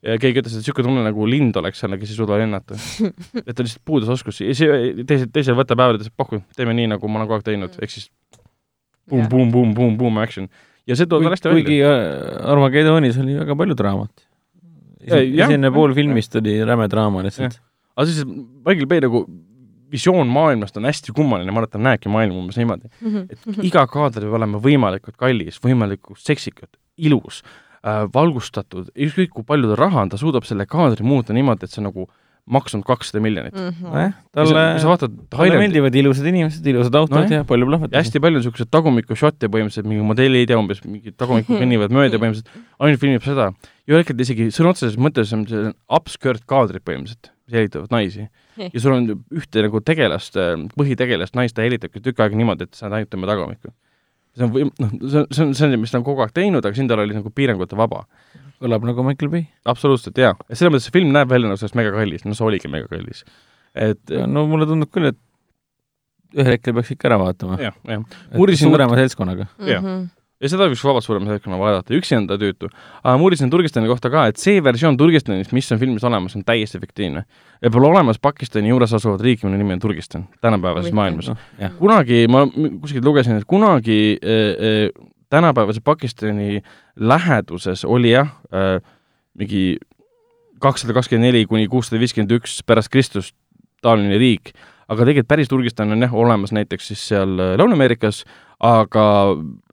ja 0.01 0.15
keegi 0.17 0.41
ütles, 0.41 0.55
et 0.55 0.63
niisugune 0.63 0.87
tunne 0.87 1.03
nagu 1.05 1.25
lind 1.29 1.57
oleks 1.61 1.77
seal, 1.77 1.93
kes 2.01 2.09
ei 2.09 2.17
suuda 2.17 2.39
lennata. 2.41 2.73
et 3.45 3.53
tal 3.53 3.67
lihtsalt 3.67 3.85
puudus 3.85 4.09
oskus, 4.09 4.41
teisel, 4.41 5.29
teisel 5.29 5.57
võttepäeval 5.59 5.99
ütles, 5.99 6.09
et 6.09 6.17
pohhu, 6.17 6.41
teeme 6.57 6.73
nii, 6.73 6.89
nagu 6.95 7.07
ma 7.07 7.21
olen 7.21 7.29
kogu 7.29 7.37
aeg 7.37 7.45
teinud, 7.51 7.77
ehk 7.77 7.93
siis 7.93 8.09
boom, 9.11 9.29
boom, 9.29 9.51
boom, 9.51 9.73
boom, 9.73 9.97
boom 9.97 10.17
action. 10.17 10.49
ja 10.89 10.97
see 10.97 11.09
tuleb 11.09 11.33
hästi 11.33 11.49
välja. 11.49 11.61
kuigi 11.61 11.79
äh, 11.85 12.49
Armageddonis 12.49 13.19
oli 13.21 13.37
väga 13.37 13.55
palju 13.57 13.77
draamat. 13.77 14.30
Esimene 15.07 15.71
pool 15.73 15.95
filmist 15.97 16.35
oli 16.39 16.59
räme 16.67 16.87
draama 16.91 17.23
lihtsalt. 17.25 17.59
aga 17.95 18.07
siis 18.09 18.25
Michael 18.27 18.87
Bay 18.89 19.01
nagu 19.03 19.25
visioon 19.91 20.29
maailmast 20.31 20.77
on 20.79 20.87
hästi 20.87 21.13
kummaline, 21.15 21.51
ma 21.51 21.61
arvan, 21.61 21.67
et 21.67 21.73
ta 21.75 21.81
näebki 21.81 22.11
maailma 22.11 22.39
umbes 22.39 22.59
niimoodi, 22.59 22.87
et 23.33 23.65
iga 23.67 23.83
kaader 23.91 24.23
peab 24.23 24.37
olema 24.39 24.61
võimalikult 24.63 25.17
kallis, 25.19 25.59
võimalikult 25.63 26.21
seksikas, 26.23 26.71
ilus 26.97 27.41
äh,, 27.83 28.05
valgustatud, 28.13 28.93
ükskõik 28.95 29.33
kui 29.35 29.47
palju 29.47 29.73
tal 29.73 29.81
raha 29.81 30.05
on, 30.05 30.13
ta 30.13 30.19
suudab 30.21 30.47
selle 30.47 30.67
kaadri 30.69 31.03
muuta 31.03 31.35
niimoodi, 31.35 31.67
et 31.67 31.75
see 31.75 31.83
nagu 31.83 32.07
maksnud 32.49 32.83
kakssada 32.85 33.21
miljonit. 33.23 33.53
Nojah, 33.53 34.13
kui 34.15 34.47
sa, 34.49 34.53
talle 34.53 34.63
sa, 34.81 34.87
vaatad 34.89 35.17
talle 35.31 35.59
meeldivad 35.61 35.95
ilusad 36.01 36.27
inimesed, 36.31 36.65
ilusad 36.71 36.95
autod 36.97 37.19
Nojah. 37.19 37.41
ja 37.41 37.47
palju 37.47 37.67
ja 37.67 37.69
plahvatusi. 37.69 37.97
hästi 37.99 38.21
palju 38.23 38.39
on 38.39 38.43
niisuguseid 38.43 38.71
tagumiku 38.73 39.17
šotte 39.19 39.49
põhimõtteliselt, 39.51 39.89
mingi 39.89 40.05
modellid 40.07 40.51
ja 40.51 40.57
umbes 40.59 40.81
mingid 40.85 41.17
tagumikud 41.21 41.61
kõnnivad 41.61 41.93
mööda 41.95 42.17
põhimõtteliselt, 42.21 42.65
ainult 42.81 43.03
filmib 43.03 43.27
seda. 43.27 43.51
ja 43.87 44.01
hetkel 44.01 44.25
isegi 44.25 44.49
sõna 44.55 44.73
otseses 44.73 44.97
mõttes 44.97 45.31
on 45.37 45.45
see 45.49 45.71
upskirt 45.99 46.47
kaadrid 46.49 46.85
põhimõtteliselt, 46.87 47.31
mis 47.45 47.59
jälitavad 47.59 47.93
naisi. 47.93 48.27
ja 48.65 48.83
sul 48.83 48.97
on 48.97 49.07
ühte 49.13 49.65
nagu 49.67 49.83
tegelast, 49.85 50.41
põhitegelast 50.75 51.37
naist, 51.37 51.55
ta 51.55 51.67
jälitabki 51.67 52.01
tükk 52.01 52.25
aega 52.25 52.41
niimoodi, 52.41 52.67
et 52.67 52.75
sa 52.75 52.89
näed 52.89 53.03
ainult 53.03 53.13
tema 53.13 53.29
tagumikku. 53.29 53.75
see 54.35 54.47
on 54.47 54.55
võim-, 54.55 54.75
noh, 54.79 54.97
see 55.05 55.23
on, 55.23 55.29
see 55.29 55.45
on, 55.45 55.55
see 55.55 55.69
on, 55.69 55.79
mis 55.79 55.93
ta 55.93 56.01
on 56.01 56.07
kogu 56.07 56.25
aeg 56.25 56.33
teinud, 56.33 56.65
aga 56.65 56.75
siin 56.75 56.89
tal 56.89 57.03
oli 57.03 57.15
nagu 57.15 57.29
piirangute 57.35 57.77
vaba. 57.77 58.05
Kõlab 58.61 58.85
nagu 58.87 59.05
Michael 59.07 59.31
Bay. 59.33 59.47
absoluutselt, 59.65 60.17
jaa. 60.21 60.35
ja 60.47 60.55
selles 60.55 60.75
mõttes 60.75 60.89
see 60.89 60.99
film 60.99 61.11
näeb 61.15 61.31
välja 61.31 61.49
nagu 61.49 61.59
see 61.59 61.67
oleks 61.67 61.79
mega 61.79 61.93
kallis, 61.95 62.25
no 62.27 62.37
see 62.37 62.47
oligi 62.47 62.71
mega 62.71 62.89
kallis. 62.91 63.25
et 63.75 64.15
no 64.29 64.45
mulle 64.49 64.69
tundub 64.69 64.91
küll, 64.93 65.11
et 65.11 65.19
ühel 66.37 66.55
hetkel 66.55 66.75
peaks 66.77 66.95
ikka 66.95 67.11
ära 67.11 67.19
vaatama. 67.21 67.59
jah, 67.61 67.77
jah. 67.87 68.17
Uurisin 68.37 68.69
suurema 68.69 68.97
seltskonnaga. 68.99 69.47
Jah. 69.67 69.83
Mhm. 69.83 70.09
ja 70.41 70.49
seda 70.49 70.65
võiks 70.71 70.81
vabalt 70.85 71.05
suurema 71.05 71.29
seltskonna 71.29 71.59
vaadata, 71.61 71.93
üksinda 71.93 72.37
tüütu. 72.41 72.71
aga 73.03 73.13
ma 73.17 73.27
uurisin 73.27 73.51
Turgistani 73.53 73.89
kohta 73.91 74.09
ka, 74.09 74.25
et 74.31 74.41
see 74.41 74.63
versioon 74.63 74.97
Turgistanist, 74.97 75.53
mis 75.53 75.69
on 75.71 75.81
filmis 75.81 76.05
olemas, 76.07 76.35
on 76.35 76.45
täiesti 76.47 76.79
fiktiivne. 76.81 77.25
ja 77.61 77.69
pole 77.69 77.87
olemas 77.87 78.19
Pakistani 78.19 78.71
juures 78.71 78.93
asuvat 78.93 79.21
riiki, 79.21 79.45
mille 79.45 79.61
nimi 79.61 79.77
on 79.77 79.79
Turgistan, 79.83 80.27
tänapäevases 80.41 80.93
maailmas. 80.93 81.31
jah. 81.59 81.73
kunagi, 81.79 82.27
ma 82.27 82.45
kuskilt 82.81 83.05
lugesin, 83.05 83.37
et 83.37 83.45
kunagi 83.45 84.17
äh, 84.17 84.87
äh, 84.87 85.09
tänapäevase 85.31 85.81
Pakistani 85.83 86.61
läheduses 86.95 87.85
oli 87.85 88.11
jah 88.11 88.29
äh,, 88.51 88.81
mingi 89.33 89.77
kakssada 90.61 90.93
kakskümmend 90.93 91.31
neli 91.31 91.45
kuni 91.49 91.67
kuussada 91.71 91.99
viiskümmend 92.01 92.35
üks 92.37 92.59
pärast 92.67 92.91
Kristust 92.93 93.35
taoline 93.81 94.19
riik, 94.21 94.53
aga 94.91 95.05
tegelikult 95.07 95.29
päris 95.31 95.49
Turgistan 95.51 95.93
on 95.95 96.05
jah 96.05 96.13
olemas 96.13 96.53
näiteks 96.55 96.91
siis 96.91 97.03
seal 97.11 97.33
äh, 97.39 97.55
Lõuna-Ameerikas, 97.59 98.23
aga 98.67 99.05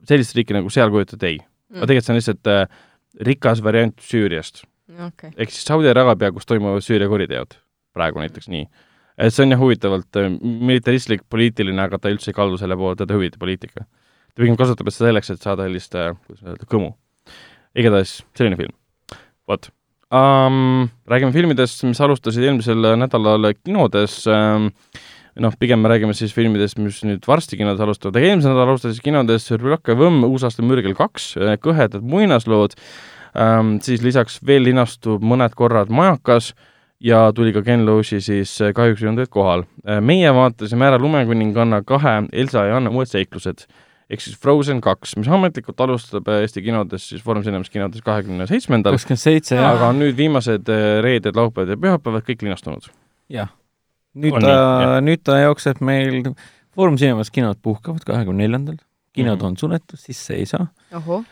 sellist 0.09 0.35
riiki 0.37 0.55
nagu 0.57 0.71
seal 0.73 0.91
kujutad 0.93 1.23
ei. 1.29 1.39
aga 1.75 1.89
tegelikult 1.89 2.07
see 2.07 2.15
on 2.15 2.19
lihtsalt 2.19 2.51
äh, 2.51 2.65
rikas 3.29 3.63
variant 3.65 3.97
Süüriast. 4.01 4.63
okei, 5.07 5.33
ehk 5.37 5.53
siis 5.53 5.67
Saudi 5.67 5.91
Araabia, 5.91 6.31
kus 6.33 6.49
toimuvad 6.49 6.85
Süüria 6.85 7.09
kuriteod, 7.11 7.57
praegu 7.93 8.23
näiteks 8.23 8.49
nii. 8.49 8.65
et 9.19 9.35
see 9.35 9.45
on 9.45 9.53
jah 9.53 9.61
huvitavalt 9.61 10.21
äh, 10.21 10.31
militaristlik, 10.41 11.25
poliitiline, 11.29 11.81
aga 11.85 12.01
ta 12.01 12.13
üldse 12.13 12.33
ei 12.33 12.37
kaldu 12.37 12.57
selle 12.61 12.77
poole, 12.79 12.97
teda 12.99 13.13
ei 13.13 13.21
huvita 13.21 13.41
poliitika. 13.41 13.85
Ta 14.33 14.43
pigem 14.43 14.57
kasutab 14.59 14.89
seda 14.91 15.09
selleks, 15.09 15.33
et 15.33 15.43
saada 15.43 15.67
sellist, 15.67 15.95
kuidas 15.95 16.45
öelda, 16.45 16.69
kõmu. 16.69 16.93
igatahes 17.77 18.19
selline 18.37 18.59
film. 18.59 18.73
vot 19.49 19.69
um,. 20.13 20.89
räägime 21.09 21.33
filmidest, 21.33 21.83
mis 21.85 22.01
alustasid 22.01 22.43
eelmisel 22.43 22.93
nädalal 22.97 23.51
kinodes 23.63 24.21
um, 24.29 24.69
noh, 25.39 25.53
pigem 25.59 25.81
me 25.81 25.91
räägime 25.91 26.15
siis 26.17 26.33
filmidest, 26.35 26.79
mis 26.81 27.03
nüüd 27.05 27.27
varsti 27.27 27.59
kinodes 27.59 27.81
alustavad, 27.83 28.17
aga 28.17 28.31
eelmisel 28.31 28.53
nädalal 28.53 28.73
alustasid 28.73 29.03
kinodes 29.05 29.47
Rüaka 29.55 29.95
Võmm, 29.97 30.25
Uusaasta 30.27 30.65
mürgel 30.65 30.97
kaks, 30.97 31.35
Kõhedad 31.63 32.03
muinaslood 32.05 32.75
ähm,, 33.37 33.77
siis 33.85 34.03
lisaks 34.05 34.39
veel 34.45 34.65
linastub 34.67 35.23
mõned 35.25 35.55
korrad 35.57 35.93
Majakas 35.93 36.53
ja 36.99 37.29
tuli 37.35 37.53
ka 37.55 37.63
Ken 37.63 37.85
Loachi 37.87 38.19
siis 38.21 38.57
äh, 38.61 38.73
Kahjuks 38.75 39.03
ei 39.03 39.11
olnud 39.11 39.23
teid 39.23 39.33
kohal. 39.33 39.63
meie 40.01 40.33
vaatasime 40.35 40.89
ära 40.89 40.99
Lumekuninganna 40.99 41.83
kahe 41.87 42.23
Elsa 42.33 42.65
ja 42.67 42.77
Anna 42.77 42.91
uued 42.91 43.07
seiklused 43.07 43.67
ehk 44.09 44.23
siis 44.23 44.37
Frozen 44.41 44.81
kaks, 44.81 45.15
mis 45.19 45.29
ametlikult 45.29 45.79
alustab 45.85 46.27
äh, 46.31 46.43
Eesti 46.45 46.63
kinodes 46.65 47.09
siis 47.11 47.23
Foorum 47.25 47.43
Cinemas 47.45 47.69
kinodes 47.73 48.01
kahekümne 48.05 48.47
seitsmendal, 48.49 48.97
kakskümmend 48.97 49.21
seitse 49.21 49.57
ja 49.59 49.71
aga 49.75 49.91
on 49.93 50.01
nüüd 50.01 50.17
viimased 50.17 50.69
äh, 50.73 50.99
reeded, 51.05 51.37
laupäevad 51.37 51.75
ja 51.75 51.79
pühapäevad 51.79 52.25
kõik 52.27 52.45
linastunud. 52.47 52.89
jah. 53.29 53.51
nüüd 54.17 54.39
On 54.39 54.45
ta 54.45 54.53
jah., 54.55 54.95
nüüd 55.05 55.23
ta 55.23 55.39
jookseb 55.43 55.81
meil, 55.85 56.31
Foorum 56.75 56.97
Cinemas 56.97 57.29
kinod 57.33 57.61
puhkavad 57.61 58.05
kahekümne 58.07 58.45
neljandal, 58.45 58.79
kinod 59.13 59.37
Mhm. 59.37 59.45
on 59.45 59.57
suletud, 59.57 59.99
sisse 59.99 60.33
ei 60.37 60.45
saa, 60.49 60.67
ohoh, 60.95 61.23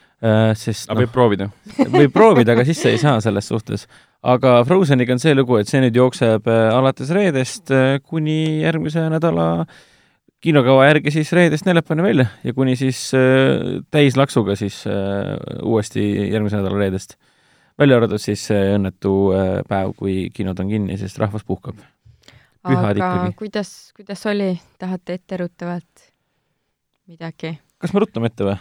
sest 0.58 0.90
aga 0.90 1.00
noh 1.00 1.04
võib, 1.06 1.14
proovida. 1.14 1.50
võib 1.98 2.14
proovida, 2.14 2.54
aga 2.54 2.66
sisse 2.66 2.90
ei 2.90 2.98
saa 3.02 3.20
selles 3.22 3.48
suhtes. 3.50 3.88
aga 4.22 4.64
Frozeniga 4.66 5.14
on 5.14 5.20
see 5.22 5.36
lugu, 5.36 5.58
et 5.58 5.70
see 5.70 5.82
nüüd 5.82 5.96
jookseb 5.96 6.48
äh, 6.50 6.70
alates 6.74 7.10
reedest 7.14 7.72
äh, 7.72 8.00
kuni 8.04 8.64
järgmise 8.64 9.10
nädala 9.14 9.66
kinokava 10.44 10.86
järgi 10.88 11.12
siis 11.16 11.32
reedest 11.34 11.66
neljapäevani 11.66 12.06
välja 12.06 12.26
ja 12.44 12.54
kuni 12.54 12.76
siis 12.80 13.00
äh, 13.18 13.82
täislaksuga 13.92 14.56
siis 14.56 14.84
äh, 14.88 15.34
uuesti 15.64 16.04
järgmise 16.32 16.60
nädala 16.60 16.78
reedest. 16.78 17.18
välja 17.80 17.98
arvatud 17.98 18.22
siis 18.22 18.48
see 18.50 18.74
õnnetu 18.76 19.14
äh, 19.34 19.52
päev, 19.70 19.94
kui 19.98 20.30
kinod 20.34 20.60
on 20.60 20.70
kinni, 20.70 20.98
sest 20.98 21.20
rahvas 21.22 21.46
puhkab. 21.46 21.78
Pühad 22.68 22.98
aga 22.98 22.98
ikkagi. 22.98 23.36
kuidas, 23.38 23.74
kuidas 23.96 24.26
oli, 24.26 24.52
tahate 24.80 25.20
etteruttavalt 25.20 26.10
midagi? 27.08 27.58
kas 27.78 27.94
me 27.94 28.04
ruttame 28.04 28.32
ette 28.32 28.48
või? 28.48 28.58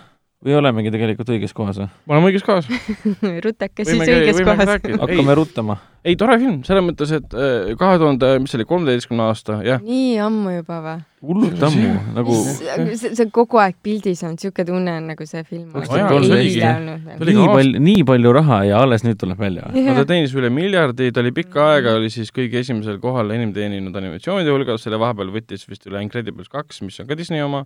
Või 0.46 0.56
olemegi 0.60 0.92
tegelikult 0.94 1.34
õiges 1.34 1.54
kohas 1.56 1.80
või? 1.82 1.90
me 2.06 2.16
oleme 2.16 2.30
õiges 2.30 2.46
kohas. 2.46 2.70
rutake 3.46 3.86
Võime 3.86 4.06
siis 4.06 4.14
õiges 4.20 4.40
kohas. 4.46 4.72
hakkame 5.02 5.34
Ei. 5.34 5.38
ruttama. 5.40 5.78
ei, 6.06 6.16
tore 6.20 6.38
film, 6.42 6.62
selles 6.66 6.86
mõttes, 6.86 7.12
et 7.18 7.36
kahe 7.80 7.98
tuhande, 8.02 8.32
mis 8.42 8.54
see 8.54 8.60
oli, 8.60 8.68
kolmeteistkümne 8.70 9.26
aasta, 9.26 9.60
jah. 9.66 9.82
nii 9.82 10.16
ammu 10.22 10.56
juba 10.60 10.80
või? 10.84 11.04
hullult 11.26 11.62
ammu, 11.66 11.92
nagu 12.14 12.34
see, 12.44 13.10
see 13.16 13.26
kogu 13.34 13.58
aeg 13.58 13.78
pildis 13.84 14.20
on, 14.28 14.36
siuke 14.40 14.66
tunne 14.68 14.92
on 15.00 15.08
nagu 15.10 15.26
see 15.26 15.42
film 15.48 15.72
kolm 15.74 16.12
oligi. 16.18 16.60
olnud. 16.62 17.08
Nii 17.26 17.48
palju, 17.50 17.82
nii 17.88 18.04
palju 18.06 18.34
raha 18.36 18.60
ja 18.68 18.82
alles 18.84 19.04
nüüd 19.06 19.18
tuleb 19.20 19.40
välja 19.40 19.66
või? 19.66 19.86
no 19.88 19.96
ta 19.98 20.06
teenis 20.12 20.36
üle 20.36 20.52
miljardi, 20.52 21.10
ta 21.14 21.24
oli 21.24 21.32
pikka 21.36 21.66
aega, 21.72 21.96
oli 21.98 22.12
siis 22.12 22.30
kõige 22.36 22.62
esimesel 22.62 23.00
kohal 23.02 23.32
enim 23.34 23.54
teeninud 23.56 23.96
animatsioonide 23.98 24.54
hulgas, 24.54 24.84
selle 24.86 25.00
vahepeal 25.02 25.32
võttis 25.34 25.66
vist 25.70 25.88
üle 25.90 26.04
Incredibles 26.04 26.52
kaks, 26.52 26.84
mis 26.86 27.00
on 27.02 27.10
ka 27.10 27.18
Disney 27.18 27.42
oma. 27.42 27.64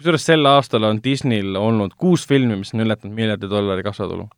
Kusjuures 0.00 0.24
sel 0.24 0.48
aastal 0.48 0.86
on 0.88 1.00
Disneyl 1.04 1.56
olnud 1.60 1.92
kuus 2.00 2.24
filmi, 2.28 2.56
mis 2.56 2.72
on 2.72 2.86
ületanud 2.86 3.16
miljardi 3.16 3.50
dollari 3.50 3.84
kassatulu. 3.84 4.28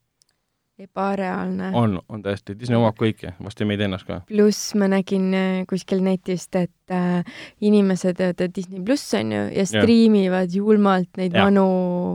ebareaalne. 0.82 1.68
on, 1.78 2.00
on 2.08 2.22
tõesti, 2.24 2.56
Disney 2.58 2.74
omab 2.74 2.96
kõike, 2.98 3.36
vast 3.44 3.60
ja 3.60 3.66
meid 3.68 3.84
ennast 3.84 4.08
ka. 4.08 4.22
pluss 4.26 4.72
ma 4.74 4.88
nägin 4.90 5.28
äh, 5.38 5.60
kuskil 5.70 6.02
netist, 6.02 6.56
et 6.58 6.90
äh, 6.90 7.22
inimesed 7.60 8.18
teevad 8.18 8.56
Disney 8.56 8.82
pluss 8.82 9.14
onju 9.14 9.44
ja 9.54 9.66
striimivad 9.68 10.50
julmalt 10.56 11.12
neid 11.20 11.36
Jah. 11.36 11.46
vanu, 11.46 11.68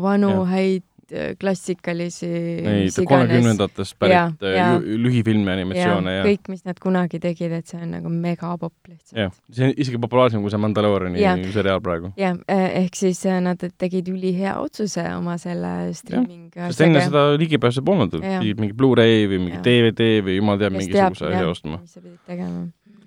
vanu 0.04 0.34
Jah. 0.34 0.52
häid 0.52 0.87
klassikalisi 1.39 2.30
Neid 2.66 2.97
kolmekümnendatest 3.08 3.95
pärit 3.99 4.14
Jaa, 4.14 4.32
äh, 4.41 4.72
lü- 4.82 4.97
lühifilme 5.05 5.53
animatsioone 5.53 6.14
ja, 6.14 6.22
ja., 6.22 6.26
kõik, 6.28 6.51
mis 6.51 6.66
nad 6.68 6.80
kunagi 6.84 7.20
tegid, 7.24 7.53
et 7.60 7.68
see 7.70 7.80
on 7.82 7.93
nagu 7.95 8.12
megapopp 8.12 8.76
lihtsalt. 8.89 9.18
jah, 9.20 9.34
see 9.51 9.70
on 9.70 9.76
isegi 9.78 10.01
populaarsem 10.03 10.43
kui 10.43 10.53
see 10.53 10.62
Mandalooriani 10.62 11.51
seriaal 11.53 11.82
praegu. 11.84 12.12
jah, 12.20 12.38
ehk 12.47 12.97
siis 12.99 13.22
äh, 13.30 13.39
nad 13.43 13.62
tegid 13.78 14.10
ülihea 14.12 14.58
otsuse 14.62 15.05
oma 15.16 15.38
selle 15.41 15.93
streaming 15.97 16.51
sest 16.55 16.82
enne 16.88 17.03
seda 17.05 17.28
ligipääsu 17.38 17.84
polnud, 17.86 18.18
pidid 18.22 18.60
mingi 18.62 18.76
Blu-ray 18.78 19.28
või 19.30 19.41
mingi 19.45 19.58
Jah. 19.60 19.66
DVD 19.68 20.10
või 20.26 20.39
jumal 20.39 20.60
teab, 20.62 20.76
mingisuguse 20.78 21.30
asja 21.32 21.47
ostma. 21.49 21.80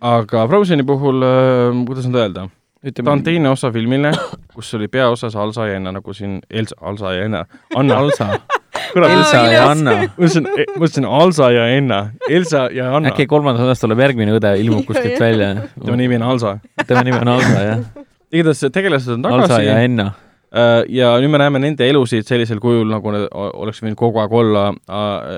aga 0.00 0.46
Frozeni 0.48 0.86
puhul 0.86 1.22
äh,, 1.26 1.84
kuidas 1.86 2.06
nüüd 2.08 2.20
öelda, 2.22 2.46
ta 2.80 2.88
on 2.88 2.92
ütleme, 2.92 3.22
teine 3.24 3.50
osa 3.50 3.68
filmile, 3.72 4.10
kus 4.54 4.72
oli 4.74 4.88
peaosas 4.88 5.36
Alsa 5.36 5.66
ja 5.68 5.76
Enna, 5.76 5.92
nagu 5.92 6.14
siin 6.16 6.38
Elsa, 6.50 6.76
Alsa 6.80 7.12
ja 7.12 7.26
Enna, 7.28 7.44
Anna, 7.76 7.98
Alsa, 8.00 8.28
kurat, 8.94 9.12
Elsa 9.12 9.42
ja 9.52 9.66
Anna. 9.70 9.96
mõtlesin, 10.16 10.48
mõtlesin 10.78 11.08
Alsa 11.08 11.50
ja 11.52 11.66
Enna, 11.76 12.00
Elsa 12.28 12.68
ja 12.72 12.88
Anna, 12.96 13.12
äkki 13.12 13.28
kolmandas 13.28 13.66
osas 13.66 13.84
tuleb 13.84 14.00
järgmine 14.00 14.38
õde, 14.38 14.54
ilmub 14.64 14.88
kuskilt 14.88 15.20
välja. 15.20 15.52
tema 15.76 16.00
nimi 16.00 16.16
on 16.16 16.26
Alsa. 16.32 16.56
tema 16.86 17.04
nimi 17.04 17.20
on 17.20 17.34
Alsa, 17.36 17.62
jah. 17.66 17.84
igatahes 18.32 18.64
tegelased 18.72 19.12
on 19.18 19.28
Alsa 19.28 19.52
tagasi 19.52 19.68
ja 19.68 19.78
Enna. 19.84 20.10
Äh, 20.50 20.80
ja 20.88 21.12
nüüd 21.20 21.36
me 21.36 21.44
näeme 21.44 21.60
nende 21.62 21.84
elusid 21.86 22.24
sellisel 22.26 22.64
kujul, 22.64 22.88
nagu 22.90 23.12
need 23.12 23.28
oleks 23.36 23.84
võinud 23.84 24.00
kogu 24.00 24.24
aeg 24.24 24.32
olla, 24.40 24.70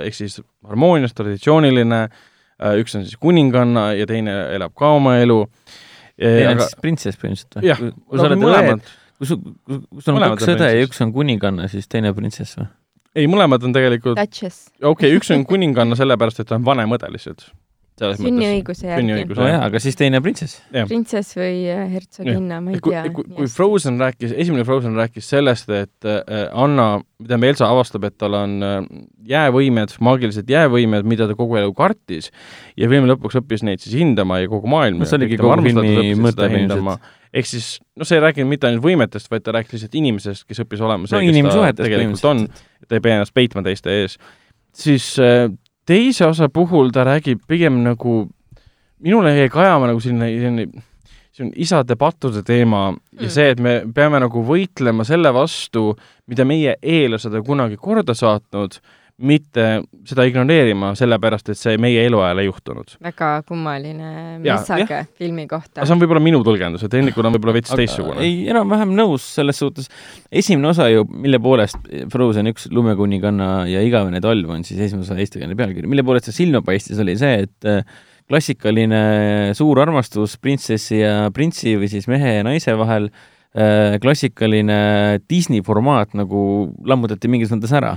ehk 0.04 0.14
siis 0.16 0.38
harmoonias, 0.62 1.12
traditsiooniline, 1.18 2.04
üks 2.78 2.94
on 2.94 3.02
siis 3.02 3.18
kuninganna 3.18 3.90
ja 3.98 4.06
teine 4.06 4.44
elab 4.54 4.78
ka 4.78 4.94
oma 4.94 5.18
elu. 5.18 5.42
Teine 6.18 6.50
on 6.50 6.58
aga 6.58 6.68
siis 6.68 6.82
printsess 6.82 7.20
põhimõtteliselt 7.20 7.58
või? 7.58 7.70
jah, 7.70 7.80
kui 7.80 8.20
sa 8.20 8.28
oled 8.28 8.42
mõlemad, 8.42 8.92
kui 9.18 9.30
sul 9.30 9.40
on 9.40 9.82
Mõlemad 10.18 10.36
kaks 10.36 10.48
on 10.48 10.54
õde 10.56 10.70
ja 10.72 10.86
üks 10.86 11.02
on 11.04 11.12
kuninganna, 11.16 11.68
siis 11.72 11.90
teine 11.90 12.12
printsess 12.16 12.58
või? 12.60 12.68
ei 13.22 13.28
mõlemad 13.30 13.66
on 13.68 13.74
tegelikult, 13.76 14.20
Duchess, 14.20 14.70
okei 14.80 15.12
okay,, 15.12 15.18
üks 15.18 15.32
on 15.34 15.44
kuninganna 15.48 15.98
sellepärast, 15.98 16.42
et 16.42 16.50
ta 16.50 16.58
on 16.58 16.66
vanem 16.66 16.96
õde 16.96 17.10
lihtsalt. 17.12 17.48
Sünniõiguse 18.00 18.88
järgi. 18.88 19.26
no 19.36 19.46
jaa, 19.46 19.60
aga 19.66 19.80
siis 19.82 19.96
teine 19.98 20.20
printsess. 20.24 20.60
printsess 20.88 21.36
või 21.36 21.66
äh, 21.70 21.82
hertsoginna, 21.92 22.60
ma 22.64 22.72
ei 22.72 22.80
kui, 22.82 22.94
tea. 22.94 23.12
kui, 23.14 23.26
kui 23.36 23.48
Frozen 23.52 24.00
rääkis, 24.00 24.32
esimene 24.32 24.64
Frozen 24.68 24.96
rääkis 24.98 25.28
sellest, 25.32 25.70
et 25.76 26.08
äh, 26.08 26.46
Anna, 26.58 27.02
tähendab 27.20 27.48
Elsa 27.50 27.68
avastab, 27.70 28.06
et 28.08 28.16
tal 28.20 28.36
on 28.38 28.56
äh, 28.66 28.76
jäävõimed, 29.28 29.96
maagilised 30.02 30.50
jäävõimed, 30.50 31.08
mida 31.08 31.28
ta 31.30 31.36
kogu 31.38 31.60
elu 31.60 31.72
kartis 31.76 32.30
ja 32.80 32.90
filmi 32.90 33.10
lõpuks 33.12 33.40
õppis 33.42 33.64
neid 33.68 33.84
siis 33.84 33.98
hindama 34.00 34.40
ja 34.42 34.50
kogu 34.52 34.70
maailm 34.72 35.02
No 35.02 35.08
see 35.08 35.20
oligi 35.20 35.40
kogu 35.40 35.58
filmi 35.68 36.14
mõte 36.20 36.48
ilmselt. 36.48 37.10
ehk 37.32 37.48
siis 37.48 37.74
noh, 37.96 38.08
see 38.08 38.18
ei 38.18 38.24
rääkinud 38.24 38.50
mitte 38.50 38.70
ainult 38.70 38.84
võimetest, 38.86 39.30
vaid 39.32 39.44
ta 39.44 39.54
rääkis 39.58 39.76
lihtsalt 39.76 39.98
inimesest, 40.00 40.46
kes 40.48 40.64
õppis 40.64 40.84
olema 40.84 41.10
see 41.10 41.20
no 41.20 41.42
kes 41.42 41.76
ta 41.76 41.84
tegelikult 41.84 42.30
on, 42.30 42.46
põhimõtteliselt. 42.46 42.88
ta 42.88 42.98
ei 42.98 43.04
pea 43.04 43.20
ennast 43.20 43.36
peitma 43.36 43.64
teiste 43.66 44.00
ees. 44.02 44.16
siis 44.72 45.12
äh, 45.20 45.52
teise 45.86 46.26
osa 46.26 46.48
puhul 46.48 46.90
ta 46.94 47.04
räägib 47.04 47.42
pigem 47.48 47.82
nagu, 47.84 48.28
minule 49.02 49.34
jäi 49.36 49.48
kajama 49.52 49.90
nagu 49.90 50.00
selline, 50.00 50.30
selline 50.40 50.82
see 51.32 51.46
on 51.46 51.52
isade 51.56 51.96
pattude 51.96 52.42
teema 52.44 52.92
ja 53.12 53.26
Mm. 53.26 53.30
see, 53.30 53.50
et 53.50 53.60
me 53.60 53.82
peame 53.94 54.20
nagu 54.20 54.42
võitlema 54.44 55.04
selle 55.04 55.32
vastu, 55.32 55.96
mida 56.28 56.44
meie 56.44 56.76
eellased 56.82 57.32
on 57.34 57.44
kunagi 57.44 57.76
korda 57.80 58.14
saatnud, 58.14 58.76
mitte 59.22 59.66
seda 60.08 60.24
ignoreerima, 60.26 60.92
sellepärast 60.98 61.52
et 61.52 61.58
see 61.60 61.78
meie 61.80 62.04
eluajal 62.08 62.42
ei 62.42 62.48
juhtunud. 62.48 62.96
väga 63.02 63.30
kummaline 63.48 64.10
Jaa, 64.42 64.58
message 64.58 65.00
filmi 65.18 65.46
kohta 65.50 65.86
see 65.86 65.94
on 65.94 66.02
võib-olla 66.02 66.22
minu 66.24 66.42
tõlgendus, 66.46 66.84
et 66.86 66.96
Hennikul 66.98 67.28
on 67.28 67.36
võib-olla 67.36 67.56
veits 67.58 67.74
teistsugune. 67.78 68.20
ei, 68.24 68.46
enam-vähem 68.52 68.94
nõus 68.98 69.26
selles 69.38 69.60
suhtes. 69.62 69.90
esimene 70.30 70.72
osa 70.72 70.88
ju, 70.90 71.06
mille 71.08 71.40
poolest 71.42 71.90
Frozen 72.12 72.50
üks 72.52 72.68
lumekuninganna 72.72 73.50
ja 73.70 73.82
igavene 73.86 74.22
talv 74.24 74.50
on 74.54 74.66
siis 74.66 74.80
esimese 74.88 75.12
osa 75.12 75.20
eestikeelne 75.22 75.58
pealkiri, 75.58 75.90
mille 75.90 76.04
poolest 76.06 76.30
see 76.30 76.42
silma 76.42 76.62
paistis, 76.66 76.98
oli 77.02 77.16
see, 77.20 77.44
et 77.46 77.68
äh, 77.68 77.84
klassikaline 78.30 79.52
suur 79.58 79.80
armastus 79.82 80.38
printsessi 80.40 81.02
ja 81.02 81.28
printsi 81.34 81.76
või 81.80 81.90
siis 81.92 82.08
mehe 82.10 82.38
ja 82.38 82.46
naise 82.46 82.74
vahel 82.78 83.10
äh, 83.10 83.98
klassikaline 84.02 85.20
Disney 85.30 85.62
formaat 85.66 86.16
nagu 86.18 86.72
lammutati 86.88 87.30
mingis 87.32 87.52
mõttes 87.54 87.74
ära. 87.76 87.96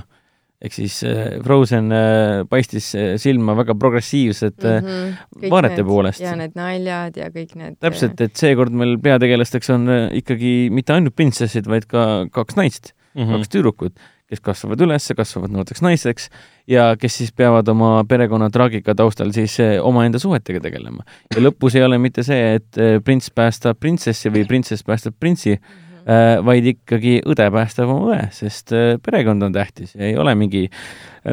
Ehk 0.62 0.72
siis 0.72 1.02
äh, 1.04 1.36
Frozen 1.44 1.92
äh, 1.92 2.42
paistis 2.48 2.94
äh, 2.96 3.14
silma 3.20 3.56
väga 3.58 3.74
progressiivsete 3.76 4.80
mm 4.80 4.86
-hmm. 4.86 5.50
vaadete 5.52 5.84
poolest. 5.84 6.20
ja 6.20 6.36
need 6.36 6.56
naljad 6.56 7.16
ja 7.16 7.28
kõik 7.28 7.54
need 7.54 7.76
täpselt, 7.80 8.20
et 8.20 8.36
seekord 8.36 8.72
meil 8.72 8.96
peategelasteks 8.98 9.70
on 9.70 9.88
äh, 9.88 10.08
ikkagi 10.22 10.68
mitte 10.72 10.96
ainult 10.96 11.16
printsessid, 11.16 11.68
vaid 11.68 11.86
ka 11.86 12.26
kaks 12.32 12.56
naist 12.56 12.92
mm, 13.14 13.22
-hmm. 13.22 13.36
kaks 13.36 13.48
tüdrukut 13.48 13.92
kes 14.26 14.40
kasvavad 14.42 14.80
üles, 14.82 15.04
kasvavad 15.16 15.52
noorteks 15.54 15.82
naisteks 15.82 16.30
ja 16.66 16.96
kes 16.98 17.18
siis 17.20 17.32
peavad 17.32 17.68
oma 17.68 18.04
perekonna 18.08 18.48
traagika 18.50 18.94
taustal 18.94 19.30
siis 19.32 19.58
omaenda 19.82 20.18
suhetega 20.18 20.60
tegelema. 20.60 21.04
ja 21.36 21.42
lõpus 21.42 21.76
ei 21.76 21.84
ole 21.86 21.98
mitte 21.98 22.22
see, 22.26 22.54
et 22.56 22.80
prints 23.04 23.30
päästab 23.30 23.78
printsessi 23.78 24.30
või 24.30 24.46
printsess 24.48 24.82
päästab 24.82 25.14
printsi, 25.20 25.52
eh, 25.52 25.85
vaid 26.06 26.66
ikkagi 26.70 27.16
õde 27.26 27.48
päästab 27.50 27.90
oma 27.90 28.12
õe, 28.14 28.26
sest 28.30 28.70
perekond 29.02 29.42
on 29.42 29.54
tähtis 29.54 29.96
ja 29.96 30.06
ei 30.06 30.14
ole 30.20 30.36
mingi 30.38 30.68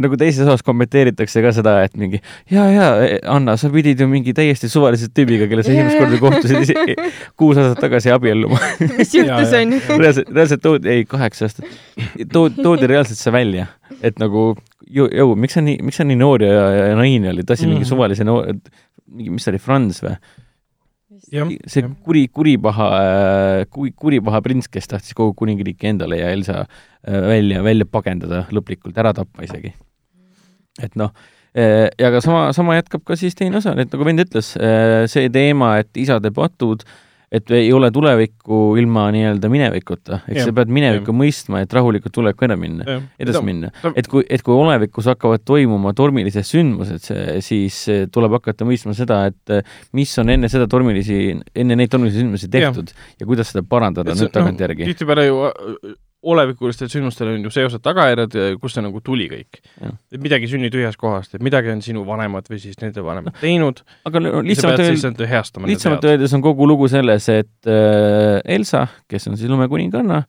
nagu 0.02 0.18
teises 0.18 0.48
osas 0.48 0.64
kommenteeritakse 0.66 1.44
ka 1.44 1.52
seda, 1.54 1.76
et 1.86 1.94
mingi 2.00 2.20
ja, 2.52 2.66
ja 2.72 2.88
Anna, 3.30 3.56
sa 3.60 3.70
pidid 3.74 4.02
ju 4.02 4.08
mingi 4.10 4.34
täiesti 4.36 4.70
suvalise 4.72 5.10
tüübiga, 5.14 5.48
kelle 5.52 5.66
sa 5.66 5.74
esimest 5.74 6.00
korda 6.02 6.20
kohtusid 6.22 6.98
kuus 7.40 7.60
aastat 7.62 7.84
tagasi 7.84 8.14
abielluma. 8.14 8.60
mis 8.98 9.14
juhtus, 9.14 9.54
onju? 9.60 9.82
reaalselt, 10.02 10.32
reaalselt 10.34 10.64
toodi, 10.66 10.94
ei, 10.96 11.08
kaheksa 11.10 11.50
aastat, 11.50 11.70
toodi, 12.34 12.64
toodi 12.64 12.90
reaalselt 12.90 13.22
see 13.22 13.34
välja, 13.36 13.68
et 14.02 14.18
nagu 14.22 14.54
ju, 14.88 15.10
jõu, 15.10 15.36
miks 15.40 15.60
sa 15.60 15.66
nii, 15.66 15.82
miks 15.86 16.02
sa 16.02 16.08
nii 16.08 16.20
noor 16.20 16.46
ja, 16.46 16.54
ja, 16.54 16.88
ja 16.94 16.98
naine 17.00 17.34
olid, 17.34 17.50
tahtsid 17.50 17.70
mm. 17.70 17.78
mingi 17.78 17.90
suvalise 17.90 18.26
noor, 18.28 18.50
mingi, 19.14 19.34
mis 19.36 19.46
ta 19.46 19.54
oli, 19.54 19.62
Franz 19.62 20.02
või? 20.06 20.18
See 21.68 21.86
kuri, 22.06 22.28
kuripaha, 22.30 22.88
kuri, 23.74 23.94
kuripaha 23.98 24.42
prints, 24.46 24.70
kes 24.72 24.90
tahtis 24.92 25.16
kogu 25.18 25.34
kuningriiki 25.40 25.90
endale 25.90 26.20
ja 26.22 26.34
Elsa 26.34 26.64
äh, 26.64 27.22
välja, 27.28 27.64
välja 27.66 27.88
pagendada 27.90 28.44
lõplikult, 28.54 28.98
ära 29.02 29.16
tappa 29.18 29.46
isegi. 29.48 29.74
et 30.82 30.94
noh, 31.00 31.14
äh, 31.58 31.88
ja 32.00 32.12
ka 32.14 32.22
sama, 32.22 32.46
sama 32.54 32.78
jätkab 32.78 33.06
ka 33.08 33.18
siis 33.20 33.38
teine 33.40 33.58
osa, 33.62 33.74
et 33.78 33.90
nagu 33.94 34.06
vend 34.06 34.22
ütles, 34.26 34.54
äh, 34.58 35.04
see 35.12 35.32
teema, 35.34 35.76
et 35.82 36.04
isade 36.06 36.34
patud 36.34 36.86
äh, 36.86 37.02
et 37.34 37.52
ei 37.56 37.72
ole 37.74 37.90
tulevikku 37.94 38.76
ilma 38.78 39.08
nii-öelda 39.14 39.50
minevikuta, 39.50 40.20
eks 40.30 40.48
sa 40.48 40.54
pead 40.56 40.72
minevikku 40.74 41.14
ja. 41.14 41.18
mõistma, 41.24 41.64
et 41.66 41.74
rahulikult 41.74 42.14
tulevikku 42.14 42.48
edasi 42.48 42.62
minna, 42.62 42.98
edasi 43.22 43.42
minna. 43.46 43.72
et 43.96 44.10
kui, 44.12 44.26
et 44.30 44.44
kui 44.46 44.54
olevikus 44.54 45.10
hakkavad 45.10 45.42
toimuma 45.48 45.96
tormilised 45.98 46.46
sündmused, 46.48 47.10
siis 47.46 47.80
tuleb 48.14 48.38
hakata 48.38 48.68
mõistma 48.70 48.96
seda, 48.98 49.24
et 49.32 49.74
mis 49.98 50.14
on 50.22 50.34
enne 50.36 50.52
seda 50.54 50.70
tormilisi, 50.70 51.20
enne 51.56 51.80
neid 51.80 51.94
tormilisi 51.94 52.22
sündmusi 52.22 52.52
tehtud 52.54 52.94
ja, 52.94 53.10
ja 53.24 53.30
kuidas 53.30 53.54
seda 53.54 53.66
parandada 53.66 54.16
nüüd 54.18 54.34
tagantjärgi 54.34 54.86
no,. 54.86 54.94
tihtipeale 54.94 55.28
ju 55.28 55.40
olevikulistel 56.24 56.90
sündmustel 56.92 57.34
on 57.34 57.44
ju 57.44 57.52
seosed-tagajärjed, 57.54 58.38
kust 58.62 58.78
see 58.78 58.86
nagu 58.86 59.02
tuli 59.04 59.28
kõik. 59.32 59.60
et 59.84 60.22
midagi 60.24 60.48
sünni 60.52 60.72
tühjast 60.74 61.00
kohast, 61.02 61.36
et 61.36 61.44
midagi 61.44 61.72
on 61.74 61.84
sinu 61.84 62.06
vanemad 62.08 62.48
või 62.52 62.62
siis 62.64 62.80
nende 62.82 63.04
vanemad 63.04 63.36
teinud, 63.42 63.84
aga 64.08 64.24
no, 64.24 64.40
lihtsamalt 64.46 64.84
öeldes, 64.86 65.06
lihtsamalt 65.68 66.08
öeldes 66.08 66.36
on 66.38 66.46
kogu 66.46 66.68
lugu 66.70 66.88
selles, 66.92 67.28
et 67.34 67.70
äh, 67.70 68.40
Elsa, 68.56 68.88
kes 69.12 69.28
on 69.32 69.40
siis 69.40 69.52
lumekuninganna, 69.52 70.24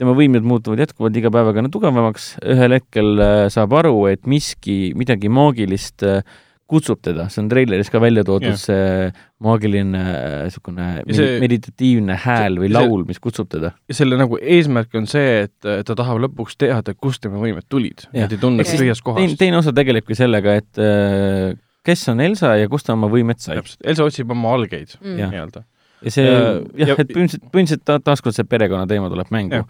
tema 0.00 0.14
võimed 0.16 0.46
muutuvad 0.46 0.80
jätkuvalt 0.84 1.18
iga 1.18 1.32
päevaga 1.34 1.66
tugevamaks, 1.68 2.30
ühel 2.54 2.78
hetkel 2.78 3.18
äh, 3.18 3.42
saab 3.52 3.74
aru, 3.82 3.96
et 4.12 4.30
miski, 4.30 4.94
midagi 4.98 5.32
maagilist 5.32 6.06
äh, 6.06 6.22
kutsub 6.70 7.00
teda, 7.04 7.26
see 7.32 7.42
on 7.42 7.48
treileris 7.50 7.90
ka 7.92 8.00
välja 8.02 8.22
toodud 8.26 8.58
see 8.60 9.08
maagiline 9.42 10.02
niisugune 10.46 10.88
see, 11.08 11.38
meditatiivne 11.42 12.16
hääl 12.24 12.60
või 12.62 12.70
laul, 12.72 13.02
mis 13.08 13.20
kutsub 13.22 13.50
teda. 13.52 13.72
ja 13.90 13.96
selle 13.96 14.18
nagu 14.20 14.38
eesmärk 14.40 14.94
on 15.00 15.08
see, 15.10 15.46
et 15.46 15.70
ta 15.86 15.96
tahab 15.98 16.22
lõpuks 16.26 16.58
teada, 16.60 16.94
kust 16.94 17.24
tema 17.24 17.40
võimed 17.42 17.66
tulid, 17.72 18.06
et 18.12 18.30
ei 18.30 18.40
tunneks 18.40 18.76
tühjast 18.76 19.04
kohast 19.06 19.24
teine, 19.24 19.40
teine 19.40 19.60
osa 19.62 19.74
tegelebki 19.76 20.18
sellega, 20.18 20.56
et 20.62 20.82
äh, 20.82 21.58
kes 21.86 22.06
on 22.12 22.22
Elsa 22.24 22.54
ja 22.60 22.70
kust 22.70 22.88
ta 22.88 22.96
oma 22.96 23.10
võimed 23.10 23.42
sai. 23.42 23.60
Elsa 23.60 24.06
otsib 24.06 24.30
oma 24.30 24.54
algeid 24.58 24.96
mm. 25.00 25.20
nii-öelda. 25.20 25.66
ja 26.06 26.14
see 26.14 26.26
ja, 26.26 26.42
jah, 26.86 26.96
et 26.96 27.10
põhimõtteliselt, 27.10 27.46
põhimõtteliselt 27.50 27.86
ta, 27.88 28.00
taaskord 28.04 28.36
see 28.36 28.48
perekonna 28.48 28.86
teema 28.90 29.10
tuleb 29.12 29.32
mängu 29.34 29.62
ja 29.62 29.66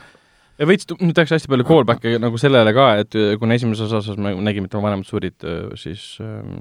veits, 0.69 0.89
nüüd 1.01 1.15
tehakse 1.17 1.39
hästi 1.39 1.51
palju 1.53 1.67
callback'e 1.69 2.19
nagu 2.21 2.41
sellele 2.41 2.75
ka, 2.77 2.91
et 3.01 3.17
kuna 3.41 3.57
esimeses 3.57 3.95
osas 3.97 4.19
me 4.21 4.35
nägime, 4.45 4.69
et 4.69 4.75
tema 4.75 4.89
vanemad 4.89 5.09
surid 5.09 5.47
siis 5.81 6.13
ähm, 6.25 6.59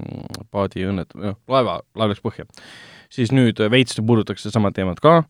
paadi 0.52 0.86
õnnet-, 0.88 1.16
noh, 1.18 1.36
laeva, 1.50 1.80
laev 1.98 2.14
läks 2.14 2.24
põhja, 2.24 2.48
siis 3.12 3.34
nüüd 3.34 3.60
veits 3.72 4.00
puudutatakse 4.00 4.48
sedasama 4.48 4.72
teemat 4.76 5.02
ka, 5.04 5.20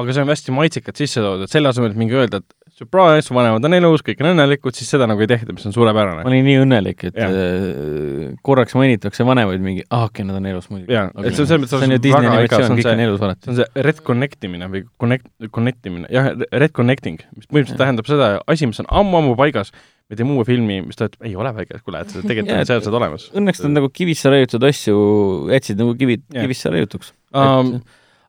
aga 0.00 0.14
see 0.14 0.24
on 0.24 0.32
hästi 0.32 0.56
maitsekalt 0.56 1.00
sisse 1.00 1.22
toodud, 1.24 1.46
et 1.46 1.54
selle 1.54 1.72
asemel, 1.72 1.94
et 1.94 2.00
mingi 2.00 2.18
öelda, 2.18 2.42
et 2.42 2.59
surprise, 2.80 3.26
su 3.26 3.36
vanemad 3.36 3.64
on 3.68 3.76
elus, 3.76 4.02
kõik 4.04 4.22
on 4.24 4.30
õnnelikud, 4.30 4.76
siis 4.76 4.88
seda 4.94 5.06
nagu 5.10 5.20
ei 5.20 5.28
tehta, 5.30 5.52
mis 5.52 5.66
on 5.68 5.74
suurepärane. 5.74 6.24
ma 6.24 6.32
olin 6.32 6.46
nii 6.46 6.62
õnnelik, 6.62 7.04
et 7.10 7.18
ja. 7.20 7.28
Äh, 7.28 8.32
korraks 8.46 8.76
mainitakse 8.78 9.26
vanemaid 9.28 9.62
mingi, 9.64 9.84
ah, 9.92 10.06
okei, 10.08 10.24
nad 10.28 10.38
on 10.40 10.48
elus 10.48 10.70
muidugi. 10.72 10.96
jaa, 10.96 11.10
et 11.20 11.36
see 11.36 11.44
on 11.44 11.50
selles 11.50 11.62
mõttes 11.66 11.76
see 11.76 11.90
on 11.90 11.94
ju 11.96 12.00
Disney 12.06 12.30
animatsioon, 12.32 12.80
kõik 12.80 12.90
on 12.94 13.04
elus 13.04 13.24
alati. 13.26 13.44
see 13.44 13.52
on 13.52 13.60
see 13.60 13.86
reconnect 13.88 14.48
imine 14.48 14.70
või 14.72 14.84
connect, 15.02 15.30
connect 15.52 15.92
imine, 15.92 16.08
jah, 16.14 16.32
reconnecting, 16.64 17.22
mis 17.36 17.50
põhimõtteliselt 17.50 17.84
tähendab 17.84 18.08
seda, 18.08 18.32
asi, 18.50 18.70
mis 18.70 18.80
on 18.80 18.90
ammu-ammu 19.02 19.36
paigas, 19.40 19.74
me 20.10 20.18
teeme 20.18 20.34
uue 20.34 20.48
filmi, 20.48 20.80
mis 20.88 20.98
ta 20.98 21.10
ütleb, 21.10 21.28
ei 21.28 21.36
ole 21.38 21.52
väike, 21.60 21.84
kuule, 21.84 22.00
et 22.02 22.16
tegelikult 22.16 22.56
on 22.56 22.68
seadused 22.72 22.96
olemas. 22.96 23.28
Õnneks 23.36 23.60
nad 23.66 23.76
nagu 23.76 23.92
kivisse 23.94 24.32
raiutud 24.32 24.64
asju 24.66 24.96
jätsid 25.52 25.78
nagu 25.84 25.94
kivid, 26.00 26.24
kivisse 26.32 26.72
raiutuks 26.72 27.12
um, 27.36 27.76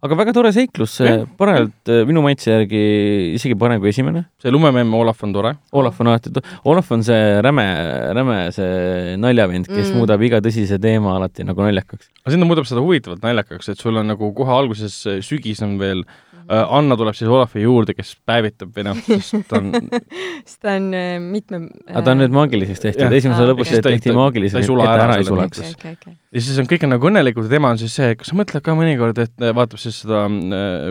aga 0.02 0.18
väga 0.18 0.34
tore 0.34 0.52
seiklus, 0.56 0.96
parajalt 1.38 1.92
äh, 1.94 2.02
minu 2.10 2.24
maitse 2.26 2.50
järgi 2.50 2.82
isegi 3.38 3.58
parem 3.60 3.82
kui 3.82 3.92
esimene. 3.92 4.26
see 4.42 4.54
lumememm 4.54 4.94
Olav 4.98 5.22
on 5.28 5.36
tore. 5.36 5.54
Olav 5.78 6.00
on 6.02 6.12
alati, 6.14 6.34
Olav 6.66 6.90
on 6.96 7.06
see 7.06 7.38
räme, 7.46 7.68
räme 8.18 8.40
see 8.56 9.16
naljavend, 9.22 9.70
kes 9.70 9.92
mm. 9.92 10.00
muudab 10.00 10.26
iga 10.26 10.42
tõsise 10.42 10.82
teema 10.82 11.16
alati 11.20 11.46
nagu 11.46 11.68
naljakaks. 11.68 12.10
aga 12.24 12.34
siin 12.34 12.44
ta 12.44 12.50
muudab 12.50 12.70
seda 12.70 12.84
huvitavalt 12.84 13.24
naljakaks, 13.26 13.74
et 13.74 13.82
sul 13.82 14.02
on 14.02 14.10
nagu 14.14 14.34
kohe 14.38 14.58
alguses 14.58 14.98
sügis 15.28 15.62
on 15.66 15.78
veel 15.82 16.06
Äh, 16.31 16.31
Anna 16.52 16.98
tuleb 17.00 17.16
siis 17.16 17.30
Olavi 17.32 17.64
juurde, 17.64 17.96
kes 17.96 18.14
päevitab 18.28 18.72
või 18.76 18.86
noh, 18.88 19.02
sest 19.08 19.48
ta 19.50 19.60
on 19.62 19.70
sest 20.48 20.60
ta 20.64 20.76
on 20.78 20.88
äh, 20.98 21.14
mitme 21.24 21.62
aga 21.88 22.04
ta 22.06 22.16
on 22.16 22.24
nüüd 22.24 22.36
maagiliseks 22.36 22.84
tehtud, 22.84 23.16
esimese 23.18 23.48
lõpus 23.50 23.72
tehti 23.72 24.16
maagiliseks, 24.16 24.68
et 24.68 24.82
ta 24.84 24.96
ära 25.06 25.20
ei 25.22 25.28
suleks. 25.28 25.62
Okay, 25.76 25.96
okay. 25.98 26.18
ja 26.36 26.46
siis 26.48 26.60
on 26.62 26.70
kõik 26.72 26.88
on 26.88 26.94
nagu 26.96 27.12
õnnelikud 27.12 27.48
ja 27.48 27.56
tema 27.56 27.72
on 27.76 27.82
siis 27.82 27.96
see, 27.98 28.16
kas 28.20 28.34
sa 28.34 28.40
mõtled 28.40 28.66
ka 28.66 28.76
mõnikord, 28.78 29.22
et 29.24 29.46
äh, 29.46 29.56
vaatab 29.58 29.82
siis 29.82 30.02
seda 30.04 30.26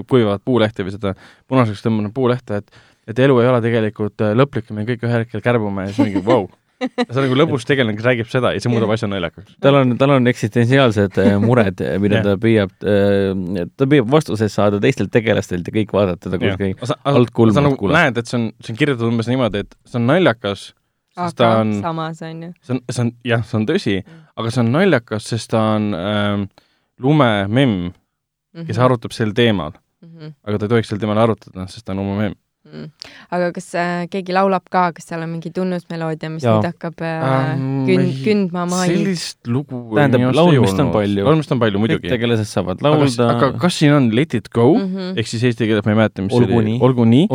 kuivavat 0.09 0.45
puulehte 0.47 0.87
või 0.87 0.97
seda 0.97 1.17
punaseks 1.51 1.85
tõmbunud 1.87 2.17
puulehte, 2.17 2.63
et 2.63 2.87
et 3.11 3.19
elu 3.19 3.41
ei 3.43 3.49
ole 3.51 3.59
tegelikult 3.65 4.23
lõplik 4.39 4.69
ja 4.71 4.75
me 4.77 4.85
kõik 4.87 5.01
ühel 5.03 5.25
hetkel 5.25 5.43
kärbume 5.43 5.89
ja 5.89 5.91
siis 5.91 6.05
mingi 6.05 6.21
vau 6.23 6.45
wow 6.45 6.60
see 6.81 7.19
on 7.19 7.25
nagu 7.27 7.37
lõbus 7.37 7.67
tegelane, 7.69 7.97
kes 7.99 8.07
räägib 8.07 8.29
seda 8.31 8.53
ja 8.55 8.63
see 8.63 8.73
muudab 8.73 8.93
asja 8.95 9.09
naljakaks. 9.11 9.53
tal 9.63 9.77
on, 9.81 9.95
tal 10.01 10.15
on 10.15 10.31
eksistentsiaalsed 10.31 11.19
äh, 11.21 11.37
mured, 11.43 11.83
äh, 11.85 11.99
mida 12.03 12.23
ta 12.25 12.37
püüab, 12.41 12.73
äh, 12.81 13.67
ta 13.77 13.89
püüab 13.91 14.09
vastuseid 14.13 14.53
saada 14.53 14.81
teistelt 14.83 15.13
tegelastelt 15.15 15.69
ja 15.69 15.75
kõik 15.77 15.95
vaadata 15.97 16.29
teda 16.29 16.41
kuskil 16.41 16.97
alt 17.13 17.33
kulmu. 17.37 17.57
sa 17.57 17.65
nagu 17.67 17.93
näed, 17.93 18.21
et 18.21 18.31
see 18.31 18.39
on, 18.41 18.49
see 18.65 18.75
on 18.75 18.81
kirjutatud 18.81 19.13
umbes 19.13 19.31
niimoodi, 19.31 19.65
et 19.67 19.77
see 19.85 20.01
on 20.01 20.09
naljakas, 20.09 20.67
sest 21.19 21.39
ta 21.41 21.53
on 21.61 21.77
samas 21.85 22.25
on 22.27 22.43
ju. 22.47 22.53
see 22.65 22.77
on, 22.77 22.83
see 22.89 23.05
on, 23.05 23.15
jah, 23.35 23.47
see 23.47 23.61
on 23.61 23.69
tõsi 23.69 23.97
mm., 24.01 24.27
aga 24.41 24.57
see 24.57 24.65
on 24.65 24.75
naljakas, 24.79 25.31
sest 25.35 25.53
ta 25.53 25.65
on 25.77 25.91
ähm, 26.01 26.47
lumememm, 27.01 27.91
kes 28.55 28.65
mm 28.65 28.71
-hmm. 28.71 28.85
arutab 28.89 29.17
sel 29.17 29.37
teemal 29.37 29.75
mm. 29.77 30.09
-hmm. 30.09 30.37
aga 30.49 30.59
ta 30.59 30.69
ei 30.69 30.77
tohiks 30.77 30.95
sel 30.95 31.03
teemal 31.03 31.21
arutada, 31.21 31.69
sest 31.69 31.85
ta 31.85 31.93
on 31.93 32.01
lumememm 32.05 32.39
mm.. 32.69 32.87
aga 33.35 33.51
kas 33.57 33.69
äh, 33.79 34.05
keegi 34.13 34.35
laulab 34.35 34.67
ka, 34.73 34.91
kas 34.97 35.09
seal 35.11 35.25
on 35.25 35.31
mingi 35.33 35.53
tunnusmeloodia, 35.55 36.31
mis 36.33 36.45
ja. 36.45 36.57
nüüd 36.57 36.69
hakkab 36.69 37.01
äh, 37.05 37.29
ähm, 37.55 37.65
künd, 37.89 38.11
kündma 38.25 38.67
mai? 38.69 38.83
sellist 38.91 39.51
lugu 39.51 39.81
tähendab, 39.97 40.27
laulmist 40.37 40.83
on 40.83 40.93
palju. 40.95 41.25
laulmist 41.27 41.55
on 41.55 41.63
palju 41.63 41.83
muidugi. 41.83 42.05
kõik 42.05 42.17
tegelased 42.17 42.51
saavad 42.51 42.85
laulda. 42.85 43.29
aga 43.37 43.51
kas 43.63 43.81
siin 43.81 43.97
on 43.97 44.11
Let 44.17 44.35
it 44.37 44.51
go 44.53 44.75
mm 44.75 44.87
-hmm. 44.87 45.21
ehk 45.21 45.31
siis 45.31 45.45
eesti 45.51 45.69
keeles 45.71 45.87
ma 45.87 45.95
ei 45.95 46.01
mäleta, 46.03 46.27
mis 46.27 46.37
olgu 46.37 46.53
see 46.53 46.61
oli, 46.61 46.77
olgu 46.89 47.07
nii, 47.15 47.27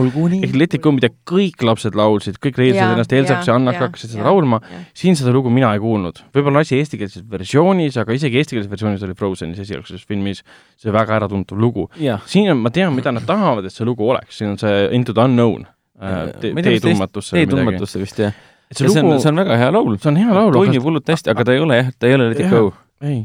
ehk 0.43 0.55
Let 0.61 0.77
it 0.77 0.83
go, 0.85 0.93
mida 0.95 1.09
kõik 1.31 1.65
lapsed 1.65 1.97
laulsid, 1.97 2.39
kõik 2.43 2.61
reedsid 2.61 2.85
ennast 2.85 3.13
Elsaks 3.13 3.49
ja 3.49 3.55
Annaks 3.55 3.81
hakkasid 3.81 4.15
seda 4.15 4.29
laulma, 4.29 4.61
siin 4.93 5.17
seda 5.17 5.33
lugu 5.33 5.49
mina 5.49 5.73
ei 5.73 5.81
kuulnud. 5.81 6.21
võib-olla 6.35 6.61
asi 6.65 6.77
eestikeelses 6.77 7.25
versioonis, 7.31 7.97
aga 7.97 8.13
isegi 8.13 8.37
eestikeelses 8.41 8.71
versioonis 8.71 9.03
oli 9.07 9.17
Frozenis 9.17 9.59
esialgses 9.59 10.05
filmis 10.05 10.43
see 10.77 10.93
väga 10.93 11.17
äratuntav 11.19 11.57
lugu. 11.59 11.89
siin 12.25 12.51
on, 12.51 12.61
ma 12.61 12.69
tean, 12.69 12.93
mida 12.93 13.11
nad 13.11 13.25
tahavad, 13.25 13.65
et 13.65 13.73
see 13.73 13.85
lugu 13.87 14.09
oleks, 14.09 14.37
siin 14.37 14.53
on 14.53 14.57
see 14.61 14.89
Into 14.95 15.14
the 15.15 15.25
unknown 15.25 15.67
äh, 15.99 16.33
te,, 16.41 16.51
tee 16.61 16.81
tundmatusse. 16.83 17.37
tee 17.37 17.47
tundmatusse 17.51 18.01
vist, 18.01 18.19
jah. 18.19 18.35
see, 18.71 18.87
lugu... 18.87 18.97
see 18.97 19.05
on, 19.05 19.21
see 19.21 19.31
on 19.31 19.43
väga 19.43 19.59
hea 19.61 19.71
laul. 19.75 19.95
see 19.99 20.11
on 20.11 20.19
hea 20.21 20.39
laul. 20.39 20.51
toimib 20.55 20.89
hullult 20.89 21.13
hästi, 21.15 21.33
aga 21.35 21.47
ta 21.47 21.55
ei 21.55 21.63
ole 21.63 21.79
jah, 21.81 21.93
ta 21.99 22.09
ei 22.09 22.17
ole 22.17 22.31
Let 22.31 22.43
it 22.45 22.51
go. 22.53 22.73
ei, 23.03 23.21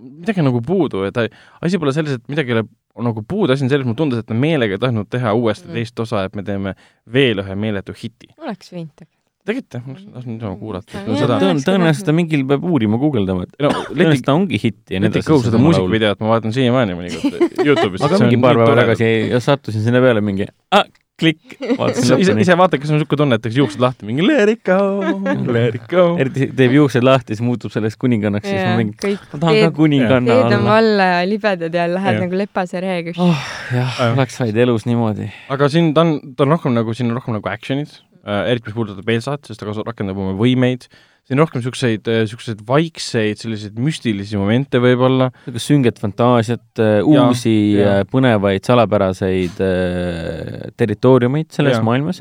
midagi 0.00 0.44
on 0.44 0.50
nagu 0.50 0.64
puudu 0.66 1.06
ja 1.06 1.14
ta, 1.16 1.26
asi 1.60 1.80
pole 1.82 1.94
selles, 1.96 2.20
et 2.20 2.32
midagi 2.32 2.54
ei 2.54 2.60
ole 2.62 2.66
nagu 3.10 3.24
puudu, 3.26 3.54
asi 3.54 3.66
on 3.66 3.72
selles, 3.72 3.88
mulle 3.88 4.00
tundus, 4.00 4.24
et 4.24 4.32
nad 4.32 4.42
meelega 4.42 4.76
ei 4.76 4.82
tahtnud 4.82 5.08
teha 5.10 5.32
uuesti 5.36 5.70
mm. 5.70 5.78
teist 5.78 6.04
osa, 6.04 6.26
et 6.28 6.36
me 6.36 6.44
teeme 6.46 6.76
veel 7.12 7.42
ühe 7.44 7.56
meeletu 7.58 7.96
hiti. 7.96 8.32
oleks 8.40 8.74
võinud 8.74 9.08
tegelikult 9.50 9.76
jah, 9.76 9.84
ma 9.86 9.96
tahtsin 9.96 10.34
niisama 10.34 10.56
kuulata 10.60 11.02
no,. 11.06 11.16
tõen-, 11.40 11.62
tõenäoliselt 11.64 12.08
ta 12.10 12.14
mingil 12.14 12.42
peab 12.48 12.64
uurima, 12.68 12.98
guugeldama, 13.00 13.46
et 13.46 13.64
no, 13.64 13.70
tõenäoliselt 13.88 14.26
ta 14.26 14.36
ongi 14.36 14.60
hitt 14.60 14.92
ja 14.92 15.00
nii 15.00 15.10
edasi. 15.10 15.38
seda 15.46 15.60
muusikavideot 15.62 16.20
ma 16.20 16.32
vaatan 16.34 16.54
siiamaani 16.56 16.96
mõnikord 16.98 17.38
Youtube'is. 17.66 18.04
aga 18.06 18.20
mingi 18.24 18.40
paar 18.42 18.60
päeva 18.60 18.76
tagasi 18.82 19.10
sattusin 19.42 19.86
sinna 19.86 20.02
peale 20.04 20.22
mingi 20.24 20.48
ah, 20.76 20.84
klikk, 21.20 21.56
ise, 21.60 22.34
ise 22.42 22.56
vaata, 22.58 22.78
kas 22.80 22.90
on 22.90 22.98
niisugune 22.98 23.20
tunne, 23.22 23.38
et 23.38 23.44
teeks 23.44 23.58
juuksed 23.60 23.82
lahti, 23.84 24.06
mingi 24.08 24.24
let 24.26 24.50
it 24.54 24.62
go, 24.66 24.78
let 25.52 25.76
it 25.78 25.86
go. 25.90 26.04
eriti 26.20 26.48
teeb 26.56 26.74
juuksed 26.78 27.04
lahti, 27.06 27.36
siis 27.36 27.44
muutub 27.46 27.72
sellest 27.74 28.00
kuningannaks, 28.00 28.48
siis 28.48 28.64
ma 28.64 28.74
mingi, 28.80 28.96
kõik 29.04 29.24
ma 29.30 29.42
tahan 29.44 29.54
ka 29.54 29.60
teed, 29.60 29.76
kuninganna 29.78 30.32
teed 30.32 30.44
on 30.46 30.56
olla. 30.58 30.66
valla 30.70 31.08
ja 31.12 31.22
libedad 31.30 31.78
ja 31.80 31.86
lähed 31.90 32.16
Jah. 32.18 32.22
nagu 32.26 32.40
lepase 32.42 32.80
reega. 32.84 33.14
oh 33.20 33.46
jah, 33.76 34.00
oleks 34.14 34.40
vaid 34.40 34.56
elus 34.66 34.86
niimoodi. 34.88 35.30
aga 35.52 35.68
siin 35.72 35.92
ta 35.96 36.06
on, 36.06 36.16
ta 36.36 36.46
on 36.48 36.56
rohkem 36.56 36.74
nagu, 36.76 36.94
siin 36.96 37.12
on 37.12 37.18
rohkem 37.20 37.36
nagu 37.38 37.52
action'id 37.52 37.92
äh,, 38.24 38.50
eriti 38.52 38.70
mis 38.70 38.76
puudutab 38.80 39.08
Elsat, 39.16 39.44
sest 39.48 39.60
ta 39.62 39.68
kasu- 39.68 39.84
rakendab 39.86 40.18
oma 40.20 40.34
võimeid, 40.38 40.88
siin 41.26 41.36
on 41.38 41.44
rohkem 41.44 41.60
niisuguseid, 41.62 42.08
niisuguseid 42.08 42.62
vaikseid 42.66 43.38
selliseid 43.42 43.76
müstilisi 43.78 44.38
momente 44.40 44.80
võib-olla, 44.82 45.28
niisugust 45.44 45.70
sünget 45.70 46.00
fantaasiat, 46.02 46.82
uusi 47.06 47.54
ja. 47.78 48.00
äh, 48.00 48.02
põnevaid 48.10 48.66
salapäraseid 48.66 49.60
äh, 49.62 50.72
territooriumeid 50.80 51.50
selles 51.54 51.78
Ja. 51.78 51.82
maailmas. 51.86 52.20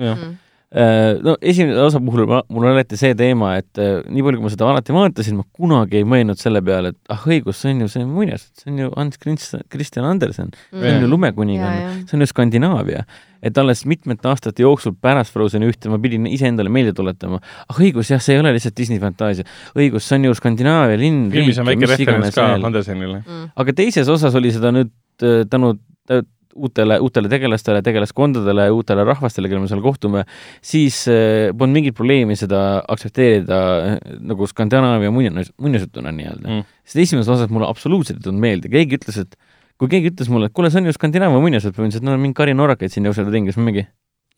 Äh, 0.70 1.16
no 1.26 1.34
esimese 1.42 1.82
osa 1.82 1.98
puhul 2.00 2.28
ma- 2.30 2.44
mul 2.54 2.68
on 2.68 2.76
alati 2.76 2.94
see 3.00 3.16
teema, 3.18 3.56
et 3.58 3.80
äh, 3.82 4.04
nii 4.06 4.22
palju, 4.22 4.38
kui 4.38 4.46
ma 4.46 4.52
seda 4.54 4.68
alati 4.70 4.94
vaatasin, 4.94 5.40
ma 5.40 5.46
kunagi 5.58 5.98
ei 5.98 6.06
mõelnud 6.06 6.38
selle 6.38 6.62
peale, 6.62 6.92
et 6.94 7.00
ah 7.10 7.24
õigus, 7.26 7.58
see 7.64 7.72
on 7.74 7.82
ju 7.82 7.88
see 7.90 8.06
muinasjutt, 8.06 8.62
see 8.62 8.70
on 8.70 8.78
ju 8.84 8.92
Hans 8.94 9.18
Christian- 9.18 10.06
Andersen, 10.06 10.52
see 10.70 10.92
on 10.94 11.02
ju 11.02 11.10
lumekuninganna, 11.10 11.96
see 12.06 12.20
on 12.20 12.22
ju 12.22 12.30
Skandinaavia. 12.30 13.02
Et 13.44 13.58
alles 13.58 13.86
mitmete 13.90 14.28
aastate 14.32 14.64
jooksul 14.66 14.96
pärast 15.02 15.32
Frozeni 15.36 15.70
ühte 15.70 15.90
ma 15.92 16.00
pidin 16.02 16.26
iseendale 16.28 16.70
meelde 16.74 16.94
tuletama, 16.98 17.40
ah 17.70 17.80
õigus, 17.80 18.10
jah, 18.12 18.20
see 18.24 18.36
ei 18.36 18.42
ole 18.44 18.52
lihtsalt 18.56 18.76
Disney 18.78 19.00
fantaasia, 19.00 19.46
õigus, 19.76 20.08
see 20.10 20.20
on 20.20 20.28
ju 20.30 20.34
Skandinaavia 20.40 20.98
linn, 21.00 21.30
filmis 21.34 21.60
on 21.62 21.70
väike 21.72 21.88
referents 21.94 22.36
ka 22.36 22.50
Mm. 22.50 22.66
Andersenile. 22.70 23.24
aga 23.56 23.74
teises 23.78 24.08
osas 24.10 24.36
oli 24.36 24.52
seda 24.52 24.72
nüüd 24.76 24.92
äh, 25.24 25.46
tänu 25.50 25.76
tä- 26.08 26.24
uutele, 26.60 26.98
uutele 27.00 27.30
tegelastele, 27.30 27.80
tegelaskondadele, 27.86 28.66
uutele 28.74 29.04
rahvastele, 29.08 29.48
kellega 29.48 29.62
me 29.64 29.70
seal 29.72 29.84
kohtume, 29.86 30.24
siis 30.66 30.98
äh, 31.08 31.52
polnud 31.56 31.78
mingit 31.78 31.96
probleemi 31.96 32.36
seda 32.36 32.82
aktsepteerida 32.90 33.60
äh, 33.94 33.94
nagu 34.20 34.48
Skandinaavia 34.50 35.12
muinas, 35.14 35.54
muinasjutuna 35.62 36.12
nii-öelda 36.12 36.48
Mm. 36.50 36.58
mm.. 36.58 36.82
sest 36.84 37.04
esimeses 37.06 37.30
osas 37.38 37.50
mulle 37.54 37.70
absoluutselt 37.70 38.18
ei 38.20 38.26
tulnud 38.28 38.42
meelde, 38.44 38.68
keegi 38.74 38.98
ütles, 39.00 39.22
et 39.22 39.38
kui 39.80 39.92
keegi 39.92 40.12
ütles 40.14 40.30
mulle, 40.32 40.50
et 40.50 40.56
kuule, 40.56 40.72
see 40.74 40.82
on 40.82 40.90
ju 40.90 40.96
Skandinaavia 40.98 41.40
muinasjutt, 41.42 41.78
ma 41.78 41.86
mõtlesin, 41.86 42.04
et 42.04 42.08
no 42.10 42.20
mingi 42.20 42.38
kari 42.38 42.56
norrakaid 42.58 42.94
siin 42.94 43.08
siis 43.14 43.60
ma 43.60 43.68
mingi 43.70 43.88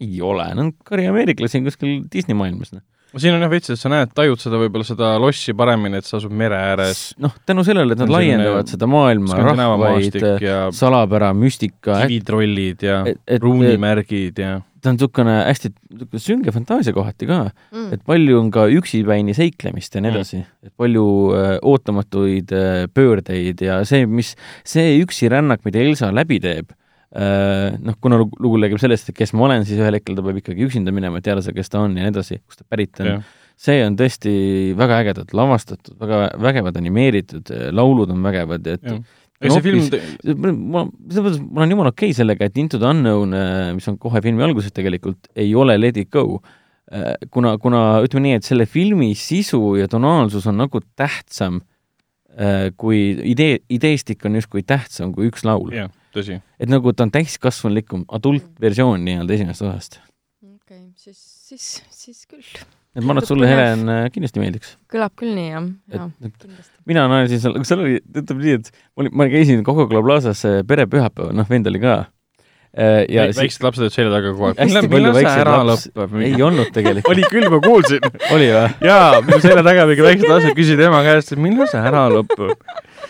ei 0.01 0.23
ole, 0.25 0.47
no 0.57 0.71
kari 0.87 1.05
ameeriklasi 1.09 1.61
on 1.61 1.67
kuskil 1.69 2.01
Disney 2.13 2.37
maailmas, 2.37 2.73
noh. 2.73 2.83
siin 3.21 3.35
on 3.35 3.43
jah 3.43 3.51
veits, 3.51 3.69
et 3.73 3.81
sa 3.81 3.91
näed, 3.91 4.13
tajud 4.17 4.41
seda 4.41 4.59
võib-olla 4.61 4.87
seda 4.87 5.11
lossi 5.21 5.53
paremini, 5.57 5.99
et 6.01 6.07
sa 6.07 6.17
asud 6.17 6.33
mere 6.33 6.57
ääres, 6.71 7.03
noh, 7.21 7.35
tänu 7.45 7.65
sellele, 7.67 7.93
et 7.93 8.01
nad 8.01 8.09
On 8.09 8.15
laiendavad 8.17 8.71
seda 8.71 8.89
maailma, 8.89 9.37
rahvaid, 9.49 10.17
salapära, 10.77 11.31
müstika, 11.37 12.03
kivitrollid 12.05 12.85
ja 12.87 13.01
et, 13.11 13.21
et 13.37 13.45
ruunimärgid 13.45 14.41
ja 14.41 14.57
ta 14.81 14.89
on 14.91 14.97
niisugune 14.97 15.35
hästi 15.45 15.69
sünge 16.21 16.51
fantaasia 16.55 16.93
kohati 16.95 17.27
ka, 17.29 17.39
Mm. 17.71 17.93
et 17.93 18.03
palju 18.07 18.39
on 18.39 18.51
ka 18.51 18.67
üksipäini 18.73 19.35
seiklemist 19.37 19.95
ja 19.95 20.01
nii 20.01 20.11
Mm. 20.11 20.15
edasi, 20.17 20.43
et 20.65 20.73
palju 20.77 21.05
äh, 21.37 21.55
ootamatuid 21.61 22.51
äh, 22.51 22.87
pöördeid 22.93 23.61
ja 23.61 23.81
see, 23.85 24.05
mis, 24.05 24.35
see 24.65 24.99
üksi 25.03 25.29
rännak, 25.31 25.63
mida 25.65 25.79
Elsa 25.79 26.11
läbi 26.11 26.39
teeb 26.43 26.71
äh,, 27.15 27.75
noh, 27.81 27.95
kuna 28.01 28.17
lugu, 28.21 28.37
lugu 28.39 28.57
räägib 28.61 28.79
sellest, 28.81 29.09
et 29.11 29.15
kes 29.17 29.33
ma 29.33 29.45
olen, 29.49 29.65
siis 29.67 29.79
ühel 29.81 29.97
hetkel 29.99 30.15
ta 30.15 30.23
peab 30.25 30.37
ikkagi 30.41 30.65
üksinda 30.67 30.93
minema, 30.95 31.19
et 31.19 31.25
teada 31.27 31.41
saada, 31.43 31.57
kes 31.59 31.69
ta 31.69 31.81
on 31.83 31.95
ja 31.97 32.05
nii 32.05 32.13
edasi, 32.13 32.39
kust 32.47 32.63
ta 32.63 32.67
pärit 32.71 32.99
on 33.03 33.23
see 33.61 33.81
on 33.85 33.93
tõesti 33.99 34.31
väga 34.73 35.01
ägedalt 35.03 35.33
lavastatud, 35.37 35.93
väga 36.01 36.31
vägevad 36.41 36.77
animeeritud, 36.79 37.51
laulud 37.77 38.09
on 38.09 38.23
vägevad, 38.25 38.65
et 38.73 38.87
Jah. 38.87 39.01
Eks 39.41 39.55
see 39.57 39.65
film 39.65 39.83
hoopis-, 39.83 40.57
ma, 40.75 40.85
selles 41.09 41.25
mõttes 41.25 41.43
mul 41.43 41.65
on 41.65 41.75
jumala 41.75 41.93
okei 41.95 42.11
okay 42.11 42.17
sellega, 42.17 42.47
et 42.47 42.61
Into 42.61 42.79
the 42.81 42.89
Unknown, 42.89 43.35
mis 43.77 43.89
on 43.91 43.97
kohe 44.01 44.21
filmi 44.23 44.45
alguses 44.45 44.73
tegelikult, 44.75 45.31
ei 45.35 45.55
ole 45.57 45.77
Let 45.79 45.97
it 45.97 46.11
go. 46.13 46.41
kuna, 47.31 47.55
kuna 47.61 47.81
ütleme 48.03 48.25
nii, 48.25 48.39
et 48.41 48.47
selle 48.47 48.65
filmi 48.67 49.13
sisu 49.15 49.77
ja 49.79 49.87
tonaalsus 49.87 50.47
on 50.51 50.57
nagu 50.59 50.81
tähtsam 50.99 51.61
äh, 52.37 52.69
kui 52.77 52.99
idee, 53.31 53.61
ideestik 53.69 54.25
on 54.27 54.35
justkui 54.39 54.63
tähtsam 54.67 55.13
kui 55.15 55.29
üks 55.31 55.45
laul. 55.47 55.71
jah, 55.75 55.91
tõsi. 56.15 56.39
et 56.59 56.71
nagu 56.71 56.93
ta 56.93 57.07
on 57.07 57.13
täiskasvanulikum 57.13 58.05
adultversioon 58.19 59.03
nii-öelda 59.07 59.37
esimesest 59.37 59.67
osast. 59.67 59.99
okei, 60.43 60.85
siis, 60.95 61.19
siis, 61.49 61.73
siis 61.89 62.23
küll. 62.27 62.63
Et 62.91 63.03
ma 63.03 63.13
arvan, 63.13 63.23
et 63.23 63.29
sulle, 63.29 63.47
Helen, 63.47 63.91
kindlasti 64.11 64.41
meeldiks. 64.41 64.73
kõlab 64.91 65.13
küll 65.19 65.35
nii, 65.37 65.51
jah, 65.51 66.07
et 66.27 66.47
mina 66.89 67.05
naersin 67.11 67.39
seal, 67.43 67.59
seal 67.67 67.83
oli, 67.85 67.99
ütleme 68.11 68.41
nii, 68.43 68.57
et 68.59 68.71
ma 68.73 69.03
olin, 69.03 69.13
ma 69.21 69.27
käisin 69.31 69.61
Coca-Cola 69.67 70.01
Plazas 70.05 70.41
äh, 70.47 70.57
perepühapäeval, 70.67 71.31
noh, 71.37 71.47
vend 71.49 71.69
oli 71.71 71.81
ka. 71.83 72.01
ja 72.71 73.25
siis 73.27 73.39
väiksed 73.41 73.65
lapsed 73.65 73.83
olid 73.83 73.95
selja 73.95 74.11
taga 74.13 74.29
kogu 74.31 74.45
aeg. 74.47 74.59
hästi 74.61 74.91
palju 74.91 75.09
väikseid 75.17 75.49
lapsi, 75.67 75.89
ei 76.23 76.45
olnud 76.47 76.69
tegelikult. 76.75 77.09
oli 77.13 77.25
küll, 77.31 77.47
ma 77.51 77.59
kuulsin. 77.63 78.07
oli 78.31 78.47
või? 78.51 78.69
jaa, 78.87 79.19
minu 79.27 79.39
selja 79.43 79.65
taga 79.67 79.87
mingi 79.89 80.07
väiksed 80.07 80.31
lapsed 80.31 80.55
küsisid 80.59 80.83
ema 80.87 81.01
käest, 81.07 81.35
et 81.35 81.43
millal 81.43 81.67
see 81.71 81.83
ära 81.91 82.05
lõpeb. 82.11 82.55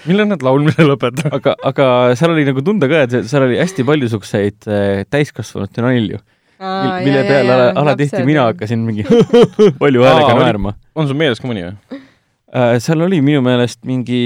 millal 0.10 0.30
nad 0.30 0.46
laulmise 0.46 0.86
lõpetavad? 0.86 1.38
aga, 1.40 1.56
aga 1.72 1.88
seal 2.18 2.34
oli 2.36 2.46
nagu 2.50 2.66
tunda 2.66 2.90
ka, 2.92 3.06
et 3.06 3.18
seal 3.30 3.46
oli 3.46 3.62
hästi 3.62 3.86
palju 3.90 4.10
siukseid 4.14 4.70
äh, 4.70 5.04
täiskasvanute 5.14 5.86
nalju, 5.86 6.22
mille 6.62 7.24
peale 7.28 7.54
ala, 7.56 7.68
alatihti 7.82 8.24
mina. 8.28 8.44
hakkasin 8.52 8.80
mingi 8.86 9.06
palju 9.82 10.04
Aa, 10.06 10.14
häälega 10.14 10.40
naerma. 10.40 10.74
on 10.96 11.08
sul 11.10 11.18
meeles 11.18 11.42
ka 11.42 11.50
mõni 11.50 11.64
või? 11.68 12.02
seal 12.84 13.02
oli 13.06 13.22
minu 13.24 13.40
meelest 13.46 13.80
mingi, 13.88 14.20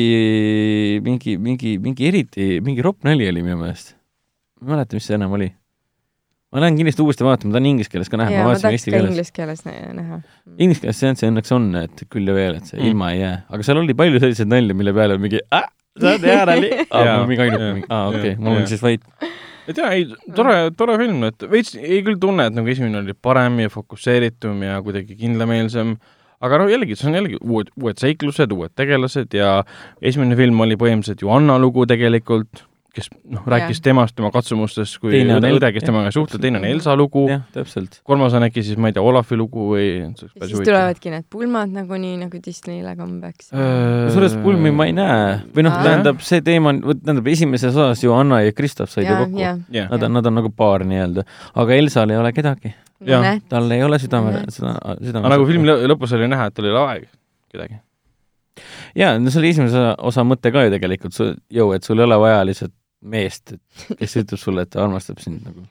mingi, 1.06 1.36
mingi, 1.38 1.76
mingi 1.82 2.08
eriti, 2.10 2.48
mingi 2.66 2.82
ropp 2.86 3.04
nali 3.06 3.28
oli 3.30 3.44
minu 3.46 3.60
meelest. 3.62 3.94
ma 4.62 4.68
ei 4.72 4.76
mäleta, 4.76 4.98
mis 4.98 5.06
see 5.08 5.16
enam 5.20 5.36
oli. 5.38 5.52
ma 6.56 6.62
lähen 6.64 6.78
kindlasti 6.80 7.04
uuesti 7.06 7.26
vaatama, 7.28 7.52
ta 7.54 7.60
on 7.62 7.66
inglise 7.70 7.92
keeles 7.94 8.10
ka 8.12 8.18
näha, 8.20 8.32
jaa, 8.34 8.42
ma 8.44 8.50
ma 8.50 8.52
vaatasin 8.54 8.66
tahaks 8.68 8.80
eesti 8.82 8.92
ka 8.92 8.98
keeles. 8.98 9.12
inglise 9.14 9.34
keeles 9.36 9.64
nä- 9.68 9.94
näha. 10.02 10.20
Inglise 10.58 10.82
keeles 10.86 11.00
seanss 11.04 11.26
õnneks 11.28 11.52
on, 11.56 11.66
et 11.84 12.06
küll 12.12 12.32
ja 12.32 12.36
veel, 12.38 12.60
et 12.62 12.66
see 12.72 12.80
Mm. 12.80 12.88
ilma 12.92 13.12
ei 13.14 13.20
jää, 13.22 13.38
aga 13.50 13.64
seal 13.68 13.82
oli 13.84 13.94
palju 14.02 14.22
selliseid 14.24 14.52
nalju, 14.52 14.76
mille 14.82 14.94
peale 14.96 15.18
mingi 15.22 15.42
äh, 15.54 15.66
saad 16.02 16.24
hea 16.32 16.46
nali. 16.52 16.70
aa, 16.96 17.18
mingi 17.28 17.44
ainuke 17.48 17.86
aa 17.90 18.06
okei 18.12 18.34
jaa. 18.38 18.56
on 18.56 18.68
siis 18.72 18.82
vait. 18.84 19.04
Et 19.70 19.80
jaa, 19.80 19.94
ei, 19.96 20.06
tore, 20.36 20.58
tore 20.78 20.98
film, 21.02 21.24
et 21.30 21.48
veits 21.52 21.74
jäi 21.78 22.02
küll 22.06 22.20
tunne, 22.22 22.50
et 22.50 22.56
nagu 22.58 22.70
esimene 22.72 23.02
oli 23.02 23.16
parem 23.28 23.60
ja 23.64 23.72
fokusseeritum 23.74 24.62
ja 24.66 24.78
kuidagi 24.86 25.18
kindlameelsem, 25.20 25.96
aga 26.46 26.62
no 26.62 26.70
jällegi, 26.70 26.98
see 27.00 27.10
on 27.10 27.20
jällegi 27.20 27.42
uued, 27.42 27.72
uued 27.82 28.02
seiklused, 28.02 28.54
uued 28.54 28.76
tegelased 28.78 29.36
ja 29.38 29.58
esimene 30.02 30.38
film 30.40 30.62
oli 30.66 30.78
põhimõtteliselt 30.80 31.26
ju 31.26 31.34
Anna 31.34 31.58
lugu 31.62 31.88
tegelikult, 31.90 32.66
kes 32.96 33.10
noh, 33.28 33.42
rääkis 33.52 33.82
temast, 33.84 34.16
tema 34.16 34.30
katsumustest, 34.32 34.98
kui 35.04 35.12
Teine 35.12 35.36
õde, 35.42 35.50
õde, 35.58 35.70
kes 35.76 35.84
temaga 35.84 36.12
suhtleb, 36.16 36.42
teine 36.46 36.62
on. 36.62 36.66
Elsa 36.70 36.94
lugu, 36.96 37.26
jah, 37.30 37.42
täpselt. 37.54 37.98
kolmas 38.08 38.34
on 38.38 38.46
äkki 38.48 38.64
siis, 38.64 38.78
ma 38.80 38.88
ei 38.92 38.96
tea, 38.96 39.04
Olafi 39.04 39.36
lugu 39.40 39.66
või 39.74 39.86
ja 40.00 40.10
siis 40.16 40.62
tulevadki 40.64 41.12
need 41.12 41.26
pulmad 41.30 41.74
nagunii 41.76 42.14
nagu 42.24 42.40
Disneyle 42.46 42.96
kombeks. 42.96 43.52
kusjuures 43.52 44.38
pulmi 44.44 44.72
ma 44.72 44.88
ei 44.88 44.96
näe 44.96 45.26
või 45.56 45.68
noh, 45.68 45.76
tähendab, 45.84 46.24
see 46.24 46.40
teema 46.46 46.72
on, 46.72 46.80
tähendab 47.04 47.28
esimeses 47.34 47.76
osas 47.76 48.04
ju 48.06 48.14
Anna 48.16 48.40
ja 48.46 48.56
Kristof 48.56 48.90
said 48.94 49.06
ju 49.08 49.12
ja, 49.12 49.20
kokku. 49.26 49.40
ja, 49.76 49.88
Nad 49.92 50.04
on, 50.08 50.14
nad 50.20 50.26
on 50.32 50.40
nagu 50.40 50.50
paar 50.56 50.86
nii-öelda, 50.88 51.26
aga 51.56 51.76
Elsal 51.82 52.10
ei 52.16 52.18
ole 52.22 52.32
kedagi, 52.36 52.72
näed, 53.06 53.44
tal 53.52 53.68
ei 53.76 53.84
ole 53.84 54.00
südame 54.00 54.32
Näed., 54.38 54.56
seda, 54.56 54.78
südame. 55.02 55.26
aga 55.28 55.36
nagu 55.36 55.46
filmi 55.52 55.68
lõ- 55.68 55.84
lõpus 55.92 56.16
oli 56.16 56.32
näha, 56.32 56.48
et 56.48 56.56
tal 56.56 56.66
ei 56.70 56.72
ole 56.72 56.86
aega 56.94 57.12
kedagi. 57.52 57.82
jaa, 58.96 59.18
no 59.20 59.30
see 59.34 59.42
oli 59.42 59.50
esimese 59.52 59.82
osa- 60.00 60.24
mõte 60.28 60.52
ka 60.56 60.64
ju 60.66 60.72
tegelikult, 60.72 61.18
jõu, 61.52 61.74
et 61.76 61.84
sul 61.84 62.00
ei 62.00 62.06
ole 62.08 62.18
vaja 62.24 62.44
lihtsalt 62.48 62.72
meest, 63.06 63.56
kes 64.00 64.18
ütleb 64.22 64.42
sulle, 64.42 64.66
et 64.66 64.74
ta 64.74 64.84
armastab 64.86 65.22
sind 65.24 65.46
nagu. 65.46 65.66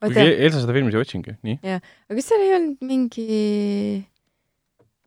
kuigi 0.00 0.16
oota, 0.16 0.38
Elsa 0.46 0.62
seda 0.62 0.76
filmis 0.76 0.96
ei 0.96 1.02
otsinudki, 1.02 1.36
nii. 1.46 1.58
aga 1.66 2.16
kas 2.16 2.30
seal 2.30 2.46
ei 2.46 2.54
olnud 2.56 2.88
mingi, 2.88 3.26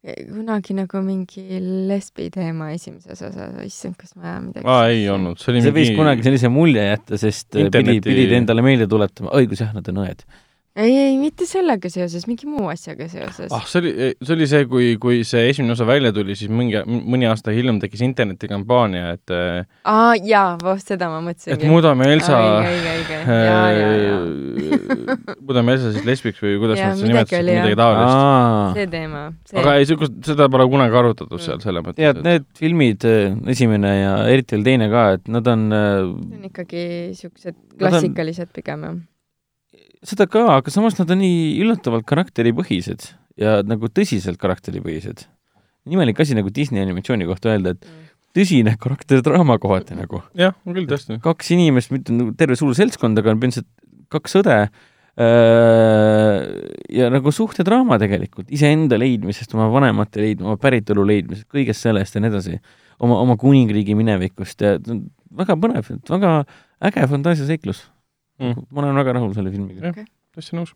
kunagi 0.03 0.77
nagu 0.77 1.03
mingi 1.05 1.59
lesbi 1.89 2.29
teema 2.33 2.71
esimeses 2.75 3.23
osas, 3.25 3.53
issand, 3.65 3.97
kas 3.99 4.15
ma 4.17 4.29
ajan 4.29 4.49
midagi. 4.49 4.67
aa, 4.69 4.87
ei 4.93 5.05
olnud, 5.13 5.41
see 5.41 5.53
oli 5.53 5.65
see 5.65 5.75
võis 5.79 5.93
kunagi 5.97 6.27
sellise 6.27 6.51
mulje 6.53 6.87
jätta, 6.89 7.19
sest 7.21 7.59
Interneti... 7.59 8.03
pidi, 8.03 8.09
pidid 8.11 8.39
endale 8.41 8.65
meelde 8.65 8.89
tuletama, 8.91 9.33
õigus 9.39 9.63
jah, 9.63 9.71
nad 9.75 9.87
on 9.93 10.03
õed. 10.05 10.25
ei, 10.75 10.89
ei 10.97 11.17
mitte 11.21 11.45
sellega 11.45 11.85
seoses, 11.93 12.23
mingi 12.25 12.47
muu 12.49 12.65
asjaga 12.71 13.05
seoses 13.11 13.51
ah, 13.53 13.61
see 13.69 13.79
oli, 13.83 13.91
see 14.25 14.33
oli 14.33 14.47
see, 14.49 14.63
kui, 14.71 14.87
kui 15.01 15.19
see 15.27 15.43
esimene 15.51 15.75
osa 15.75 15.85
välja 15.85 16.09
tuli, 16.15 16.33
siis 16.39 16.49
mingi, 16.49 16.79
mõni 16.87 17.27
aasta 17.29 17.53
hiljem 17.53 17.77
tekkis 17.83 18.01
internetikampaania, 18.07 19.11
et 19.19 19.33
äh, 19.35 19.67
aa, 19.85 20.15
jaa, 20.17 20.55
voh, 20.63 20.79
seda 20.81 21.11
ma 21.13 21.19
mõtlesingi. 21.27 21.59
et 21.59 21.67
muudame 21.69 22.07
Elsa 22.15 22.39
äh, 23.37 24.23
muudame 25.43 25.75
Elsa 25.77 25.91
siis 25.93 26.05
lesbiks 26.07 26.41
või 26.43 26.57
kuidas 26.61 26.81
nad 26.81 26.97
seda 26.97 27.11
midagi 27.11 27.13
nimetasid, 27.13 27.45
midagi 27.51 27.75
jah. 27.75 27.81
taolist. 27.83 28.79
see 28.79 28.87
teema, 28.97 29.21
aga 29.61 29.75
ei, 29.77 29.83
niisugust, 29.85 30.15
seda 30.31 30.49
pole 30.53 30.65
kunagi 30.73 30.99
arutatud 31.03 31.31
Mm. 31.33 31.41
seal 31.45 31.59
selles 31.63 31.83
mõttes. 31.85 31.97
tead, 32.01 32.17
need 32.25 32.43
filmid, 32.57 33.05
esimene 33.53 33.91
ja 33.99 34.11
eriti 34.31 34.55
veel 34.57 34.65
teine 34.67 34.87
ka, 34.91 35.03
et 35.17 35.23
nad 35.31 35.45
on 35.49 35.61
äh, 35.73 35.79
see 36.03 36.37
on 36.37 36.43
ikkagi 36.49 36.83
on- 37.13 37.57
klassikalised 37.79 38.49
pigem, 38.55 38.79
jah. 38.89 38.95
Seda 40.07 40.27
ka, 40.29 40.45
aga 40.59 40.73
samas 40.73 40.97
nad 40.99 41.11
on 41.13 41.21
nii 41.23 41.59
üllatavalt 41.63 42.05
karakteripõhised 42.09 43.09
ja 43.39 43.59
nagu 43.65 43.89
tõsiselt 43.89 44.39
karakteripõhised. 44.41 45.25
imelik 45.89 46.19
asi 46.19 46.35
nagu 46.37 46.51
Disney 46.53 46.81
animatsiooni 46.83 47.27
kohta 47.27 47.51
öelda, 47.51 47.73
et 47.75 47.87
tõsine 48.35 48.75
karakterdraama 48.79 49.59
kohati 49.61 49.97
nagu. 49.97 50.23
jah, 50.37 50.55
on 50.65 50.75
küll 50.77 50.89
tõesti. 50.89 51.19
kaks 51.23 51.53
inimest, 51.55 51.91
mitte 51.91 52.15
nagu 52.15 52.33
terve 52.37 52.57
suur 52.59 52.75
seltskond, 52.77 53.17
aga 53.17 53.33
on 53.33 53.39
põhimõtteliselt 53.41 53.69
kaks 54.13 54.41
õde 54.41 54.57
ja 56.97 57.09
nagu 57.13 57.31
suhtedraama 57.31 57.99
tegelikult, 58.01 58.49
iseenda 58.53 58.97
leidmisest, 58.97 59.53
oma 59.53 59.67
vanemate 59.73 60.23
leidmisest, 60.23 60.47
oma 60.49 60.57
päritolu 60.61 61.05
leidmisest, 61.05 61.47
kõigest 61.53 61.85
sellest 61.85 62.17
ja 62.17 62.23
nii 62.23 62.31
edasi. 62.33 62.59
oma, 62.99 63.19
oma 63.21 63.37
kuningriigi 63.37 63.95
minevikust 63.97 64.61
ja 64.61 64.77
väga 65.37 65.57
põnev, 65.59 65.89
väga 66.09 66.33
äge 66.89 67.07
fantaasiaseiklus 67.09 67.83
mm.. 68.43 68.69
ma 68.69 68.83
olen 68.85 69.01
väga 69.01 69.17
rahul 69.19 69.33
selle 69.37 69.53
filmiga 69.53 69.89
okay.. 69.93 70.07
täitsa 70.35 70.59
nõus. 70.59 70.75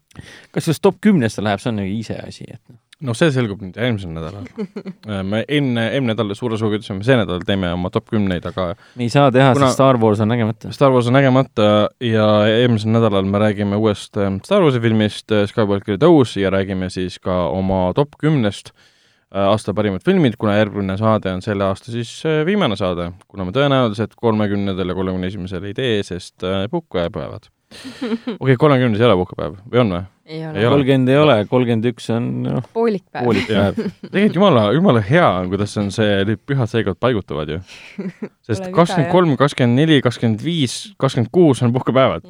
kas 0.55 0.71
just 0.71 0.83
top 0.85 0.99
kümnesse 1.03 1.45
läheb, 1.45 1.63
see 1.63 1.73
on 1.73 1.81
nagu 1.83 1.95
iseasi, 2.01 2.49
et 2.55 2.63
noh 2.67 2.81
no 3.05 3.13
see 3.17 3.29
selgub 3.33 3.61
nüüd 3.61 3.77
järgmisel 3.77 4.13
nädalal 4.13 4.47
me 5.31 5.43
enne, 5.43 5.83
eelmine 5.91 6.15
nädal 6.15 6.33
suure 6.37 6.57
suuga 6.57 6.79
ütlesime, 6.79 7.05
see 7.05 7.17
nädal 7.19 7.43
teeme 7.45 7.69
oma 7.75 7.91
top 7.93 8.07
kümneid, 8.09 8.45
aga 8.49 8.71
me 8.97 9.05
ei 9.05 9.13
saa 9.13 9.29
teha, 9.33 9.53
sest 9.57 9.77
Star 9.77 9.99
Wars 10.01 10.21
on 10.23 10.31
nägemata. 10.33 10.71
Star 10.73 10.93
Wars 10.93 11.09
on 11.09 11.17
nägemata 11.17 11.67
ja 12.03 12.27
eelmisel 12.49 12.93
nädalal 12.95 13.27
me 13.29 13.41
räägime 13.43 13.77
uuest 13.77 14.17
ähm, 14.21 14.41
Star 14.45 14.65
Warsi 14.65 14.81
filmist 14.81 15.33
äh, 15.33 15.45
Skywalkeri 15.49 16.01
tõus 16.01 16.33
ja 16.41 16.51
räägime 16.53 16.89
siis 16.93 17.19
ka 17.21 17.43
oma 17.53 17.91
top 17.97 18.17
kümnest 18.21 18.73
äh, 18.73 19.45
aasta 19.45 19.75
parimad 19.77 20.05
filmid, 20.05 20.39
kuna 20.41 20.57
järgmine 20.57 20.97
saade 20.97 21.35
on 21.37 21.45
selle 21.45 21.67
aasta 21.69 21.93
siis 21.93 22.15
äh, 22.25 22.41
viimane 22.49 22.79
saade, 22.79 23.11
kuna 23.29 23.45
me 23.45 23.53
tõenäoliselt 23.53 24.17
kolmekümnendal 24.17 24.89
ja 24.89 24.97
kolmekümne 24.97 25.29
esimesel 25.29 25.69
ei 25.69 25.77
tee, 25.77 26.01
sest 26.07 26.47
puhkepäevad. 26.73 27.51
okei, 28.41 28.55
kolmekümnes 28.55 29.01
ei 29.01 29.07
ole 29.07 29.17
puhkepäev 29.19 29.57
või 29.67 29.81
on 29.81 29.93
või? 29.93 30.03
ei 30.27 30.43
ole. 30.47 30.63
kolmkümmend 30.71 31.11
ei 31.11 31.17
ole, 31.19 31.35
kolmkümmend 31.51 31.87
üks 31.91 32.09
on 32.15 32.29
noh, 32.45 32.69
poolik 32.75 33.03
päev. 33.11 33.27
poolik 33.27 33.49
päev. 33.49 33.81
tegelikult 34.07 34.39
jumala, 34.39 34.63
jumala 34.75 35.03
hea 35.07 35.27
on, 35.41 35.49
kuidas 35.51 35.75
on 35.81 35.91
see, 35.95 36.21
need 36.27 36.41
pühad 36.47 36.71
seekord 36.71 36.99
paigutuvad 37.03 37.51
ju. 37.51 37.59
sest 38.47 38.69
kakskümmend 38.71 39.11
kolm, 39.11 39.35
kakskümmend 39.39 39.83
neli, 39.83 39.99
kakskümmend 40.05 40.43
viis, 40.43 40.79
kakskümmend 40.99 41.31
kuus 41.35 41.63
on 41.63 41.75
puhkepäevad. 41.75 42.27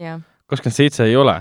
kakskümmend 0.50 0.78
seitse 0.78 1.06
ei 1.06 1.18
ole. 1.18 1.40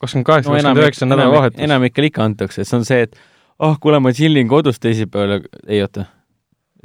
kakskümmend 0.00 0.28
kaheksa, 0.28 0.50
kakskümmend 0.50 0.84
üheksa 0.84 1.06
on 1.06 1.14
nädalavahetus. 1.16 1.60
enamikele 1.68 2.12
ikka 2.12 2.26
antakse, 2.28 2.64
see 2.68 2.80
on 2.80 2.88
see, 2.88 3.04
et 3.08 3.16
ah 3.58 3.70
oh,, 3.70 3.80
kuule, 3.80 4.00
ma 4.00 4.12
chillin 4.16 4.48
kodus 4.48 4.80
teisipäeval, 4.80 5.46
ei 5.68 5.80
oota 5.84 6.08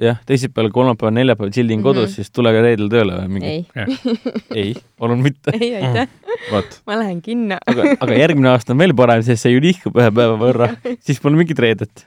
jah, 0.02 0.20
teisipäeval, 0.30 0.70
kolmapäeval, 0.72 1.14
neljapäeval 1.16 1.52
kodus 1.82 1.82
mm, 1.82 2.06
-hmm. 2.06 2.16
siis 2.16 2.32
tulege 2.32 2.62
reedel 2.62 2.90
tööle 2.90 3.18
või 3.18 3.28
mingi? 3.38 3.48
ei. 3.48 3.66
ei, 4.62 4.76
palun 5.00 5.24
mitte. 5.26 5.54
ei, 5.58 5.76
aitäh 5.76 6.08
ma 6.88 7.00
lähen 7.00 7.22
kinno 7.22 7.58
aga, 7.66 7.96
aga 8.00 8.20
järgmine 8.20 8.52
aasta 8.54 8.76
on 8.76 8.84
veel 8.84 8.94
parem, 8.96 9.24
sest 9.26 9.46
see 9.46 9.56
ju 9.56 9.64
nihkub 9.64 9.98
ühe 9.98 10.12
päeva 10.12 10.38
võrra, 10.40 10.70
siis 11.06 11.22
pole 11.24 11.40
mingit 11.40 11.60
reedet 11.60 12.06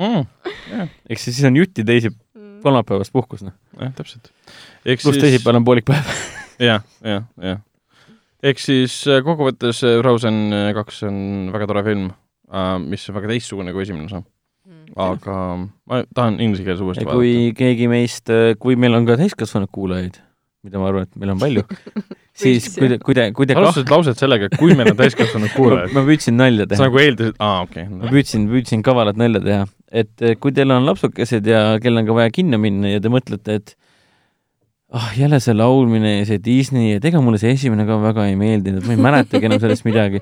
mm.. 0.00 0.24
eks 1.10 1.28
siis 1.28 1.44
on 1.44 1.56
jutti 1.60 1.84
teisi, 1.84 2.10
mm. 2.10 2.60
kolmapäevast 2.64 3.12
puhkus, 3.12 3.44
noh. 3.44 3.56
jah, 3.80 3.92
täpselt. 3.96 4.32
pluss 4.84 5.04
siis... 5.04 5.22
teisipäeval 5.26 5.60
on 5.60 5.68
poolik 5.68 5.88
päev 5.88 6.08
jah, 6.62 6.84
jah, 7.04 7.26
jah. 7.42 7.60
ehk 8.42 8.62
siis 8.62 9.02
äh, 9.10 9.20
kokkuvõttes 9.26 9.82
äh, 9.84 9.98
Frozen 10.00 10.46
äh, 10.56 10.70
kaks 10.76 11.02
on 11.08 11.18
väga 11.52 11.68
tore 11.68 11.84
film, 11.86 12.08
mis 12.86 13.08
on 13.10 13.16
väga 13.16 13.32
teistsugune 13.34 13.72
kui 13.74 13.82
esimene 13.82 14.06
osa 14.06 14.22
aga 14.94 15.38
ma 15.88 16.02
tahan 16.14 16.38
inglise 16.40 16.66
keeles 16.66 16.84
uuesti 16.84 17.04
ja 17.04 17.10
kui 17.10 17.32
vaadata. 17.32 17.58
keegi 17.62 17.88
meist, 17.90 18.32
kui 18.62 18.78
meil 18.80 18.96
on 18.98 19.08
ka 19.08 19.18
täiskasvanud 19.20 19.72
kuulajaid, 19.74 20.20
mida 20.66 20.82
ma 20.82 20.90
arvan, 20.90 21.08
et 21.08 21.20
meil 21.20 21.34
on 21.34 21.42
palju 21.42 21.64
siis 22.42 22.68
kui 22.76 22.90
te, 22.92 23.00
kui 23.02 23.16
te, 23.16 23.30
kui 23.36 23.48
te 23.48 23.56
alustasid 23.56 23.88
kah... 23.88 23.96
lauset 23.96 24.22
sellega, 24.22 24.50
et 24.50 24.58
kui 24.60 24.76
meil 24.78 24.92
on 24.92 25.00
täiskasvanud 25.00 25.54
kuulajaid 25.58 25.96
ma 25.96 26.04
püüdsin 26.08 26.38
nalja 26.38 26.68
teha. 26.68 26.80
sa 26.80 26.88
nagu 26.90 27.02
eeldasid, 27.02 27.40
aa 27.40 27.64
okei. 27.66 27.88
Okay.. 27.88 27.98
ma 28.02 28.12
püüdsin, 28.12 28.46
püüdsin 28.52 28.84
kavalat 28.86 29.18
nalja 29.20 29.42
teha, 29.44 29.66
et 30.04 30.28
kui 30.42 30.54
teil 30.56 30.74
on 30.76 30.86
lapsukesed 30.88 31.50
ja 31.50 31.64
kellel 31.82 32.04
on 32.04 32.10
ka 32.10 32.20
vaja 32.20 32.34
kinno 32.38 32.60
minna 32.62 32.94
ja 32.94 33.02
te 33.02 33.12
mõtlete, 33.12 33.60
et 33.60 33.76
ah 34.94 35.02
oh,, 35.02 35.18
jälle 35.18 35.40
see 35.42 35.54
laulmine 35.56 36.12
ja 36.20 36.26
see 36.28 36.38
Disney, 36.42 36.92
et 36.94 37.04
ega 37.08 37.18
mulle 37.22 37.40
see 37.42 37.50
esimene 37.56 37.82
ka 37.88 37.96
väga 38.04 38.28
ei 38.30 38.36
meeldinud, 38.38 38.84
ma 38.86 38.94
ei 38.94 39.00
mäletagi 39.02 39.48
enam 39.48 39.58
sellest 39.62 39.82
midagi. 39.86 40.20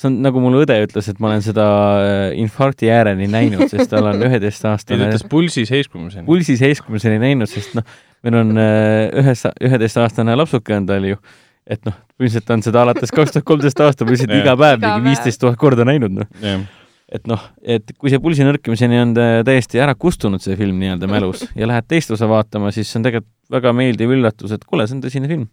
See 0.00 0.08
on 0.08 0.16
nagu 0.24 0.40
mul 0.40 0.56
õde 0.62 0.78
ütles, 0.86 1.10
et 1.12 1.20
ma 1.20 1.28
olen 1.28 1.44
seda 1.44 1.66
äh, 2.00 2.22
infarkti 2.40 2.88
ääreni 2.92 3.28
näinud, 3.32 3.66
sest 3.68 3.92
tal 3.92 4.08
on 4.08 4.24
üheteistaastane. 4.24 5.02
ta 5.02 5.10
ütles 5.10 5.26
pulsi 5.28 5.66
seiskumiseni. 5.68 6.24
pulsi 6.28 6.56
seiskumiseni 6.56 7.20
näinud, 7.20 7.52
sest 7.52 7.76
noh, 7.76 7.84
meil 8.24 8.40
on 8.40 8.56
äh, 8.62 9.04
ühes, 9.20 9.44
üheteistaastane 9.68 10.38
lapsuke 10.40 10.78
on 10.80 10.88
tal 10.88 11.04
ju, 11.12 11.20
et 11.68 11.84
noh, 11.84 12.00
põhimõtteliselt 12.16 12.56
on 12.56 12.64
seda 12.64 12.86
alates 12.86 13.12
kaks 13.12 13.36
tuhat 13.36 13.48
kolmteist 13.52 13.84
aasta 13.84 14.08
põhimõtteliselt 14.08 14.40
iga 14.40 14.56
päev 14.56 14.80
mingi 14.80 15.10
viisteist 15.10 15.44
tuhat 15.44 15.60
korda 15.60 15.84
näinud, 15.84 16.22
noh 16.22 16.66
et 17.12 17.28
noh, 17.30 17.42
et 17.62 17.92
kui 18.00 18.10
see 18.10 18.22
pulsi 18.22 18.46
nõrkimiseni 18.46 18.98
on 19.02 19.14
täiesti 19.46 19.80
ära 19.82 19.94
kustunud, 19.94 20.42
see 20.42 20.58
film 20.58 20.80
nii-öelda 20.82 21.10
mälus, 21.10 21.46
ja 21.58 21.68
lähed 21.70 21.86
teist 21.90 22.10
osa 22.14 22.28
vaatama, 22.30 22.72
siis 22.74 22.90
see 22.90 23.00
on 23.00 23.06
tegelikult 23.06 23.32
väga 23.56 23.72
meeldiv 23.78 24.10
üllatus, 24.16 24.54
et 24.56 24.66
kuule, 24.66 24.88
see 24.88 24.98
on 24.98 25.04
tõsine 25.04 25.30
film. 25.30 25.46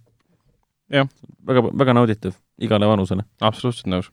väga, 0.90 1.66
väga 1.84 1.98
nauditav 2.00 2.38
igale 2.62 2.90
vanusele. 2.90 3.26
absoluutselt 3.42 3.92
nõus 3.94 4.12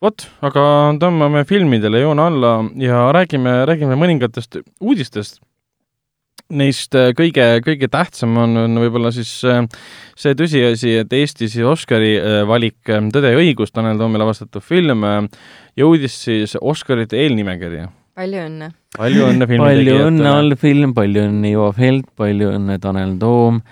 vot, 0.00 0.24
aga 0.44 0.62
tõmbame 1.00 1.44
filmidele 1.48 2.02
joone 2.02 2.24
alla 2.24 2.52
ja 2.80 3.08
räägime, 3.14 3.60
räägime 3.68 3.98
mõningatest 4.00 4.62
uudistest. 4.80 5.40
Neist 6.50 6.96
äh, 6.98 7.12
kõige, 7.14 7.44
kõige 7.62 7.86
tähtsam 7.90 8.34
on, 8.42 8.56
on 8.64 8.80
võib-olla 8.82 9.12
siis 9.14 9.30
äh, 9.46 9.62
see 10.18 10.34
tõsiasi, 10.38 10.96
et 11.04 11.12
Eesti 11.14 11.46
siis 11.50 11.66
Oscari 11.66 12.16
äh, 12.18 12.40
valik 12.48 12.90
Tõde 13.14 13.30
ja 13.30 13.38
õigus, 13.38 13.70
Tanel 13.74 14.00
Toomi 14.00 14.18
lavastatud 14.18 14.64
film, 14.64 15.04
jõudis 15.78 16.16
siis 16.26 16.56
Oscarite 16.58 17.20
eelnimekirja. 17.22 17.86
palju 18.18 18.46
õnne! 18.48 18.72
palju 18.98 19.28
õnne 19.28 19.46
filmi 19.50 19.62
palju 19.62 19.84
tegijatele! 19.84 20.00
palju 20.00 20.10
õnne, 20.10 20.32
allfilm, 20.40 20.96
palju 20.96 21.26
õnne, 21.28 21.52
Ivo 21.54 21.70
Feld, 21.76 22.10
palju 22.18 22.50
õnne, 22.56 22.80
Tanel 22.82 23.14
Toom 23.22 23.62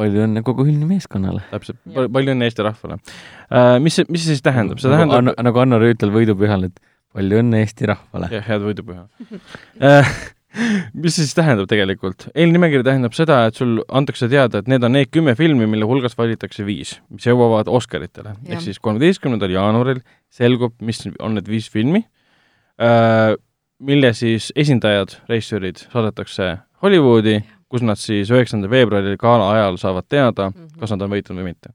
palju 0.00 0.24
õnne 0.24 0.44
kogu 0.46 0.64
Hülni 0.64 0.88
meeskonnale! 0.88 1.44
täpselt, 1.52 1.80
palju 1.84 2.36
õnne 2.36 2.48
Eesti 2.48 2.64
rahvale 2.64 3.00
uh,! 3.02 3.76
Mis 3.84 4.00
see, 4.00 4.08
mis 4.08 4.24
see 4.24 4.38
siis 4.38 4.44
tähendab? 4.46 4.80
see 4.80 4.88
nagu 4.88 5.02
tähendab 5.02 5.20
Anno, 5.20 5.38
nagu 5.50 5.64
Anno 5.66 5.80
Rüütel 5.82 6.12
võidupühal, 6.14 6.70
et 6.70 6.80
palju 7.12 7.44
õnne 7.44 7.64
Eesti 7.66 7.92
rahvale! 7.92 8.32
jah, 8.32 8.46
head 8.48 8.64
võidupüha 8.64 9.04
uh, 9.04 10.14
mis 10.94 11.14
see 11.14 11.26
siis 11.26 11.36
tähendab 11.38 11.68
tegelikult? 11.70 12.28
eelnimekiri 12.34 12.86
tähendab 12.86 13.14
seda, 13.16 13.42
et 13.48 13.58
sul 13.58 13.78
antakse 13.88 14.28
teada, 14.30 14.62
et 14.62 14.70
need 14.70 14.86
on 14.86 14.96
need 14.96 15.12
kümme 15.14 15.36
filmi, 15.38 15.68
mille 15.70 15.86
hulgast 15.88 16.18
valitakse 16.18 16.66
viis, 16.66 16.96
mis 17.10 17.28
jõuavad 17.28 17.70
Oscaritele. 17.70 18.34
ehk 18.48 18.64
siis 18.64 18.82
kolmeteistkümnendal 18.82 19.54
jaanuaril 19.54 20.02
selgub, 20.30 20.74
mis 20.82 21.04
on 21.18 21.38
need 21.38 21.48
viis 21.50 21.70
filmi 21.70 22.02
uh,, 22.02 23.36
mille 23.80 24.12
siis 24.12 24.50
esindajad, 24.56 25.16
režissöörid 25.30 25.86
saadetakse 25.86 26.58
Hollywoodi 26.82 27.38
kus 27.70 27.84
nad 27.86 28.00
siis 28.00 28.30
üheksandal 28.34 28.72
veebruaril 28.72 29.16
gala 29.20 29.52
ajal 29.54 29.78
saavad 29.80 30.08
teada 30.08 30.50
mm, 30.50 30.56
-hmm. 30.56 30.80
kas 30.80 30.90
nad 30.90 31.06
on 31.06 31.12
võitnud 31.14 31.38
või 31.38 31.52
mitte 31.52 31.70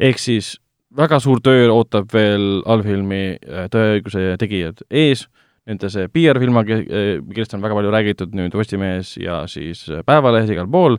ehk 0.00 0.18
siis 0.18 0.56
väga 0.96 1.20
suur 1.22 1.40
töö 1.42 1.68
ootab 1.70 2.10
veel 2.12 2.62
allfilmi 2.66 3.22
äh, 3.36 3.68
Tõeõiguse 3.70 4.34
tegijad 4.38 4.82
ees, 4.90 5.28
nende 5.70 5.90
see 5.92 6.10
PR-filma, 6.12 6.64
kellest 6.66 7.56
on 7.56 7.64
väga 7.64 7.78
palju 7.78 7.94
räägitud 7.94 8.36
nüüd 8.36 8.54
Postimehes 8.54 9.14
ja 9.20 9.42
siis 9.50 9.84
Päevalehes, 10.06 10.50
igal 10.50 10.70
pool, 10.70 10.98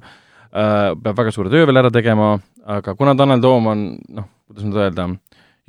äh, 0.52 0.92
peab 0.96 1.18
väga 1.18 1.34
suure 1.36 1.52
töö 1.54 1.68
veel 1.70 1.84
ära 1.84 1.92
tegema, 1.94 2.34
aga 2.66 2.96
kuna 3.00 3.16
Tanel 3.20 3.44
Toom 3.44 3.72
on 3.72 3.88
noh, 4.16 4.30
kuidas 4.50 4.68
nüüd 4.68 4.80
öelda, 4.80 5.10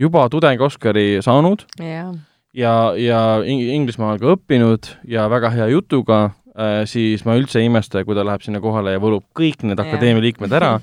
juba 0.01 0.29
tudeng 0.33 0.63
Oscari 0.63 1.17
saanud 1.25 1.67
yeah. 1.81 2.13
ja, 2.55 2.77
ja 2.99 3.25
Inglismaal 3.45 4.23
ka 4.23 4.37
õppinud 4.37 4.95
ja 5.11 5.27
väga 5.33 5.51
hea 5.57 5.73
jutuga, 5.75 6.29
Äh, 6.53 6.83
siis 6.85 7.23
ma 7.25 7.37
üldse 7.39 7.63
ei 7.63 7.69
imesta, 7.71 8.03
kui 8.05 8.17
ta 8.17 8.25
läheb 8.27 8.43
sinna 8.45 8.61
kohale 8.61 8.93
ja 8.93 9.01
võlub 9.01 9.25
kõik 9.37 9.63
need 9.65 9.81
akadeemia 9.81 10.21
liikmed 10.21 10.53
ära, 10.53 10.75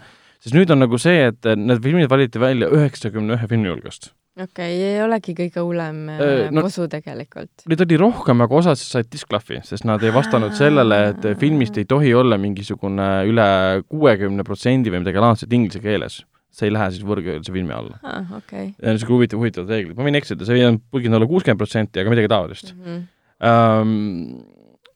sest 0.42 0.56
nüüd 0.58 0.72
on 0.74 0.82
nagu 0.82 0.98
see, 1.02 1.28
et 1.30 1.46
need 1.60 1.84
filmid 1.84 2.10
valiti 2.10 2.42
välja 2.42 2.72
üheksakümne 2.74 3.38
ühe 3.38 3.50
filmi 3.52 3.70
hulgast. 3.70 4.10
Okei 4.40 4.74
okay,, 4.74 4.80
ei 4.94 5.04
olegi 5.04 5.36
kõige 5.38 5.64
hullem 5.66 6.02
äh, 6.16 6.48
no, 6.56 6.64
posu 6.66 6.88
tegelikult. 6.92 7.66
Neid 7.70 7.86
oli 7.86 8.00
rohkem, 8.02 8.46
aga 8.46 8.60
osad 8.62 8.82
said 8.82 9.12
disklahvi, 9.12 9.62
sest 9.68 9.88
nad 9.90 10.04
ei 10.06 10.16
vastanud 10.16 10.56
sellele, 10.58 11.00
et 11.14 11.30
filmist 11.42 11.78
ei 11.80 11.88
tohi 11.90 12.14
olla 12.18 12.40
mingisugune 12.42 13.10
üle 13.30 13.48
kuuekümne 13.88 14.48
protsendi 14.48 14.94
või 14.94 15.04
midagi 15.06 15.24
laadset 15.24 15.56
inglise 15.56 15.84
keeles 15.84 16.22
see 16.60 16.70
ei 16.70 16.74
lähe 16.74 16.90
siis 16.94 17.06
võõrkeelse 17.06 17.54
filmi 17.54 17.76
alla 17.76 18.00
ah,. 18.02 18.36
Okay. 18.40 18.72
niisugune 18.82 19.20
huvitav, 19.20 19.42
huvitavad 19.42 19.74
reeglid, 19.74 19.98
ma 19.98 20.08
võin 20.08 20.18
eksida, 20.20 20.48
see 20.48 20.58
ei 20.58 20.78
võinud 20.96 21.20
olla 21.20 21.28
kuuskümmend 21.30 21.62
protsenti, 21.62 22.02
aga 22.02 22.14
midagi 22.14 22.32
taolist 22.32 22.74
mm. 22.76 22.86
-hmm. 22.86 23.08
Um, 23.40 24.42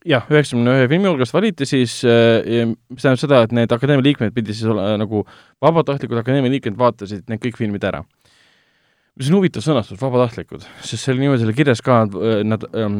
jah, 0.03 0.25
üheksakümne 0.27 0.73
ühe 0.75 0.87
filmi 0.91 1.07
hulgast 1.07 1.31
valiti 1.31 1.67
siis, 1.67 2.01
äh, 2.03 2.65
mis 2.67 3.05
tähendab 3.05 3.21
seda, 3.21 3.39
et 3.45 3.53
need 3.55 3.71
akadeemia 3.71 4.03
liikmed 4.03 4.33
pidi 4.35 4.55
siis 4.55 4.67
olema 4.67 4.97
nagu 4.99 5.23
vabatahtlikud 5.63 6.19
akadeemia 6.19 6.51
liikmed 6.51 6.75
vaatasid 6.79 7.23
need 7.31 7.39
kõik 7.45 7.61
filmid 7.61 7.87
ära. 7.87 8.03
Mis 9.19 9.29
on 9.29 9.37
huvitav 9.37 9.61
sõnastus, 9.65 9.99
vabatahtlikud, 10.01 10.65
sest 10.81 11.05
see 11.05 11.13
oli 11.13 11.25
niimoodi 11.25 11.43
seal 11.43 11.55
kirjas 11.57 11.83
ka, 11.85 11.99
et 12.07 12.15
äh, 12.17 12.39
nad 12.47 12.65
ähm, 12.71 12.97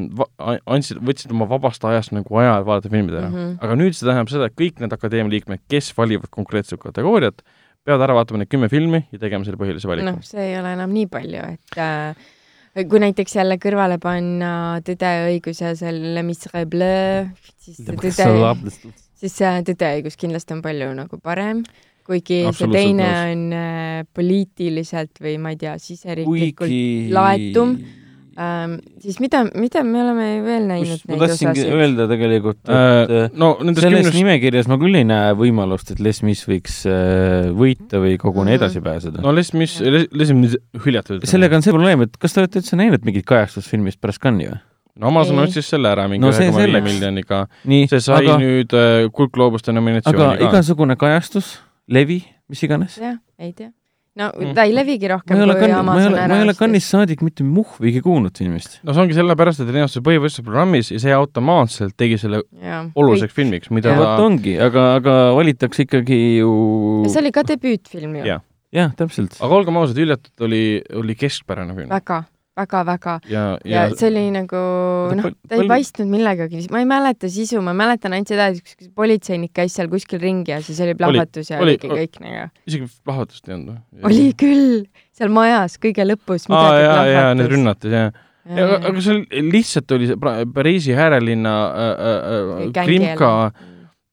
andsid, 0.70 1.01
võtsid 1.05 1.34
oma 1.34 1.47
vabast 1.49 1.84
ajast 1.89 2.14
nagu 2.14 2.38
aja, 2.41 2.59
et 2.59 2.68
vaadata 2.68 2.91
filmid 2.93 3.16
ära 3.16 3.32
mm. 3.32 3.39
-hmm. 3.39 3.57
aga 3.66 3.78
nüüd 3.80 3.97
see 3.97 4.05
tähendab 4.05 4.30
seda, 4.34 4.49
et 4.49 4.57
kõik 4.59 4.84
need 4.84 4.93
akadeemia 4.93 5.34
liikmed, 5.34 5.64
kes 5.72 5.89
valivad 5.97 6.30
konkreetset 6.34 6.82
kategooriat, 6.84 7.41
peavad 7.84 8.05
ära 8.05 8.18
vaatama 8.20 8.43
need 8.43 8.51
kümme 8.51 8.70
filmi 8.70 9.01
ja 9.11 9.20
tegema 9.20 9.47
selle 9.47 9.59
põhilise 9.59 9.89
valiku. 9.89 10.11
noh, 10.11 10.22
see 10.28 10.51
ei 10.51 10.59
ole 10.59 10.76
enam 10.78 10.93
nii 10.93 11.09
palju, 11.11 11.47
et 11.57 11.82
äh, 11.82 12.86
kui 12.89 13.01
näiteks 13.01 13.36
jälle 13.39 13.57
kõrvale 13.61 13.97
panna 14.01 14.51
Tõde 14.86 15.09
ja 15.18 15.26
õigus 15.32 15.61
ja 15.61 15.74
selle 15.78 16.24
Miserable, 16.26 16.91
siis 17.57 17.82
Tõde, 17.88 18.14
siis 18.14 19.39
Tõde 19.41 19.89
ja 19.89 19.97
õigus 19.97 20.18
kindlasti 20.20 20.55
on 20.55 20.61
palju 20.66 20.93
nagu 20.97 21.20
parem. 21.22 21.66
Kuigi 22.08 22.43
see 22.51 22.70
teine 22.74 23.08
nõus. 23.08 23.34
on 23.34 23.43
äh, 23.58 24.06
poliitiliselt 24.14 25.20
või 25.24 25.36
ma 25.41 25.54
ei 25.56 25.60
tea, 25.62 25.76
siseriiklikult 25.82 26.68
kuigi 26.68 27.12
laetum 27.14 27.76
ähm,, 28.34 28.76
siis 29.04 29.20
mida, 29.22 29.43
mida 29.54 29.84
me 29.86 30.01
oleme 30.01 30.28
veel 30.45 30.66
näinud 30.72 31.04
ma 31.12 31.20
tahtsingi 31.22 31.66
öelda 31.70 32.08
tegelikult, 32.10 32.60
et 32.66 32.74
äh, 32.74 33.16
äh, 33.28 33.32
no 33.38 33.54
selles 33.62 33.84
kümnest, 33.86 34.18
nimekirjas 34.18 34.70
ma 34.72 34.80
küll 34.82 34.97
ei 34.99 35.06
näe 35.08 35.32
võimalust, 35.38 35.93
et 35.93 36.01
Les 36.04 36.24
Mis 36.26 36.43
võiks 36.49 36.82
äh, 36.89 37.49
võita 37.54 38.01
või 38.04 38.18
koguni 38.22 38.51
Mhm. 38.54 38.60
edasi 38.60 38.82
pääseda 38.84 39.24
no 39.24 39.32
Les 39.36 39.54
Mis, 39.54 39.80
Les 39.84 40.34
Mis 40.36 40.58
hüljatud. 40.86 41.24
sellega 41.30 41.56
on 41.60 41.66
see 41.66 41.74
probleem, 41.76 42.08
et 42.08 42.18
kas 42.18 42.34
te 42.34 42.43
olete 42.43 42.60
üldse 42.64 42.80
näinud 42.80 43.06
mingit 43.06 43.26
kajastust 43.30 43.70
filmist 43.72 44.01
pärast 44.01 44.22
Cannes'i 44.24 44.51
või? 44.51 44.62
no 44.99 45.08
Amazon 45.10 45.39
ostis 45.41 45.70
selle 45.74 45.89
ära 45.89 46.08
mingi 46.10 46.22
No 46.22 46.30
ühe 46.34 46.49
koma 46.51 46.66
viie 46.68 46.82
miljoniga, 46.86 47.43
see 47.66 47.99
sai 48.04 48.20
aga, 48.28 48.36
nüüd 48.41 48.74
äh, 48.78 49.08
Kuldgloobuste 49.14 49.72
aga 49.72 49.80
nominatsiooni 49.80 50.38
ka. 50.38 50.49
igasugune 50.49 50.97
kajastus, 51.01 51.56
levi, 51.88 52.24
mis 52.50 52.62
iganes, 52.64 52.98
jah, 53.02 53.18
ei 53.40 53.54
tea. 53.54 53.72
no 54.16 54.28
Mm. 54.38 54.54
ta 54.54 54.64
ei 54.68 54.74
levigi 54.76 55.08
ma 55.10 55.16
rohkem 55.16 55.38
ei 55.38 55.44
ole 55.44 55.54
kui 55.58 55.62
kann-, 55.68 55.72
ma 55.74 55.96
ei 55.98 56.06
Amazon 56.06 56.14
ole, 56.14 56.20
ära 56.22 56.28
ma 56.30 56.38
ei 56.38 56.46
ole. 56.46 56.54
Cannes'ist 56.54 56.94
saadik 56.94 57.24
mitte 57.26 57.44
muhvigi 57.44 58.02
kuulnud 58.06 58.38
filmist. 58.38 58.80
no 58.86 58.94
see 58.94 59.02
ongi 59.02 59.16
sellepärast, 59.18 59.64
et 59.64 59.72
ennast 59.74 59.98
põhivõistluse 60.06 60.46
programmis 60.46 60.92
ja 60.94 61.00
see 61.02 61.16
automaatselt 61.18 61.96
tegi 61.98 62.20
selle 62.22 62.44
Jaa. 62.62 62.84
oluliseks 62.96 63.34
filmiks, 63.34 63.72
mida 63.74 63.90
Jaa. 63.90 63.98
ta 63.98 64.04
vot 64.04 64.26
ongi, 64.28 64.54
aga, 64.62 64.84
aga 65.00 65.16
valitakse 65.34 65.88
ikkagi 65.88 66.20
ju 66.44 66.52
ja 67.08 67.10
see 67.16 67.24
oli 67.26 67.32
ka 67.34 67.42
debüütfilm 67.54 68.20
ju 68.22 68.26
Jah.. 68.30 68.44
jah, 68.72 68.94
täpselt. 69.02 69.40
aga 69.42 69.58
olgem 69.58 69.82
ausad, 69.82 69.98
hüljatud 69.98 70.46
oli, 70.46 70.62
oli 70.94 71.16
keskpärane 71.18 71.74
film. 71.74 71.90
väga, 71.90 72.24
väga, 72.58 72.84
väga. 72.86 73.14
ja, 73.30 73.43
ja 73.66 73.84
ja 73.88 73.95
see 73.97 74.10
oli 74.12 74.24
nagu 74.34 74.60
noh 75.18 75.30
ta 75.49 75.58
ei 75.58 75.70
paistnud 75.70 76.10
millegagi, 76.12 76.64
ma 76.74 76.82
ei 76.84 76.88
mäleta 76.89 77.30
sisu, 77.32 77.62
ma 77.66 77.74
mäletan 77.78 78.14
ainult 78.14 78.30
seda, 78.34 78.49
et 78.54 78.62
üks 78.62 78.91
politseinik 78.97 79.54
käis 79.58 79.74
seal 79.78 79.89
kuskil 79.91 80.22
ringi 80.22 80.54
ja 80.54 80.60
siis 80.66 80.82
oli 80.86 80.93
plahvatus 80.99 81.49
ja 81.49 81.62
oli- 81.62 81.78
oligi 81.78 81.89
kõik 81.89 82.20
nagu. 82.22 82.45
isegi 82.70 82.89
plahvatust 83.06 83.49
ei 83.49 83.56
olnud 83.58 83.74
või? 83.74 84.06
oli 84.12 84.28
küll, 84.38 84.86
seal 85.18 85.34
majas 85.34 85.80
kõige 85.82 86.06
lõpus 86.08 86.47
aa, 86.49 86.54
midagi 86.54 86.86
jaa, 86.86 87.01
need 87.01 87.14
plahvatus. 87.16 87.54
rünnatud, 87.56 87.97
jah. 87.97 88.24
aga 88.54 88.80
aga 88.91 89.06
see 89.08 89.18
oli- 89.18 89.45
lihtsalt 89.58 89.97
oli 89.97 90.12
see 90.12 90.49
Pariisi 90.54 90.97
äärelinna 90.97 91.54
äh, 91.68 91.93
äh, 91.93 92.66
äh, 92.70 92.84
krimka 92.86 93.32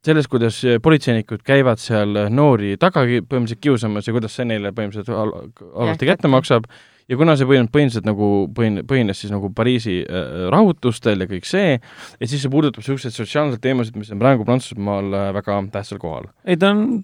selles, 0.00 0.24
kuidas 0.32 0.62
politseinikud 0.80 1.42
käivad 1.44 1.76
seal 1.82 2.16
noori 2.32 2.78
taga 2.80 3.02
põhimõtteliselt 3.04 3.60
kiusamas 3.60 4.08
ja 4.08 4.14
kuidas 4.16 4.32
see 4.32 4.46
neile 4.48 4.72
põhimõtteliselt 4.72 5.12
hal- 5.12 5.34
halvasti 5.76 6.08
kätte 6.08 6.30
maksab 6.32 6.64
ja 7.10 7.18
kuna 7.18 7.34
see 7.36 7.48
põhimõtteliselt 7.48 7.74
põhiliselt 7.74 8.08
nagu 8.08 8.30
põhine, 8.56 8.84
põhines 8.86 9.22
siis 9.22 9.32
nagu 9.34 9.50
Pariisi 9.54 10.00
äh, 10.04 10.46
rahutustel 10.52 11.24
ja 11.24 11.28
kõik 11.30 11.48
see, 11.48 11.78
et 12.20 12.30
siis 12.30 12.44
see 12.44 12.52
puudutab 12.52 12.84
niisuguseid 12.84 13.16
sotsiaalseid 13.16 13.62
teemasid, 13.64 13.98
mis 13.98 14.12
on 14.14 14.22
praegu 14.22 14.46
Prantsusmaal 14.48 15.10
äh, 15.10 15.30
väga 15.40 15.58
tähtsal 15.74 16.00
kohal. 16.02 16.30
ei, 16.44 16.58
ta 16.60 16.72
on, 16.74 17.02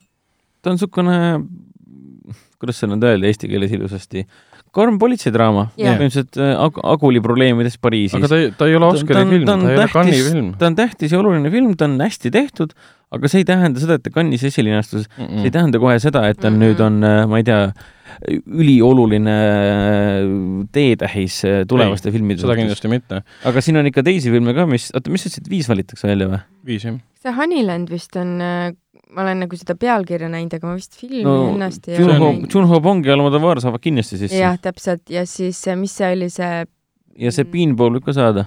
ta 0.62 0.72
on 0.72 0.78
niisugune, 0.78 1.18
kuidas 2.60 2.78
seda 2.80 2.94
nüüd 2.94 3.04
öelda 3.06 3.28
eesti 3.30 3.48
keeles 3.50 3.72
ilusasti, 3.76 4.24
karm 4.76 4.98
politseidraama, 5.00 5.68
Jah. 5.80 5.94
põhimõtteliselt 5.96 6.36
äh, 6.42 6.52
Ag- 6.66 6.80
Aguli 6.84 7.20
probleemidest 7.24 7.78
Pariisis 7.80 8.16
aga 8.18 8.28
ta 8.32 8.36
ei, 8.42 8.50
ta 8.58 8.66
ei 8.68 8.76
ole 8.76 8.86
Oscari 8.92 9.22
on- 9.22 9.30
film, 9.32 9.44
ta 9.48 9.54
on 9.56 9.60
ta 9.64 9.70
ei 9.70 9.76
ole 9.76 9.84
tähtis- 9.86 9.96
Cannes'i 9.96 10.30
film. 10.32 10.50
ta 10.60 10.66
on 10.70 10.76
tähtis 10.76 11.12
ja 11.12 11.20
oluline 11.20 11.50
film, 11.54 11.74
ta 11.76 11.84
on 11.88 11.98
hästi 12.00 12.30
tehtud, 12.34 12.72
aga 13.16 13.28
see 13.32 13.40
ei 13.44 13.48
tähenda 13.48 13.80
seda, 13.80 13.94
et 14.00 14.02
ta 14.04 14.10
Cannes'is 14.12 14.44
esilinastus 14.50 15.06
mm, 15.08 15.24
-mm. 15.24 15.36
see 15.40 15.44
ei 15.50 15.54
tähenda 15.54 15.78
kohe 15.78 15.98
seda, 16.02 16.26
et 16.28 16.40
ta 16.40 16.50
Mhm. 16.50 16.60
nüüd 16.62 16.80
on, 16.80 17.00
ma 17.30 17.36
ei 17.40 17.44
tea, 17.46 17.72
ülioluline 18.46 19.32
äh, 19.36 20.66
teetähis 20.72 21.40
äh, 21.44 21.64
tulevaste 21.68 22.10
filmide 22.14 22.40
seda. 22.42 22.56
kindlasti 22.58 22.88
mitte. 22.92 23.22
aga 23.44 23.60
siin 23.64 23.76
on 23.80 23.86
ikka 23.90 24.02
teisi 24.06 24.30
filme 24.32 24.54
ka, 24.56 24.66
mis, 24.70 24.90
oota, 24.94 25.10
mis 25.12 25.24
sa 25.24 25.30
ütlesid, 25.30 25.50
viis 25.52 25.68
valitakse 25.70 26.08
välja 26.08 26.28
või? 26.32 26.40
viis 26.66 26.84
jah. 26.86 26.98
see 27.22 27.32
Honeyland 27.36 27.90
vist 27.92 28.16
on, 28.20 28.36
ma 29.14 29.22
olen 29.22 29.44
nagu 29.44 29.58
seda 29.58 29.76
pealkirja 29.78 30.28
näinud, 30.32 30.56
aga 30.58 30.70
ma 30.70 30.76
vist 30.78 30.96
filmi 30.98 31.22
no 31.26 31.36
ennast 31.52 31.88
ei 31.90 32.00
ole 32.02 32.18
näinud. 32.18 32.50
Junho 32.52 32.80
Bong 32.82 33.06
ja 33.06 33.14
Almodovar 33.14 33.60
saavad 33.62 33.82
kindlasti 33.84 34.18
sisse. 34.24 34.40
jah, 34.40 34.58
täpselt 34.60 35.10
ja 35.12 35.26
siis, 35.28 35.62
mis 35.78 35.94
see 35.96 36.12
oli, 36.16 36.30
see 36.32 36.64
ja 37.22 37.34
see 37.34 37.48
Beanball 37.48 37.96
võib 37.96 38.06
ka 38.06 38.14
saada 38.16 38.46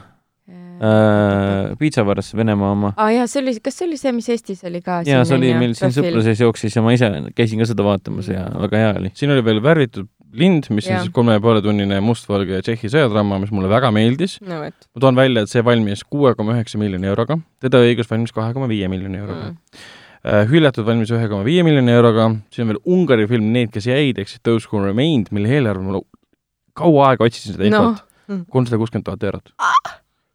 äh,. 0.49 1.73
piitsavaras 1.79 2.31
Venemaa 2.37 2.73
oma. 2.75 2.93
aa 2.97 3.09
jaa, 3.15 3.27
see 3.31 3.41
oli, 3.43 3.55
kas 3.63 3.79
see 3.79 3.87
oli 3.87 3.99
see, 4.01 4.13
mis 4.15 4.29
Eestis 4.35 4.63
oli 4.67 4.83
ka? 4.85 5.01
ja 5.07 5.23
see 5.27 5.39
oli 5.39 5.51
meil 5.57 5.75
siin 5.79 5.95
sõpruses 5.95 6.43
jooksis 6.43 6.77
ja 6.77 6.85
ma 6.85 6.93
ise 6.95 7.09
käisin 7.37 7.61
ka 7.61 7.69
seda 7.69 7.85
vaatamas 7.87 8.31
ja 8.31 8.47
väga 8.65 8.83
hea 8.83 8.95
oli. 9.01 9.13
siin 9.19 9.35
oli 9.35 9.45
veel 9.45 9.61
Värvitud 9.63 10.09
lind, 10.39 10.67
mis 10.69 10.85
on 10.85 10.93
Jah. 10.93 11.05
siis 11.05 11.13
kolme 11.13 11.33
ja 11.33 11.41
poole 11.41 11.61
tunnine 11.65 11.97
mustvalge 12.05 12.59
Tšehhi 12.61 12.91
sõjadraama, 12.93 13.39
mis 13.41 13.53
mulle 13.55 13.71
väga 13.71 13.89
meeldis. 13.95 14.37
no 14.45 14.61
ma 14.61 15.01
toon 15.01 15.17
välja, 15.17 15.45
et 15.45 15.51
see 15.51 15.63
valmis 15.65 16.03
kuue 16.05 16.35
koma 16.37 16.57
üheksa 16.57 16.81
miljoni 16.81 17.09
euroga, 17.09 17.39
Tõde 17.63 17.81
ja 17.81 17.89
õigus 17.89 18.11
valmis 18.11 18.35
kahe 18.35 18.53
koma 18.53 18.69
viie 18.69 18.87
miljoni 18.91 19.19
euroga 19.21 19.49
mm.. 19.49 19.89
mm.. 20.23 20.49
hüljatud 20.51 20.87
valmis 20.87 21.11
ühe 21.15 21.29
koma 21.31 21.45
viie 21.47 21.63
miljoni 21.65 21.93
euroga, 21.95 22.29
siin 22.53 22.65
on 22.65 22.73
veel 22.73 22.81
Ungari 22.95 23.27
film 23.29 23.51
Need, 23.55 23.71
kes 23.75 23.89
jäid, 23.89 24.19
ehk 24.21 24.31
siis 24.31 24.43
Those 24.45 24.69
Who 24.71 24.83
Remained, 24.83 25.31
mille 25.35 25.51
eelarve 25.59 25.85
ma 25.85 26.01
kaua 26.79 27.11
aega 27.11 27.27
otsisin 27.27 27.55
seda 27.55 27.67
infot,, 27.69 28.03
kolmsada 28.51 28.79
kuuskümmend 28.81 29.07
tuhat 29.07 29.25
eurot. 29.29 29.53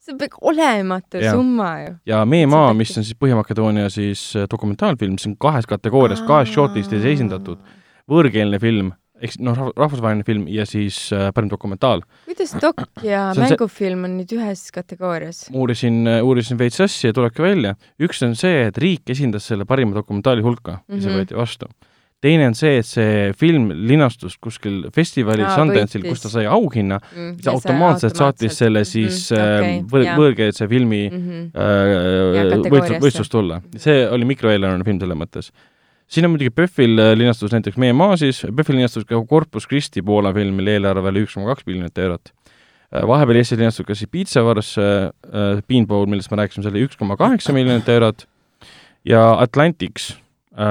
see 0.05 0.16
peab 0.20 0.35
olematu 0.45 1.20
Jah. 1.22 1.32
summa 1.32 1.70
ju. 1.80 1.95
ja 2.11 2.24
Mee 2.28 2.49
maa, 2.51 2.74
mis 2.76 2.93
on 2.99 3.07
siis 3.07 3.16
Põhja-Makedoonia 3.20 3.89
siis 3.93 4.26
äh, 4.37 4.49
dokumentaalfilm, 4.51 5.16
see 5.20 5.32
on 5.32 5.39
kahes 5.41 5.68
kategoorias, 5.70 6.20
kahes 6.28 6.53
shortlistis 6.53 7.07
esindatud, 7.14 7.62
võõrkeelne 8.11 8.61
film, 8.61 8.93
ehk 9.25 9.33
siis 9.35 9.41
noh, 9.47 9.57
rahvusvaheline 9.72 10.25
film 10.27 10.45
ja 10.53 10.66
siis 10.68 10.99
äh, 11.16 11.31
parim 11.35 11.49
dokumentaal. 11.53 12.05
kuidas 12.29 12.53
dok 12.62 12.85
ja 13.07 13.31
mängufilm 13.39 14.05
on 14.09 14.18
nüüd 14.20 14.37
ühes 14.37 14.66
kategoorias? 14.75 15.47
uurisin, 15.55 16.05
uurisin 16.22 16.61
veits 16.61 16.81
asja 16.85 17.11
ja 17.11 17.16
tulebki 17.16 17.43
välja, 17.45 17.75
üks 18.05 18.20
on 18.27 18.37
see, 18.39 18.66
et 18.68 18.79
riik 18.79 19.09
esindas 19.16 19.49
selle 19.51 19.64
parima 19.68 19.97
dokumentaali 19.97 20.45
hulka 20.45 20.81
ja 20.85 21.01
see 21.01 21.11
Mhm. 21.11 21.18
võeti 21.22 21.37
vastu. 21.41 21.66
teine 22.25 22.47
on 22.49 22.55
see, 22.57 22.79
et 22.81 22.87
see 22.89 23.33
film 23.37 23.66
linastus 23.85 24.39
kuskil 24.41 24.87
festivalil 24.97 25.45
Aa, 25.45 25.57
Sundance'il, 25.59 26.07
kus 26.09 26.22
ta 26.22 26.31
sai 26.33 26.47
auhinna, 26.49 26.97
mm, 27.12 27.35
see 27.43 27.51
automaatselt 27.53 28.16
saatis 28.16 28.57
selle 28.62 28.81
siis 28.89 29.27
äh, 29.37 29.83
võr-, 29.93 30.07
võõrkeelse 30.16 30.68
filmi 30.70 31.03
-hmm. 31.11 31.51
äh, 31.53 31.85
Ja 31.85 32.45
võistlus, 32.45 32.57
kategooriasse. 32.57 33.01
võistlus 33.05 33.29
tulla. 33.29 33.61
see 33.77 34.09
oli 34.09 34.25
mikroeelarveline 34.25 34.85
film 34.89 35.01
selles 35.01 35.18
mõttes. 35.20 35.51
Siin 36.09 36.28
on 36.28 36.34
muidugi 36.34 36.52
PÖFFil 36.55 36.98
äh, 36.98 37.12
linastus 37.18 37.52
näiteks 37.55 37.78
Meie 37.80 37.96
maa 37.96 38.16
siis, 38.20 38.42
PÖFFil 38.44 38.80
linastus 38.80 39.07
ka 39.09 39.20
Corpus 39.30 39.68
Christi 39.68 40.02
Poola 40.02 40.32
film, 40.36 40.59
mille 40.61 40.78
eelarve 40.78 41.12
oli 41.12 41.24
üks 41.26 41.38
koma 41.38 41.52
kaks 41.52 41.66
miljonit 41.70 41.98
eurot. 41.98 42.32
vahepeal 42.94 43.40
Eestis 43.40 43.59
linastus 43.59 43.86
ka 43.86 43.94
siis 43.98 44.11
Piitsavars 44.11 44.76
äh,, 44.78 45.62
Beanbowl, 45.68 46.07
millest 46.07 46.30
me 46.30 46.38
rääkisime, 46.38 46.62
see 46.62 46.74
oli 46.74 46.84
üks 46.86 46.98
koma 47.00 47.16
kaheksa 47.18 47.52
miljonit 47.57 47.88
eurot 47.90 48.28
ja 49.09 49.24
Atlantics 49.42 50.12
äh, 50.12 50.24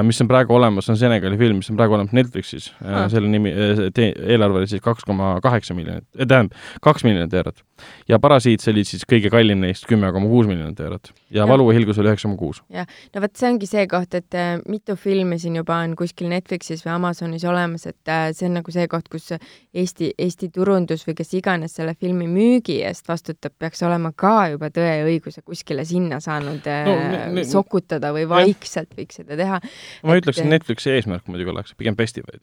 mis 0.04 0.22
on 0.24 0.28
praegu 0.32 0.56
olemas, 0.56 0.88
on 0.90 0.98
Senegali 0.98 1.38
film, 1.38 1.58
mis 1.60 1.70
on 1.72 1.76
praegu 1.80 1.98
olemas 1.98 2.14
Netflixis 2.16 2.70
Ah. 2.84 3.04
ah., 3.04 3.10
selle 3.12 3.28
nimi, 3.28 3.52
eelarve 3.52 4.62
oli 4.62 4.68
siis 4.72 4.82
kaks 4.82 5.04
koma 5.08 5.36
kaheksa 5.44 5.76
miljonit, 5.76 6.06
tähendab, 6.16 6.56
kaks 6.82 7.04
miljonit 7.04 7.34
eurot. 7.34 7.64
ja 8.08 8.20
Parasiit, 8.20 8.62
see 8.64 8.72
oli 8.72 8.84
siis 8.88 9.04
kõige 9.10 9.28
kallim 9.34 9.60
neist, 9.60 9.84
kümme 9.90 10.12
koma 10.16 10.30
kuus 10.32 10.48
miljonit 10.48 10.80
eurot. 10.80 11.12
ja 11.30 11.42
Jah. 11.42 11.50
Valu 11.50 11.66
ja 11.72 11.78
Hilgus 11.80 12.00
oli 12.00 12.12
üheksa 12.12 12.30
koma 12.30 12.38
kuus. 12.40 12.62
no 12.72 13.22
vot, 13.22 13.36
see 13.36 13.50
ongi 13.50 13.68
see 13.68 13.88
koht, 13.92 14.16
et 14.16 14.38
äh, 14.40 14.62
mitu 14.70 14.96
filmi 14.96 15.40
siin 15.40 15.58
juba 15.60 15.82
on 15.84 15.98
kuskil 16.00 16.30
Netflixis 16.32 16.86
või 16.86 16.94
Amazonis 16.96 17.44
olemas, 17.44 17.86
et 17.90 18.08
äh, 18.08 18.30
see 18.32 18.48
on 18.48 18.60
nagu 18.62 18.72
see 18.72 18.88
koht, 18.88 19.10
kus 19.12 19.34
Eesti, 19.74 20.14
Eesti 20.18 20.50
turundus 20.54 21.04
või 21.08 21.18
kes 21.18 21.34
iganes 21.34 21.76
selle 21.76 21.96
filmi 22.00 22.28
müügi 22.30 22.80
eest 22.88 23.08
vastutab, 23.10 23.56
peaks 23.60 23.84
olema 23.84 24.14
ka 24.16 24.54
juba 24.54 24.70
Tõe 24.74 24.90
ja 24.90 25.04
õiguse 25.06 25.44
kuskile 25.46 25.84
sinna 25.86 26.20
saanud 26.24 26.66
äh, 26.72 26.92
No, 27.34 27.44
sokutada 27.48 28.12
või 28.16 28.26
vaikselt 28.30 28.94
võiks 28.98 29.20
seda 29.20 29.38
teha. 29.38 29.60
Ma 30.04 30.16
Et- 30.16 30.24
ütleks, 30.24 30.40
et 30.42 30.50
Netflixi 30.50 30.90
eesmärk 30.94 31.28
muidugi 31.28 31.50
oleks 31.54 31.74
pigem 31.78 31.96
festivalid. 32.00 32.42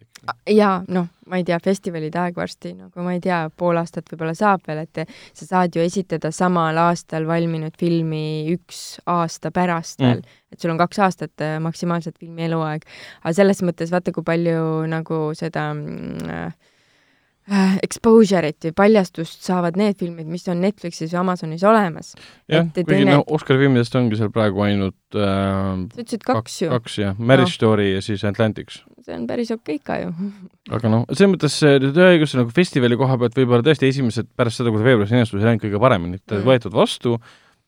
jaa, 0.51 0.85
noh, 0.89 1.09
ma 1.27 1.37
ei 1.41 1.45
tea, 1.45 1.59
festivalide 1.63 2.19
aeg 2.19 2.37
varsti, 2.37 2.75
nagu 2.75 3.05
ma 3.07 3.13
ei 3.15 3.21
tea, 3.21 3.43
pool 3.57 3.77
aastat 3.81 4.09
võib-olla 4.11 4.35
saab 4.35 4.61
veel, 4.67 4.79
et 4.87 5.05
sa 5.33 5.47
saad 5.47 5.77
ju 5.77 5.83
esitada 5.83 6.31
samal 6.35 6.77
aastal 6.79 7.27
valminud 7.27 7.77
filmi 7.79 8.51
üks 8.57 8.99
aasta 9.07 9.51
pärast 9.51 10.01
veel 10.01 10.21
Mm. 10.21 10.25
mm., 10.25 10.53
et 10.53 10.61
sul 10.61 10.71
on 10.73 10.79
kaks 10.79 10.99
aastat 10.99 11.41
äh, 11.41 11.59
maksimaalselt 11.63 12.19
filmi 12.19 12.43
eluaeg. 12.49 12.83
aga 13.23 13.33
selles 13.33 13.63
mõttes 13.63 13.91
vaata, 13.93 14.13
kui 14.13 14.23
palju 14.27 14.87
nagu 14.91 15.21
seda 15.39 15.73
mm, 15.75 16.29
äh, 16.31 16.53
exposure'it 17.83 18.69
või 18.69 18.75
paljastust 18.77 19.43
saavad 19.47 19.77
need 19.81 19.97
filmid, 19.99 20.29
mis 20.31 20.45
on 20.53 20.61
Netflixis 20.63 21.11
või 21.15 21.21
Amazonis 21.25 21.65
olemas. 21.67 22.13
jah, 22.51 22.67
kuigi 22.75 22.85
teine- 22.87 23.17
noh, 23.19 23.25
Oscari 23.27 23.59
filmidest 23.65 23.95
ongi 23.99 24.17
seal 24.21 24.31
praegu 24.31 24.63
ainult 24.67 24.95
äh, 25.17 25.87
sa 25.95 26.03
ütlesid 26.05 26.23
kaks 26.27 26.61
ju, 26.63 26.71
kaks 26.71 26.99
jah, 27.03 27.15
Marriage 27.19 27.51
Noh. 27.51 27.57
Story 27.59 27.89
ja 27.95 28.01
siis 28.05 28.23
Atlantics. 28.25 28.83
see 29.05 29.15
on 29.17 29.27
päris 29.27 29.51
okei 29.51 29.79
ka 29.83 29.99
ju. 30.03 30.13
aga 30.77 30.89
noh, 30.93 31.05
selles 31.11 31.33
mõttes 31.35 31.59
see 31.63 31.79
tõeõigus 31.91 32.37
nagu 32.39 32.51
festivali 32.55 32.97
koha 33.01 33.17
pealt 33.19 33.35
võib-olla 33.41 33.65
tõesti 33.67 33.89
esimesed 33.91 34.29
pärast 34.37 34.61
seda, 34.61 34.71
kui 34.71 34.79
ta 34.83 34.85
veebruaris 34.91 35.11
linastus, 35.17 35.41
ei 35.41 35.49
läinud 35.51 35.65
kõige 35.65 35.81
paremini, 35.83 36.21
et 36.21 36.27
ta 36.27 36.37
Mm. 36.41 36.47
võetud 36.47 36.73
vastu, 36.77 37.17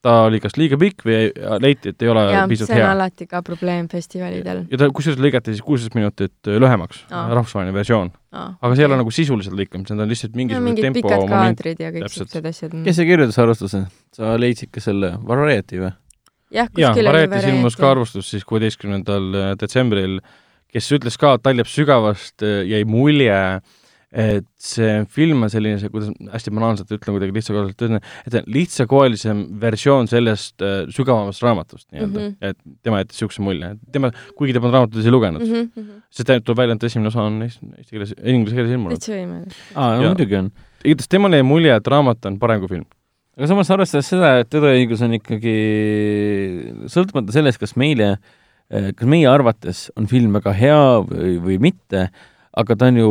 ta 0.03 0.15
oli 0.27 0.39
kas 0.43 0.57
liiga 0.59 0.77
pikk 0.79 1.05
või 1.07 1.15
ei- 1.15 1.31
leiti, 1.63 1.93
et 1.93 2.03
ei 2.03 2.11
ole 2.11 2.25
ja 2.27 2.43
piisavalt 2.49 2.73
see 2.73 2.81
on 2.81 2.83
hea. 2.83 2.91
alati 2.91 3.27
ka 3.29 3.41
probleem 3.45 3.87
festivalidel. 3.91 4.65
ja 4.71 4.81
ta 4.81 4.89
kusjuures 4.91 5.21
lõigati 5.23 5.55
siis 5.55 5.63
kuusteist 5.63 5.95
minutit 5.95 6.51
äh, 6.51 6.59
lühemaks 6.59 7.05
ah., 7.09 7.31
rahvusvaheline 7.31 7.75
versioon. 7.75 8.11
aga 8.33 8.73
see 8.75 8.83
ei 8.83 8.89
ole 8.89 8.99
nagu 8.99 9.15
sisuliselt 9.15 9.57
lõikamine, 9.57 9.87
need 9.89 10.05
on 10.05 10.13
lihtsalt 10.13 10.35
no, 10.35 10.41
mingisugused 10.43 10.69
mingid 10.69 10.87
tempo 10.89 11.01
pikad 11.01 11.25
moment. 11.25 11.57
kaadrid 11.57 11.83
ja 11.83 11.91
kõik 11.95 12.15
siuksed 12.17 12.51
asjad. 12.51 12.77
kes 12.83 12.99
see 12.99 13.09
kirjutas 13.09 13.41
arvustuse? 13.43 13.83
sa 14.13 14.37
leidsid 14.37 14.73
ka 14.73 14.83
selle 14.83 15.15
Variety 15.23 15.81
või? 15.85 15.93
jah, 16.53 16.69
kuskil 16.69 17.03
oli 17.03 17.11
Varietis 17.11 17.51
ilmus 17.53 17.79
ka 17.79 17.91
arvustus 17.95 18.31
siis 18.35 18.47
kuueteistkümnendal 18.49 19.57
detsembril 19.61 20.19
kes 20.73 20.89
ütles 20.97 21.17
ka, 21.21 21.37
et 21.37 21.45
tal 21.45 21.59
jääb 21.59 21.69
sügavast, 21.69 22.35
äh, 22.41 22.63
jäi 22.65 22.83
mulje, 22.89 23.37
et 24.13 24.45
see 24.61 24.89
film 25.09 25.41
on 25.41 25.49
selline, 25.49 25.79
see, 25.81 25.89
kuidas 25.89 26.11
hästi 26.29 26.51
banaalselt 26.53 26.91
ütlen, 26.93 27.15
kuidagi 27.15 27.33
lihtsakoeliselt 27.33 27.79
ütlen, 27.81 28.01
et 28.21 28.35
see 28.35 28.41
on 28.43 28.49
lihtsakoelisem 28.53 29.39
versioon 29.61 30.09
sellest 30.11 30.61
äh, 30.61 30.83
sügavamast 30.93 31.41
raamatust 31.41 31.87
nii-öelda 31.87 32.19
mm, 32.19 32.27
-hmm. 32.27 32.51
et 32.51 32.83
tema 32.85 32.99
jättis 33.01 33.17
niisuguse 33.17 33.45
mulje, 33.45 33.71
et 33.73 33.95
tema, 33.95 34.11
kuigi 34.37 34.53
ta 34.53 34.61
polnud 34.61 34.77
raamatut 34.77 34.99
ise 35.01 35.13
lugenud 35.13 35.41
mm, 35.41 35.63
-hmm. 35.65 36.03
sest 36.13 36.29
ta 36.29 36.37
tuleb 36.39 36.61
välja, 36.61 36.75
et 36.77 36.85
esimene 36.89 37.09
osa 37.09 37.23
on 37.25 37.39
eesti, 37.41 37.89
keeles, 37.89 38.11
inglise 38.21 38.57
keeles 38.59 38.75
ilmunud. 38.75 38.99
täitsa 38.99 39.15
võimalik. 39.17 39.55
aa, 39.73 39.95
no 39.97 40.11
muidugi 40.11 40.37
on. 40.37 40.51
igatahes 40.83 41.09
temale 41.09 41.39
jäi 41.39 41.47
mulje, 41.49 41.71
et 41.75 41.89
raamat 41.95 42.29
on 42.29 42.37
parem 42.43 42.61
kui 42.61 42.69
film. 42.75 42.85
aga 43.37 43.49
samas 43.49 43.71
arvestades 43.73 44.11
seda, 44.13 44.35
et 44.43 44.51
tõdeõigus 44.53 45.01
on 45.07 45.15
ikkagi, 45.17 45.55
sõltumata 46.85 47.33
sellest, 47.33 47.57
kas 47.57 47.73
meile, 47.81 48.11
kas 48.69 49.09
meie 49.09 49.25
arvates 49.29 49.87
on 49.97 50.05
film 50.05 50.37
väga 50.37 50.53
hea 50.53 50.85
või, 51.01 51.33
või 51.47 51.57
mitte, 51.65 52.05
aga 52.53 52.77
ta 52.77 52.91
on 52.93 53.01
ju 53.01 53.09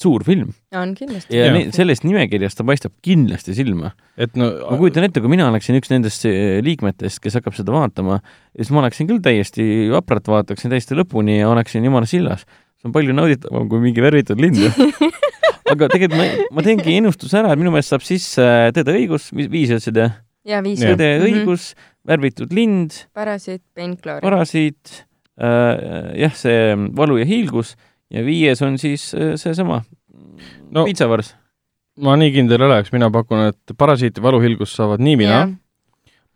suur 0.00 0.24
film. 0.24 0.54
on 0.76 0.94
kindlasti. 0.96 1.36
ja 1.36 1.50
ne, 1.54 1.66
sellest 1.74 2.06
nimekirjast 2.06 2.60
ta 2.60 2.66
paistab 2.66 2.94
kindlasti 3.04 3.54
silma. 3.56 3.92
et 4.20 4.36
no 4.40 4.50
ma 4.64 4.78
kujutan 4.80 5.06
ette, 5.06 5.22
kui 5.22 5.32
mina 5.32 5.48
oleksin 5.50 5.78
üks 5.80 5.92
nendest 5.92 6.24
eh, 6.28 6.58
liikmetest, 6.64 7.20
kes 7.22 7.38
hakkab 7.40 7.56
seda 7.58 7.74
vaatama, 7.74 8.20
siis 8.56 8.72
ma 8.74 8.84
oleksin 8.84 9.10
küll 9.10 9.22
täiesti 9.24 9.66
vapralt, 9.92 10.30
vaataksin 10.32 10.72
täiesti 10.72 10.98
lõpuni 10.98 11.40
ja 11.40 11.50
oleksin 11.52 11.84
jumala 11.86 12.08
sillas. 12.10 12.46
see 12.80 12.88
on 12.88 12.96
palju 12.96 13.16
nauditavam 13.16 13.68
kui 13.68 13.82
mingi 13.82 14.00
värvitud 14.00 14.40
lind 14.40 14.60
aga 15.72 15.90
tegelikult 15.92 16.18
ma, 16.18 16.48
ma 16.56 16.64
teengi 16.66 16.96
ennustuse 16.96 17.38
ära, 17.42 17.52
et 17.52 17.60
minu 17.60 17.72
meelest 17.74 17.94
saab 17.94 18.06
sisse 18.06 18.48
Tõde 18.76 18.96
õigus, 18.96 19.30
viis 19.34 19.70
ütlesid 19.70 20.00
jah? 20.00 20.16
jaa, 20.48 20.62
viis. 20.64 20.80
Tõde 20.80 21.06
ja 21.06 21.20
õigus 21.22 21.70
mm, 21.70 21.76
-hmm. 21.76 21.92
värvitud 22.12 22.56
lind. 22.56 22.98
parasiit, 23.14 23.62
painkloor. 23.76 24.24
parasiit 24.24 25.04
äh,, 25.36 26.16
jah, 26.24 26.34
see 26.34 26.74
Valu 26.96 27.20
ja 27.20 27.28
hiilgus 27.28 27.76
ja 28.10 28.24
viies 28.26 28.62
on 28.66 28.78
siis 28.80 29.10
äh, 29.14 29.34
seesama 29.40 29.82
no, 30.70 30.84
piitsavars. 30.84 31.34
ma 32.00 32.16
nii 32.20 32.34
kindel 32.34 32.64
ei 32.64 32.70
oleks, 32.70 32.92
mina 32.94 33.10
pakun, 33.12 33.50
et 33.52 33.74
parasiit 33.78 34.18
ja 34.18 34.24
valuhilgus 34.24 34.74
saavad 34.78 35.02
nii 35.04 35.16
mina 35.20 35.38
yeah.. 35.38 35.54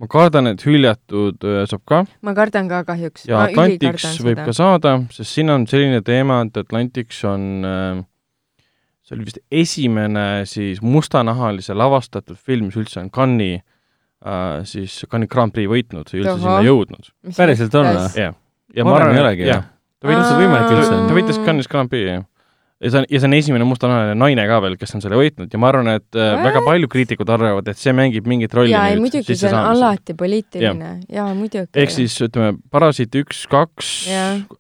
ma 0.01 0.09
kardan, 0.11 0.53
et 0.53 0.65
hüljatud 0.67 1.47
äh, 1.49 1.63
saab 1.71 1.85
ka. 1.91 2.03
ma 2.23 2.35
kardan 2.37 2.71
ka 2.71 2.85
kahjuks. 2.89 3.29
ja 3.31 3.45
Atlantics 3.49 4.19
võib 4.23 4.41
seda. 4.41 4.49
ka 4.49 4.57
saada, 4.57 4.97
sest 5.15 5.39
siin 5.39 5.53
on 5.55 5.69
selline 5.71 6.03
teema, 6.07 6.43
et 6.47 6.63
Atlantics 6.65 7.23
on 7.29 7.69
äh, 7.69 8.03
see 9.05 9.19
oli 9.19 9.29
vist 9.29 9.43
esimene 9.53 10.27
siis 10.49 10.81
mustanahalise 10.83 11.77
lavastatud 11.77 12.39
film, 12.41 12.71
mis 12.71 12.81
üldse 12.81 13.03
on 13.03 13.13
Cannes'i 13.13 13.59
äh, 13.59 14.65
siis 14.69 15.03
Cannes'i 15.11 15.35
Grand 15.35 15.55
Prix 15.55 15.71
võitnud 15.71 16.09
ja 16.09 16.23
üldse 16.23 16.39
Oho. 16.39 16.43
sinna 16.47 16.59
jõudnud. 16.65 17.15
päriselt 17.37 17.79
on 17.81 17.91
või? 17.93 18.09
jah. 18.23 18.37
ja 18.75 18.87
ma 18.87 18.99
arvan, 19.01 19.17
ei 19.19 19.25
olegi 19.27 19.49
või? 19.49 19.63
Ta 20.05 20.13
võitis, 20.13 20.37
võimalik 20.39 20.77
üldse? 20.77 21.01
ta 21.09 21.19
võitis 21.19 21.43
Cannes'is 21.43 21.73
Grand 21.73 21.93
Prix, 21.93 22.13
jah 22.13 22.25
ja 22.85 22.91
see 22.91 23.01
on, 23.01 23.07
ja 23.09 23.21
see 23.21 23.29
on 23.29 23.37
esimene 23.37 23.67
mustanahaline 23.69 24.17
naine 24.19 24.45
ka 24.51 24.59
veel, 24.65 24.77
kes 24.81 24.97
on 24.97 25.05
selle 25.05 25.19
võitnud. 25.19 25.49
Ja 25.53 25.61
ma 25.63 25.71
arvan, 25.71 25.91
et? 25.95 26.09
Äh, 26.19 26.35
väga 26.45 26.63
palju 26.67 26.91
kriitikud 26.93 27.31
arvavad, 27.33 27.71
et 27.71 27.81
see 27.81 27.95
mängib 27.97 28.29
mingit 28.31 28.55
rolli 28.57 28.75
jaa, 28.75 28.89
ei 28.93 29.01
muidugi, 29.01 29.37
see 29.39 29.53
on 29.53 29.71
alati 29.71 30.17
poliitiline, 30.19 30.91
jaa, 31.13 31.31
muidugi. 31.39 31.71
ehk 31.81 31.95
siis 31.95 32.17
ütleme, 32.27 32.59
Parasiit 32.75 33.15
üks, 33.23 33.45
kaks, 33.51 33.95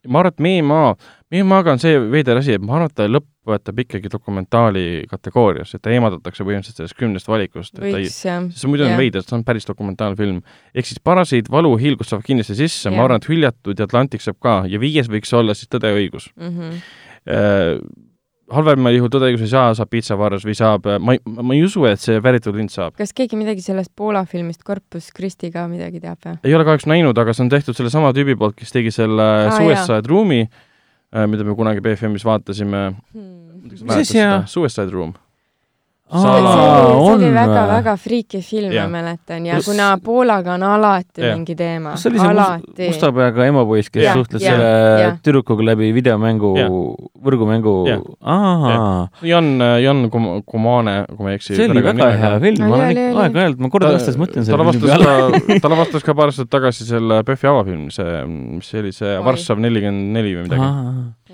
ma 0.07 0.23
arvan, 0.23 0.33
et 0.33 0.45
Meemaa, 0.47 0.95
Meemaaga 1.35 1.75
on 1.75 1.83
see 1.83 1.99
veider 2.13 2.41
asi, 2.41 2.57
et 2.57 2.65
ma 2.65 2.79
arvan, 2.79 2.93
et 2.93 2.97
ta 2.97 3.11
lõpetab 3.45 3.83
ikkagi 3.85 4.11
dokumentaali 4.13 5.05
kategoorias, 5.11 5.75
et 5.77 5.83
ta 5.85 5.93
eemaldatakse 5.95 6.47
põhimõtteliselt 6.47 6.81
sellest 6.83 6.99
kümnest 6.99 7.29
valikust. 7.29 7.77
sest 7.79 8.69
muidu 8.71 8.89
on 8.89 8.97
veider, 9.01 9.25
see 9.25 9.37
on 9.39 9.45
päris 9.45 9.69
dokumentaalfilm. 9.69 10.41
ehk 10.75 10.87
siis 10.87 11.01
Parasiit, 11.05 11.51
Valu, 11.51 11.77
Hiilgus 11.77 12.13
saavad 12.13 12.25
kindlasti 12.25 12.59
sisse, 12.63 12.91
ma 12.91 13.05
arvan, 13.05 13.23
et 13.23 13.29
Hüljatud 13.29 13.79
ja 13.79 13.89
Atlantic 13.89 14.25
saab 14.25 14.41
ka 14.41 14.65
ja 14.69 14.81
viies 14.81 15.11
võiks 15.11 15.33
olla 15.37 15.55
siis 15.55 15.69
Tõde 15.69 15.91
ja 15.91 16.01
õigus 16.01 16.31
mm. 16.37 16.59
-hmm 16.59 18.11
halvemal 18.53 18.93
juhul 18.93 19.09
Tõdeõigus 19.13 19.45
ei 19.47 19.51
saa, 19.53 19.71
saab 19.77 19.91
piitsavarras 19.93 20.45
või 20.45 20.57
saab, 20.59 20.89
ma 21.01 21.15
ei, 21.17 21.21
ma 21.25 21.57
ei 21.57 21.63
usu, 21.65 21.87
et 21.89 22.03
see 22.03 22.21
väritud 22.23 22.57
lind 22.59 22.73
saab. 22.73 22.97
kas 22.99 23.15
keegi 23.17 23.39
midagi 23.41 23.65
sellest 23.65 23.93
Poola 23.97 24.25
filmist 24.29 24.65
Corpus 24.67 25.09
Christi 25.17 25.51
ka 25.55 25.65
midagi 25.71 26.03
teab 26.03 26.21
või? 26.25 26.37
ei 26.45 26.55
ole 26.57 26.67
kahjuks 26.69 26.87
näinud, 26.91 27.19
aga 27.19 27.33
see 27.33 27.47
on 27.47 27.53
tehtud 27.55 27.79
sellesama 27.79 28.13
tüübi 28.17 28.37
poolt, 28.37 28.59
kes 28.59 28.75
tegi 28.75 28.93
selle 28.95 29.25
ah, 29.49 29.57
Suicide 29.57 30.11
Room'i, 30.11 30.45
äh, 30.45 30.74
mida 31.27 31.45
me 31.47 31.55
kunagi 31.55 31.81
BFM-is 31.85 32.25
vaatasime. 32.27 32.87
Hmm.. 33.13 33.69
mis 33.71 33.83
asja? 33.97 34.43
Suicide 34.51 34.91
Room 34.93 35.15
see, 36.05 37.13
oli 37.15 37.31
väga-väga 37.33 37.95
friiki 37.97 38.41
film 38.45 38.75
ma 38.75 38.85
mäletan, 38.93 39.47
ja 39.49 39.59
kuna 39.65 39.95
Poolaga 40.05 40.55
on 40.55 40.63
alati 40.63 41.23
yeah. 41.23 41.37
mingi 41.37 41.57
teema. 41.57 41.95
must, 41.97 42.79
musta 42.79 43.11
peaga 43.17 43.47
emapoiss, 43.49 43.91
kes 43.91 44.05
yeah. 44.05 44.19
suhtles 44.19 44.45
yeah. 44.45 44.59
selle 44.59 45.15
tüdrukuga 45.25 45.65
läbi 45.71 45.89
videomängu 45.97 46.53
võrgumängu. 47.25 47.75
Jan, 49.25 49.51
Jan 49.81 50.05
Kumane, 50.11 50.97
kui 51.09 51.25
ma 51.25 51.33
ei 51.33 51.41
eksi. 51.41 51.57
see 51.57 51.71
oli 51.73 51.85
väga 51.85 52.11
hea 52.21 52.33
film, 52.45 52.69
ma 52.69 52.79
olen 52.79 52.93
ikka 52.93 53.25
aeg-ajalt, 53.25 53.65
ma 53.65 53.73
kord 53.73 53.89
aastas 53.89 54.21
mõtlen 54.21 54.47
selle 54.47 54.69
filmi 54.71 54.85
peale. 54.85 55.61
ta 55.65 55.73
lavastas 55.73 56.05
ka 56.05 56.17
paar 56.19 56.35
aastat 56.35 56.53
tagasi 56.53 56.89
selle 56.89 57.23
PÖFFi 57.25 57.53
avafilmi, 57.55 57.91
see, 57.95 58.25
mis 58.29 58.69
see 58.69 58.85
oli, 58.85 58.93
see 58.93 59.17
Varssav 59.25 59.63
nelikümmend 59.63 60.19
neli 60.19 60.37
või 60.37 60.49
midagi 60.51 60.69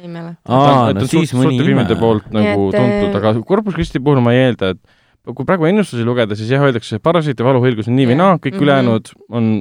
ei 0.00 0.08
mäleta. 0.08 0.40
aa, 0.48 0.94
no 0.96 1.06
siis 1.08 1.34
mõni 1.36 1.58
ime. 1.58 1.66
filmide 1.66 1.96
poolt 2.00 2.30
nagu 2.34 2.70
et, 2.70 2.78
tuntud, 2.78 3.18
aga 3.20 3.34
Corpus 3.48 3.76
Christi 3.76 4.02
puhul 4.02 4.22
ma 4.24 4.34
ei 4.36 4.46
eelda, 4.48 4.72
et 4.74 5.34
kui 5.36 5.46
praegu 5.48 5.68
ennustusi 5.68 6.06
lugeda, 6.06 6.36
siis 6.38 6.50
jah, 6.52 6.64
öeldakse, 6.64 6.96
et 6.96 7.04
Parasiit 7.04 7.38
ja 7.38 7.46
Valuhõlgus 7.46 7.90
on 7.90 7.96
nii 7.98 8.08
või 8.10 8.18
naa, 8.18 8.38
kõik 8.38 8.54
mm 8.54 8.56
-hmm. 8.56 8.66
ülejäänud 8.66 9.12
on, 9.28 9.52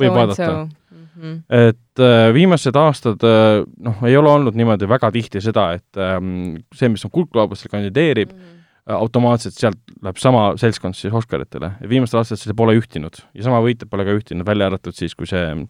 võib 0.00 0.12
so 0.12 0.18
vaadata. 0.18 0.50
Mm 0.88 1.06
-hmm. 1.22 1.40
et 1.70 2.02
äh, 2.02 2.34
viimased 2.34 2.76
aastad 2.76 3.24
äh, 3.26 3.64
noh, 3.78 4.04
ei 4.06 4.16
ole 4.16 4.30
olnud 4.30 4.54
niimoodi 4.54 4.88
väga 4.88 5.10
tihti 5.12 5.40
seda, 5.40 5.72
et 5.72 5.96
ähm, 5.96 6.56
see, 6.74 6.88
mis 6.88 7.04
on 7.04 7.10
kuldgloobustel 7.10 7.70
kandideerib 7.70 8.32
mm, 8.32 8.38
-hmm. 8.38 8.90
äh, 8.90 8.96
automaatselt 8.96 9.54
sealt 9.54 9.78
läheb 10.02 10.16
sama 10.16 10.52
seltskond 10.56 10.94
siis 10.94 11.14
Oscaritele 11.14 11.72
ja 11.80 11.88
viimastel 11.88 12.18
aastatel 12.18 12.42
see 12.42 12.54
pole 12.54 12.78
ühtinud 12.78 13.18
ja 13.34 13.42
sama 13.42 13.60
võitjad 13.60 13.90
pole 13.90 14.04
ka 14.04 14.14
ühtinud, 14.14 14.46
välja 14.46 14.66
arvatud 14.66 14.94
siis, 14.94 15.14
kui 15.14 15.26
see 15.26 15.66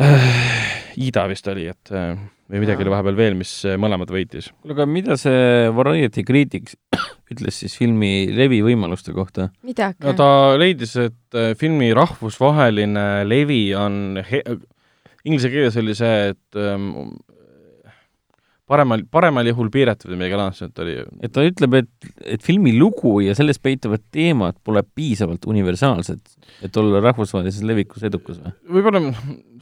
äh, 0.00 0.69
Ida 1.00 1.24
vist 1.30 1.48
oli, 1.48 1.66
et 1.70 1.92
äh, 1.94 2.12
või 2.50 2.64
midagi 2.64 2.84
oli 2.84 2.92
vahepeal 2.92 3.18
veel, 3.18 3.36
mis 3.38 3.52
äh, 3.68 3.78
mõlemad 3.80 4.10
võitis. 4.12 4.50
kuule, 4.60 4.74
aga 4.76 4.86
mida 4.90 5.16
see 5.20 5.70
Variety 5.76 6.24
Critics 6.26 6.76
ütles 7.32 7.60
siis 7.62 7.76
filmi 7.78 8.28
levivõimaluste 8.34 9.14
kohta? 9.16 9.50
no 10.10 10.16
ta 10.18 10.30
leidis, 10.60 10.96
et 11.00 11.38
äh, 11.38 11.52
filmi 11.58 11.92
rahvusvaheline 11.96 13.06
levi 13.28 13.62
on 13.78 14.20
he-, 14.26 14.44
inglise 15.24 15.52
keeles 15.52 15.78
oli 15.80 15.96
see, 15.96 16.34
et 16.34 16.60
ähm, 16.60 17.14
paremal, 18.70 19.02
paremal 19.10 19.48
juhul 19.50 19.70
piiratud 19.72 20.12
või 20.12 20.20
midagi 20.20 20.38
laadset 20.38 20.82
oli. 20.82 20.96
et 21.24 21.32
ta 21.34 21.44
ütleb, 21.46 21.76
et, 21.80 22.10
et 22.36 22.44
filmi 22.44 22.72
lugu 22.76 23.16
ja 23.24 23.34
selles 23.38 23.58
peituvad 23.62 24.04
teemad 24.14 24.58
pole 24.66 24.82
piisavalt 24.96 25.46
universaalsed, 25.50 26.20
et 26.66 26.78
olla 26.80 27.02
rahvusvahelises 27.04 27.64
levikus 27.66 28.04
edukas 28.06 28.38
või? 28.42 28.54
võib-olla, 28.78 29.02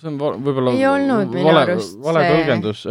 see 0.02 0.10
on 0.10 0.18
võib-olla 0.20 0.76
ei 0.76 0.84
olnud 0.90 1.32
minu 1.34 1.54
arust 1.54 1.96
vale 2.04 2.26
see... 2.26 2.34
tõlgendus. 2.34 2.84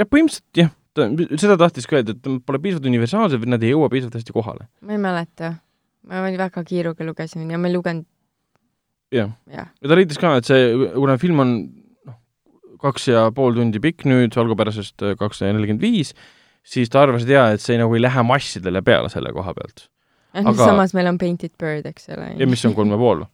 ja 0.00 0.08
põhimõtteliselt 0.08 0.62
jah, 0.64 0.74
ta, 0.96 1.08
seda 1.38 1.58
tahtis 1.62 1.86
ka 1.86 2.00
öelda, 2.00 2.16
et 2.16 2.42
pole 2.48 2.62
piisavalt 2.66 2.90
universaalsed 2.90 3.44
või 3.44 3.54
nad 3.54 3.66
ei 3.66 3.72
jõua 3.74 3.92
piisavalt 3.92 4.18
hästi 4.18 4.36
kohale. 4.36 4.68
ma 4.82 4.98
ei 4.98 5.02
mäleta. 5.02 5.54
ma 6.10 6.26
väga 6.26 6.66
kiiruga 6.66 7.06
lugesin 7.06 7.46
ja 7.50 7.60
ma 7.60 7.70
ei 7.70 7.78
lugenud 7.78 8.08
jah 9.14 9.30
ja., 9.46 9.68
ja 9.70 9.88
ta 9.88 9.98
leidis 9.98 10.18
ka, 10.18 10.36
et 10.40 10.48
see, 10.48 10.70
kuna 10.96 11.18
film 11.22 11.42
on 11.44 11.58
kaks 12.82 13.08
ja 13.12 13.26
pool 13.34 13.56
tundi 13.56 13.80
pikk 13.82 14.06
nüüd, 14.08 14.36
algupärasest 14.40 15.04
äh, 15.04 15.16
kakssada 15.20 15.54
nelikümmend 15.56 15.84
viis, 15.84 16.12
siis 16.66 16.90
ta 16.92 17.04
arvas, 17.06 17.24
et 17.26 17.34
jaa, 17.34 17.48
et 17.54 17.62
see 17.62 17.78
nagu 17.80 17.94
ei 17.96 18.02
lähe 18.02 18.26
massidele 18.26 18.82
peale 18.86 19.10
selle 19.12 19.32
koha 19.34 19.54
pealt. 19.56 19.88
aga 20.36 20.56
samas 20.58 20.92
meil 20.96 21.08
on 21.08 21.18
Painted 21.18 21.54
Bird, 21.60 21.86
eks 21.88 22.10
ole. 22.12 22.32
ja 22.36 22.48
mis 22.48 22.64
on 22.68 22.74
kolm 22.76 22.94
ja 22.94 23.00
pool. 23.00 23.26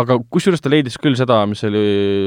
aga 0.00 0.20
kusjuures 0.30 0.62
ta 0.62 0.72
leidis 0.72 0.98
küll 1.02 1.18
seda, 1.18 1.42
mis 1.50 1.62
oli, 1.66 1.82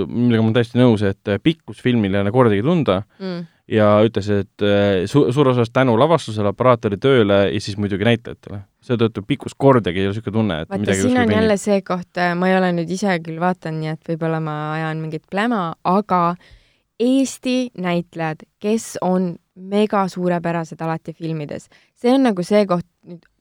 millega 0.09 0.43
ma 0.43 0.49
olen 0.49 0.59
täiesti 0.59 0.79
nõus, 0.79 1.03
et 1.07 1.31
äh, 1.31 1.41
pikkus 1.43 1.81
filmil 1.83 2.15
ei 2.15 2.23
anna 2.23 2.33
kordagi 2.35 2.63
tunda 2.65 3.01
mm. 3.19 3.43
ja 3.75 3.91
ütles, 4.07 4.31
et 4.31 4.65
äh, 4.65 5.03
su-, 5.11 5.27
suur 5.35 5.51
osas 5.53 5.71
tänu 5.75 5.95
lavastusele, 5.99 6.55
operaatori 6.55 6.99
tööle 7.03 7.45
ja 7.51 7.63
siis 7.63 7.77
muidugi 7.79 8.07
näitlejatele. 8.07 8.63
seetõttu 8.83 9.23
pikkus 9.27 9.55
kordagi 9.55 10.01
ei 10.01 10.09
ole 10.09 10.15
niisugune 10.15 10.39
tunne, 10.39 10.63
et 10.63 10.73
vaata, 10.73 10.97
siin 11.03 11.21
on 11.21 11.37
jälle 11.37 11.59
see 11.59 11.83
koht, 11.87 12.23
ma 12.39 12.51
ei 12.51 12.57
ole 12.57 12.73
nüüd 12.79 12.91
ise 12.91 13.19
küll 13.23 13.39
vaadanud, 13.43 13.83
nii 13.83 13.95
et 13.97 14.11
võib-olla 14.11 14.43
ma 14.43 14.57
ajan 14.79 15.03
mingit 15.03 15.27
pläma, 15.31 15.69
aga 15.83 16.25
Eesti 16.99 17.71
näitlejad, 17.77 18.45
kes 18.59 18.97
on 19.01 19.35
mega 19.55 20.07
suurepärased 20.07 20.81
alati 20.81 21.13
filmides. 21.13 21.69
see 21.95 22.13
on 22.13 22.23
nagu 22.23 22.43
see 22.43 22.65
koht, 22.65 22.85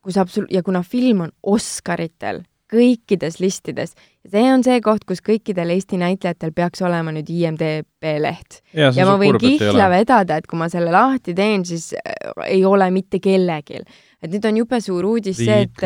kus 0.03 0.17
absolu- 0.17 0.51
ja 0.51 0.63
kuna 0.63 0.83
film 0.83 1.21
on 1.21 1.31
Oscaritel 1.43 2.43
kõikides 2.73 3.39
listides, 3.43 3.93
see 4.29 4.45
on 4.49 4.63
see 4.65 4.81
koht, 4.85 5.05
kus 5.09 5.21
kõikidel 5.25 5.75
Eesti 5.75 5.99
näitlejatel 6.01 6.55
peaks 6.57 6.83
olema 6.85 7.13
nüüd 7.15 7.29
IMDB 7.29 8.15
leht. 8.23 8.63
ja, 8.73 8.91
ja 8.95 9.07
ma 9.09 9.19
võin 9.21 9.39
kihla 9.41 9.89
vedada, 9.93 10.39
et 10.39 10.49
kui 10.49 10.61
ma 10.61 10.71
selle 10.73 10.93
lahti 10.95 11.35
teen, 11.37 11.67
siis 11.69 11.93
äh, 11.99 12.33
ei 12.47 12.65
ole 12.65 12.89
mitte 12.91 13.21
kellelgi. 13.23 13.83
et 14.23 14.31
nüüd 14.33 14.49
on 14.49 14.63
jube 14.63 14.81
suur 14.81 15.05
uudis 15.05 15.37
see, 15.43 15.67
et, 15.67 15.85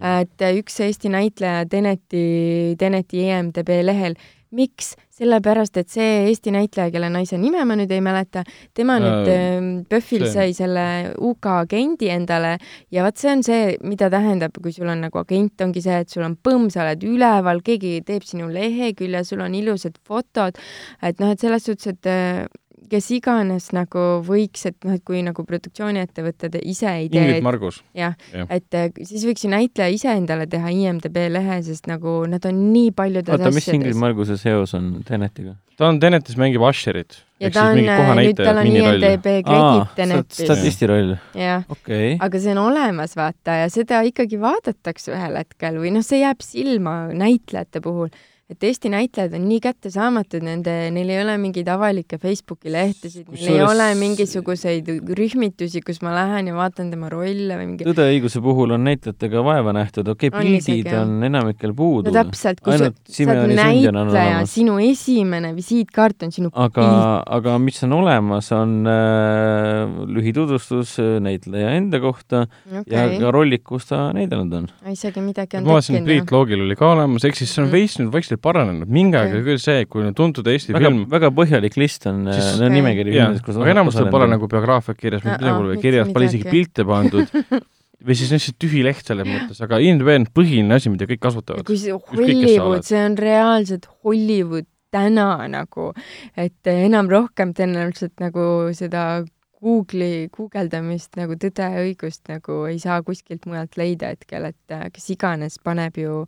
et 0.00 0.48
üks 0.62 0.80
Eesti 0.86 1.12
näitleja 1.12 1.66
Teneti, 1.68 2.74
Teneti 2.78 3.26
IMDB 3.26 3.82
lehel 3.84 4.18
miks? 4.50 4.94
Sellepärast, 5.18 5.76
et 5.82 5.92
see 5.92 6.24
Eesti 6.28 6.54
näitleja, 6.54 6.92
kelle 6.94 7.12
naise 7.12 7.38
nime 7.38 7.64
ma 7.68 7.76
nüüd 7.78 7.92
ei 7.92 8.02
mäleta, 8.04 8.44
tema 8.74 8.98
nüüd 9.02 9.18
Äh, 9.26 9.56
äh, 9.58 9.84
PÖFFil 9.88 10.26
sai 10.30 10.52
selle 10.56 11.14
UK 11.18 11.50
agendi 11.52 12.10
endale 12.12 12.56
ja 12.94 13.04
vot 13.06 13.18
see 13.20 13.32
on 13.32 13.42
see, 13.46 13.76
mida 13.86 14.10
tähendab, 14.12 14.56
kui 14.62 14.72
sul 14.74 14.90
on 14.90 15.02
nagu 15.06 15.20
agent, 15.20 15.60
ongi 15.64 15.82
see, 15.84 15.98
et 16.04 16.12
sul 16.12 16.26
on 16.26 16.36
põmm, 16.36 16.68
sa 16.72 16.84
oled 16.84 17.04
üleval, 17.08 17.62
keegi 17.66 17.98
teeb 18.06 18.26
sinu 18.28 18.48
lehekülje, 18.52 19.24
sul 19.26 19.42
on 19.44 19.56
ilusad 19.58 19.98
fotod, 20.06 20.58
et 21.02 21.22
noh, 21.22 21.34
et 21.34 21.42
selles 21.42 21.68
suhtes, 21.68 21.94
et 21.94 22.10
äh, 22.10 22.46
kes 22.90 23.10
iganes 23.16 23.70
nagu 23.76 24.06
võiks, 24.26 24.66
et 24.70 24.78
noh, 24.86 24.96
et 24.98 25.04
kui 25.06 25.22
nagu 25.26 25.44
produktsiooniettevõtted 25.46 26.58
ise 26.62 26.90
ei 26.90 27.08
tee, 27.12 27.22
Ingrid 27.22 27.46
Margus. 27.46 27.82
jah 27.96 28.16
Jah., 28.32 28.48
et 28.50 28.74
äh, 28.78 28.90
siis 29.04 29.24
võiks 29.28 29.44
ju 29.44 29.52
näitleja 29.52 29.94
ise 29.94 30.12
endale 30.14 30.48
teha 30.50 30.72
IMDB 30.72 31.28
lehe, 31.34 31.62
sest 31.66 31.88
nagu 31.90 32.20
nad 32.30 32.44
on 32.48 32.60
nii 32.72 32.92
paljudes 32.96 33.36
oota, 33.36 33.54
mis 33.54 33.68
Ingrid 33.70 33.92
asjades. 33.92 34.04
Marguse 34.04 34.38
seos 34.40 34.76
on 34.78 34.92
Tenetiga? 35.08 35.56
ta 35.78 35.88
on 35.88 36.00
Tenetis 36.02 36.36
mängib 36.38 36.62
Usherit. 36.64 37.20
ja 37.40 37.50
ta 37.54 37.68
on, 37.70 37.78
nüüd 37.78 38.38
tal 38.38 38.58
on 38.60 38.70
IMDB 38.70 39.28
kredit 39.46 39.92
Tenetis, 39.98 40.40
statisti 40.42 40.88
roll, 40.90 41.14
jah. 41.38 41.62
okei 41.70 42.14
okay.. 42.14 42.16
aga 42.26 42.40
see 42.42 42.54
on 42.54 42.62
olemas, 42.64 43.14
vaata, 43.18 43.60
ja 43.62 43.68
seda 43.72 44.02
ikkagi 44.06 44.40
vaadatakse 44.42 45.14
ühel 45.14 45.38
hetkel 45.38 45.78
või 45.82 45.94
noh, 45.94 46.06
see 46.06 46.22
jääb 46.24 46.42
silma 46.44 46.96
näitlejate 47.14 47.82
puhul, 47.84 48.10
et 48.48 48.64
Eesti 48.64 48.88
näitlejad 48.88 49.34
on 49.36 49.42
nii 49.44 49.58
kättesaamatud, 49.60 50.40
nende, 50.44 50.72
neil 50.94 51.10
ei 51.12 51.18
ole 51.20 51.34
mingeid 51.40 51.68
avalikke 51.68 52.16
Facebooki 52.20 52.72
lehtesid, 52.72 53.26
neil 53.34 53.58
ei 53.58 53.60
ole 53.60 53.88
mingisuguseid 54.00 54.88
rühmitusi, 55.18 55.82
kus 55.84 56.00
ma 56.04 56.14
lähen 56.16 56.48
ja 56.48 56.56
vaatan 56.56 56.88
tema 56.88 57.10
rolle 57.12 57.58
või 57.60 57.66
mingi 57.74 57.84
tõde 57.84 58.06
ja 58.08 58.14
õiguse 58.16 58.40
puhul 58.44 58.72
on 58.76 58.86
näitlejatega 58.88 59.42
vaeva 59.44 59.74
nähtud, 59.76 60.08
okei 60.14 60.32
okay,, 60.32 60.38
On 60.38 60.48
pildid 60.48 60.88
jah. 60.88 61.04
on 61.04 61.26
enamikel 61.28 61.74
puudu 61.76 62.08
no, 62.08 62.14
täpselt, 62.16 62.62
kui 62.64 62.72
ainult 62.76 62.96
sa 63.04 63.26
oled 63.26 63.42
on 63.42 63.54
näitleja, 63.58 64.40
sinu 64.48 64.78
esimene 64.80 65.52
visiitkaart 65.56 66.28
on 66.28 66.34
sinu 66.38 66.52
aga 66.54 66.88
pilt., 66.88 67.28
aga 67.38 67.58
mis 67.60 67.82
on 67.84 67.94
olemas, 67.98 68.50
on 68.56 68.74
äh, 68.88 70.00
lühitutvustus 70.16 70.96
äh, 71.04 71.12
näitleja 71.24 71.76
enda 71.76 72.00
kohta 72.00 72.46
okay. 72.64 72.88
ja 72.96 73.04
ka 73.20 73.36
rollid, 73.36 73.66
kus 73.66 73.90
ta 73.92 74.06
näidanud 74.16 74.56
on. 74.62 74.72
isegi 74.88 75.20
midagi 75.20 75.60
on 75.60 75.68
ma 75.68 75.76
vaatasin, 75.76 76.00
et 76.00 76.08
tekkinud 76.08 76.26
Priit. 76.28 76.36
Loogil 76.38 76.64
oli 76.64 76.80
ka 76.80 76.94
olemas, 76.96 77.28
ehk 77.28 77.36
siis 77.36 77.52
see 77.52 77.66
on 77.66 77.68
Mhm. 77.68 77.76
veits 77.76 78.00
nüüd 78.00 78.12
vaikselt 78.14 78.37
paranenud, 78.42 78.90
mingi 78.92 79.18
aeg 79.18 79.34
oli 79.36 79.44
küll 79.46 79.62
see, 79.62 79.86
kui 79.90 80.04
on 80.06 80.14
tuntud 80.16 80.46
Eesti 80.50 80.74
väga 80.76 80.90
film, 80.90 81.02
väga 81.12 81.30
põhjalik 81.36 81.78
list 81.80 82.06
on 82.10 82.24
Siis- 82.28 82.38
siis, 82.42 82.60
no, 82.62 82.70
nimekiri 82.72 83.14
filmidest, 83.14 83.44
kus 83.46 83.58
aga 83.58 83.74
enamustel 83.74 84.10
pole 84.12 84.28
nagu 84.30 84.48
biograafiat 84.50 85.00
kirjas, 85.00 85.24
mitte 85.24 85.42
midagi 85.42 85.58
pole 85.64 85.80
kirjas, 85.82 86.14
pole 86.14 86.30
isegi 86.30 86.48
pilte 86.48 86.86
pandud. 86.88 87.36
Või 88.08 88.14
siis 88.14 88.30
lihtsalt 88.30 88.54
tühi 88.62 88.84
leht 88.86 89.08
selles 89.10 89.26
mõttes, 89.26 89.58
aga 89.64 89.80
IMDb 89.82 90.12
on 90.14 90.26
põhiline 90.30 90.76
asi, 90.76 90.90
mida 90.92 91.08
kõik 91.10 91.18
kasutavad. 91.24 91.64
kui 91.66 91.78
see. 91.80 91.90
Hollywood, 91.90 92.84
see 92.86 93.00
on 93.02 93.16
reaalselt 93.18 93.88
Hollywood 94.06 94.68
täna 94.94 95.32
nagu, 95.50 95.90
et 96.38 96.70
enam 96.70 97.10
rohkem 97.10 97.50
tõenäoliselt 97.58 98.14
nagu 98.22 98.44
seda 98.76 99.24
Google'i 99.58 100.28
guugeldamist 100.30 101.18
nagu 101.18 101.34
tõde 101.40 101.66
ja 101.66 101.82
õigust 101.82 102.28
nagu 102.30 102.60
ei 102.70 102.78
saa 102.82 103.00
kuskilt 103.02 103.48
mujalt 103.50 103.74
leida 103.80 104.12
hetkel, 104.14 104.46
et 104.52 104.74
äh, 104.74 104.86
kes 104.94 105.10
iganes 105.16 105.58
paneb 105.64 105.98
ju 105.98 106.22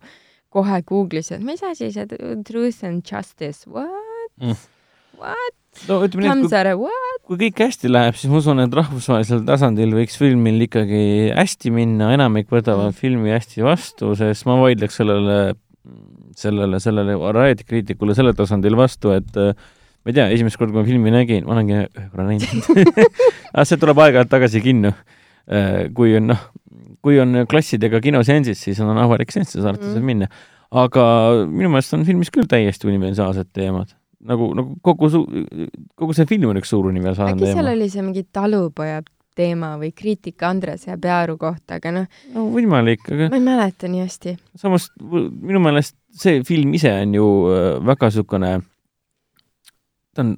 kohe 0.51 0.81
Google'isse, 0.87 1.37
et 1.37 1.43
mis 1.45 1.61
asi 1.63 1.91
see 1.95 2.05
truth 2.47 2.83
and 2.87 3.03
justice, 3.07 3.65
what 3.67 3.89
Mm. 4.41 4.55
what, 5.19 5.55
no 5.89 5.99
ütleme 6.05 6.23
nii, 6.23 6.47
et 6.47 6.77
kui 6.79 7.35
kui 7.35 7.37
kõik 7.43 7.59
hästi 7.65 7.89
läheb, 7.91 8.15
siis 8.17 8.31
ma 8.31 8.39
usun, 8.39 8.59
et 8.63 8.73
rahvusvahelisel 8.73 9.43
tasandil 9.45 9.91
võiks 9.95 10.15
filmil 10.17 10.63
ikkagi 10.65 11.01
hästi 11.35 11.71
minna, 11.75 12.09
enamik 12.15 12.49
võtavad 12.51 12.89
Mm. 12.91 12.97
filmi 12.97 13.33
hästi 13.35 13.61
vastu, 13.67 14.15
sest 14.17 14.47
ma 14.49 14.55
vaidleks 14.61 14.97
sellele, 14.97 15.37
sellele, 16.39 16.79
sellele 16.83 17.19
Variety 17.19 17.67
kriitikule 17.67 18.15
sellel 18.17 18.33
tasandil 18.39 18.75
vastu, 18.79 19.13
et 19.15 19.37
äh, 19.37 19.53
ma 20.01 20.09
ei 20.11 20.17
tea, 20.17 20.27
esimest 20.33 20.57
korda, 20.57 20.73
kui 20.73 20.81
ma 20.81 20.87
filmi 20.87 21.13
nägin, 21.13 21.45
ma 21.45 21.53
olengi 21.55 21.77
ühe 21.83 22.07
korra 22.09 22.25
näinud 22.25 22.95
aga 23.53 23.65
see 23.69 23.77
tuleb 23.81 24.01
aeg-ajalt 24.01 24.31
tagasi 24.31 24.63
kinno. 24.63 24.95
kui 25.93 26.15
on 26.17 26.27
noh, 26.31 26.41
kui 27.01 27.19
on 27.21 27.45
klassidega 27.49 28.01
kinoseansid, 28.03 28.57
siis 28.59 28.79
on 28.83 28.97
avalik 28.97 29.31
seanss 29.33 29.55
ja 29.55 29.61
saate 29.67 29.85
Mm. 29.85 29.93
seal 29.93 30.03
minna. 30.05 30.27
aga 30.71 31.03
minu 31.51 31.69
meelest 31.69 31.93
on 31.97 32.05
filmis 32.07 32.29
küll 32.31 32.47
täiesti 32.47 32.87
universaalsed 32.87 33.49
teemad. 33.53 33.89
nagu, 34.23 34.51
nagu 34.53 34.75
kogu 34.85 35.09
su-, 35.09 35.25
kogu 35.97 36.13
see 36.13 36.25
film 36.29 36.49
on 36.51 36.59
üks 36.61 36.69
suur 36.69 36.85
universaalne 36.91 37.33
äkki 37.33 37.45
seal 37.49 37.57
teema. 37.65 37.71
oli 37.73 37.89
see 37.89 38.01
mingi 38.05 38.23
talupoja 38.31 39.01
teema 39.35 39.77
või 39.79 39.93
kriitika 39.95 40.49
Andres 40.51 40.85
ja 40.87 40.97
Pearu 41.01 41.37
kohta, 41.39 41.79
aga 41.79 41.91
noh, 41.95 42.05
no 42.35 42.45
võimalik, 42.53 43.05
aga 43.07 43.29
ma 43.31 43.39
ei 43.39 43.45
mäleta 43.45 43.87
nii 43.89 44.03
hästi. 44.03 44.35
samas 44.59 44.89
minu 45.01 45.59
meelest 45.63 45.95
see 46.13 46.43
film 46.43 46.73
ise 46.77 46.91
on 47.01 47.15
ju 47.15 47.27
äh, 47.49 47.85
väga 47.87 48.09
niisugune, 48.11 48.51
ta 50.15 50.21
on 50.25 50.35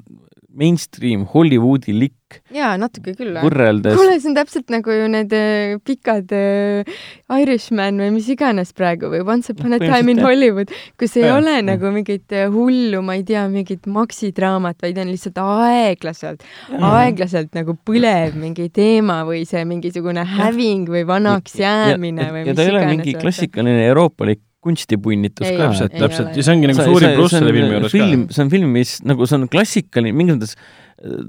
mainstream 0.53 1.25
Hollywoodilik 1.33 2.13
jaa, 2.53 2.71
natuke 2.81 3.13
küll. 3.17 3.35
võrreldes 3.41 3.97
kuule, 3.97 4.15
see 4.21 4.29
on 4.31 4.35
täpselt 4.37 4.71
nagu 4.73 4.93
ju 4.93 5.07
need 5.11 5.33
äh, 5.37 5.75
pikad 5.85 6.31
äh, 6.33 6.93
Irishman 7.41 7.99
või 8.01 8.11
mis 8.15 8.29
iganes 8.33 8.73
praegu 8.77 9.09
või 9.11 9.21
Once 9.25 9.53
upon 9.53 9.75
a 9.77 9.79
time 9.81 10.13
in. 10.13 10.21
Hollywood, 10.23 10.71
kus 10.99 11.17
ei 11.19 11.25
Jah, 11.27 11.37
ole 11.39 11.57
jah. 11.59 11.65
nagu 11.67 11.91
mingit 11.93 12.33
äh, 12.33 12.47
hullu, 12.53 13.01
ma 13.05 13.17
ei 13.19 13.25
tea, 13.27 13.43
mingit 13.51 13.85
maksidraamat, 13.89 14.79
vaid 14.81 15.01
on 15.03 15.11
lihtsalt 15.13 15.37
aeglaselt, 15.43 16.45
aeglaselt 16.79 17.53
nagu 17.57 17.75
põlev 17.85 18.37
mingi 18.39 18.69
teema 18.73 19.21
või 19.27 19.43
see 19.49 19.65
mingisugune 19.69 20.25
häving 20.37 20.89
või 20.89 21.05
vanaks 21.09 21.59
jäämine 21.61 22.29
või 22.33 22.45
ja 22.47 22.49
mis 22.53 22.57
ta 22.57 22.65
ei 22.65 22.73
ole 22.73 22.81
iganes. 22.81 22.97
mingi 22.97 23.17
klassikaline 23.21 23.85
euroopalik 23.91 24.41
kunstipunnitus 24.63 25.47
Ei 25.49 25.57
ka. 25.57 25.67
täpselt, 25.67 25.97
täpselt 25.99 26.37
ja 26.39 26.45
see 26.45 26.55
ongi 26.55 26.71
nagu 26.71 26.87
suurim 26.87 27.17
pluss 27.17 27.35
selle 27.35 27.51
filmi 27.55 27.77
juures 27.77 27.95
film 27.95 28.27
ka., 28.27 28.37
see 28.37 28.45
on 28.45 28.53
film, 28.53 28.71
mis 28.77 28.95
nagu 29.07 29.27
see 29.29 29.39
on 29.39 29.49
klassikaline, 29.51 30.15
mingis 30.15 30.39
mõttes 30.39 30.55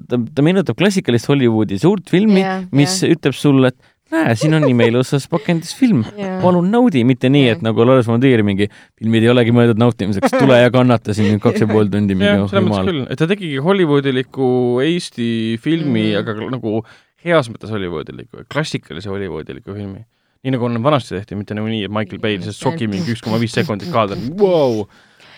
ta, 0.09 0.21
ta 0.21 0.45
meenutab 0.47 0.79
klassikalist 0.79 1.29
Hollywoodi 1.31 1.81
suurt 1.83 2.13
filmi, 2.13 2.45
mis 2.75 3.01
jah. 3.03 3.13
ütleb 3.15 3.37
sulle, 3.37 3.73
et 3.75 3.93
näe, 4.15 4.35
siin 4.39 4.55
on 4.57 4.67
imeilusas 4.69 5.27
pakendis 5.31 5.75
film, 5.77 6.05
Jaa. 6.19 6.39
palun 6.43 6.69
naudi, 6.73 7.03
mitte 7.09 7.31
nii, 7.33 7.49
et 7.55 7.65
nagu 7.65 7.87
Lars 7.89 8.09
von 8.11 8.23
Trier 8.23 8.45
mingi 8.47 8.69
filmid 8.71 9.27
ei 9.27 9.33
olegi 9.33 9.55
mõeldud 9.57 9.81
nautimiseks, 9.81 10.37
tule 10.37 10.61
ja 10.61 10.71
kannata 10.75 11.17
siin 11.17 11.33
nüüd 11.33 11.43
kaks 11.45 11.65
ja 11.65 11.71
pool 11.71 11.91
tundi, 11.93 12.17
jah, 12.17 12.37
mingi 12.37 12.53
selles 12.53 12.69
mõttes 12.69 12.91
küll, 12.91 13.05
et 13.09 13.21
ta 13.21 13.31
tegigi 13.31 13.63
Hollywoodiliku 13.65 14.49
Eesti 14.85 15.29
filmi 15.65 16.11
mm., 16.13 16.21
aga 16.23 16.51
nagu 16.55 16.83
heas 17.25 17.49
mõttes 17.51 17.73
Hollywoodiliku, 17.73 18.45
klassikalise 18.53 19.11
Hollywoodiliku 19.13 19.73
filmi. 19.73 20.05
Nii 20.45 20.55
nagu 20.55 20.69
on 20.69 20.83
vanasti 20.85 21.17
tehti, 21.17 21.39
mitte 21.41 21.57
nagu 21.57 21.69
nii, 21.71 21.87
et 21.89 21.93
Michael 21.95 22.21
Bay 22.23 22.39
lihtsalt 22.39 22.59
sokib 22.59 22.93
mingi 22.93 23.15
üks 23.15 23.25
koma 23.25 23.41
viis 23.43 23.55
sekundit 23.57 23.91
kaadri, 23.93 24.21
vau. 24.39 24.85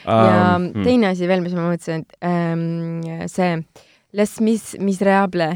ja 0.07 0.57
Ähm, 0.57 0.69
teine 0.85 1.09
asi 1.11 1.27
veel, 1.27 1.43
mis 1.43 1.55
ma 1.57 1.65
mõtlesin, 1.67 2.05
et 2.05 2.27
ähm, 2.27 3.27
see 3.31 3.57
Les 4.17 4.37
Mis-, 4.41 4.77
Miserable 4.79 5.49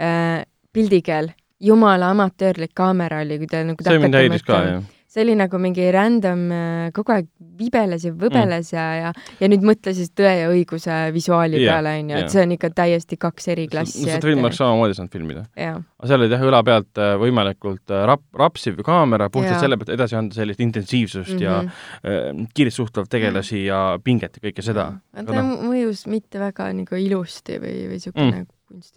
äh, 0.00 0.44
pildikeel, 0.72 1.32
jumala 1.60 2.12
amatöörlik 2.14 2.72
kaamera 2.76 3.20
oli, 3.24 3.36
kui 3.42 3.50
ta 3.50 3.60
nagu 3.66 3.84
see 3.84 4.00
mind 4.00 4.16
häiris 4.16 4.46
ka, 4.46 4.62
jah. 4.64 4.86
See 5.08 5.24
oli 5.24 5.34
nagu 5.38 5.58
mingi 5.62 5.86
random, 5.94 6.42
kogu 6.96 7.14
aeg 7.14 7.28
vibeles 7.58 8.04
ja 8.04 8.12
võbeles 8.12 8.72
mm. 8.72 8.76
ja, 8.76 8.86
ja, 8.98 9.12
ja 9.40 9.48
nüüd 9.50 9.64
mõtle 9.66 9.94
siis 9.96 10.10
Tõe 10.18 10.30
ja 10.34 10.48
õiguse 10.50 10.96
visuaali 11.14 11.60
Jaa, 11.62 11.76
peale, 11.76 11.94
onju, 12.02 12.16
et 12.18 12.32
see 12.32 12.42
on 12.44 12.54
ikka 12.56 12.70
täiesti 12.76 13.18
kaks 13.20 13.48
eri 13.54 13.68
klassi. 13.70 14.02
seda 14.04 14.20
filmi 14.24 14.44
oleks 14.44 14.60
samamoodi 14.60 14.96
saanud 14.98 15.14
filmida. 15.14 15.44
jah, 15.58 15.78
aga 15.98 16.10
seal 16.10 16.24
oli 16.24 16.32
jah, 16.34 16.44
õla 16.50 16.62
pealt 16.66 17.00
äh, 17.02 17.14
võimalikult 17.22 17.94
äh, 17.94 18.04
rap-, 18.10 18.26
rapsiv 18.38 18.80
kaamera, 18.86 19.30
puhtalt 19.32 19.56
Jaa. 19.56 19.62
selle 19.64 19.80
pealt 19.80 19.94
edasi 19.96 20.18
anda 20.18 20.36
sellist 20.36 20.60
intensiivsust 20.64 21.34
mm 21.34 21.38
-hmm. 21.38 21.46
ja 21.46 21.58
Mhm. 21.62 22.42
äh, 22.42 22.48
kiirelt 22.54 22.74
suhtlevat 22.74 23.10
tegelasi 23.12 23.64
ja 23.64 23.98
pinget 24.04 24.36
ja 24.36 24.48
kõike 24.48 24.64
seda. 24.64 24.92
aga 25.14 25.32
ta 25.32 25.42
mõjus 25.42 26.06
mitte 26.06 26.40
väga 26.42 26.70
nagu 26.72 27.00
ilusti 27.00 27.58
või, 27.62 27.88
või 27.92 28.00
siukene 28.02 28.42
mm. 28.42 28.46
kunst. 28.68 28.94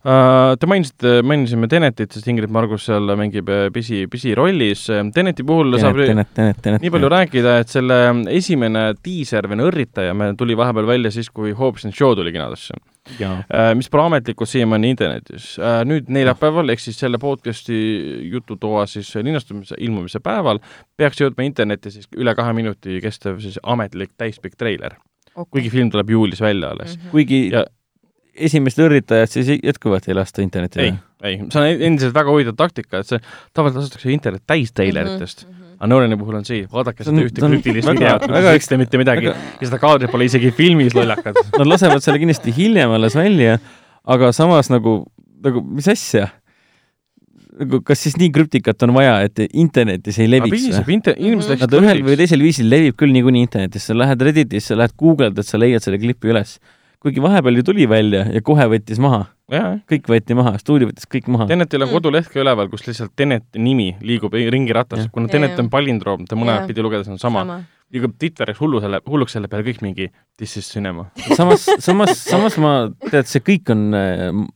Uh, 0.00 0.54
Te 0.56 0.64
mainisite, 0.64 1.18
mainisime 1.28 1.68
Tenetit, 1.68 2.14
sest 2.16 2.28
Ingrid 2.32 2.48
Margus 2.48 2.86
seal 2.88 3.04
mängib 3.20 3.50
äh, 3.52 3.66
pisi, 3.74 4.06
pisirollis. 4.08 4.86
Teneti 5.12 5.44
puhul 5.44 5.76
saab 5.76 5.98
Tenet, 6.00 6.30
Tenet, 6.32 6.60
Tenet. 6.64 6.80
nii 6.80 6.92
palju 6.94 7.10
rääkida, 7.12 7.58
et 7.60 7.68
selle 7.68 7.98
esimene 8.32 8.86
diiser 9.04 9.44
või 9.50 9.58
no 9.60 9.66
õrritaja 9.68 10.14
me 10.16 10.30
tuli 10.40 10.56
vahepeal 10.56 10.88
välja 10.88 11.12
siis, 11.12 11.28
kui 11.28 11.52
Hobbs 11.52 11.84
and 11.84 11.92
Shaw 11.98 12.14
tuli 12.16 12.32
kinodesse, 12.32 12.78
mis 13.76 13.90
pole 13.92 14.06
ametlikult 14.08 14.48
siiamaani 14.48 14.92
internetis. 14.94 15.50
nüüd 15.88 16.08
neljapäeval 16.08 16.72
ehk 16.72 16.80
siis 16.80 16.96
selle 17.00 17.20
podcast'i 17.20 17.80
jututoa 18.32 18.86
siis 18.88 19.10
linastumise, 19.20 19.76
ilmumise 19.84 20.22
päeval 20.24 20.62
peaks 20.96 21.20
jõudma 21.20 21.44
internetti 21.44 21.92
siis 21.92 22.08
üle 22.16 22.32
kahe 22.38 22.54
minuti 22.56 23.02
kestev 23.04 23.36
siis 23.44 23.60
ametlik 23.62 24.16
täispikk 24.16 24.56
treiler, 24.56 24.96
kuigi 25.50 25.68
film 25.76 25.92
tuleb 25.92 26.08
juulis 26.16 26.40
välja 26.40 26.72
alles. 26.72 26.96
Mhm. 26.96 27.12
kuigi 27.12 27.42
Ja- 27.52 27.66
esimest 28.34 28.80
õrritajat 28.80 29.36
siis 29.36 29.50
jätkuvalt 29.58 30.08
ei 30.08 30.16
lasta 30.16 30.42
internetti 30.44 30.82
ei, 30.84 30.92
ei, 31.26 31.38
see 31.52 31.60
on 31.60 31.84
endiselt 31.90 32.14
väga 32.16 32.32
huvitav 32.32 32.56
taktika, 32.58 33.02
et 33.02 33.10
see 33.10 33.20
tavaliselt 33.56 33.86
lastakse 33.86 34.12
internet 34.14 34.44
täis 34.48 34.72
treileritest 34.76 35.44
mm. 35.46 35.52
-hmm. 35.52 35.76
aga 35.78 35.90
Nolani 35.92 36.18
puhul 36.20 36.40
on 36.40 36.48
see, 36.48 36.66
vaadake 36.72 37.06
seda 37.06 37.26
ühte 37.26 37.44
krüptilist 37.44 37.90
videot, 37.90 38.26
kus 38.26 38.50
ei 38.50 38.62
ütle 38.62 38.80
mitte 38.84 39.02
midagi 39.02 39.30
väga- 39.30 39.60
ja 39.60 39.70
seda 39.70 39.80
kaadrit 39.82 40.12
pole 40.12 40.28
isegi 40.30 40.50
filmis 40.56 40.94
lollakad. 40.94 41.38
Nad 41.58 41.66
lasevad 41.66 42.04
selle 42.04 42.20
kindlasti 42.22 42.54
hiljem 42.56 42.92
alles 42.96 43.16
välja, 43.18 43.58
aga 44.04 44.32
samas 44.36 44.70
nagu, 44.72 45.02
nagu 45.44 45.64
mis 45.64 45.88
asja? 45.88 46.28
nagu 47.60 47.80
kas 47.84 48.00
siis 48.04 48.16
nii 48.20 48.30
krüptikat 48.34 48.82
on 48.86 48.94
vaja, 48.96 49.16
et 49.26 49.42
internetis 49.52 50.18
ei 50.22 50.28
leviks 50.30 50.68
või? 50.72 50.96
inter-, 50.96 51.16
inimesed 51.18 51.54
läksid 51.54 51.76
ühel 51.80 52.02
või 52.06 52.16
teisel 52.20 52.44
viisil 52.44 52.70
levib 52.72 52.96
küll 53.00 53.12
niikuinii 53.14 53.44
internetis, 53.46 53.88
sa 53.88 53.96
lähed 53.96 54.22
Redditisse, 54.24 54.78
lähed 54.78 54.94
guugeldad, 55.00 55.46
sa 55.46 55.60
leiad 55.60 55.84
selle 55.84 56.00
klipi 56.00 56.32
üles. 56.32 56.56
Kuigi 57.00 57.22
vahepeal 57.24 57.56
ju 57.56 57.62
tuli 57.64 57.86
välja 57.88 58.26
ja 58.28 58.42
kohe 58.44 58.66
võttis 58.68 59.00
maha, 59.00 59.24
kõik 59.90 60.08
võeti 60.12 60.36
maha, 60.36 60.54
stuudio 60.60 60.90
võttis 60.90 61.08
kõik 61.10 61.28
maha. 61.32 61.46
Tenetil 61.50 61.82
on 61.82 61.88
Mm. 61.88 61.94
koduleht 61.96 62.28
ka 62.28 62.40
üleval, 62.42 62.68
kus 62.70 62.86
lihtsalt 62.86 63.14
Teneti 63.16 63.58
nimi 63.58 63.96
liigub 64.00 64.32
ringi 64.34 64.72
ratas 64.76 65.08
kuna 65.12 65.28
Tenet 65.28 65.58
on 65.58 65.70
palindroom, 65.72 66.26
ta 66.28 66.36
mõlemat 66.36 66.68
pidi 66.68 66.82
lugedes 66.84 67.08
on 67.08 67.18
sama, 67.18 67.40
sama.. 67.40 67.58
liigub 67.92 68.14
titt 68.18 68.38
vereks 68.38 68.60
hullu 68.60 68.80
selle, 68.80 69.00
hulluks 69.08 69.32
selle 69.32 69.48
peale 69.48 69.64
kõik 69.64 69.80
mingi 69.82 70.10
this 70.36 70.56
is 70.56 70.68
cinema. 70.70 71.10
samas, 71.36 71.66
samas, 71.78 72.16
samas 72.28 72.58
ma, 72.58 72.90
tead, 73.10 73.26
see 73.26 73.40
kõik 73.40 73.70
on 73.72 74.46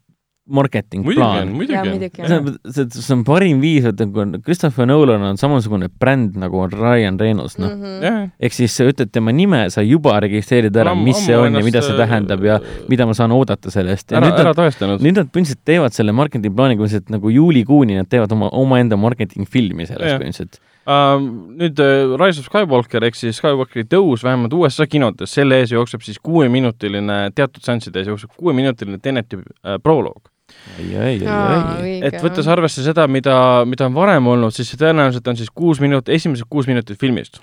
marketing 0.46 1.04
muidugi 1.04 1.22
on, 1.22 1.30
plaan. 1.30 1.52
muidugi 1.56 1.72
Jaa, 1.72 1.82
on 1.82 1.88
muidugi 1.88 2.22
on. 2.22 2.28
see 2.68 2.82
on, 2.84 2.90
see 2.92 3.14
on 3.14 3.22
parim 3.24 3.60
viis, 3.62 3.86
et 3.88 4.00
nagu 4.02 4.24
Christopher 4.44 4.86
Nolan 4.86 5.22
on 5.24 5.40
samasugune 5.40 5.88
bränd 5.88 6.36
nagu 6.40 6.58
on 6.60 6.74
Ryan 6.74 7.16
Reynolds, 7.20 7.56
noh. 7.58 7.72
Mhm. 7.72 8.02
jah, 8.04 8.18
ehk 8.38 8.56
siis 8.56 8.76
sa 8.76 8.84
ütled 8.90 9.12
tema 9.14 9.32
nime, 9.32 9.62
sa 9.72 9.84
juba 9.84 10.18
registreerid 10.24 10.76
ära, 10.76 10.92
mis 10.98 11.22
see 11.24 11.38
on 11.38 11.56
ja 11.56 11.64
mida 11.64 11.80
see 11.80 11.94
ennast, 11.94 12.02
tähendab 12.02 12.44
ja 12.44 12.58
äh, 12.60 12.76
mida 12.92 13.08
ma 13.08 13.16
saan 13.16 13.32
oodata 13.32 13.72
sellest. 13.72 14.10
ja 14.12 14.20
ära, 14.20 14.28
nüüd 14.28 14.42
ära 14.42 14.52
nad, 14.52 14.60
tõestanud. 14.60 15.06
nüüd 15.06 15.22
nad 15.22 15.32
põhimõtteliselt 15.32 15.64
teevad 15.72 15.96
selle 15.96 16.16
marketingplaani, 16.20 16.76
põhimõtteliselt 16.76 17.16
nagu 17.16 17.32
juulikuuni 17.32 17.96
nad 18.02 18.10
teevad 18.12 18.36
oma, 18.36 18.52
omaenda 18.52 19.00
marketingfilmi 19.00 19.88
sellest 19.88 20.12
Jah. 20.12 20.20
põhimõtteliselt. 20.20 20.60
Uh, 20.84 21.16
nüüd 21.56 21.80
uh, 21.80 22.12
Rise 22.20 22.42
of 22.42 22.50
Skywalker 22.50 23.06
ehk 23.08 23.16
siis 23.16 23.38
Skywalkeri 23.40 23.86
tõus 23.88 24.20
vähemalt 24.26 24.52
USA 24.52 24.84
kinodes, 24.84 25.32
selle 25.32 25.62
ees 25.62 25.72
jookseb 25.72 26.04
siis 26.04 26.20
kuueminutiline, 26.20 27.30
teatud 27.32 27.64
seansside 27.64 28.02
ees 28.02 28.12
jookseb 28.12 28.36
kuueminutiline 28.36 29.00
Teneti 29.00 29.40
uh, 29.40 29.78
proloog. 29.80 30.28
ei, 30.78 30.86
ei, 30.96 31.18
ei, 31.22 31.90
ei. 31.90 31.98
et 32.08 32.16
võttes 32.22 32.48
arvesse 32.50 32.84
seda, 32.84 33.06
mida, 33.10 33.36
mida 33.68 33.88
on 33.90 33.94
varem 33.96 34.26
olnud, 34.34 34.54
siis 34.56 34.70
see 34.72 34.80
tõenäoliselt 34.80 35.28
on 35.30 35.36
siis 35.40 35.50
kuus 35.54 35.80
minut, 35.84 36.08
esimesed 36.08 36.48
kuus 36.50 36.66
minutit 36.70 36.98
filmist. 37.00 37.40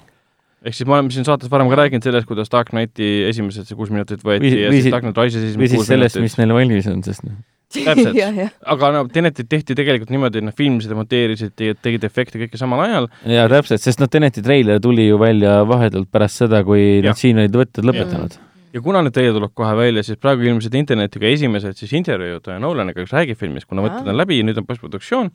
ehk 0.65 0.75
siis 0.77 0.85
me 0.87 0.93
oleme 0.97 1.09
siin 1.13 1.25
saates 1.25 1.49
varem 1.49 1.69
ka 1.71 1.79
rääkinud 1.79 2.03
sellest, 2.05 2.27
kuidas 2.29 2.51
Dark 2.53 2.69
Knighti 2.69 3.07
esimesed 3.29 3.65
see 3.69 3.77
kuus 3.77 3.89
minutit 3.93 4.21
võeti 4.25 4.45
Või- 4.45 4.59
ja 4.65 4.69
või 4.69 4.81
siis 4.81 4.89
si- 4.89 4.91
Dark 4.93 5.05
Knight 5.07 5.17
Rises 5.23 5.41
või 5.41 5.47
esimesed 5.47 5.69
siis 5.69 5.79
kuus 5.79 5.87
sellest, 5.89 6.19
mis. 6.21 6.37
neil 6.37 6.53
valmis 6.53 6.87
on, 6.91 7.01
sest 7.07 7.23
noh, 7.25 7.39
Täpselt. 7.71 8.51
aga 8.67 8.91
no 8.91 9.01
Tenetit 9.07 9.47
tehti 9.47 9.75
tegelikult 9.79 10.11
niimoodi, 10.11 10.41
et 10.41 10.43
nad 10.43 10.55
filmisid 10.57 10.91
ja 10.91 10.97
monteerisid, 10.99 11.53
tegid 11.55 12.03
efekte 12.03 12.41
kõike 12.41 12.59
samal 12.59 12.83
ajal. 12.83 13.07
jaa, 13.31 13.47
täpselt, 13.53 13.81
sest 13.81 14.03
noh, 14.03 14.09
Teneti 14.11 14.43
treiler 14.43 14.81
tuli 14.83 15.07
ju 15.07 15.17
välja 15.21 15.61
vahetult 15.69 16.09
pärast 16.11 16.43
seda, 16.43 16.65
kui 16.67 16.99
nad 17.05 17.15
siin 17.17 17.39
olid 17.39 17.55
võtted 17.55 17.87
lõpetanud. 17.87 18.35
ja 18.35 18.50
kuna 18.79 19.01
nüüd 19.03 19.15
teie 19.15 19.31
tuleb 19.35 19.51
kohe 19.57 19.73
välja, 19.75 20.03
siis 20.05 20.19
praegu 20.21 20.45
ilmusid 20.47 20.75
internetiga 20.79 21.27
esimesed 21.27 21.75
siis 21.79 21.91
intervjuud 21.97 22.47
Nolaniga, 22.63 23.01
kes 23.01 23.11
räägib 23.11 23.39
filmist, 23.39 23.67
kuna 23.67 23.83
võtted 23.83 24.07
on 24.07 24.15
läbi, 24.15 24.39
nüüd 24.47 24.61
on 24.61 24.67
postproduktsioon. 24.69 25.31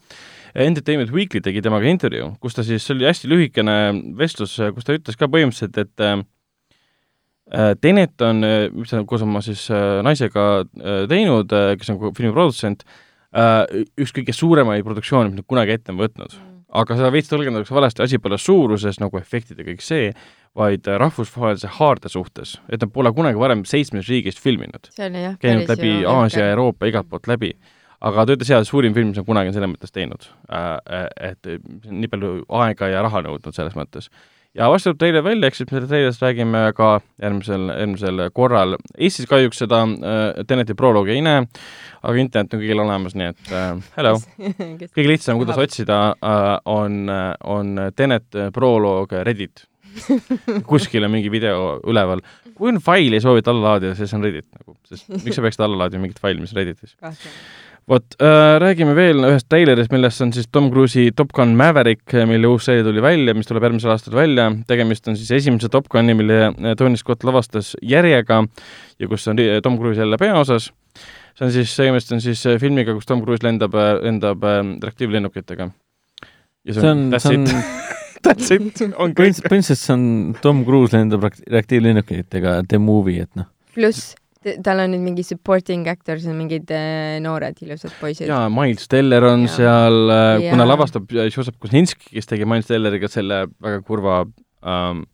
Entertainment 0.67 1.13
Weekly 1.13 1.43
tegi 1.45 1.61
temaga 1.65 1.91
intervjuu, 1.91 2.31
kus 2.41 2.57
ta 2.57 2.65
siis, 2.65 2.87
see 2.87 2.97
oli 2.97 3.09
hästi 3.09 3.29
lühikene 3.29 3.77
vestlus, 4.17 4.57
kus 4.77 4.89
ta 4.89 4.97
ütles 4.97 5.21
ka 5.21 5.29
põhimõtteliselt, 5.29 5.77
et 5.85 6.07
äh, 6.07 6.25
äh, 7.53 7.75
Tenet 7.83 8.25
on, 8.25 8.41
mis 8.79 8.95
ta 8.95 9.05
koos 9.05 9.27
oma 9.27 9.45
siis 9.45 9.67
äh, 9.69 10.01
naisega 10.07 10.49
äh, 10.65 11.05
teinud 11.13 11.53
äh,, 11.53 11.75
kes 11.77 11.93
on 11.93 12.01
filmi 12.17 12.33
produtsent 12.33 12.87
äh,, 13.37 13.65
üks 14.01 14.17
kõige 14.17 14.33
suuremaid 14.37 14.87
produktsioone, 14.87 15.35
mis 15.35 15.43
nad 15.43 15.51
kunagi 15.53 15.77
ette 15.77 15.93
on 15.93 16.01
võtnud. 16.01 16.41
Aga 16.75 16.97
seda 16.99 17.13
veits 17.15 17.31
tõlgendatakse 17.31 17.75
valesti, 17.75 18.03
asi 18.03 18.19
pole 18.23 18.39
suuruses 18.41 18.99
nagu 19.03 19.21
efektid 19.21 19.61
ja 19.61 19.67
kõik 19.69 19.85
see, 19.85 20.11
vaid 20.57 20.89
äh, 20.89 20.99
rahvusvahelise 21.01 21.71
haarde 21.79 22.11
suhtes, 22.11 22.57
et 22.73 22.83
nad 22.83 22.93
pole 22.93 23.13
kunagi 23.15 23.39
varem 23.41 23.65
seitsmes 23.69 24.09
riigist 24.11 24.41
filminud, 24.43 24.91
käinud 24.97 25.71
läbi 25.71 25.99
Aasia, 26.09 26.49
Euroopa, 26.55 26.89
igalt 26.91 27.11
poolt 27.11 27.29
läbi. 27.31 27.53
aga 28.07 28.27
ta 28.27 28.35
ütles 28.37 28.51
jaa, 28.53 28.65
suurim 28.65 28.95
film, 28.95 29.13
mis 29.13 29.19
on 29.23 29.25
kunagi 29.25 29.53
selles 29.57 29.71
mõttes 29.73 29.93
teinud 29.93 30.27
äh,. 30.53 31.07
et 31.31 31.39
see 31.49 31.61
on 31.89 32.01
nii 32.03 32.11
palju 32.13 32.33
aega 32.61 32.91
ja 32.93 33.03
raha 33.03 33.23
nõudnud 33.25 33.57
selles 33.57 33.77
mõttes. 33.79 34.11
Ja 34.57 34.71
vastavalt 34.73 34.99
teile 35.01 35.23
välja, 35.25 35.51
eks 35.51 35.61
siis 35.61 35.69
me 35.69 35.77
sellest 35.77 35.91
treilerist 35.91 36.25
räägime 36.25 36.63
ka 36.77 36.89
järgmisel, 37.23 37.69
järgmisel 37.71 38.23
korral. 38.37 38.77
Eestis 38.97 39.29
kahjuks 39.31 39.61
seda 39.63 39.83
äh, 39.85 40.25
Teneti 40.49 40.77
proloogi 40.79 41.17
ei 41.17 41.23
näe, 41.25 41.45
aga 42.03 42.23
internet 42.23 42.57
on 42.57 42.63
kõigil 42.63 42.83
olemas, 42.87 43.17
nii 43.19 43.31
et 43.33 43.53
äh, 43.53 43.71
hello. 43.99 44.17
kõige 44.97 45.09
lihtsam, 45.11 45.41
kuidas 45.41 45.61
otsida 45.61 46.01
äh,, 46.17 46.51
on, 46.73 47.05
on 47.57 47.89
Tenet 47.97 48.29
äh, 48.37 48.53
proloog 48.55 49.13
Reddit. 49.29 49.67
kuskil 50.71 51.07
on 51.07 51.15
mingi 51.15 51.31
video 51.33 51.79
üleval. 51.89 52.21
kui 52.57 52.69
on 52.69 52.83
faili 52.85 53.17
ei 53.17 53.23
soovita 53.25 53.53
alla 53.53 53.73
laadida, 53.73 53.95
siis 53.97 54.13
on 54.17 54.25
Reddit 54.25 54.49
nagu, 54.53 54.77
sest 54.89 55.09
miks 55.13 55.37
sa 55.37 55.45
peaksid 55.45 55.65
alla 55.65 55.85
laadima 55.85 56.05
mingit 56.05 56.21
faili, 56.21 56.43
mis 56.45 56.53
Redditis. 56.57 56.97
Vot 57.91 58.17
äh,, 58.19 58.57
räägime 58.63 58.95
veel 58.99 59.21
ühest 59.29 59.47
treilerist, 59.53 59.93
millest 59.95 60.23
on 60.25 60.33
siis 60.35 60.49
Tom 60.53 60.71
Cruise'i 60.73 61.13
Top 61.17 61.31
Gun 61.37 61.53
Maverick, 61.59 62.15
mille 62.27 62.49
uus 62.51 62.65
seeria 62.67 62.83
tuli 62.87 63.03
välja, 63.05 63.35
mis 63.39 63.47
tuleb 63.47 63.63
järgmisel 63.69 63.93
aastal 63.95 64.17
välja. 64.19 64.49
tegemist 64.67 65.07
on 65.09 65.17
siis 65.17 65.31
esimese 65.39 65.69
Top 65.71 65.87
Guni, 65.93 66.15
mille 66.19 66.41
äh, 66.49 66.75
Tony 66.79 66.97
Scott 66.99 67.23
lavastas 67.25 67.77
järjega 67.83 68.41
ja 68.99 69.09
kus 69.09 69.29
on 69.31 69.39
ri- 69.39 69.61
Tom 69.63 69.79
Cruise 69.79 70.01
jälle 70.03 70.19
peaosas. 70.19 70.73
see 71.37 71.47
on 71.47 71.53
siis, 71.53 71.77
tegemist 71.77 72.13
on 72.13 72.21
siis 72.21 72.43
äh, 72.47 72.59
filmiga, 72.61 72.95
kus 72.95 73.07
Tom 73.07 73.23
Cruise 73.23 73.47
lendab, 73.47 73.75
lendab 74.03 74.43
äh, 74.45 74.61
reaktiivlennukitega. 74.83 75.71
ja 76.67 76.75
see 76.75 76.91
on, 76.91 77.11
see 77.21 77.39
on, 77.39 77.47
That's 78.27 78.51
it, 78.51 78.81
on 78.99 79.13
kõik. 79.15 79.39
see 79.63 79.93
on 79.95 80.35
Tom 80.43 80.65
Cruise 80.67 80.97
lendab 80.97 81.23
reak- 81.23 81.45
reaktiivlennukitega 81.47 82.63
The 82.67 82.79
Movie, 82.83 83.23
et 83.23 83.31
noh, 83.39 83.47
pluss 83.77 84.17
tal 84.65 84.83
on 84.85 84.93
nüüd 84.95 85.03
mingi 85.05 85.25
supporting 85.27 85.87
actors 85.91 86.27
on 86.31 86.37
mingid 86.39 86.71
äh, 86.75 87.17
noored 87.25 87.59
ilusad 87.65 87.95
poisid. 88.01 88.29
jaa, 88.31 88.47
Miles 88.53 88.89
Teller 88.93 89.25
on 89.33 89.47
Jaa. 89.47 89.57
seal, 89.57 89.99
kuna 90.51 90.65
Jaa. 90.65 90.71
lavastab 90.73 91.11
Joseph 91.17 91.59
Kosinski, 91.63 92.13
kes 92.15 92.31
tegi 92.31 92.49
Miles 92.49 92.69
Telleriga 92.71 93.11
selle 93.13 93.45
väga 93.63 93.83
kurva 93.87 94.23
ähm, 94.67 95.05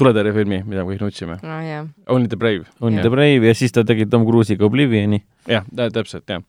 tuletõrjefilmi, 0.00 0.62
mida 0.64 0.84
me 0.84 0.94
kõik 0.94 1.04
nutsime. 1.04 1.36
aa 1.44 1.60
jaa. 1.66 1.84
Only 2.08 2.30
the 2.32 2.38
Brave. 2.40 2.64
on 2.80 2.96
Jah. 2.96 3.04
The 3.04 3.12
Brave 3.12 3.50
ja 3.50 3.54
siis 3.58 3.74
ta 3.76 3.84
tegi 3.84 4.06
Tom 4.08 4.24
Cruise'iga 4.28 4.64
Oblivioni. 4.68 5.22
jah, 5.50 5.66
täpselt, 5.76 6.24
jah. 6.30 6.42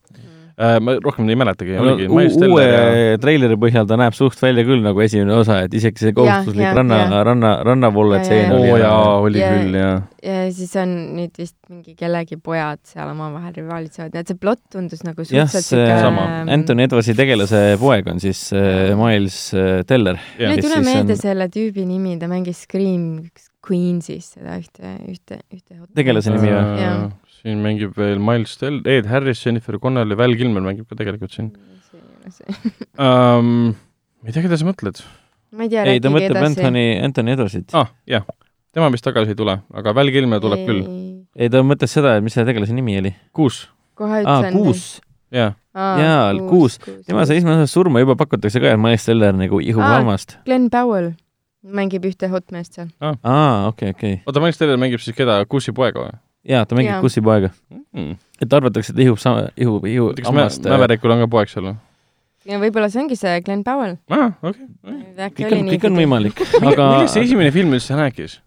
Ma 0.82 0.96
rohkem 0.98 1.28
ei 1.30 1.36
mäletagi, 1.38 1.76
No, 1.78 1.92
Miles 1.96 2.34
uue 2.34 2.64
Teller 2.64 2.96
ja 3.12 3.18
treileri 3.22 3.54
põhjal 3.62 3.86
ta 3.86 3.94
näeb 4.00 4.16
suht 4.18 4.40
välja 4.42 4.64
küll 4.66 4.80
nagu 4.82 4.98
esimene 5.04 5.36
osa, 5.38 5.60
et 5.68 5.74
isegi 5.78 6.02
see 6.02 6.14
kohustuslik 6.16 6.64
jah, 6.64 6.74
ranna 6.74 6.98
jah., 7.04 7.12
ranna, 7.28 7.52
rannavolle 7.68 8.18
Ja, 8.18 8.24
tseen 8.26 8.50
ja, 8.50 8.56
oo 8.56 8.64
oli 8.74 8.80
jaa, 8.82 9.12
oli 9.22 9.38
Ja- 9.44 9.50
küll, 9.54 9.76
jaa. 9.78 9.92
ja 10.26 10.38
siis 10.56 10.74
on 10.82 10.96
nüüd 11.18 11.38
vist 11.38 11.56
mingi 11.70 11.94
kellegi 11.94 12.40
pojad 12.42 12.80
seal 12.90 13.12
omavahel 13.12 13.54
rivaalitsevad, 13.60 14.10
nii 14.16 14.24
et 14.26 14.32
see 14.34 14.40
plott 14.42 14.64
tundus 14.74 15.04
nagu 15.06 15.22
jah, 15.22 15.46
suhteliselt 15.46 15.86
see 15.86 16.00
Sama. 16.02 16.26
Anthony 16.58 16.88
Edwardsi 16.88 17.14
tegelase 17.18 17.62
poeg 17.78 18.10
on 18.10 18.18
siis 18.24 18.42
äh, 18.52 18.96
Miles 18.98 19.38
äh, 19.54 19.84
Teller. 19.86 20.18
Jah. 20.38 20.50
mul 20.50 20.58
ei 20.58 20.66
tule 20.66 20.82
meelde 20.82 21.14
on- 21.14 21.22
selle 21.22 21.46
tüübi 21.54 21.86
nimi, 21.86 22.16
ta 22.18 22.26
mängis 22.26 22.64
Scream 22.66 23.22
Queensis 23.68 24.32
seda 24.36 24.54
ühte, 24.58 24.94
ühte, 25.10 25.38
ühte 25.52 25.76
Tegelase 25.94 26.30
nimi 26.34 26.50
või? 26.50 27.08
Jaa. 27.38 27.44
siin 27.44 27.62
mängib 27.64 27.94
veel 27.98 28.18
Miles 28.22 28.56
Teller, 28.58 28.82
Ed 28.98 29.06
Harris, 29.10 29.44
Jennifer 29.46 29.78
Connelly, 29.78 30.16
Val 30.18 30.34
Kilmer 30.38 30.64
mängib 30.64 30.88
ka 30.90 30.98
tegelikult 30.98 31.34
siin 31.34 31.52
um,. 32.98 33.72
ma 34.20 34.28
ei 34.28 34.34
tea, 34.34 34.42
keda 34.44 34.58
sa 34.58 34.66
mõtled 34.68 35.02
ma 35.54 35.64
ei 35.64 35.72
tea, 35.72 35.84
ei, 35.86 36.02
ta 36.02 36.12
mõtleb 36.12 36.34
edasi. 36.34 36.50
Anthony, 36.50 36.84
Anthony 37.04 37.34
Edwardsit. 37.36 37.74
ah,. 37.78 37.92
jah, 38.08 38.26
tema 38.74 38.90
vist 38.94 39.06
tagasi 39.06 39.34
ei 39.34 39.38
tule, 39.38 39.58
aga 39.74 39.94
Val 39.96 40.12
Kilmer 40.14 40.42
tuleb 40.42 40.66
küll. 40.68 40.82
ei, 41.38 41.52
ta 41.52 41.62
mõtles 41.66 41.94
seda, 41.94 42.18
et 42.18 42.26
mis 42.26 42.36
selle 42.36 42.50
tegelase 42.50 42.76
nimi 42.76 42.98
oli. 43.00 43.14
kuus, 43.36 43.66
kohe 43.98 44.20
aa, 44.24 44.42
ütlen. 44.42 44.58
Kuus. 44.58 44.90
jah. 45.34 45.56
Jaa, 45.78 46.32
Kuus. 46.48 46.80
tema 47.06 47.22
sai 47.28 47.38
osas 47.38 47.70
surma, 47.70 48.00
juba 48.02 48.16
pakutakse 48.18 48.58
ka, 48.58 48.72
et 48.74 48.80
Miles 48.82 49.04
Teller 49.06 49.36
nagu 49.36 49.60
ihub 49.62 49.84
Aa. 49.84 49.98
lammast. 50.00 50.34
Glen 50.48 50.66
Powell 50.74 51.12
mängib 51.62 52.06
ühte 52.08 52.30
hot 52.32 52.50
meest 52.54 52.78
seal. 52.78 52.88
aa, 53.00 53.68
okei, 53.68 53.92
okei. 53.94 54.16
oota, 54.26 54.42
Miles 54.42 54.58
Teller 54.58 54.80
mängib 54.80 55.02
siis 55.04 55.16
keda, 55.16 55.38
Kuusi 55.46 55.74
poega 55.76 56.02
või 56.02 56.16
jaa, 56.48 56.64
ta 56.66 56.78
mängib 56.78 56.94
Jaa. 56.96 57.02
Kussi 57.04 57.22
poega. 57.24 57.52
mm.? 57.92 58.16
et 58.42 58.56
arvatakse, 58.60 58.94
et 58.94 59.04
ihub 59.04 59.20
sama, 59.22 59.48
ihub, 59.58 59.86
ihub 59.88 60.18
äh, 60.18 60.48
Mäverikul 60.68 61.14
on 61.14 61.24
ka 61.24 61.30
poeg 61.30 61.52
seal 61.52 61.70
või? 61.70 61.78
ja 62.48 62.60
võib-olla 62.62 62.90
see 62.92 63.02
ongi 63.04 63.18
see 63.18 63.38
Glen 63.46 63.64
Powell. 63.66 63.96
aa, 64.14 64.28
okei. 64.42 64.68
kõik 65.40 65.54
on, 65.54 65.72
kõik 65.72 65.88
on. 65.90 66.02
võimalik, 66.02 66.44
aga 66.72 66.90
millest 66.96 67.16
see 67.18 67.26
esimene 67.28 67.54
film 67.54 67.74
üldse 67.76 67.98
rääkis? 67.98 68.38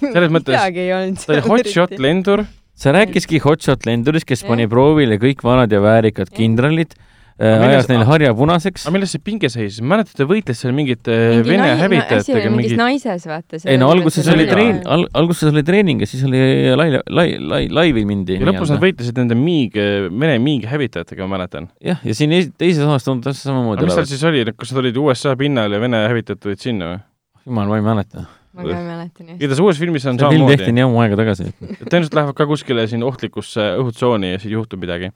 selles 0.00 0.32
mõttes- 0.32 0.56
midagi 0.56 0.86
ei 0.86 0.96
olnud 0.96 1.22
ta 1.24 1.36
oli 1.36 1.44
Hot 1.48 1.70
Shot. 1.70 1.94
lendur, 2.00 2.44
see 2.80 2.96
rääkiski 2.96 3.40
Hotshot 3.44 3.86
lendurist, 3.88 4.28
kes 4.28 4.44
pani 4.48 4.68
proovile 4.70 5.20
kõik 5.20 5.44
vanad 5.46 5.72
ja 5.72 5.82
väärikad 5.84 6.32
kindralid, 6.34 6.96
Aga 6.96 7.09
ajas 7.40 7.86
milles- 7.86 7.88
neil 7.88 8.04
harja 8.08 8.32
punaseks 8.36 8.84
aga. 8.86 8.92
milles 8.94 9.14
see 9.14 9.22
pinge 9.24 9.48
seis, 9.52 9.78
mäletad, 9.80 10.12
ta 10.18 10.26
võitles 10.28 10.60
seal 10.60 10.74
mingite 10.76 11.14
vene 11.46 11.68
hävitajatega, 11.80 12.50
mingis 12.52 12.74
mingi 12.74 12.80
naises, 12.80 13.26
vaata. 13.30 13.60
ei 13.64 13.78
no 13.80 13.88
alguses 13.94 14.28
oli 14.32 14.46
treen-, 14.50 14.82
al-, 14.84 15.06
alguses 15.20 15.48
oli 15.52 15.62
treening 15.66 16.04
ja 16.04 16.08
siis 16.10 16.24
oli 16.28 16.42
lai, 16.76 16.88
lai, 17.08 17.28
lai, 17.40 17.62
laivi 17.68 18.04
mindi. 18.08 18.36
ja 18.40 18.48
lõpus 18.50 18.72
nad 18.74 18.82
võitlesid 18.84 19.16
nende 19.22 19.38
miig, 19.38 19.76
vene 20.10 20.38
miig 20.42 20.66
hävitajatega, 20.70 21.26
ma 21.26 21.38
mäletan. 21.38 21.70
jah, 21.80 22.00
ja 22.04 22.14
siin 22.16 22.32
es- 22.36 22.50
teises 22.58 22.84
osas 22.84 23.06
tundub 23.08 23.30
täpselt 23.30 23.46
aga 23.48 23.56
samamoodi 23.56 23.88
mis 23.88 23.96
seal 24.00 24.10
siis 24.12 24.26
oli, 24.28 24.44
kas 24.52 24.74
nad 24.74 24.84
olid 24.84 25.00
USA 25.00 25.36
pinnal 25.40 25.72
ja 25.72 25.80
vene 25.80 26.04
hävitajad 26.08 26.42
tulid 26.44 26.60
sinna 26.60 26.92
või? 26.92 27.00
jumal, 27.46 27.72
ma 27.72 27.80
ei 27.80 27.82
mäleta. 27.88 28.26
Ma 28.54 28.64
ka 28.66 28.74
ei 28.74 28.84
mäleta 28.86 29.24
nii 29.24 29.32
hästi. 29.32 29.38
igatahes 29.44 29.62
uues 29.64 29.80
filmis 29.80 30.06
on 30.10 30.18
see 30.18 30.30
film 30.34 30.48
tehti 30.48 30.64
samamoodi. 30.64 30.76
nii 30.76 30.86
ammu 30.86 31.02
aega 31.04 31.18
tagasi, 31.20 31.46
tõenäoliselt 31.84 32.16
lähevad 32.18 32.38
ka 32.40 32.46
kuskile 32.50 32.86
siin 32.90 33.04
ohtlikusse 33.06 33.66
õhutsooni 33.82 34.32
ja 34.34 34.42
siis 34.42 34.54
juhtub 34.56 34.82
midagi. 34.82 35.12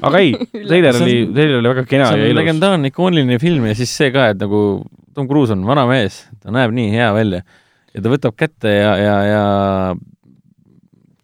aga 0.00 0.22
ei, 0.24 0.34
treiler 0.70 1.00
oli, 1.02 1.16
treiler 1.34 1.60
oli 1.60 1.72
väga 1.74 1.86
kena 1.90 2.10
see 2.12 2.22
ja 2.24 2.30
ilus. 2.32 2.40
legendaarne 2.40 2.92
ikooniline 2.92 3.40
film 3.42 3.68
ja 3.68 3.76
siis 3.78 3.92
see 4.00 4.12
ka, 4.14 4.30
et 4.32 4.40
nagu 4.40 4.62
Tom 5.14 5.28
Cruise 5.28 5.52
on 5.52 5.66
vana 5.68 5.84
mees, 5.90 6.22
ta 6.40 6.54
näeb 6.54 6.72
nii 6.76 6.92
hea 6.94 7.10
välja 7.16 7.42
ja 7.94 8.04
ta 8.04 8.12
võtab 8.12 8.36
kätte 8.38 8.72
ja, 8.72 8.94
ja, 9.00 9.16
ja 9.26 9.44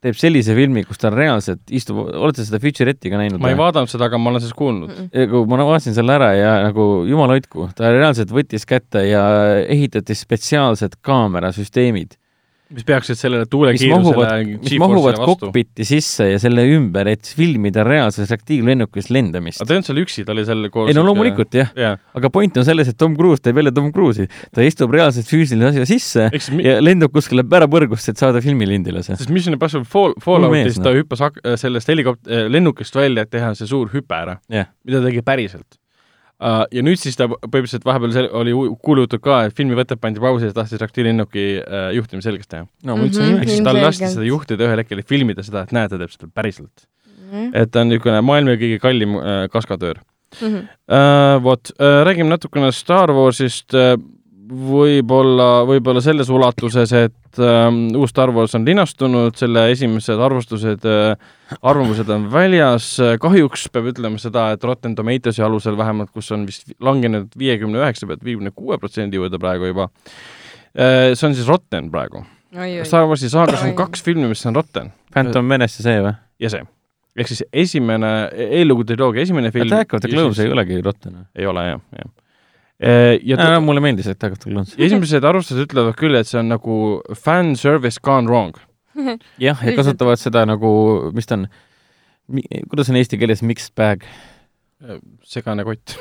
teeb 0.05 0.19
sellise 0.21 0.55
filmi, 0.57 0.85
kus 0.85 1.01
ta 1.01 1.11
reaalselt 1.13 1.73
istub, 1.75 2.03
olete 2.05 2.45
seda 2.45 2.61
Futuretti 2.63 3.13
ka 3.13 3.21
näinud? 3.21 3.41
ma 3.43 3.53
ei 3.53 3.59
vaadanud 3.59 3.91
seda, 3.91 4.09
aga 4.11 4.21
ma 4.21 4.33
olen 4.33 4.45
sellest 4.45 4.59
kuulnud. 4.59 4.93
ma 5.51 5.61
vaatasin 5.65 5.97
selle 5.97 6.17
ära 6.19 6.33
ja 6.37 6.53
nagu 6.67 6.89
jumal 7.09 7.33
hoidku, 7.35 7.71
ta 7.79 7.93
reaalselt 7.95 8.35
võttis 8.35 8.69
kätte 8.69 9.07
ja 9.09 9.25
ehitati 9.65 10.17
spetsiaalsed 10.19 10.99
kaamerasüsteemid, 11.05 12.19
mis 12.73 12.85
peaksid 12.89 13.19
sellele 13.21 13.45
tuulekiirusele 13.51 14.57
mis 14.63 14.73
mahuvad 14.81 15.19
kokpiti 15.21 15.85
sisse 15.85 16.31
ja 16.31 16.39
selle 16.41 16.65
ümber, 16.75 17.07
et 17.13 17.29
filmida 17.37 17.85
reaalses 17.85 18.31
reaktiivlennukis 18.33 19.11
lendamist 19.13 19.61
aga. 19.61 19.69
ta 19.69 19.75
ei 19.75 19.79
olnud 19.81 19.89
seal 19.91 20.01
üksi, 20.01 20.25
ta 20.25 20.33
oli 20.33 20.45
seal 20.49 20.69
koos 20.73 20.89
ei 20.89 20.97
no 20.97 21.05
loomulikult 21.05 21.55
jah, 21.59 21.71
jah, 21.77 21.99
aga 22.17 22.31
point 22.33 22.57
on 22.57 22.65
selles, 22.67 22.89
et 22.89 22.97
Tom 22.99 23.15
Cruise 23.19 23.45
teeb 23.45 23.61
jälle 23.61 23.73
Tom 23.77 23.93
Cruise'i, 23.93 24.27
ta 24.55 24.65
istub 24.65 24.97
reaalselt 24.97 25.29
füüsilise 25.29 25.71
asja 25.75 25.87
sisse 25.93 26.27
siis 26.33 26.51
mi- 26.57 26.65
ja 26.65 26.79
lendab 26.83 27.13
kuskile 27.15 27.45
pärapõrgusse, 27.45 28.15
et 28.17 28.25
saada 28.25 28.41
filmilindile 28.45 29.05
see. 29.05 29.17
sest 29.21 29.31
Mission 29.35 29.55
Impossible 29.59 29.85
Fall, 29.85 30.17
Falloutis 30.25 30.65
mees, 30.73 30.81
ta 30.81 30.89
noh. 30.91 31.01
hüppas 31.03 31.21
ak- 31.29 31.41
sellest 31.61 31.93
helikopt-, 31.93 32.33
lennukist 32.49 32.97
välja, 32.97 33.23
et 33.29 33.31
teha 33.37 33.53
see 33.55 33.69
suur 33.71 33.93
hüpe 33.93 34.17
ära, 34.17 34.39
jah, 34.49 34.73
mida 34.85 35.05
ta 35.05 35.11
tegi 35.13 35.23
päriselt. 35.23 35.69
Ja 36.45 36.83
nüüd 36.85 37.01
siis 37.01 37.17
ta 37.17 37.29
põhimõtteliselt 37.29 37.85
vahepeal 37.89 38.29
oli 38.41 38.55
kuulujutud 38.85 39.23
ka, 39.25 39.45
et 39.49 39.55
filmi 39.57 39.77
võte 39.79 39.97
pandi 40.01 40.21
pausi 40.23 40.49
ja 40.49 40.53
ta 40.53 40.63
tahtis 40.63 40.81
reaktiivlennuki 40.83 41.45
uh, 41.63 41.87
juhtimise 41.97 42.29
selgeks 42.31 42.51
teha. 42.51 42.67
no 42.85 42.97
ma 42.99 43.07
ütlesin 43.09 43.25
Mhm. 43.25 43.35
nimeks. 43.39 43.53
siis 43.53 43.65
tal 43.65 43.81
lasti 43.81 44.11
seda 44.13 44.27
juhtida 44.29 44.67
ühel 44.69 44.83
hetkel, 44.83 44.99
et 45.01 45.09
filmida 45.09 45.43
seda, 45.47 45.63
et 45.65 45.73
näed, 45.73 45.91
ta 45.91 46.01
teeb 46.01 46.13
seda 46.13 46.29
päriselt. 46.35 46.89
Mhm. 47.25 47.51
et 47.55 47.71
ta 47.73 47.81
on 47.81 47.89
niisugune 47.89 48.21
maailma 48.23 48.59
kõige 48.61 48.81
kallim 48.83 49.17
uh, 49.17 49.47
kaskadöör 49.53 50.03
uh,. 50.43 50.59
Vot 51.43 51.71
uh,, 51.79 52.03
räägime 52.05 52.29
natukene 52.29 52.73
Star 52.73 53.11
Warsist 53.11 53.73
uh,, 53.75 53.97
võib-olla, 54.49 55.49
võib-olla 55.69 56.03
selles 56.05 56.31
ulatuses, 56.33 56.93
et 56.97 57.41
um, 57.43 57.79
uus 58.01 58.13
Star 58.13 58.33
Wars 58.35 58.55
on 58.59 58.67
linastunud, 58.67 59.37
selle 59.39 59.67
esimesed 59.73 60.21
arvustused 60.27 60.85
uh,, 60.89 61.15
arvamused 61.63 62.09
on 62.11 62.27
väljas, 62.33 62.89
kahjuks 63.23 63.69
peab 63.73 63.91
ütlema 63.93 64.21
seda, 64.21 64.51
et 64.55 64.65
Rotten 64.65 64.97
Tomatoesi 64.99 65.45
alusel 65.45 65.79
vähemalt, 65.79 66.13
kus 66.15 66.33
on 66.35 66.47
vist 66.49 66.75
langenud 66.83 67.33
viiekümne 67.39 67.81
üheksa 67.83 68.09
pealt 68.11 68.25
viiekümne 68.25 68.55
kuue 68.55 68.79
protsendi 68.83 69.21
juurde 69.21 69.41
praegu 69.43 69.71
juba 69.71 69.89
uh,, 69.89 71.13
see 71.15 71.29
on 71.29 71.37
siis 71.37 71.49
Rotten 71.49 71.91
praegu. 71.95 72.25
Star 72.87 73.09
Warsi 73.11 73.27
saagas 73.33 73.65
on 73.67 73.73
kaks 73.79 74.05
filmi, 74.07 74.29
mis 74.31 74.45
on 74.47 74.55
Rotten 74.61 74.93
Phantom 75.15 75.47
Menace 75.47 75.81
ja 75.81 75.87
see 75.87 76.03
või? 76.05 76.15
ja 76.43 76.51
see. 76.53 76.67
ehk 77.19 77.31
siis 77.31 77.45
esimene, 77.65 78.11
eellugu 78.59 78.87
triloogia 78.89 79.25
esimene 79.27 79.53
film. 79.55 79.71
Attack 79.71 79.97
of 79.97 80.05
the 80.05 80.11
Clones 80.11 80.41
ei 80.43 80.53
olegi 80.53 80.81
rotten. 80.83 81.25
ei 81.37 81.47
ole 81.47 81.67
jah, 81.69 81.83
jah. 81.99 82.13
Ja 82.85 83.39
ta, 83.41 83.49
mulle 83.65 83.81
meeldis 83.85 84.09
of 84.11 84.19
the 84.19 84.31
Clones. 84.37 84.75
esimesed 84.79 85.25
arvustused 85.25 85.65
ütlevad 85.67 85.97
küll, 85.99 86.17
et 86.19 86.29
see 86.29 86.39
on 86.41 86.51
nagu 86.53 86.77
fan 87.17 87.55
service 87.57 88.01
gone 88.03 88.29
wrong. 88.31 88.55
jah, 89.43 89.59
ja 89.65 89.75
kasutavad 89.77 90.21
seda 90.21 90.45
nagu, 90.49 90.71
mis 91.17 91.27
ta 91.27 91.39
on, 91.41 91.49
kuidas 92.71 92.93
on 92.93 93.01
eesti 93.01 93.19
keeles 93.21 93.43
mixed 93.47 93.75
bag? 93.79 94.05
segane 95.25 95.65
kott. 95.65 95.95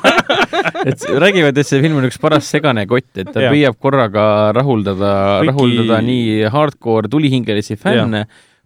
et 0.88 1.02
räägivad, 1.20 1.58
et 1.58 1.66
see 1.68 1.80
film 1.82 2.00
on 2.00 2.06
üks 2.08 2.18
paras 2.18 2.48
segane 2.50 2.82
kott, 2.90 3.10
et 3.20 3.28
ta 3.30 3.44
Jah. 3.44 3.52
püüab 3.54 3.76
korraga 3.78 4.24
rahuldada 4.56 5.10
Kõiki- 5.44 5.50
rahuldada 5.52 6.00
nii 6.02 6.48
hardcore 6.50 7.10
tulihingelisi 7.12 7.76
fänne 7.78 8.24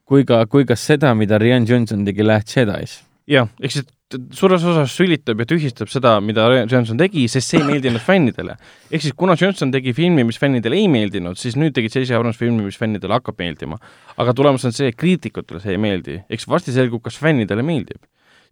kui 0.08 0.24
ka, 0.28 0.44
kui 0.48 0.64
ka 0.68 0.76
seda, 0.78 1.12
mida 1.18 1.38
Rian 1.40 1.66
Johnson 1.68 2.04
tegi 2.06 2.24
Last 2.24 2.54
Jedi's. 2.56 3.02
jah, 3.28 3.48
ehk 3.60 3.72
siis 3.72 3.86
suures 4.36 4.64
osas 4.68 4.92
sülitab 4.94 5.40
ja 5.40 5.46
tühistab 5.48 5.90
seda, 5.90 6.18
mida 6.20 6.46
Johnson 6.70 6.98
tegi, 7.00 7.24
sest 7.30 7.50
see 7.50 7.60
ei 7.60 7.66
meeldinud 7.66 8.02
fännidele. 8.04 8.56
ehk 8.90 9.02
siis 9.02 9.14
kuna 9.16 9.36
Johnson 9.40 9.72
tegi 9.72 9.94
filmi, 9.96 10.24
mis 10.28 10.38
fännidele 10.38 10.76
ei 10.78 10.88
meeldinud, 10.92 11.38
siis 11.40 11.56
nüüd 11.56 11.74
tegid 11.76 11.94
J.J. 11.94 12.18
Abrams 12.18 12.38
filmi, 12.38 12.66
mis 12.66 12.78
fännidele 12.78 13.16
hakkab 13.16 13.40
meeldima. 13.40 13.78
aga 14.16 14.34
tulemus 14.34 14.64
on 14.64 14.76
see, 14.76 14.92
et 14.92 14.98
kriitikutele 15.00 15.62
see 15.62 15.74
ei 15.74 15.80
meeldi, 15.80 16.20
eks 16.30 16.48
varsti 16.48 16.74
selgub, 16.76 17.02
kas 17.04 17.18
fännidele 17.20 17.64
meeldib. 17.66 18.02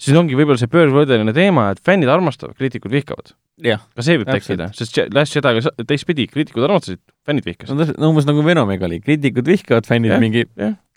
Siis 0.00 0.18
ongi 0.18 0.36
võib-olla 0.38 0.60
see 0.60 0.70
pöördvõrdeline 0.72 1.34
teema, 1.36 1.70
et 1.72 1.80
fännid 1.84 2.10
armastavad, 2.12 2.56
kriitikud 2.58 2.92
vihkavad. 2.92 3.34
jah, 3.62 3.82
ka 3.94 4.04
see 4.04 4.18
võib 4.20 4.30
tekkida, 4.32 4.70
sest 4.76 4.98
Last 5.14 5.36
Jedi'ga 5.36 5.72
teistpidi, 5.88 6.26
kriitikud 6.30 6.64
armastasid, 6.66 7.00
fännid 7.26 7.46
vihkasid. 7.46 7.76
no, 7.78 7.86
no 7.98 8.12
umbes 8.12 8.26
nagu 8.28 8.44
Venomiga 8.46 8.88
oli, 8.88 9.00
kriitikud 9.04 9.46
vihkavad, 9.46 9.86
fännid 9.88 10.14
Jah, 10.14 10.22
mingi 10.22 10.46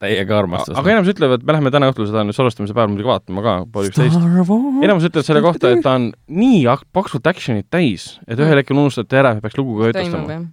täiega 0.02 0.40
armastust. 0.40 0.78
aga 0.80 0.94
enamus 0.94 1.12
ütlevad, 1.14 1.46
me 1.46 1.56
läheme 1.58 1.74
täna 1.74 1.90
õhtul 1.92 2.10
seda 2.10 2.26
nüüd 2.28 2.38
salvestamise 2.38 2.76
päeval 2.76 2.94
muidugi 2.94 3.12
vaatama 3.12 3.46
ka, 3.46 3.56
pool 3.72 3.90
üksteist. 3.92 4.20
enamus 4.20 5.10
ütlevad 5.10 5.28
selle 5.28 5.44
kohta, 5.46 5.74
et 5.76 5.84
ta 5.86 5.98
on 6.00 6.12
nii 6.28 6.64
ak- 6.74 6.88
paksult 6.96 7.28
action'it 7.32 7.70
täis, 7.74 8.16
et 8.28 8.40
ühel 8.40 8.62
hetkel 8.62 8.80
unustati 8.80 9.22
ära, 9.22 9.36
et 9.36 9.44
peaks 9.46 9.60
lugu 9.60 9.80
ka 9.82 9.92
jah? 9.94 10.46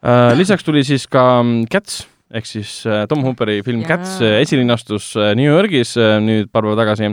Uh, 0.00 0.32
lisaks 0.32 0.64
tuli 0.64 0.80
siis 0.80 1.04
ka 1.12 1.42
mm, 1.42 1.66
Cats 1.68 2.06
ehk 2.34 2.46
siis 2.48 2.72
uh, 2.86 3.04
Tom 3.10 3.24
Hooperi 3.26 3.60
film 3.66 3.82
Jaa. 3.84 3.96
Cats 3.96 4.20
uh, 4.22 4.36
esilinastus 4.40 5.12
uh, 5.18 5.32
New 5.38 5.48
Yorgis 5.48 5.96
nüüd 6.22 6.50
paar 6.52 6.66
päeva 6.66 6.78
tagasi 6.78 7.10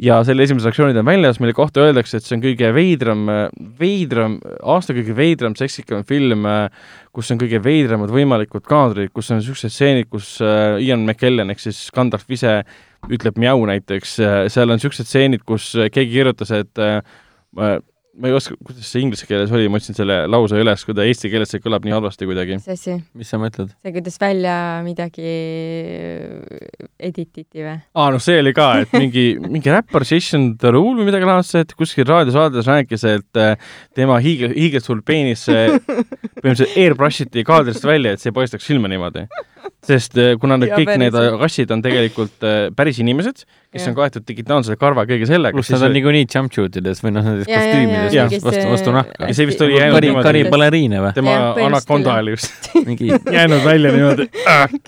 ja 0.00 0.20
selle 0.26 0.46
esimesed 0.46 0.68
reaktsioonid 0.68 0.98
on 1.00 1.06
väljas, 1.06 1.40
mille 1.42 1.54
kohta 1.56 1.84
öeldakse, 1.84 2.18
et 2.18 2.26
see 2.26 2.36
on 2.38 2.44
kõige 2.44 2.70
veidram, 2.72 3.24
veidram, 3.80 4.36
aasta 4.62 4.94
kõige 4.96 5.16
veidram, 5.18 5.56
seksikam 5.58 6.04
film, 6.08 6.46
kus 7.12 7.32
on 7.34 7.40
kõige 7.40 7.58
veidramad 7.62 8.12
võimalikud 8.14 8.64
kaadrid, 8.70 9.10
kus 9.12 9.32
on 9.34 9.42
niisugused 9.42 9.74
stseenid, 9.74 10.08
kus 10.08 10.36
Ian 10.40 11.02
McKellen 11.04 11.50
ehk 11.52 11.60
siis 11.66 11.82
Gandalf 11.94 12.24
ise 12.30 12.60
ütleb 13.08 13.38
mjau 13.40 13.64
näiteks, 13.68 14.16
seal 14.52 14.70
on 14.70 14.78
niisugused 14.78 15.08
stseenid, 15.08 15.44
kus 15.46 15.72
äh, 15.78 15.88
keegi 15.92 16.18
kirjutas, 16.18 16.52
et 16.54 16.82
äh, 16.82 17.00
ma, 18.20 18.28
ei 18.28 18.36
oska, 18.36 18.56
kuidas 18.66 18.88
see 18.90 19.02
inglise 19.04 19.26
keeles 19.28 19.52
oli, 19.54 19.68
ma 19.72 19.80
otsin 19.80 19.96
selle 19.96 20.18
lause 20.30 20.58
üles, 20.60 20.84
kui 20.86 20.96
ta 20.96 21.06
eesti 21.08 21.30
keeles 21.32 21.52
see 21.52 21.62
kõlab 21.64 21.86
nii 21.86 21.94
halvasti 21.96 22.28
kuidagi. 22.28 22.58
mis 22.60 22.68
asi? 22.74 22.96
mis 23.16 23.32
sa 23.32 23.40
mõtled? 23.40 23.72
see, 23.80 23.94
kuidas 23.94 24.18
välja 24.20 24.56
midagi 24.86 25.34
edititi 27.00 27.64
või? 27.64 27.76
aa, 27.80 28.08
noh, 28.14 28.22
see 28.22 28.40
oli 28.42 28.54
ka, 28.56 28.68
et 28.84 28.94
mingi, 28.96 29.26
mingi 29.54 29.72
räppar 29.72 30.04
Jason 30.08 30.50
Derulo 30.60 31.00
või 31.00 31.08
midagi 31.08 31.28
laadset 31.28 31.74
kuskil 31.78 32.08
raadiosaates 32.10 32.68
rääkis, 32.70 33.06
et 33.08 33.40
äh, 33.40 33.72
tema 33.96 34.20
hiigel, 34.22 34.54
hiigelsuur 34.56 35.04
peenis 35.06 35.46
äh, 35.52 35.78
põhimõtteliselt 36.40 36.76
airbrush 36.80 37.26
iti 37.26 37.46
kaadrist 37.46 37.86
välja, 37.86 38.14
et 38.14 38.22
see 38.22 38.34
paistaks 38.36 38.68
silma 38.68 38.90
niimoodi. 38.92 39.26
Sest 39.86 40.16
äh, 40.20 40.34
kuna 40.40 40.56
need 40.60 40.70
Jaa, 40.72 40.78
kõik 40.82 40.92
need 41.00 41.12
päriselt. 41.14 41.40
rassid 41.40 41.70
on 41.74 41.82
tegelikult 41.84 42.44
äh, 42.46 42.58
päris 42.76 42.98
inimesed, 43.02 43.44
kes 43.70 43.82
Jah. 43.84 43.90
on 43.92 43.96
kaetud 44.00 44.24
digitaalse 44.26 44.74
karva 44.80 45.04
kõige 45.08 45.26
sellega, 45.30 45.54
pluss 45.56 45.70
nad 45.74 45.84
on 45.86 45.94
niikuinii 45.94 46.26
jumpsuitides 46.26 47.02
või 47.04 47.12
noh, 47.14 47.24
nendes 47.26 47.46
Ja, 47.50 47.54
ja, 47.54 47.60
ja, 47.60 47.70
kostüümides 47.70 48.14
ja, 48.16 48.24
vastu, 48.44 48.64
vastu, 48.72 48.94
nahka 48.96 49.28
ja. 49.28 49.34
see 49.38 49.46
vist 49.50 49.62
oli 49.64 49.76
jäänud 49.78 49.96
kari, 49.98 50.08
niimoodi- 50.10 50.26
kari 50.30 50.42
baleriine 50.52 51.02
või? 51.04 51.12
tema 51.16 51.36
anakonda 51.66 52.16
oli 52.22 52.34
just 52.36 52.70
mingi, 52.86 53.10
jäänud 53.36 53.62
välja 53.64 53.92
niimoodi. 53.94 54.26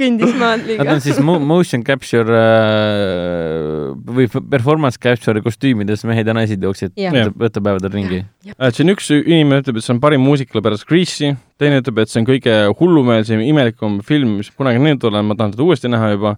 kõndis 0.02 0.34
maad 0.34 0.62
nad 0.62 0.66
liiga 0.72 0.88
on. 0.96 1.00
siis 1.04 1.20
mo- 1.22 1.38
motion 1.40 1.84
capture 1.86 2.42
äh, 2.42 3.92
või 4.18 4.28
performance 4.50 4.98
capture 5.02 5.42
kostüümides 5.44 6.04
mehed 6.08 6.26
ja 6.28 6.34
naised 6.36 6.62
jooksid 6.62 6.94
võttepäevadel 7.38 7.92
ringi. 7.94 8.22
et 8.58 8.74
see 8.76 8.84
on 8.86 8.92
üks 8.94 9.10
inimene 9.22 9.62
ütleb, 9.62 9.78
et 9.80 9.86
see 9.86 9.94
on 9.94 10.00
parim 10.02 10.22
muusika 10.24 10.62
pärast 10.64 10.86
Grease'i, 10.88 11.34
teine 11.62 11.80
ütleb, 11.82 12.02
et 12.02 12.10
see 12.10 12.20
on 12.22 12.28
kõige 12.28 12.56
hullumeelsem, 12.78 13.42
imelikum 13.46 14.00
film, 14.06 14.38
mis 14.40 14.50
kunagi 14.54 14.82
näinud 14.82 15.06
olen, 15.08 15.28
ma 15.28 15.38
tahan 15.38 15.54
seda 15.54 15.66
uuesti 15.66 15.90
näha 15.92 16.12
juba. 16.16 16.36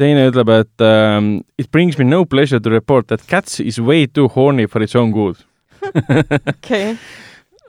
teine 0.00 0.24
ütleb, 0.30 0.48
et 0.50 0.82
um, 0.82 1.26
it 1.60 1.68
brings 1.70 1.98
me 1.98 2.04
no 2.04 2.24
pleasure 2.24 2.58
to 2.60 2.70
report 2.70 3.06
that 3.08 3.26
Cats 3.28 3.60
is 3.60 3.78
way 3.78 4.06
too 4.06 4.26
horny 4.28 4.66
for 4.66 4.82
its 4.82 4.96
own 4.96 5.12
good. 5.12 5.36
okei, 6.54 6.96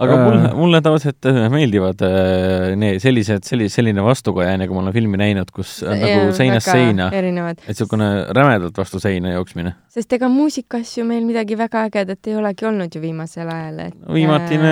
aga 0.03 0.15
Äh. 0.17 0.23
mulle, 0.25 0.49
mulle 0.57 0.81
tavaliselt 0.85 1.25
äh, 1.29 1.39
meeldivad 1.53 2.01
äh, 2.05 2.75
need 2.79 2.99
sellised, 3.03 3.43
sellised, 3.47 3.73
selline 3.77 4.03
vastukajaine, 4.05 4.67
kui 4.67 4.75
ma 4.77 4.83
olen 4.85 4.93
filmi 4.95 5.17
näinud, 5.21 5.49
kus 5.55 5.79
on 5.83 5.97
nagu 5.99 6.33
seinast 6.37 6.69
seina, 6.69 7.09
et 7.13 7.63
niisugune 7.67 8.09
rämedalt 8.35 8.77
vastu 8.77 8.99
seina 9.03 9.33
jooksmine. 9.35 9.73
sest 9.93 10.13
ega 10.17 10.27
muusikas 10.29 10.95
ju 10.97 11.03
meil 11.05 11.23
midagi 11.25 11.55
väga 11.57 11.83
ägedat 11.89 12.27
ei 12.27 12.35
olegi 12.39 12.65
olnud 12.65 12.95
ju 12.95 13.01
viimasel 13.03 13.49
ajal, 13.53 13.79
et 13.87 13.97
viimatine, 14.13 14.71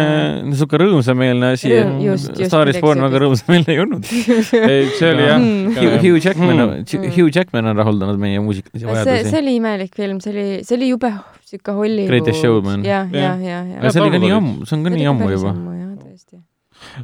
niisugune 0.49 0.85
rõõmsameelne 0.87 1.51
asi 1.57 1.69
Rõõm- 1.71 2.47
Star 2.47 2.69
is 2.69 2.79
Born 2.81 3.01
väga 3.05 3.19
rõõmsameelne 3.25 3.69
ei 3.75 3.79
olnud. 3.83 4.05
see 4.49 5.11
oli 5.13 5.27
jah 5.27 5.39
Mm. 5.41 5.75
Hugh, 6.01 6.19
Jackman 6.25 6.55
Mm. 6.57 6.61
on. 6.61 7.11
Hugh 7.15 7.29
Jackman 7.35 7.65
on 7.71 7.75
rahuldanud 7.77 8.19
meie 8.21 8.39
muusikalisi 8.43 8.85
see, 8.85 8.93
see 8.95 9.05
vajadusi. 9.13 9.37
oli 9.39 9.55
imelik 9.57 9.95
film, 9.95 10.19
see 10.21 10.31
oli, 10.33 10.45
see 10.67 10.75
oli 10.77 10.89
jube 10.91 11.11
sihuke 11.51 11.75
Hollywood. 11.77 12.11
Greatest 12.11 12.41
Showman. 12.43 12.85
jah, 12.87 13.09
Jah. 13.11 13.39
jah, 13.39 13.65
jah, 13.73 13.81
aga 13.81 13.91
see 13.95 14.03
oli 14.05 14.13
ka 14.17 14.21
nii 14.25 14.35
ammu, 14.37 14.53
see 14.65 14.77
on 14.77 14.85
ka 14.87 14.93
nii 14.95 15.09
ammu 15.11 15.31
juba. 15.35 15.55
jah, 15.55 15.89
tõesti. 16.05 16.39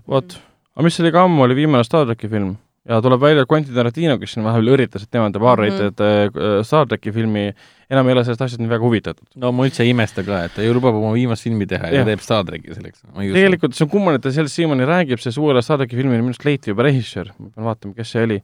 vot, 0.07 0.38
aga 0.76 0.88
mis 0.88 0.99
oli 1.03 1.11
ka 1.15 1.26
ammu, 1.28 1.44
oli 1.48 1.60
viimane 1.64 1.84
Star 1.88 2.06
tracki 2.07 2.30
film, 2.32 2.56
ja 2.88 3.02
tuleb 3.03 3.19
välja 3.19 3.44
Quentin 3.52 3.76
Tarantino, 3.76 4.15
kes 4.22 4.32
siin 4.36 4.45
vahepeal 4.48 4.69
üritas, 4.78 5.03
et 5.03 5.11
tema 5.11 5.28
teeb 5.34 5.44
R-rated 5.44 5.99
mm 5.99 6.30
-hmm. 6.38 6.64
Star 6.68 6.88
tracki 6.88 7.11
filmi, 7.11 7.49
enam 7.91 8.07
ei 8.07 8.15
ole 8.15 8.24
sellest 8.24 8.41
asjast 8.45 8.61
nii 8.64 8.69
väga 8.72 8.84
huvitatud. 8.86 9.28
no 9.36 9.52
ma 9.52 9.65
üldse 9.68 9.84
ei 9.84 9.90
imesta 9.91 10.24
ka, 10.24 10.44
et 10.48 10.56
ta 10.56 10.64
ju 10.64 10.74
lubab 10.74 10.95
oma 10.95 11.11
viimast 11.14 11.44
filmi 11.44 11.68
teha 11.68 11.88
ja, 11.91 11.99
ja 11.99 12.06
teeb 12.06 12.19
Star 12.24 12.45
tracki 12.45 12.74
selleks. 12.74 13.03
tegelikult 13.14 13.76
see 13.76 13.86
on 13.86 13.90
kummaline, 13.91 14.15
et 14.22 14.24
ta 14.24 14.32
sellest 14.32 14.56
siiamaani 14.56 14.88
räägib, 14.88 15.19
see 15.19 15.36
uuele 15.41 15.61
Star 15.61 15.78
tracki 15.78 15.95
filmile 15.99 16.22
minu 16.22 16.32
arust 16.32 16.45
leiti 16.45 16.72
juba 16.72 16.88
režissöör, 16.88 17.34
ma 17.40 17.49
pean 17.56 17.65
vaatama, 17.68 17.94
kes 17.94 18.11
see 18.15 18.24
oli. 18.24 18.41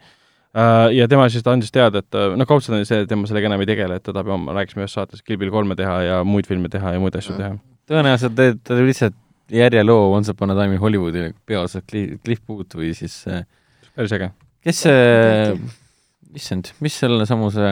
Ja 0.53 1.07
tema 1.09 1.25
siis 1.33 1.45
andis 1.49 1.73
teada, 1.73 2.03
et 2.03 2.19
noh, 2.37 2.47
kaudselt 2.49 2.77
on 2.77 2.85
see, 2.85 3.03
et 3.03 3.09
tema 3.09 3.29
sellega 3.29 3.49
enam 3.49 3.63
ei 3.63 3.69
tegele, 3.69 3.97
et 3.97 4.05
ta 4.05 4.13
tahab, 4.13 4.31
ma 4.43 4.55
rääkisime 4.59 4.85
ühes 4.85 4.93
saates 4.93 5.25
Kill 5.25 5.41
Bill 5.41 5.53
kolme 5.53 5.77
teha 5.79 5.97
ja 6.05 6.21
muid 6.27 6.49
filme 6.49 6.69
teha 6.73 6.95
ja 6.95 7.01
muid 7.01 7.17
asju 7.17 7.35
teha. 7.39 7.55
tõenäoliselt 7.89 8.37
ta 8.37 8.77
teeb 8.77 8.87
lihtsalt 8.87 9.17
järjeloo 9.53 10.13
Once 10.13 10.31
Upon 10.31 10.53
a 10.53 10.57
Time'i 10.57 10.79
Hollywoodi 10.81 11.31
peaosas 11.45 11.83
Cliff 11.89 12.45
Booth 12.47 12.77
või 12.79 12.93
siis 12.97 13.23
päris 13.93 14.13
äge 14.15 14.31
kes 14.63 14.83
see, 14.85 15.55
issand, 16.39 16.71
mis 16.83 16.95
selle 16.95 17.27
samuse 17.27 17.69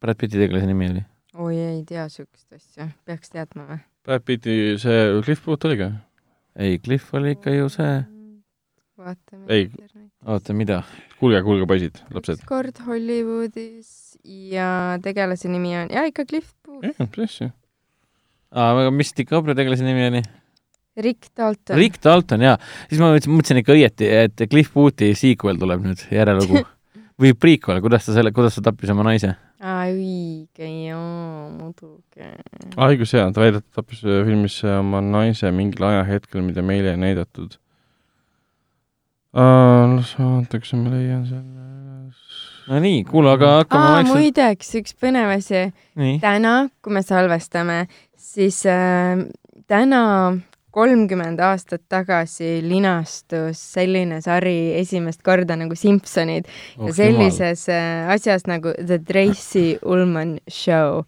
Brad 0.00 0.18
Pitti 0.20 0.38
tegelase 0.38 0.68
nimi 0.68 0.90
oli? 0.92 1.02
oi, 1.34 1.56
ei 1.58 1.80
tea 1.88 2.06
niisugust 2.06 2.52
asja, 2.54 2.90
peaks 3.08 3.32
teadma 3.34 3.66
või? 3.72 3.80
Brad 4.06 4.26
Pitti 4.28 4.76
see 4.82 5.08
Cliff 5.26 5.42
Booth 5.46 5.66
oligi? 5.68 5.90
ei, 6.54 6.78
Cliff 6.82 7.14
oli 7.18 7.34
ikka 7.34 7.54
ju 7.56 7.68
see. 7.72 7.96
vaatame. 9.00 9.44
ei, 9.50 9.70
oota, 10.26 10.56
mida? 10.56 10.82
kuulge, 11.20 11.40
kuulge, 11.46 11.66
poisid, 11.68 12.00
lapsed. 12.14 12.42
kord 12.48 12.80
Hollywoodis 12.86 14.18
ja 14.24 14.98
tegelase 15.04 15.48
nimi 15.48 15.72
on, 15.78 15.92
jaa, 15.92 16.06
ikka 16.10 16.26
Cliff 16.28 16.52
Booth. 16.66 16.90
jah, 16.90 17.06
mis 17.06 17.30
asja? 17.30 17.52
aga 18.66 18.90
mis 18.94 19.14
DiCaprio 19.16 19.56
tegelase 19.58 19.86
nimi 19.86 20.10
oli? 20.10 20.22
Rick 20.96 21.28
Dalton. 21.36 21.76
Rick 21.76 22.00
Dalton, 22.04 22.40
jaa. 22.40 22.56
siis 22.88 23.00
ma 23.02 23.10
mõtlesin, 23.12 23.60
ikka 23.60 23.74
õieti, 23.74 24.08
et 24.24 24.46
Cliff 24.48 24.72
Boothi 24.72 25.10
sequel 25.18 25.60
tuleb 25.60 25.84
nüüd, 25.84 26.06
järjelugu 26.12 26.62
või 27.22 27.34
prequel, 27.36 27.82
kuidas 27.84 28.08
ta 28.08 28.16
selle, 28.16 28.32
kuidas 28.36 28.56
ta 28.56 28.64
tappis 28.70 28.92
oma 28.94 29.04
naise? 29.06 29.34
õige, 29.66 30.68
jaa, 30.86 31.46
muidugi. 31.52 32.32
õigus 32.86 33.12
jaa, 33.16 33.28
ta 33.32 33.44
väidab, 33.44 33.64
et 33.64 33.76
tappis 33.76 34.02
filmis 34.04 34.58
oma 34.68 35.00
naise 35.04 35.52
mingil 35.52 35.88
ajahetkel, 35.88 36.44
mida 36.44 36.64
meile 36.64 36.92
ei 36.92 37.00
näidatud. 37.00 37.56
Las 39.36 40.14
vaata, 40.16 40.60
kas 40.62 40.72
ma 40.78 40.90
leian 40.94 41.24
selle 41.28 41.64
üles. 41.66 42.42
no 42.68 42.80
nii, 42.80 43.04
kuule, 43.08 43.34
aga 43.36 43.52
hakkame 43.60 43.92
aa, 43.92 44.02
muideks, 44.08 44.74
üks 44.80 44.96
põnev 44.96 45.34
asi. 45.36 45.66
täna, 46.22 46.56
kui 46.82 46.96
me 46.96 47.02
salvestame, 47.04 47.84
siis 48.16 48.62
äh, 48.70 49.26
täna 49.68 50.02
kolmkümmend 50.76 51.40
aastat 51.40 51.86
tagasi 51.88 52.58
linastus 52.64 53.60
selline 53.76 54.20
sari 54.24 54.74
esimest 54.76 55.22
korda 55.24 55.56
nagu 55.56 55.76
Simpsonid 55.78 56.48
oh, 56.76 56.88
ja 56.88 56.96
sellises 56.96 57.68
jumal. 57.68 57.76
Äh, 57.76 58.16
asjas 58.16 58.44
nagu 58.48 58.74
The 58.80 58.98
Tracy 59.00 59.78
Ullman 59.84 60.36
Show 60.52 61.06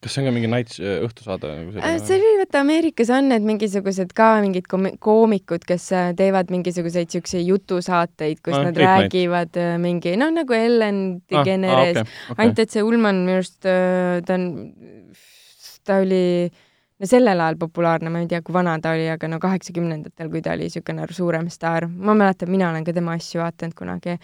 kas 0.00 0.14
see 0.14 0.22
on 0.22 0.28
ka 0.30 0.32
mingi 0.32 0.48
nights 0.48 0.78
äh, 0.80 1.00
õhtusaade 1.04 1.50
nagu 1.50 1.74
selline? 1.74 1.90
Äh, 1.90 1.98
see 2.00 2.16
oli, 2.16 2.30
vaata 2.40 2.62
Ameerikas 2.64 3.12
on 3.16 3.28
need 3.32 3.46
mingisugused 3.48 4.14
ka 4.16 4.30
mingid 4.44 4.68
koomikud, 4.70 5.66
kes 5.68 5.90
teevad 6.18 6.52
mingisuguseid 6.54 7.12
siukseid 7.12 7.44
jutusaateid, 7.48 8.40
kus 8.44 8.56
ah, 8.56 8.64
nad 8.68 8.80
räägivad 8.80 9.52
night. 9.52 9.84
mingi, 9.84 10.16
noh 10.20 10.32
nagu 10.34 10.56
Ellen 10.56 11.20
DeGeneres 11.28 12.00
ah, 12.00 12.06
ah, 12.06 12.08
okay, 12.08 12.32
okay. 12.32 12.40
ainult 12.44 12.64
et 12.64 12.74
see 12.76 12.86
Ullman 12.86 13.22
minu 13.26 13.42
arust 13.42 13.60
ta 13.60 14.38
on, 14.38 14.48
ta 15.84 16.00
oli 16.04 16.24
no 17.00 17.08
sellel 17.08 17.40
ajal 17.40 17.56
populaarne, 17.60 18.12
ma 18.12 18.20
ei 18.22 18.28
tea, 18.30 18.42
kui 18.44 18.54
vana 18.54 18.76
ta 18.82 18.92
oli, 18.96 19.06
aga 19.12 19.28
no 19.30 19.40
kaheksakümnendatel, 19.42 20.30
kui 20.32 20.42
ta 20.44 20.54
oli 20.56 20.68
niisugune 20.68 21.06
suurem 21.16 21.48
staar, 21.52 21.88
ma 21.88 22.14
mäletan, 22.18 22.52
mina 22.52 22.68
olen 22.70 22.84
ka 22.84 22.94
tema 22.96 23.16
asju 23.18 23.40
vaadanud 23.40 23.76
kunagi. 23.78 24.18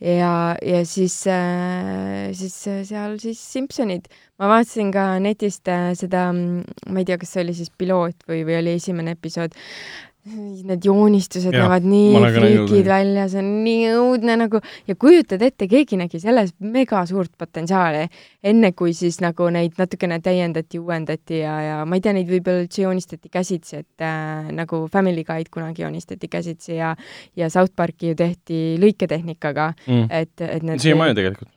ja, 0.00 0.32
ja 0.64 0.84
siis 0.88 1.18
äh,, 1.28 2.32
siis 2.32 2.56
seal 2.88 3.18
siis 3.22 3.42
Simsonid, 3.52 4.08
ma 4.40 4.48
vaatasin 4.54 4.92
ka 4.94 5.06
netist 5.22 5.68
äh, 5.68 5.92
seda, 5.98 6.30
ma 6.32 7.02
ei 7.02 7.08
tea, 7.08 7.20
kas 7.20 7.36
see 7.36 7.44
oli 7.44 7.56
siis 7.60 7.72
piloot 7.78 8.26
või, 8.28 8.42
või 8.48 8.58
oli 8.62 8.78
esimene 8.80 9.18
episood, 9.18 9.56
need 10.24 10.84
joonistused 10.84 11.52
ja, 11.52 11.64
näevad 11.64 11.84
nii 11.88 12.20
friikid 12.32 12.88
välja, 12.88 13.26
see 13.28 13.42
on 13.42 13.50
nii 13.64 13.88
õudne 13.92 14.36
nagu. 14.40 14.60
Ja 14.88 14.96
kujutad 15.00 15.42
ette, 15.44 15.68
keegi 15.68 15.98
nägi 16.00 16.20
selles 16.22 16.54
mega 16.64 17.02
suurt 17.08 17.32
potentsiaali, 17.38 18.06
enne 18.44 18.72
kui 18.76 18.94
siis 18.96 19.20
nagu 19.24 19.50
neid 19.52 19.76
natukene 19.80 20.20
täiendati, 20.24 20.80
uuendati 20.80 21.42
ja, 21.42 21.56
ja 21.64 21.80
ma 21.88 21.98
ei 21.98 22.04
tea, 22.04 22.14
neid 22.16 22.30
võib-olla 22.32 22.64
üldse 22.64 22.86
joonistati 22.86 23.32
käsitsi, 23.32 23.82
et 23.84 24.06
äh, 24.06 24.48
nagu 24.56 24.84
Family 24.92 25.26
Guide 25.28 25.52
kunagi 25.52 25.84
joonistati 25.84 26.30
käsitsi 26.32 26.78
ja 26.78 26.94
ja 27.36 27.50
South 27.52 27.74
Parki 27.76 28.12
ju 28.12 28.18
tehti 28.18 28.62
lõiketehnikaga 28.80 29.72
mm., 29.86 30.08
et, 30.10 30.34
et 30.40 30.64
need 30.64 30.82
siiamaani 30.84 31.16
tegelikult 31.18 31.53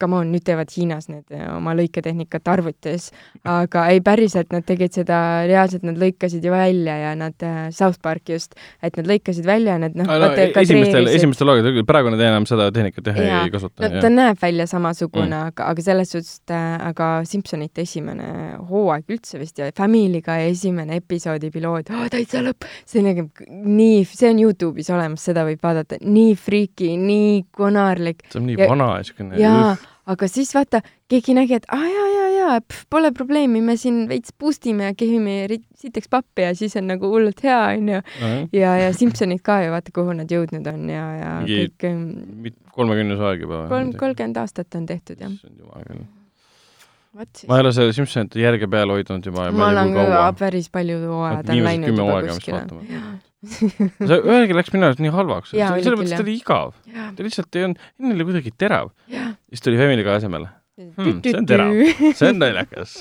come 0.00 0.20
on, 0.20 0.30
nüüd 0.34 0.44
teevad 0.46 0.70
Hiinas 0.74 1.08
need 1.10 1.24
eh, 1.34 1.44
oma 1.52 1.74
lõiketehnikat 1.76 2.48
arvutis, 2.52 3.10
aga 3.48 3.86
ei, 3.92 4.02
päriselt 4.04 4.52
nad 4.54 4.66
tegid 4.66 4.94
seda, 4.96 5.18
reaalselt 5.48 5.86
nad 5.86 5.98
lõikasid 6.00 6.44
ju 6.44 6.52
välja 6.54 6.96
ja 7.02 7.14
nad, 7.18 7.36
eh, 7.44 7.68
South 7.74 8.00
Park 8.02 8.30
just, 8.32 8.56
et 8.84 8.96
nad 8.98 9.08
lõikasid 9.10 9.46
välja 9.46 9.76
ja 9.76 9.82
need 9.82 9.98
noh 9.98 10.08
no, 10.08 10.30
esimestel, 10.62 11.10
esimestel 11.12 11.50
loogidel, 11.50 11.82
praegu 11.88 12.12
nad 12.14 12.22
enam 12.22 12.46
seda 12.48 12.68
tehnikat 12.74 13.10
jah 13.12 13.20
ei 13.44 13.52
kasuta. 13.52 13.86
no 13.86 14.02
ta 14.02 14.12
näeb 14.12 14.40
välja 14.42 14.68
samasugune 14.70 15.28
mm., 15.28 15.52
aga, 15.52 15.70
aga 15.72 15.86
selles 15.86 16.12
suhtes, 16.14 16.40
et 16.44 16.54
äh, 16.56 16.66
aga 16.90 17.10
Simpsonite 17.28 17.84
esimene 17.86 18.28
hooaeg 18.70 19.16
üldse 19.16 19.40
vist 19.40 19.60
ja 19.60 19.70
Family 19.76 20.22
Guy 20.24 20.50
esimene 20.50 21.00
episoodi 21.00 21.50
piloot 21.54 21.92
oh,, 21.94 22.06
täitsa 22.12 22.42
lõpp, 22.44 22.66
see 22.88 23.04
nägib 23.04 23.44
nii, 23.50 24.04
see 24.10 24.30
on 24.32 24.42
Youtube'is 24.42 24.90
olemas, 24.94 25.24
seda 25.26 25.46
võib 25.48 25.62
vaadata, 25.62 25.98
nii 26.02 26.34
friiki, 26.38 26.92
nii 27.00 27.46
konarlik. 27.56 28.26
see 28.30 28.40
on 28.40 28.48
nii 28.50 28.58
ja, 28.60 28.70
vana 28.70 28.90
ja 28.98 29.06
siukene 29.06 29.40
jaa, 29.56 29.76
aga 30.12 30.28
siis 30.30 30.52
vaata, 30.54 30.80
keegi 31.10 31.34
nägi, 31.36 31.58
et 31.58 31.66
aa 31.74 31.88
jaa, 31.90 32.06
jaa, 32.12 32.28
jaa, 32.34 32.56
pole 32.92 33.10
probleemi, 33.16 33.62
me 33.64 33.76
siin 33.80 34.04
veits 34.10 34.34
boost 34.38 34.66
ime 34.70 34.90
ja 34.90 34.96
kehime 34.98 35.36
sitaks 35.78 36.10
pappi 36.12 36.46
ja 36.46 36.52
siis 36.58 36.76
on 36.80 36.88
nagu 36.92 37.10
hullult 37.12 37.42
hea, 37.44 37.60
onju. 37.76 38.02
ja, 38.54 38.74
ja 38.82 38.90
Simsonid 38.96 39.42
ka 39.46 39.60
ju, 39.64 39.72
vaata, 39.74 39.94
kuhu 39.94 40.16
nad 40.18 40.30
jõudnud 40.32 40.66
on 40.72 40.90
ja, 40.92 41.06
ja 41.20 41.32
Mingi 41.42 41.70
kõik. 41.82 42.60
Kolmekümnes 42.76 43.22
aeg 43.24 43.46
juba 43.46 43.64
kolm, 43.72 43.94
kolmkümmend 43.96 44.42
aastat 44.42 44.74
on 44.78 44.86
tehtud, 44.88 45.20
jah. 45.20 45.32
issand 45.32 45.62
jumal 45.62 45.86
küll. 45.86 46.04
ma 47.48 47.56
ei 47.56 47.64
ole 47.64 47.72
selle 47.72 47.94
Simsonite 47.96 48.42
järge 48.42 48.68
peal 48.68 48.92
hoidnud 48.92 49.24
juba 49.24 49.48
ma 49.56 49.70
olen 49.72 49.94
ka 49.96 50.26
päris 50.38 50.68
palju 50.72 51.00
hooajad 51.06 51.54
on 51.54 51.64
läinud 51.64 51.94
juba 51.94 52.20
kuskile 52.28 52.66
see 53.46 54.18
ühegi 54.18 54.56
läks 54.56 54.72
minu 54.74 54.88
arust 54.88 55.02
nii 55.02 55.12
halvaks, 55.14 55.54
selles 55.54 55.98
mõttes 55.98 56.14
ta 56.14 56.22
oli 56.24 56.36
igav. 56.40 56.76
ta 56.92 57.26
lihtsalt 57.26 57.58
ei 57.58 57.66
olnud, 57.68 57.82
enne 58.00 58.14
oli 58.16 58.28
kuidagi 58.30 58.54
terav. 58.58 58.92
siis 59.48 59.64
tuli 59.64 59.80
Family 59.80 60.06
Guy 60.06 60.16
asemele 60.16 60.50
hmm,. 60.76 61.20
see 61.24 61.36
on 61.40 61.50
terav, 61.50 61.74
see 62.12 62.30
on 62.30 62.40
naljakas. 62.42 62.96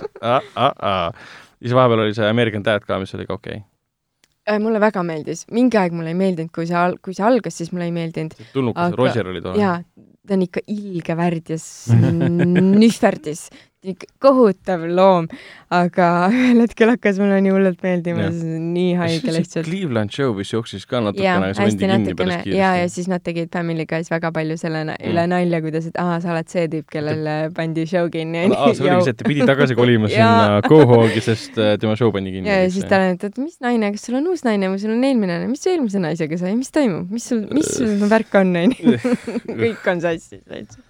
siis 1.59 1.77
vahepeal 1.77 2.05
oli 2.07 2.17
see 2.17 2.29
American 2.29 2.65
Dad 2.65 2.85
ka, 2.87 2.99
mis 3.01 3.15
oli 3.17 3.27
ka 3.29 3.39
okei 3.39 3.59
okay 3.59 4.55
äh, 4.55 4.59
mulle 4.61 4.81
väga 4.83 5.03
meeldis, 5.05 5.45
mingi 5.55 5.79
aeg 5.81 5.95
mulle 5.95 6.13
ei 6.13 6.19
meeldinud, 6.19 6.53
kui 6.55 6.67
see 6.69 6.77
al-, 6.79 6.99
kui 7.03 7.17
see 7.17 7.25
algas, 7.25 7.57
siis 7.61 7.71
mulle 7.73 7.89
ei 7.89 7.95
meeldinud. 7.95 8.35
tulnukas 8.53 8.91
aga... 8.91 9.01
Roger 9.01 9.31
oli 9.31 9.43
too. 9.43 9.55
jaa, 9.59 9.79
ta 10.25 10.37
on 10.37 10.45
ikka 10.45 10.65
ilge 10.71 11.17
värdjas 11.17 11.69
nühverdis 12.81 13.47
ikka 13.93 14.07
kohutav 14.23 14.83
loom, 14.89 15.27
aga 15.73 16.07
ühel 16.33 16.61
hetkel 16.63 16.91
hakkas 16.93 17.19
mulle 17.21 17.37
nii 17.45 17.53
hullult 17.53 17.83
meeldima, 17.85 18.27
see 18.33 18.57
on 18.57 18.67
nii 18.75 18.95
haige 18.99 19.33
lihtsalt. 19.35 19.67
Cleveland 19.67 20.13
Show'is 20.15 20.53
jooksis 20.53 20.87
ka 20.89 21.01
natukene, 21.05 21.51
see 21.57 21.67
vendi 21.69 21.89
kinni 21.89 22.15
päris 22.17 22.43
kiiresti. 22.43 22.59
ja, 22.59 22.71
ja 22.81 22.89
siis 22.91 23.09
nad 23.11 23.23
tegid 23.25 23.51
Family 23.53 23.87
Guy's 23.89 24.11
väga 24.13 24.31
palju 24.35 24.57
selle 24.61 24.83
mm. 24.85 24.99
üle 25.11 25.25
nalja, 25.31 25.61
kuidas, 25.65 25.89
et 25.91 25.99
aa, 26.01 26.19
sa 26.23 26.33
oled 26.35 26.51
see 26.51 26.67
tüüp, 26.73 26.87
kellele 26.95 27.35
pandi 27.57 27.87
show 27.89 28.09
kinni. 28.13 28.45
aa, 28.49 28.71
see 28.73 28.87
oligi 28.87 29.09
see, 29.09 29.15
et 29.15 29.21
ta 29.21 29.29
pidi 29.29 29.49
tagasi 29.49 29.77
kolima 29.77 30.11
sinna 30.13 30.61
Cohogi, 30.67 31.23
sest 31.25 31.59
äh, 31.61 31.75
tema 31.81 31.97
show 31.99 32.13
pandi 32.15 32.35
kinni. 32.35 32.51
ja, 32.51 32.61
ja 32.65 32.71
siis 32.73 32.87
talle, 32.89 33.15
et 33.15 33.41
mis 33.41 33.59
naine, 33.65 33.93
kas 33.95 34.07
sul 34.09 34.19
on 34.21 34.29
uus 34.33 34.45
naine 34.47 34.71
või 34.73 34.81
sul 34.81 34.95
on 34.95 35.03
eelmine 35.03 35.33
naine, 35.33 35.51
mis 35.51 35.65
su 35.65 35.73
eelmise 35.73 36.01
naisega 36.03 36.41
sai, 36.41 36.55
mis 36.57 36.73
toimub, 36.75 37.09
mis 37.13 37.29
sul, 37.31 37.45
mis 37.53 37.73
sul 37.77 37.97
värk 38.13 38.39
on, 38.41 38.55
onju. 38.65 39.01
kõik 39.49 39.91
on 39.93 40.03
sassis 40.05 40.41
täitsa 40.45 40.81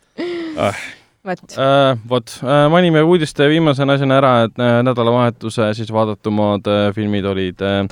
ah 0.58 0.86
vot 1.26 1.58
äh,. 1.58 1.98
vot 2.10 2.38
äh,, 2.44 2.68
mainime 2.72 3.04
uudiste 3.06 3.50
viimase 3.50 3.88
asjana 3.96 4.20
ära, 4.22 4.34
et 4.48 4.62
äh, 4.62 4.80
nädalavahetuse 4.86 5.72
siis 5.78 5.92
vaadatumad 5.94 6.68
äh, 6.70 6.90
filmid 6.96 7.26
olid 7.30 7.62
äh, 7.66 7.84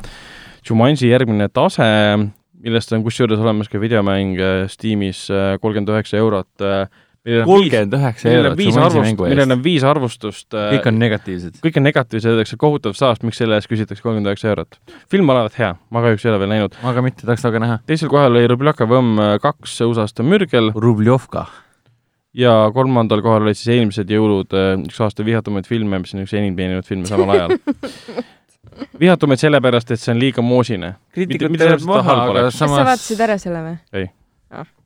Jumanji 0.63 1.09
järgmine 1.09 1.49
tase, 1.51 1.85
millest 2.63 2.93
on 2.95 3.01
kusjuures 3.03 3.41
olemas 3.43 3.71
ka 3.71 3.81
videomäng 3.81 4.37
äh, 4.39 4.59
Steamis 4.71 5.25
äh, 5.33 5.57
kolmkümmend 5.61 5.91
üheksa 5.95 6.21
eurot 6.21 6.63
äh, 6.63 6.85
kolmkümmend 7.23 7.97
üheksa 7.97 8.31
eurot, 8.31 8.57
viis 8.59 8.77
arvustust, 8.77 9.25
millel 9.25 9.55
on 9.57 9.65
viis 9.65 9.83
arvustust 9.87 10.55
äh,. 10.55 10.77
kõik 10.77 10.91
on 10.91 11.01
negatiivsed. 11.01 11.59
kõik 11.65 11.81
on 11.81 11.87
negatiivsed, 11.89 12.31
öeldakse 12.35 12.59
kohutav 12.61 12.95
saast, 12.99 13.25
miks 13.27 13.41
selle 13.41 13.59
eest 13.59 13.71
küsitakse 13.71 14.05
kolmkümmend 14.05 14.31
üheksa 14.31 14.53
eurot. 14.53 14.79
film 15.11 15.33
olevat 15.33 15.59
hea, 15.59 15.73
ma 15.89 16.05
kahjuks 16.05 16.27
ei 16.27 16.33
ole 16.33 16.41
veel 16.45 16.55
näinud. 16.55 16.79
ma 16.85 16.95
ka 16.95 17.05
mitte, 17.05 17.25
tahaks 17.25 17.49
väga 17.49 17.65
näha. 17.65 17.81
teisel 17.89 18.13
kohal 18.13 18.37
oli 18.37 18.47
Rubljaka 18.53 18.87
Võmm 18.87 19.19
kaks 19.43 19.81
USA-st 19.89 20.23
Mürgel. 20.27 20.71
Rubljovka 20.75 21.47
ja 22.37 22.53
kolmandal 22.73 23.21
kohal 23.25 23.45
olid 23.45 23.59
siis 23.59 23.73
eelmised 23.77 24.09
jõulud, 24.09 24.53
äh, 24.57 24.75
üks 24.87 25.01
aasta 25.05 25.25
vihatumaid 25.25 25.69
filme, 25.69 26.01
mis 26.01 26.15
on 26.15 26.25
üks 26.25 26.33
enim 26.37 26.57
teeninud 26.57 26.87
filme 26.87 27.09
samal 27.09 27.33
ajal 27.35 27.57
vihatumaid 29.03 29.41
sellepärast, 29.41 29.93
et 29.93 30.01
see 30.01 30.13
on 30.15 30.21
liiga 30.21 30.45
moosine. 30.45 30.95
kriitikud 31.13 31.57
teevad 31.61 31.87
maha, 31.89 32.19
aga 32.19 32.29
oleks. 32.31 32.45
kas 32.49 32.59
sa 32.59 32.65
samas, 32.67 32.87
vaatasid 32.91 33.25
ära 33.27 33.39
selle 33.41 33.65
või? 33.67 34.07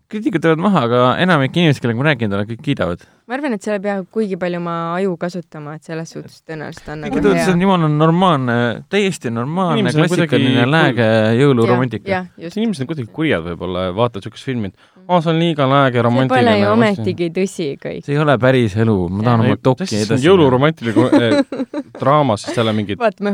kriitikud 0.07 0.43
teevad 0.43 0.61
maha, 0.63 0.83
aga 0.87 0.99
enamik 1.23 1.55
inimesi, 1.59 1.81
kellega 1.83 1.99
ma 1.99 2.05
rääkinud 2.07 2.35
olen, 2.37 2.47
kõik 2.51 2.61
kiidavad. 2.63 3.01
ma 3.27 3.35
arvan, 3.35 3.55
et 3.57 3.63
seal 3.65 3.75
ei 3.75 3.83
pea 3.83 3.95
kuigi 4.15 4.39
palju 4.39 4.61
oma 4.61 4.75
aju 4.95 5.17
kasutama, 5.19 5.75
et 5.75 5.87
selles 5.87 6.13
suhtes 6.15 6.37
tõenäoliselt 6.47 6.91
on 6.93 7.01
kõik 7.03 7.09
nagu 7.09 7.19
ütlevad, 7.19 7.39
et 7.39 7.43
see 7.43 7.55
on 7.55 7.59
hea. 7.59 7.67
jumala 7.67 7.89
normaalne, 7.91 8.57
täiesti 8.93 9.31
normaalne 9.35 9.83
kuidagi 9.83 10.13
klassikaline 10.15 10.61
kul- 10.61 10.75
lääge 10.75 11.09
jõuluromantika. 11.41 12.21
inimesed 12.47 12.85
on 12.85 12.91
kuidagi 12.93 13.11
kurjad 13.19 13.43
võib-olla, 13.49 13.89
vaatavad 13.95 14.23
niisugust 14.23 14.47
filmi, 14.47 14.71
et 14.71 14.96
aa, 15.07 15.21
see 15.23 15.31
on 15.31 15.39
liiga 15.39 15.65
lääge 15.71 15.97
see 15.97 16.01
romantiline. 16.07 16.43
pole 16.43 16.55
ju 16.59 16.69
ometigi 16.73 17.29
tõsi 17.35 17.67
kõik. 17.81 18.01
see 18.05 18.13
ei 18.15 18.19
ole 18.23 18.35
päris 18.41 18.75
elu, 18.83 18.95
ma 19.09 19.23
tahan 19.23 19.45
oma 19.45 19.55
dokki 19.63 19.87
see 19.91 20.01
on 20.03 20.07
edasi. 20.07 20.27
jõuluromantiline 20.27 21.07
eh, 21.17 21.61
draama, 21.99 22.37
siis 22.37 22.55
seal 22.57 22.67
on 22.71 22.81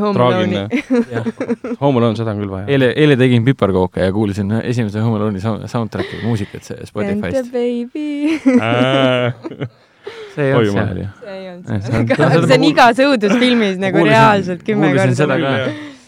Home 0.03 0.13
traagiline 0.17 0.65
Alone'i.. 0.67 1.77
Home 1.83 1.97
Alone, 2.01 2.15
seda 2.19 2.31
on 2.35 2.43
küll 2.43 2.51
vaja. 2.53 2.67
eile, 2.73 2.91
eile 2.95 3.17
tegin 3.19 3.45
piparkooke 3.47 4.05
ja 4.05 4.11
kuulasin 4.15 4.51
esimese 4.63 4.99
Home 5.03 5.17
Alone'i 5.21 5.41
sound- 5.43 5.67
soundtrack'i 5.71 6.21
muusikat 6.25 6.63
see 6.63 6.77
Spotify'st. 6.89 7.51
baby. 7.53 8.37
see 10.35 10.47
ei 10.49 10.53
olnud 10.57 10.73
seal 10.75 10.97
ju. 10.99 11.07
see 11.23 11.33
ei 11.39 11.49
olnud 11.49 11.69
Eh, 11.73 11.81
see 11.81 11.89
see 11.89 11.99
on- 11.99 12.07
see 12.07 12.37
see 12.51 12.57
igas 12.69 12.99
õudusfilmis 13.07 13.77
nagu 13.81 14.03
reaalselt 14.05 14.63
kümme 14.67 14.89
korda. 14.93 15.37
ka. 15.41 15.51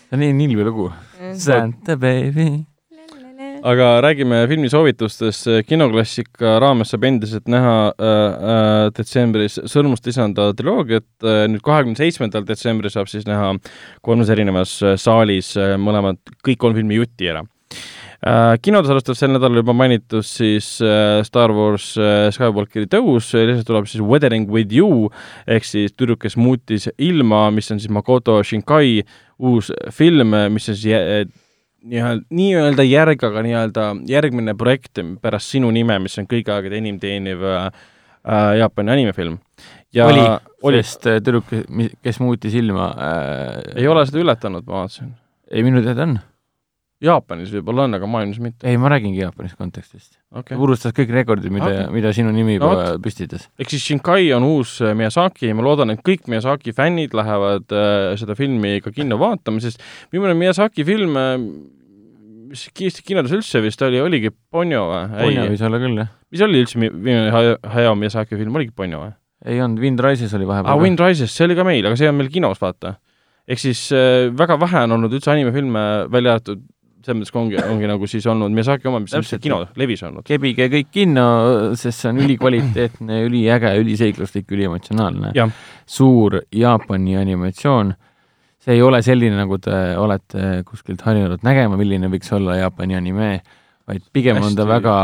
see 0.10 0.16
on 0.18 0.24
nii 0.26 0.34
nilbe 0.44 0.64
lugu. 0.68 0.92
Santa 1.40 1.96
baby. 1.98 2.66
Aga 3.66 4.02
räägime 4.02 4.44
filmisoovitustest, 4.50 5.48
kinoklassika 5.66 6.60
raames 6.62 6.92
saab 6.94 7.06
endiselt 7.08 7.50
näha 7.50 7.76
äh, 7.90 8.14
äh, 8.52 8.74
detsembris 8.94 9.58
Sõrmust 9.72 10.06
lisanda 10.06 10.52
triloogiat. 10.58 11.08
Nüüd 11.50 11.64
kahekümne 11.66 11.98
seitsmendal 11.98 12.46
detsembril 12.46 12.94
saab 12.94 13.10
siis 13.10 13.26
näha 13.26 13.56
kolmes 14.06 14.30
erinevas 14.34 14.78
äh, 14.86 14.98
saalis 15.02 15.56
äh, 15.58 15.76
mõlemad, 15.82 16.22
kõik 16.46 16.62
kolm 16.62 16.78
filmi 16.78 17.00
jutti 17.02 17.32
ära. 17.34 17.46
Kinodes 18.64 18.90
alustab 18.90 19.18
sel 19.20 19.30
nädalal 19.36 19.60
juba 19.60 19.74
mainitud 19.78 20.26
siis 20.26 20.66
Star 21.28 21.52
Wars 21.54 21.92
Skywalkeri 22.34 22.88
tõus, 22.90 23.28
lihtsalt 23.36 23.68
tuleb 23.68 23.90
siis 23.92 24.02
Weathering 24.02 24.48
with 24.50 24.74
you 24.74 25.12
ehk 25.46 25.68
siis 25.68 25.94
tüdruk, 25.94 26.24
kes 26.24 26.38
muutis 26.40 26.88
ilma, 26.98 27.44
mis 27.54 27.70
on 27.76 27.82
siis 27.84 27.94
Makoto 27.94 28.40
Shinkai 28.42 29.04
uus 29.38 29.70
film, 29.94 30.34
mis 30.56 30.72
on 30.72 30.80
siis 30.80 31.36
nii-öelda, 31.86 32.26
nii-öelda 32.34 32.86
järg, 32.88 33.24
aga 33.28 33.44
nii-öelda 33.46 33.88
järgmine 34.10 34.56
projekt 34.58 35.02
pärast 35.22 35.54
sinu 35.54 35.72
nime, 35.76 35.98
mis 36.04 36.18
on 36.22 36.28
kõigi 36.30 36.54
aegade 36.54 36.80
enim 36.80 37.00
teeniv 37.02 37.44
äh, 37.46 37.66
äh, 38.26 38.52
Jaapani 38.62 38.96
animefilm. 38.98 39.38
ja 39.94 40.08
oli, 40.10 40.24
oli, 40.64 40.84
sest 40.84 41.08
äh, 41.10 41.20
tüdruk, 41.24 41.52
kes 42.04 42.20
muutis 42.24 42.56
ilma 42.58 42.90
äh, 42.94 43.60
ei 43.82 43.88
ole 43.92 44.06
seda 44.10 44.24
ületanud, 44.24 44.66
ma 44.68 44.84
vaatasin. 44.84 45.14
ei, 45.52 45.64
minu 45.66 45.84
teada 45.86 46.10
on. 46.10 46.18
Jaapanis 47.04 47.52
võib-olla 47.52 47.90
on, 47.90 47.98
aga 47.98 48.08
maailmas 48.08 48.40
mitte. 48.40 48.64
ei, 48.70 48.78
ma 48.80 48.88
räägingi 48.94 49.20
Jaapanis 49.20 49.56
kontekstist 49.60 50.16
okay.. 50.32 50.56
purustas 50.56 50.96
kõik 50.96 51.12
rekordid, 51.12 51.52
mida 51.52 51.68
okay., 51.68 51.88
mida 51.92 52.14
sinu 52.16 52.32
nimi 52.36 52.56
No 52.62 52.72
juba 52.72 52.94
püstitas. 53.04 53.50
ehk 53.60 53.74
siis 53.74 53.84
Shinkai 53.84 54.30
on 54.38 54.48
uus 54.48 54.78
äh, 54.82 54.96
Miyazaki 54.96 55.50
ja 55.52 55.58
ma 55.58 55.66
loodan, 55.66 55.92
et 55.92 56.04
kõik 56.06 56.30
Miyazaki 56.32 56.72
fännid 56.76 57.16
lähevad 57.18 57.76
äh, 57.76 58.14
seda 58.20 58.38
filmi 58.40 58.78
ka 58.86 58.96
kinno 58.96 59.20
vaatama, 59.20 59.60
sest 59.64 59.84
viimane 60.16 60.38
Miyazaki 60.40 60.88
film 60.88 61.20
äh, 61.20 61.36
mis 62.56 62.70
kiiresti 62.72 63.04
kinodes 63.06 63.36
üldse 63.36 63.60
vist 63.64 63.82
oli, 63.84 64.00
oligi 64.00 64.32
Ponyo 64.32 64.86
või? 64.94 65.04
Ponja 65.20 65.46
võis 65.52 65.64
olla 65.68 65.82
küll, 65.82 66.00
jah. 66.00 66.12
mis 66.32 66.44
oli 66.46 66.64
üldse 66.64 66.80
viimane 66.80 67.32
Hay- 67.36 67.58
Hayao 67.76 67.96
Miyazaki 68.00 68.40
film, 68.40 68.56
oligi 68.56 68.76
Ponyo 68.76 69.04
või? 69.04 69.16
ei 69.46 69.60
olnud, 69.62 69.82
Wind 69.84 70.02
Rises 70.02 70.34
oli 70.38 70.48
vahepeal 70.48 70.72
aa, 70.72 70.82
Wind 70.82 71.02
Rises, 71.04 71.34
see 71.36 71.46
oli 71.48 71.58
ka 71.58 71.66
meil, 71.68 71.86
aga 71.86 72.00
see 72.00 72.10
on 72.10 72.18
meil 72.18 72.32
kinos, 72.34 72.62
vaata. 72.62 72.96
ehk 73.46 73.62
siis 73.62 73.84
äh, 73.94 74.32
väga 74.34 74.58
vähe 74.62 74.86
on 74.88 74.96
olnud 74.98 75.14
üldse 75.18 75.34
animefilme 75.34 75.84
välja 76.14 76.38
arvatud, 76.38 76.64
selles 77.06 77.20
mõttes 77.22 77.34
ka 77.34 77.42
ongi, 77.42 77.60
ongi 77.62 77.90
nagu 77.90 78.10
siis 78.10 78.26
olnud 78.30 78.54
Miyazaki 78.56 78.90
oma, 78.90 79.02
mis 79.04 79.14
on 79.14 79.24
Täpselt. 79.24 79.44
kinos 79.44 79.70
levis 79.80 80.04
olnud. 80.08 80.26
kebige 80.28 80.68
kõik 80.74 80.90
kinno, 80.94 81.28
sest 81.78 82.04
see 82.04 82.12
on 82.12 82.24
ülikvaliteetne, 82.26 83.22
üliäge, 83.28 83.76
üliseikluslik, 83.82 84.50
üliemotsionaalne 84.52 85.36
Jah.. 85.38 85.54
suur 85.86 86.42
Jaapani 86.52 87.18
animatsioon. 87.22 87.94
see 88.66 88.74
ei 88.80 88.82
ole 88.82 89.02
selline, 89.06 89.38
nagu 89.38 89.60
te 89.62 89.78
olete 90.02 90.64
kuskilt 90.66 91.06
harjunud 91.06 91.46
nägema, 91.46 91.78
milline 91.78 92.10
võiks 92.10 92.34
olla 92.34 92.58
Jaapani 92.64 92.98
anime, 92.98 93.32
vaid 93.88 94.02
pigem 94.14 94.42
on 94.42 94.56
ta 94.56 94.66
Hästi- 94.66 94.74
väga 94.74 94.96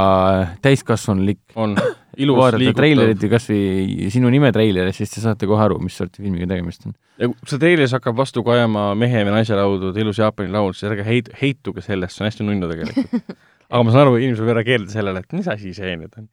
täiskasvanulik. 0.62 1.44
on 1.56 1.78
kui 1.78 2.01
ilus, 2.20 2.38
vaadata 2.38 2.74
treilerit 2.76 3.22
või 3.24 3.30
kas 3.32 3.48
või 3.50 4.10
sinu 4.14 4.32
nime 4.34 4.52
treilerit, 4.56 4.98
siis 4.98 5.14
te 5.14 5.24
saate 5.24 5.48
kohe 5.50 5.64
aru, 5.64 5.80
mis 5.84 5.96
sorti 5.98 6.24
filmiga 6.24 6.50
tegemist 6.50 6.86
on. 6.88 6.96
ja 7.22 7.30
kui 7.32 7.52
see 7.52 7.62
treilis 7.62 7.96
hakkab 7.96 8.18
vastu 8.18 8.44
kajama 8.48 8.92
mehe 9.00 9.24
või 9.28 9.36
naise 9.38 9.58
laulu, 9.58 9.94
ilus 10.04 10.20
Jaapani 10.22 10.52
laul, 10.54 10.74
siis 10.76 10.90
ärge 10.92 11.06
heit-, 11.08 11.32
heituge 11.42 11.84
sellest, 11.86 12.18
see 12.18 12.26
on 12.26 12.32
hästi 12.32 12.48
nunnu 12.48 12.72
tegelikult. 12.72 13.36
aga 13.72 13.84
ma 13.86 13.94
saan 13.94 14.06
aru, 14.06 14.18
inimesed 14.20 14.44
võivad 14.44 14.60
reageerida 14.60 14.96
sellele, 14.96 15.24
et 15.24 15.38
mis 15.38 15.48
asi 15.52 15.76
see 15.78 15.94
nüüd 15.96 16.20
on. 16.20 16.28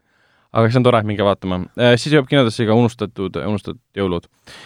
aga 0.59 0.73
see 0.73 0.81
on 0.81 0.89
tore, 0.89 1.05
minge 1.07 1.27
vaatama 1.27 1.63
äh,. 1.79 1.95
siis 2.01 2.17
jõuab 2.17 2.31
kinodesse 2.33 2.67
ka 2.67 2.79
unustatud, 2.79 3.39
unustatud 3.45 3.83
jõulud 3.99 4.27
uh,. 4.27 4.59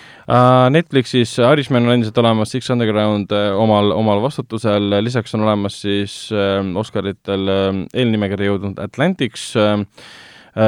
Netflixis 0.73 1.35
Irishman 1.43 1.89
on 1.89 1.97
endiselt 1.97 2.19
olemas, 2.23 2.53
Six 2.55 2.71
Underground 2.73 3.33
uh, 3.35 3.53
omal, 3.59 3.91
omal 3.97 4.23
vastutusel, 4.23 5.01
lisaks 5.03 5.35
on 5.35 5.45
olemas 5.49 5.81
siis 5.83 6.15
uh, 6.33 6.63
Oscaritel 6.79 7.49
uh, 7.51 7.81
eelnimekirja 7.93 8.53
jõudnud 8.53 8.79
Atlantics 8.81 9.51
uh, 9.59 9.83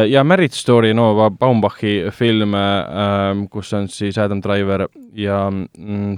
ja 0.09 0.25
Marriage 0.25 0.57
Story, 0.57 0.95
Noah 0.95 1.31
Baumbachi 1.31 2.11
film 2.11 2.55
uh,, 2.55 3.49
kus 3.51 3.73
on 3.77 3.89
siis 3.89 4.19
Adam 4.19 4.41
Driver 4.43 4.87
ja 5.13 5.51
mm, 5.51 6.17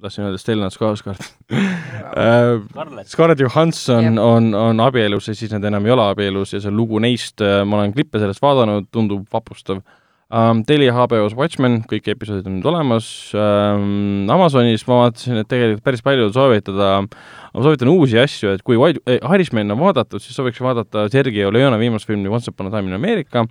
tahtsin 0.00 0.24
öelda 0.24 0.38
Stellan 0.40 0.72
Skarsgård 0.72 1.20
uh,. 1.52 3.02
Scarlett 3.04 3.40
Johansson 3.40 4.04
Jep. 4.04 4.18
on, 4.18 4.54
on 4.54 4.80
abielus 4.80 5.28
ja 5.28 5.34
siis 5.34 5.52
nad 5.52 5.64
enam 5.64 5.86
ei 5.86 5.92
ole 5.92 6.08
abielus 6.08 6.56
ja 6.56 6.60
see 6.60 6.72
lugu 6.72 6.98
neist, 7.02 7.44
ma 7.64 7.80
olen 7.82 7.94
klippe 7.96 8.22
sellest 8.22 8.42
vaadanud, 8.42 8.88
tundub 8.92 9.26
vapustav 9.32 9.82
um,. 10.30 10.62
Telia 10.66 10.94
HBO-s 10.96 11.36
Watchmen, 11.38 11.80
kõik 11.90 12.10
episoodid 12.12 12.48
on 12.48 12.58
nüüd 12.58 12.68
olemas 12.70 13.08
um,. 13.36 14.26
Amazonis 14.32 14.86
ma 14.88 15.04
vaatasin, 15.04 15.40
et 15.42 15.50
tegelikult 15.50 15.84
päris 15.86 16.04
palju 16.06 16.28
soovitada, 16.34 16.90
ma 17.06 17.64
soovitan 17.64 17.92
uusi 17.92 18.20
asju, 18.22 18.56
et 18.56 18.66
kui 18.66 18.78
White- 18.80 19.02
eh, 19.06 19.20
Irishman 19.22 19.70
on 19.74 19.82
vaadatud, 19.84 20.22
siis 20.22 20.36
sooviks 20.36 20.62
vaadata 20.62 21.08
Sergei 21.12 21.46
Leone 21.46 21.78
viimast 21.80 22.08
filmi 22.08 22.28
Once 22.32 22.50
upon 22.50 22.70
a 22.70 22.74
time 22.74 22.90
in 22.90 22.98
America, 22.98 23.46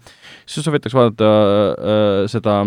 siis 0.45 0.65
soovitaks 0.65 0.95
vaadata 0.95 1.33
uh, 1.75 2.23
seda 2.31 2.61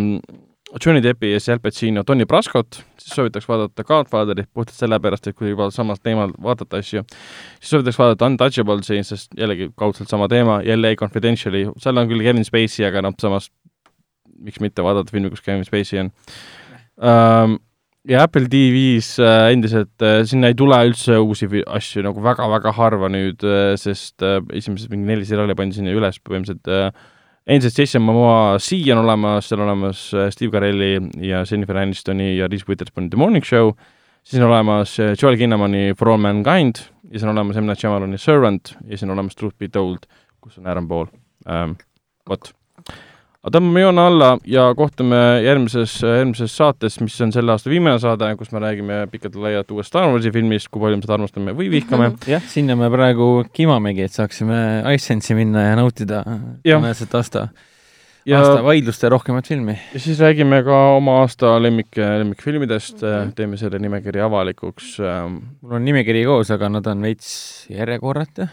Johnny 0.84 1.00
Deppi 1.02 1.30
ja 1.32 1.38
Al 1.52 1.60
Pacino 1.60 2.02
Tony 2.04 2.26
Brascot, 2.26 2.82
siis 3.00 3.14
soovitaks 3.16 3.46
vaadata 3.48 3.84
Godfatherit 3.88 4.50
puhtalt 4.52 4.76
sellepärast, 4.76 5.30
et 5.30 5.36
kui 5.36 5.48
juba 5.48 5.70
samal 5.72 5.96
teemal 6.02 6.34
vaadata 6.44 6.82
asju, 6.82 7.04
siis 7.56 7.70
soovitaks 7.72 7.98
vaadata 7.98 8.28
Untouchables'i, 8.28 9.00
sest 9.06 9.32
jällegi 9.38 9.70
kaudselt 9.80 10.12
sama 10.12 10.28
teema, 10.28 10.58
LA 10.76 10.92
Confidential'i, 11.00 11.64
seal 11.80 12.02
on 12.02 12.10
küll 12.10 12.24
Kevin 12.26 12.44
Spacey, 12.44 12.84
aga 12.88 13.00
noh, 13.06 13.16
samas 13.20 13.48
miks 14.44 14.60
mitte 14.64 14.84
vaadata 14.84 15.14
filmi, 15.14 15.32
kus 15.32 15.44
Kevin 15.44 15.66
Spacey 15.68 16.04
on 16.04 16.12
um,. 16.96 17.58
ja 18.08 18.22
Apple 18.24 18.46
TV-s 18.48 19.18
äh, 19.20 19.50
endiselt 19.52 20.02
äh, 20.02 20.22
sinna 20.24 20.48
ei 20.48 20.56
tule 20.56 20.78
üldse 20.88 21.18
uusi 21.20 21.48
asju 21.66 22.02
nagu 22.06 22.22
väga-väga 22.24 22.72
harva 22.78 23.10
nüüd 23.12 23.44
äh,, 23.44 23.74
sest 23.76 24.24
äh, 24.24 24.40
esimesed 24.54 24.90
mingi 24.94 25.10
neli 25.10 25.28
seriaali 25.28 25.56
pandi 25.58 25.80
sinna 25.80 25.94
üles 25.94 26.20
põhimõtteliselt 26.22 26.72
äh, 26.72 26.90
endiselt 27.48 27.78
Jason 27.78 28.02
Momoa 28.02 28.58
C 28.58 28.76
on 28.92 29.02
olemas, 29.02 29.48
seal 29.48 29.62
on 29.62 29.70
olemas 29.70 30.02
äh, 30.14 30.28
Steve 30.30 30.52
Carelli 30.52 30.92
ja 31.24 31.44
Jennifer 31.50 31.76
Anistoni 31.80 32.36
ja 32.36 32.48
Reese 32.48 32.68
Witherspooni 32.68 33.08
The 33.10 33.20
Morning 33.20 33.44
Show, 33.44 33.72
siis 34.22 34.42
on 34.42 34.50
olemas 34.50 34.98
äh, 35.00 35.14
Joel 35.22 35.38
Kinnamani 35.40 35.94
For 35.98 36.12
All 36.12 36.20
Mankind 36.20 36.84
ja 37.08 37.16
siis 37.16 37.24
on 37.24 37.32
olemas. 37.32 37.56
Night 37.56 37.80
Shyamalani 37.80 38.18
Servant 38.18 38.76
ja 38.84 38.96
siis 38.96 39.08
on 39.08 39.16
olemas 39.16 39.36
Truth 39.36 39.56
Be 39.58 39.68
Told, 39.68 40.04
kus 40.40 40.58
on 40.58 40.66
Aaron 40.66 40.88
Paul 40.88 41.06
ähm,. 41.48 41.78
vot. 42.28 42.57
Aga 43.44 43.54
tõmbame 43.54 43.84
joone 43.84 44.02
alla 44.02 44.28
ja 44.48 44.64
kohtume 44.76 45.18
järgmises, 45.44 45.94
järgmises 46.02 46.56
saates, 46.58 46.98
mis 47.04 47.14
on 47.22 47.32
selle 47.34 47.54
aasta 47.54 47.70
viimane 47.70 48.00
saade, 48.02 48.32
kus 48.40 48.50
me 48.54 48.62
räägime 48.64 48.98
pikalt 49.12 49.38
ja 49.38 49.44
laialt 49.44 49.70
uuest 49.74 49.92
Star 49.92 50.10
Warsi 50.10 50.32
filmist, 50.34 50.70
kui 50.72 50.82
palju 50.82 50.98
me 50.98 51.06
seda 51.06 51.16
armastame 51.18 51.54
või 51.58 51.70
vihkame. 51.72 52.10
jah, 52.26 52.42
sinna 52.50 52.76
me 52.78 52.90
praegu 52.92 53.30
kimamegi, 53.54 54.08
et 54.08 54.16
saaksime 54.16 54.58
iSense'i 54.96 55.38
minna 55.38 55.68
ja 55.68 55.78
nautida 55.78 56.24
mõneselt 56.26 57.14
aasta, 57.14 57.46
ja 58.26 58.42
aasta 58.42 58.66
vaidluste 58.66 59.14
rohkemat 59.14 59.54
filmi. 59.54 59.78
ja 59.94 60.02
siis 60.02 60.18
räägime 60.24 60.60
ka 60.66 60.82
oma 60.98 61.20
aasta 61.22 61.54
lemmik, 61.62 61.94
lemmikfilmidest, 61.94 63.06
teeme 63.38 63.60
selle 63.60 63.78
nimekirja 63.86 64.26
avalikuks 64.26 64.96
ähm,. 64.98 65.42
mul 65.62 65.78
on 65.78 65.86
nimekiri 65.86 66.26
koos, 66.26 66.50
aga 66.50 66.74
nad 66.74 66.90
on 66.90 67.06
veits 67.06 67.30
järjekorrata. 67.70 68.50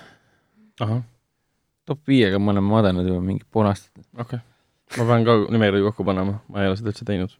top 1.86 2.08
viiega 2.08 2.40
me 2.40 2.54
oleme 2.54 2.78
vaadanud 2.78 3.16
juba 3.16 3.22
mingi 3.34 3.50
pool 3.50 3.74
aastat. 3.74 4.06
okei 4.14 4.38
okay.. 4.38 4.55
Ma 4.98 5.08
pean 5.10 5.26
ka 5.28 5.38
nimekirja 5.54 5.90
kokku 5.90 6.06
panema, 6.08 6.40
ma 6.52 6.64
ei 6.64 6.70
ole 6.72 6.78
seda 6.80 6.94
üldse 6.94 7.08
teinud. 7.08 7.34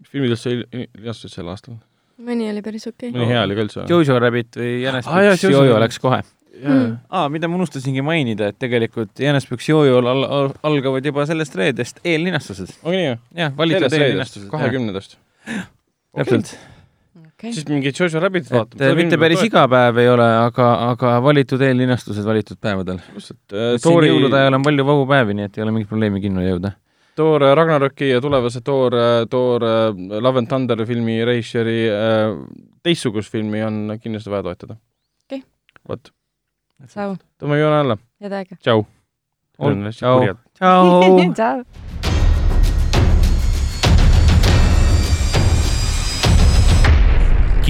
mis 0.00 0.10
filmid 0.12 0.34
üldse 0.34 0.56
linastusid 0.56 1.36
sel 1.36 1.52
aastal? 1.52 1.78
mõni 2.20 2.50
oli 2.50 2.62
päris 2.64 2.86
okei 2.90 3.12
mõni 3.14 3.30
hea 3.30 3.44
oli 3.46 3.56
ka 3.56 3.64
üldse 3.66 3.80
või? 3.82 3.88
Jojo 3.94 4.18
Rabbit 4.20 4.60
või 4.60 4.74
Jänes 4.84 5.08
Aa, 5.08 5.22
jaa, 5.24 5.38
Püks 5.38 5.56
Jojo 5.56 5.78
läks 5.80 6.00
kohe. 6.02 6.20
Hmm. 6.60 6.96
aa, 7.08 7.28
mida 7.32 7.48
ma 7.48 7.56
unustasingi 7.56 8.02
mainida, 8.04 8.50
et 8.50 8.58
tegelikult 8.60 9.22
Jänes 9.22 9.46
Püks 9.48 9.70
Jojol 9.70 10.10
al 10.10 10.26
al 10.26 10.50
algavad 10.66 11.06
juba 11.06 11.24
sellest 11.28 11.56
reedest 11.56 12.02
eellinastused. 12.04 12.74
ongi 12.82 12.98
nii 12.98 13.12
või? 13.12 13.20
jah, 13.44 13.54
valitud 13.56 13.96
eellinastused. 14.00 14.50
kahekümnendast. 14.52 15.16
täpselt. 15.46 16.52
okay. 16.52 16.79
Siis 17.40 17.66
mingi 17.68 17.92
Jojo 17.92 18.20
Rabbitit 18.22 18.50
et 18.50 18.56
vaatama 18.56 18.90
äh, 18.90 18.96
mitte 18.98 19.18
päris 19.20 19.42
iga 19.46 19.64
päev 19.70 19.98
ei 20.02 20.10
ole, 20.12 20.26
aga, 20.44 20.68
aga 20.90 21.16
valitud 21.24 21.62
eellinastused 21.64 22.26
valitud 22.26 22.60
päevadel. 22.60 23.00
siin 23.18 23.82
Toori, 23.82 24.12
jõulude 24.12 24.38
ajal 24.40 24.58
on 24.58 24.66
palju 24.66 24.86
vabu 24.86 25.08
päevi, 25.10 25.36
nii 25.38 25.48
et 25.48 25.58
ei 25.58 25.66
ole 25.66 25.74
mingit 25.76 25.90
probleemi 25.90 26.22
kinno 26.22 26.44
jõuda. 26.44 26.74
Thor 27.18 27.44
Ragnaroki 27.58 28.08
ja 28.08 28.20
tulevase 28.22 28.62
Thor, 28.64 28.94
Thor 29.30 29.66
äh, 29.66 30.22
Love 30.22 30.44
and 30.44 30.52
Thunder 30.52 30.84
filmi 30.88 31.18
režissööri 31.26 31.76
äh, 31.90 32.38
teistsugust 32.86 33.32
filmi 33.32 33.62
on 33.66 33.98
kindlasti 34.00 34.32
vaja 34.32 34.46
toetada. 34.50 34.78
Okei. 35.26 35.44
vot, 35.88 36.12
tšau, 36.86 37.14
tõmbame 37.40 37.62
joone 37.62 37.84
alla, 37.84 38.00
head 38.24 38.40
aega. 38.42 38.60
tšau. 38.60 38.84
tšau. 39.60 40.36
tšau. 40.56 41.32
tšau. 41.40 41.89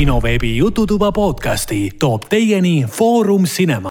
Kinoveebi 0.00 0.56
Jututuba 0.56 1.12
podcasti 1.12 1.92
toob 1.98 2.22
teieni 2.28 2.84
Foorum 2.88 3.44
Cinema. 3.44 3.88